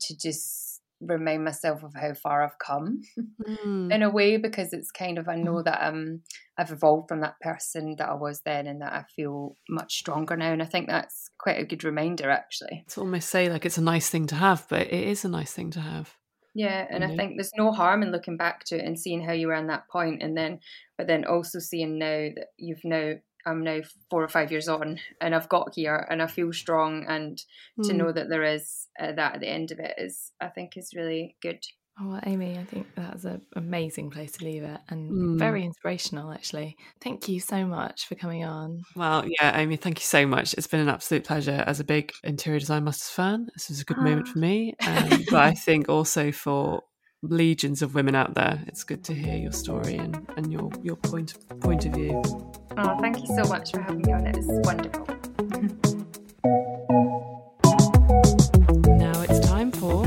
to 0.00 0.16
just 0.16 0.73
remind 1.06 1.44
myself 1.44 1.82
of 1.84 1.94
how 1.94 2.14
far 2.14 2.42
I've 2.42 2.58
come 2.58 3.02
Mm. 3.38 3.96
in 3.96 4.02
a 4.02 4.10
way 4.10 4.36
because 4.36 4.72
it's 4.72 4.90
kind 4.90 5.18
of 5.18 5.28
I 5.28 5.36
know 5.36 5.62
that 5.62 5.82
um 5.86 6.22
I've 6.58 6.70
evolved 6.72 7.08
from 7.08 7.20
that 7.20 7.40
person 7.40 7.96
that 7.98 8.08
I 8.08 8.14
was 8.14 8.42
then, 8.42 8.66
and 8.66 8.80
that 8.82 8.92
I 8.92 9.04
feel 9.14 9.56
much 9.68 9.96
stronger 9.98 10.36
now, 10.36 10.52
and 10.52 10.62
I 10.62 10.66
think 10.66 10.88
that's 10.88 11.30
quite 11.38 11.60
a 11.60 11.66
good 11.66 11.84
reminder 11.84 12.30
actually. 12.30 12.86
to 12.88 13.00
almost 13.00 13.28
say 13.30 13.48
like 13.50 13.64
it's 13.66 13.78
a 13.78 13.82
nice 13.82 14.08
thing 14.10 14.26
to 14.28 14.34
have, 14.36 14.66
but 14.68 14.82
it 14.82 14.92
is 14.92 15.24
a 15.24 15.28
nice 15.28 15.52
thing 15.52 15.70
to 15.72 15.80
have. 15.80 16.16
Yeah, 16.56 16.86
and 16.88 17.02
I 17.04 17.08
Mhm. 17.08 17.16
think 17.16 17.34
there's 17.36 17.50
no 17.56 17.72
harm 17.72 18.02
in 18.02 18.12
looking 18.12 18.36
back 18.36 18.62
to 18.66 18.76
it 18.78 18.84
and 18.84 18.98
seeing 18.98 19.24
how 19.24 19.32
you 19.32 19.48
were 19.48 19.54
in 19.54 19.66
that 19.66 19.88
point, 19.88 20.22
and 20.22 20.36
then, 20.36 20.60
but 20.96 21.08
then 21.08 21.24
also 21.24 21.58
seeing 21.58 21.98
now 21.98 22.28
that 22.36 22.48
you've 22.56 22.84
now, 22.84 23.14
I'm 23.46 23.62
now 23.62 23.80
four 24.10 24.22
or 24.22 24.28
five 24.28 24.50
years 24.50 24.68
on, 24.68 24.98
and 25.20 25.34
I've 25.34 25.48
got 25.48 25.74
here, 25.74 26.06
and 26.10 26.22
I 26.22 26.26
feel 26.26 26.52
strong, 26.52 27.04
and 27.08 27.38
to 27.84 27.92
Mm. 27.92 27.96
know 27.96 28.12
that 28.12 28.28
there 28.28 28.44
is 28.44 28.86
uh, 28.98 29.12
that 29.12 29.34
at 29.34 29.40
the 29.40 29.48
end 29.48 29.70
of 29.72 29.78
it 29.80 29.94
is, 29.98 30.32
I 30.40 30.48
think, 30.48 30.76
is 30.76 30.94
really 30.94 31.36
good. 31.42 31.64
Oh, 32.00 32.08
well, 32.08 32.20
Amy, 32.26 32.58
I 32.58 32.64
think 32.64 32.88
that's 32.96 33.24
an 33.24 33.40
amazing 33.54 34.10
place 34.10 34.32
to 34.32 34.44
leave 34.44 34.64
it 34.64 34.80
and 34.88 35.12
Mm. 35.12 35.38
very 35.38 35.64
inspirational, 35.64 36.32
actually. 36.32 36.76
Thank 37.00 37.28
you 37.28 37.38
so 37.38 37.64
much 37.66 38.06
for 38.08 38.16
coming 38.16 38.44
on. 38.44 38.82
Well, 38.96 39.24
yeah, 39.28 39.56
Amy, 39.58 39.76
thank 39.76 40.00
you 40.00 40.04
so 40.04 40.26
much. 40.26 40.54
It's 40.54 40.66
been 40.66 40.80
an 40.80 40.88
absolute 40.88 41.22
pleasure 41.24 41.62
as 41.66 41.78
a 41.78 41.84
big 41.84 42.12
Interior 42.24 42.58
Design 42.58 42.82
Masters 42.84 43.10
fan. 43.10 43.48
This 43.54 43.68
was 43.68 43.80
a 43.80 43.84
good 43.84 43.98
moment 43.98 44.26
Ah. 44.28 44.32
for 44.32 44.38
me, 44.40 44.74
um, 44.84 44.84
but 45.30 45.42
I 45.44 45.52
think 45.54 45.88
also 45.88 46.32
for 46.32 46.82
legions 47.22 47.80
of 47.80 47.94
women 47.94 48.14
out 48.16 48.34
there, 48.34 48.60
it's 48.66 48.82
good 48.84 49.04
to 49.04 49.14
hear 49.14 49.36
your 49.36 49.52
story 49.52 49.96
and, 49.96 50.28
and 50.36 50.52
your 50.52 50.70
your 50.82 50.96
point 50.96 51.34
point 51.60 51.86
of 51.86 51.92
view. 51.92 52.20
Oh, 52.76 52.98
thank 53.00 53.20
you 53.20 53.26
so 53.36 53.44
much 53.48 53.70
for 53.72 53.80
having 53.80 54.02
me 54.02 54.12
on. 54.12 54.26
It 54.26 54.36
was 54.36 54.46
wonderful. 54.64 55.06
Now 58.98 59.20
it's 59.22 59.40
time 59.46 59.70
for 59.72 60.04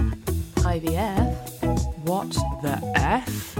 IVF. 0.62 1.36
What 2.06 2.30
the 2.62 2.80
F? 2.96 3.58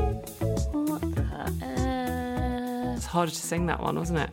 What 0.74 1.02
the 1.16 1.26
F? 1.62 2.96
It's 2.98 3.06
harder 3.06 3.32
to 3.32 3.36
sing 3.38 3.66
that 3.68 3.82
one, 3.82 3.98
wasn't 3.98 4.20
it? 4.20 4.30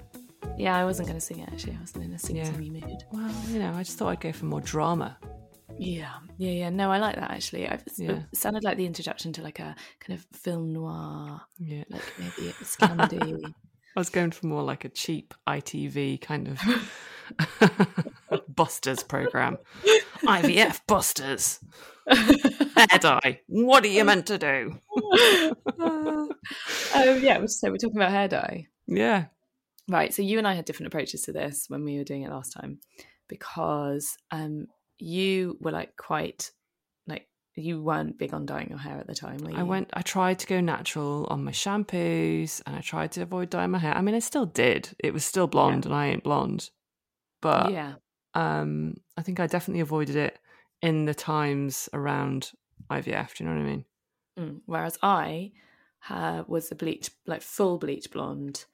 Yeah, 0.59 0.77
I 0.77 0.85
wasn't 0.85 1.09
going 1.09 1.19
to 1.19 1.25
sing 1.25 1.41
it 1.41 1.49
actually. 1.53 1.75
I 1.77 1.81
wasn't 1.81 2.05
in 2.05 2.13
a 2.13 2.19
sing 2.19 2.37
Yeah. 2.37 2.51
mood. 2.53 3.05
Well, 3.13 3.31
you 3.49 3.59
know, 3.59 3.73
I 3.73 3.83
just 3.83 3.99
thought 3.99 4.09
I'd 4.09 4.21
go 4.21 4.33
for 4.33 4.45
more 4.47 4.61
drama. 4.61 5.17
Yeah, 5.79 6.13
yeah, 6.39 6.51
yeah. 6.53 6.71
No, 6.71 6.91
I 6.93 6.99
like 6.99 7.17
that 7.17 7.31
actually. 7.31 7.67
I, 7.69 7.79
Yeah. 7.97 8.21
It 8.33 8.37
sounded 8.37 8.63
like 8.65 8.77
the 8.77 8.87
introduction 8.87 9.33
to 9.35 9.43
like 9.43 9.59
a 9.59 9.75
kind 10.01 10.19
of 10.19 10.27
film 10.39 10.73
noir, 10.73 11.41
Yeah. 11.59 11.85
like 11.91 12.03
maybe 12.19 12.51
a 12.51 12.53
Scandi. 12.65 13.53
I 13.97 14.01
was 14.01 14.11
going 14.11 14.33
for 14.33 14.47
more 14.47 14.63
like 14.63 14.85
a 14.85 14.89
cheap 14.89 15.35
ITV 15.47 16.21
kind 16.21 16.49
of 16.49 18.45
Busters 18.55 19.03
program. 19.05 19.59
IVF 20.23 20.81
Busters. 20.87 21.61
Hair 22.09 22.99
dye. 23.01 23.41
What 23.47 23.85
are 23.85 23.89
you 23.89 24.05
meant 24.05 24.27
to 24.27 24.39
do? 24.39 24.79
um, 25.81 26.29
yeah, 26.95 27.45
so 27.47 27.71
we're 27.71 27.77
talking 27.77 27.97
about 27.97 28.11
hair 28.11 28.29
dye. 28.29 28.67
Yeah. 28.87 29.27
Right. 29.89 30.13
So 30.13 30.23
you 30.23 30.39
and 30.39 30.49
I 30.49 30.55
had 30.55 30.65
different 30.65 30.89
approaches 30.89 31.23
to 31.23 31.33
this 31.33 31.67
when 31.69 31.85
we 31.85 31.99
were 31.99 32.05
doing 32.05 32.23
it 32.23 32.31
last 32.31 32.53
time 32.53 32.81
because 33.29 34.17
um, 34.31 34.67
you 34.99 35.57
were 35.61 35.73
like 35.73 35.97
quite 35.97 36.51
you 37.57 37.83
weren't 37.83 38.19
big 38.19 38.35
on 38.35 38.47
dyeing 38.47 38.69
your 38.69 38.79
hair 38.79 38.99
at 38.99 39.07
the 39.07 39.15
time. 39.15 39.39
Were 39.39 39.51
you? 39.51 39.57
I 39.57 39.63
went 39.63 39.91
I 39.95 40.03
tried 40.03 40.39
to 40.41 40.47
go 40.47 40.61
natural 40.61 41.27
on 41.31 41.45
my 41.45 41.53
shampoos 41.53 42.63
and 42.67 42.75
I 42.77 42.81
tried 42.81 43.13
to 43.13 43.23
avoid 43.23 43.51
dyeing 43.51 43.71
my 43.71 43.79
hair. 43.79 43.95
I 43.97 44.01
mean 44.01 44.15
I 44.15 44.21
still 44.21 44.47
did. 44.47 44.91
It 44.99 45.13
was 45.13 45.25
still 45.25 45.47
blonde 45.47 45.87
and 45.87 45.95
I 45.95 46.07
ain't 46.07 46.25
blonde. 46.25 46.71
But 47.41 47.73
yeah. 47.73 47.95
um 48.35 48.97
I 49.17 49.23
think 49.23 49.41
I 49.41 49.47
definitely 49.47 49.81
avoided 49.81 50.17
it 50.17 50.39
in 50.83 51.07
the 51.07 51.15
times 51.15 51.89
around 51.93 52.53
IVF, 52.91 53.35
do 53.35 53.45
you 53.45 53.51
know 53.51 53.57
what 53.57 53.63
I 53.63 53.71
mean? 53.71 53.85
Mm. 54.39 54.61
Whereas 54.67 54.99
I 55.03 55.53
uh, 56.11 56.45
was 56.47 56.71
a 56.71 56.75
bleach, 56.75 57.11
like 57.27 57.41
full 57.41 57.79
bleach 57.79 58.11
blonde, 58.11 58.67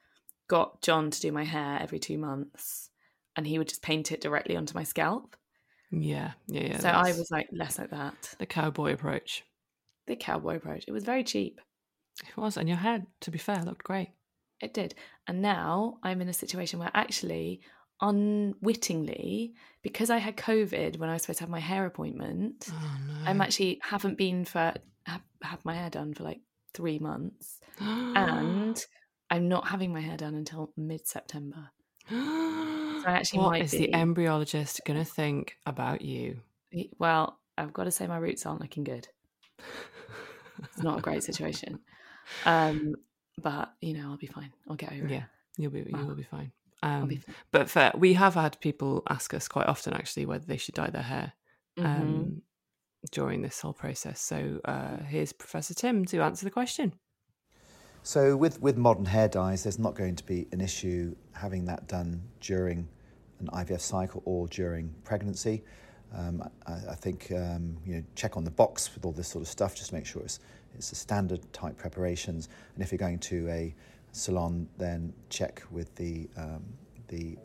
got 0.49 0.83
John 0.83 1.11
to 1.11 1.21
do 1.21 1.31
my 1.31 1.45
hair 1.45 1.79
every 1.81 1.99
two 1.99 2.19
months 2.19 2.91
and 3.37 3.47
he 3.47 3.59
would 3.59 3.69
just 3.69 3.83
paint 3.83 4.11
it 4.11 4.21
directly 4.21 4.57
onto 4.57 4.75
my 4.75 4.83
scalp. 4.83 5.37
Yeah, 5.91 6.33
yeah, 6.47 6.63
yeah. 6.63 6.79
so 6.79 6.89
I 6.89 7.13
was 7.13 7.31
like 7.31 7.49
less 7.53 7.79
like 7.79 7.91
that. 7.91 8.35
the 8.39 8.47
cowboy 8.47 8.93
approach. 8.93 9.45
The 10.07 10.17
cowboy 10.17 10.57
approach. 10.57 10.85
It 10.87 10.93
was 10.93 11.05
very 11.05 11.25
cheap. 11.25 11.61
It 12.23 12.37
was, 12.37 12.57
and 12.57 12.69
your 12.69 12.79
hair, 12.79 13.05
to 13.23 13.31
be 13.31 13.39
fair, 13.39 13.63
looked 13.65 13.85
great. 13.85 14.11
It 14.61 14.75
did. 14.75 14.95
And 15.27 15.41
now 15.43 15.99
I'm 16.03 16.21
in 16.21 16.29
a 16.29 16.33
situation 16.35 16.79
where 16.79 16.91
actually, 16.95 17.61
unwittingly, 18.01 19.55
because 19.83 20.11
I 20.11 20.19
had 20.19 20.37
COVID 20.37 20.99
when 20.99 21.09
I 21.09 21.15
was 21.15 21.23
supposed 21.23 21.39
to 21.39 21.45
have 21.45 21.51
my 21.51 21.61
hair 21.61 21.87
appointment, 21.87 22.69
Oh 22.71 22.99
no. 23.07 23.31
I'm 23.31 23.41
actually 23.41 23.81
haven't 23.83 24.19
been 24.19 24.45
for 24.45 24.75
have, 25.05 25.23
have 25.43 25.65
my 25.65 25.75
hair 25.75 25.91
done 25.91 26.15
for 26.15 26.25
like 26.25 26.41
three 26.75 26.99
months, 26.99 27.61
and 27.81 28.85
I'm 29.31 29.49
not 29.49 29.69
having 29.69 29.93
my 29.93 30.01
hair 30.01 30.17
done 30.17 30.35
until 30.35 30.73
mid 30.77 31.07
September. 31.07 31.71
I 33.07 33.13
actually 33.13 33.41
what 33.41 33.51
might 33.51 33.63
is 33.65 33.71
the 33.73 33.89
embryologist 33.93 34.81
going 34.85 34.99
to 34.99 35.05
think 35.05 35.57
about 35.67 36.03
you? 36.03 36.41
Well, 36.99 37.39
I've 37.59 37.73
got 37.73 37.85
to 37.85 37.91
say 37.91 38.07
my 38.07 38.17
roots 38.19 38.47
aren't 38.47 38.61
looking 38.61 38.85
good. 38.85 39.09
It's 40.63 40.83
not 40.83 40.99
a 40.99 41.03
great 41.03 41.23
situation, 41.23 41.79
um, 42.45 42.95
but 43.41 43.73
you 43.81 43.95
know 43.95 44.11
I'll 44.11 44.17
be 44.19 44.27
fine. 44.27 44.53
I'll 44.69 44.77
get 44.77 44.93
over 44.93 45.07
Yeah, 45.09 45.19
it. 45.19 45.23
you'll 45.63 45.71
be 45.73 45.87
you 45.89 46.07
will 46.07 46.15
be 46.15 46.23
fine. 46.23 46.53
Um, 46.83 47.09
be 47.09 47.17
fine. 47.17 47.35
but 47.51 47.69
fair, 47.71 47.93
we 47.97 48.13
have 48.15 48.35
had 48.35 48.61
people 48.61 49.03
ask 49.09 49.33
us 49.35 49.49
quite 49.49 49.67
often 49.67 49.93
actually 49.95 50.27
whether 50.27 50.45
they 50.45 50.57
should 50.59 50.75
dye 50.75 50.91
their 50.91 51.03
hair 51.03 51.33
Mhm. 51.79 51.85
um, 51.85 52.43
during 53.11 53.41
this 53.43 53.61
whole 53.61 53.73
process. 53.73 54.21
So 54.21 54.61
uh, 54.65 54.99
here's 55.05 55.33
Professor 55.33 55.73
Tim 55.75 56.05
to 56.07 56.21
answer 56.21 56.45
the 56.45 56.51
question. 56.51 56.93
So 58.03 58.37
with, 58.37 58.61
with 58.63 58.77
modern 58.77 59.05
hair 59.05 59.29
dyes, 59.29 59.63
there's 59.63 59.79
not 59.79 59.95
going 59.95 60.17
to 60.17 60.25
be 60.25 60.47
an 60.53 60.61
issue 60.61 61.15
having 61.33 61.67
that 61.67 61.87
done 61.87 62.23
during 62.41 62.89
an 63.41 63.49
IVF 63.49 63.81
cycle 63.81 64.23
or 64.25 64.47
during 64.49 64.95
pregnancy. 65.05 65.63
Um, 66.17 66.43
I, 66.67 66.73
I 66.91 66.95
think 66.95 67.31
um, 67.31 67.77
you 67.85 67.97
know 67.97 68.03
check 68.15 68.37
on 68.37 68.45
the 68.45 68.51
box 68.51 68.93
with 68.95 69.05
all 69.05 69.13
this 69.13 69.29
sort 69.29 69.43
of 69.43 69.49
stuff. 69.49 69.77
Just 69.77 69.91
to 69.91 69.95
make 69.95 70.07
sure 70.07 70.23
it's 70.23 70.41
it's 70.75 70.93
a 70.93 70.95
standard 70.95 71.41
type 71.53 71.77
preparations. 71.77 72.49
And 72.75 72.83
if 72.83 72.91
you're 72.91 72.99
going 72.99 73.19
to 73.21 73.49
a 73.49 73.75
salon, 74.13 74.69
then 74.77 75.13
check 75.29 75.63
with 75.71 75.95
the 75.95 76.29
um, 76.37 76.65
the 77.09 77.37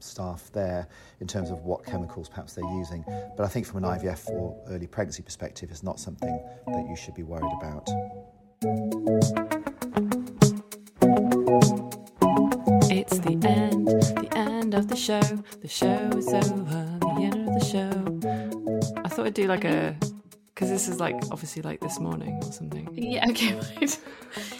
staff 0.00 0.50
there 0.52 0.88
in 1.20 1.26
terms 1.26 1.50
of 1.50 1.64
what 1.64 1.84
chemicals 1.84 2.28
perhaps 2.28 2.54
they're 2.54 2.72
using. 2.74 3.04
But 3.36 3.44
I 3.44 3.48
think 3.48 3.66
from 3.66 3.84
an 3.84 3.98
IVF 3.98 4.28
or 4.30 4.56
early 4.68 4.86
pregnancy 4.86 5.22
perspective, 5.22 5.70
it's 5.70 5.82
not 5.82 5.98
something 6.00 6.40
that 6.66 6.86
you 6.88 6.96
should 6.96 7.14
be 7.14 7.22
worried 7.22 7.52
about. 7.60 7.88
Show. 15.00 15.20
The 15.20 15.68
show 15.68 16.10
is 16.16 16.28
over. 16.28 16.98
The 17.00 17.22
end 17.22 17.48
of 17.48 17.54
the 17.54 17.64
show. 17.64 19.00
I 19.04 19.08
thought 19.08 19.26
I'd 19.26 19.34
do 19.34 19.46
like 19.46 19.64
a 19.64 19.96
because 20.54 20.68
this 20.68 20.88
is 20.88 21.00
like 21.00 21.16
obviously 21.30 21.62
like 21.62 21.80
this 21.80 21.98
morning 21.98 22.38
or 22.44 22.52
something. 22.52 22.86
Yeah, 22.92 23.26
okay, 23.30 23.54
right. 23.54 23.98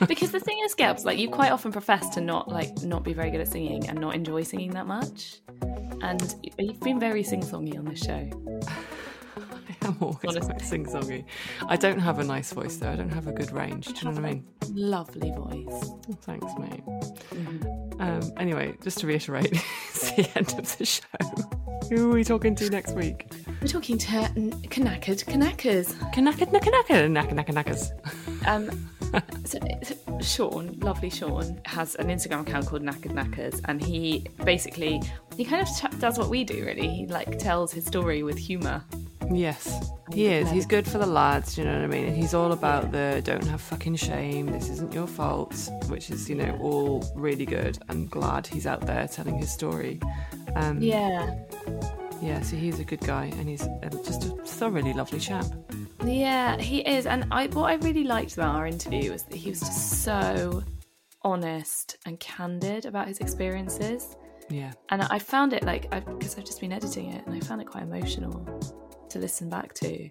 because 0.08 0.30
the 0.30 0.40
thing 0.40 0.58
is, 0.64 0.74
Gabs, 0.74 1.04
like 1.04 1.18
you 1.18 1.28
quite 1.28 1.52
often 1.52 1.72
profess 1.72 2.08
to 2.14 2.22
not 2.22 2.48
like 2.48 2.82
not 2.82 3.04
be 3.04 3.12
very 3.12 3.30
good 3.30 3.42
at 3.42 3.48
singing 3.48 3.86
and 3.86 4.00
not 4.00 4.14
enjoy 4.14 4.42
singing 4.42 4.70
that 4.70 4.86
much, 4.86 5.40
and 6.00 6.34
you've 6.58 6.80
been 6.80 6.98
very 6.98 7.22
sing-songy 7.22 7.78
on 7.78 7.84
this 7.84 8.02
show. 8.02 8.30
I 9.82 9.86
am 9.86 9.96
always 10.00 10.38
quite 10.38 10.62
sing-songy. 10.62 11.24
I 11.68 11.76
don't 11.76 11.98
have 11.98 12.18
a 12.18 12.24
nice 12.24 12.52
voice 12.52 12.76
though. 12.76 12.90
I 12.90 12.96
don't 12.96 13.12
have 13.12 13.26
a 13.26 13.32
good 13.32 13.52
range. 13.52 13.86
Do 13.88 13.92
you 13.94 14.04
know 14.04 14.10
what 14.12 14.24
I 14.24 14.32
mean? 14.34 14.44
Lovely 14.72 15.32
voice. 15.32 15.90
Thanks, 16.22 16.52
mate. 16.58 16.84
Mm-hmm. 16.86 17.79
Um, 18.00 18.32
anyway, 18.38 18.74
just 18.82 18.98
to 18.98 19.06
reiterate, 19.06 19.52
it's 19.88 20.10
the 20.12 20.30
end 20.36 20.54
of 20.58 20.78
the 20.78 20.86
show. 20.86 21.59
Who 21.90 22.10
are 22.10 22.14
we 22.14 22.22
talking 22.24 22.54
to 22.54 22.70
next 22.70 22.94
week? 22.94 23.26
We're 23.60 23.66
talking 23.66 23.98
to 23.98 24.16
n- 24.16 24.52
knackered 24.52 25.24
knackers. 25.24 25.92
Knackered, 26.12 26.50
knackered, 26.50 26.72
knackered, 26.72 27.10
knacker, 27.10 27.32
knacker, 27.34 27.52
knackers. 27.52 28.46
Um, 28.46 28.70
so, 29.44 29.58
so 29.82 30.18
Sean, 30.20 30.78
lovely 30.78 31.10
Sean, 31.10 31.60
has 31.66 31.96
an 31.96 32.06
Instagram 32.06 32.42
account 32.42 32.66
called 32.66 32.82
Knackered 32.82 33.12
Knackers, 33.12 33.60
and 33.64 33.82
he 33.82 34.24
basically 34.44 35.02
he 35.36 35.44
kind 35.44 35.62
of 35.62 35.68
ch- 35.68 35.98
does 35.98 36.16
what 36.16 36.28
we 36.30 36.44
do. 36.44 36.64
Really, 36.64 36.88
he 36.88 37.06
like 37.06 37.38
tells 37.38 37.72
his 37.72 37.84
story 37.86 38.22
with 38.22 38.38
humour. 38.38 38.84
Yes, 39.32 39.90
he 40.12 40.26
is. 40.26 40.50
He's 40.50 40.66
good 40.66 40.86
for 40.88 40.98
the 40.98 41.06
lads, 41.06 41.54
do 41.54 41.60
you 41.60 41.66
know 41.68 41.74
what 41.74 41.84
I 41.84 41.86
mean? 41.86 42.06
And 42.06 42.16
he's 42.16 42.34
all 42.34 42.50
about 42.52 42.90
the 42.90 43.20
don't 43.24 43.46
have 43.46 43.60
fucking 43.60 43.94
shame, 43.96 44.46
this 44.46 44.68
isn't 44.68 44.92
your 44.92 45.06
fault, 45.06 45.54
which 45.88 46.10
is, 46.10 46.28
you 46.28 46.34
know, 46.34 46.56
all 46.60 47.04
really 47.14 47.46
good. 47.46 47.78
I'm 47.88 48.06
glad 48.08 48.46
he's 48.46 48.66
out 48.66 48.80
there 48.86 49.06
telling 49.06 49.38
his 49.38 49.52
story. 49.52 50.00
Um, 50.56 50.82
Yeah, 50.82 51.30
Yeah, 52.22 52.42
so 52.42 52.56
he's 52.56 52.78
a 52.78 52.84
good 52.84 53.00
guy 53.00 53.24
and 53.38 53.48
he's 53.48 53.66
just 54.04 54.24
a 54.24 54.28
thoroughly 54.44 54.92
lovely 54.92 55.18
chap. 55.18 55.46
yeah, 56.04 56.58
he 56.58 56.80
is. 56.80 57.06
And 57.06 57.26
I 57.30 57.46
what 57.48 57.70
I 57.70 57.74
really 57.76 58.04
liked 58.04 58.34
about 58.34 58.54
our 58.56 58.66
interview 58.66 59.12
was 59.12 59.22
that 59.24 59.36
he 59.36 59.48
was 59.50 59.60
just 59.60 60.02
so 60.02 60.62
honest 61.22 61.96
and 62.06 62.18
candid 62.20 62.84
about 62.86 63.08
his 63.08 63.18
experiences. 63.18 64.16
Yeah. 64.50 64.72
and 64.88 65.02
I 65.02 65.20
found 65.20 65.52
it 65.52 65.62
like 65.62 65.88
because 65.90 66.36
I've 66.36 66.44
just 66.44 66.60
been 66.60 66.72
editing 66.72 67.12
it, 67.12 67.24
and 67.24 67.34
I 67.34 67.40
found 67.40 67.62
it 67.62 67.68
quite 67.68 67.84
emotional 67.84 68.44
to 69.08 69.18
listen 69.20 69.48
back 69.48 69.72
to, 69.74 70.10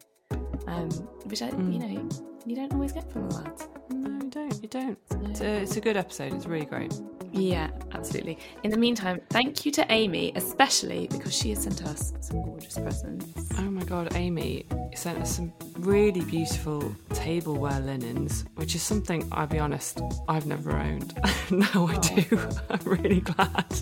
um, 0.66 0.90
which 1.26 1.42
I, 1.42 1.50
you 1.50 1.78
know, 1.80 2.10
you 2.46 2.56
don't 2.56 2.74
always 2.74 2.94
get 2.94 3.12
from 3.12 3.30
the 3.30 3.36
lads. 3.36 3.68
No, 3.90 4.10
you 4.10 4.30
don't. 4.30 4.64
You 4.64 4.70
don't. 4.70 4.98
It's 5.30 5.42
a, 5.42 5.62
it's 5.62 5.76
a 5.76 5.82
good 5.82 5.98
episode. 5.98 6.34
It's 6.34 6.46
really 6.46 6.66
great. 6.66 6.94
Yeah, 7.32 7.70
absolutely. 7.94 8.38
In 8.64 8.72
the 8.72 8.78
meantime, 8.78 9.22
thank 9.30 9.66
you 9.66 9.72
to 9.74 9.86
Amy, 9.92 10.32
especially 10.36 11.08
because 11.12 11.36
she 11.36 11.50
has 11.50 11.64
sent 11.64 11.84
us 11.86 12.14
some 12.22 12.44
gorgeous 12.44 12.78
presents. 12.78 13.50
Oh 13.58 13.70
my 13.70 13.84
god, 13.84 14.16
Amy 14.16 14.66
sent 14.96 15.20
us 15.20 15.36
some 15.36 15.54
really 15.78 16.22
beautiful 16.22 16.96
tableware 17.14 17.80
linens, 17.80 18.46
which 18.56 18.76
is 18.76 18.82
something, 18.82 19.28
I'll 19.32 19.48
be 19.48 19.60
honest, 19.60 20.02
I've 20.28 20.46
never 20.46 20.72
owned. 20.72 21.14
now 21.52 21.88
I 21.88 21.96
oh. 21.96 22.00
do. 22.00 22.50
I'm 22.70 22.80
really 22.86 23.22
glad. 23.22 23.82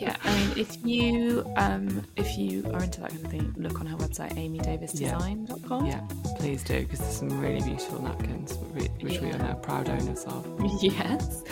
Yeah, 0.00 0.16
I 0.22 0.34
mean, 0.38 0.58
if 0.58 0.76
you 0.84 1.50
um, 1.56 2.04
if 2.16 2.38
you 2.38 2.64
are 2.72 2.82
into 2.82 3.00
that 3.00 3.10
kind 3.10 3.24
of 3.24 3.30
thing, 3.30 3.54
look 3.56 3.80
on 3.80 3.86
her 3.86 3.96
website, 3.96 4.32
amydavisdesign.com. 4.34 5.86
Yeah, 5.86 6.00
please 6.36 6.62
do, 6.62 6.80
because 6.80 7.00
there's 7.00 7.16
some 7.16 7.40
really 7.40 7.60
beautiful 7.62 8.02
napkins, 8.02 8.54
which 8.74 8.90
which 9.00 9.20
we 9.20 9.30
are 9.30 9.38
now 9.38 9.54
proud 9.54 9.88
owners 9.88 10.24
of. 10.24 10.46
Yes. 10.82 11.42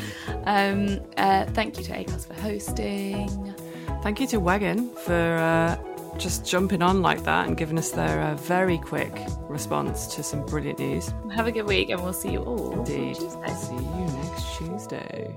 Um, 0.44 1.00
uh, 1.16 1.46
thank 1.46 1.78
you 1.78 1.84
to 1.84 1.92
Acast 1.92 2.28
for 2.28 2.34
hosting. 2.34 3.54
Thank 4.02 4.20
you 4.20 4.26
to 4.28 4.38
Wegan 4.38 4.94
for 4.94 5.12
uh, 5.12 5.76
just 6.18 6.46
jumping 6.46 6.82
on 6.82 7.02
like 7.02 7.24
that 7.24 7.46
and 7.46 7.56
giving 7.56 7.78
us 7.78 7.90
their 7.90 8.20
uh, 8.20 8.34
very 8.36 8.78
quick 8.78 9.12
response 9.48 10.14
to 10.14 10.22
some 10.22 10.44
brilliant 10.46 10.78
news. 10.78 11.12
Have 11.34 11.46
a 11.46 11.52
good 11.52 11.66
week, 11.66 11.90
and 11.90 12.02
we'll 12.02 12.12
see 12.12 12.32
you 12.32 12.42
all 12.42 12.72
Indeed. 12.72 13.16
See 13.16 13.74
you 13.74 14.06
next 14.22 14.58
Tuesday. 14.58 15.36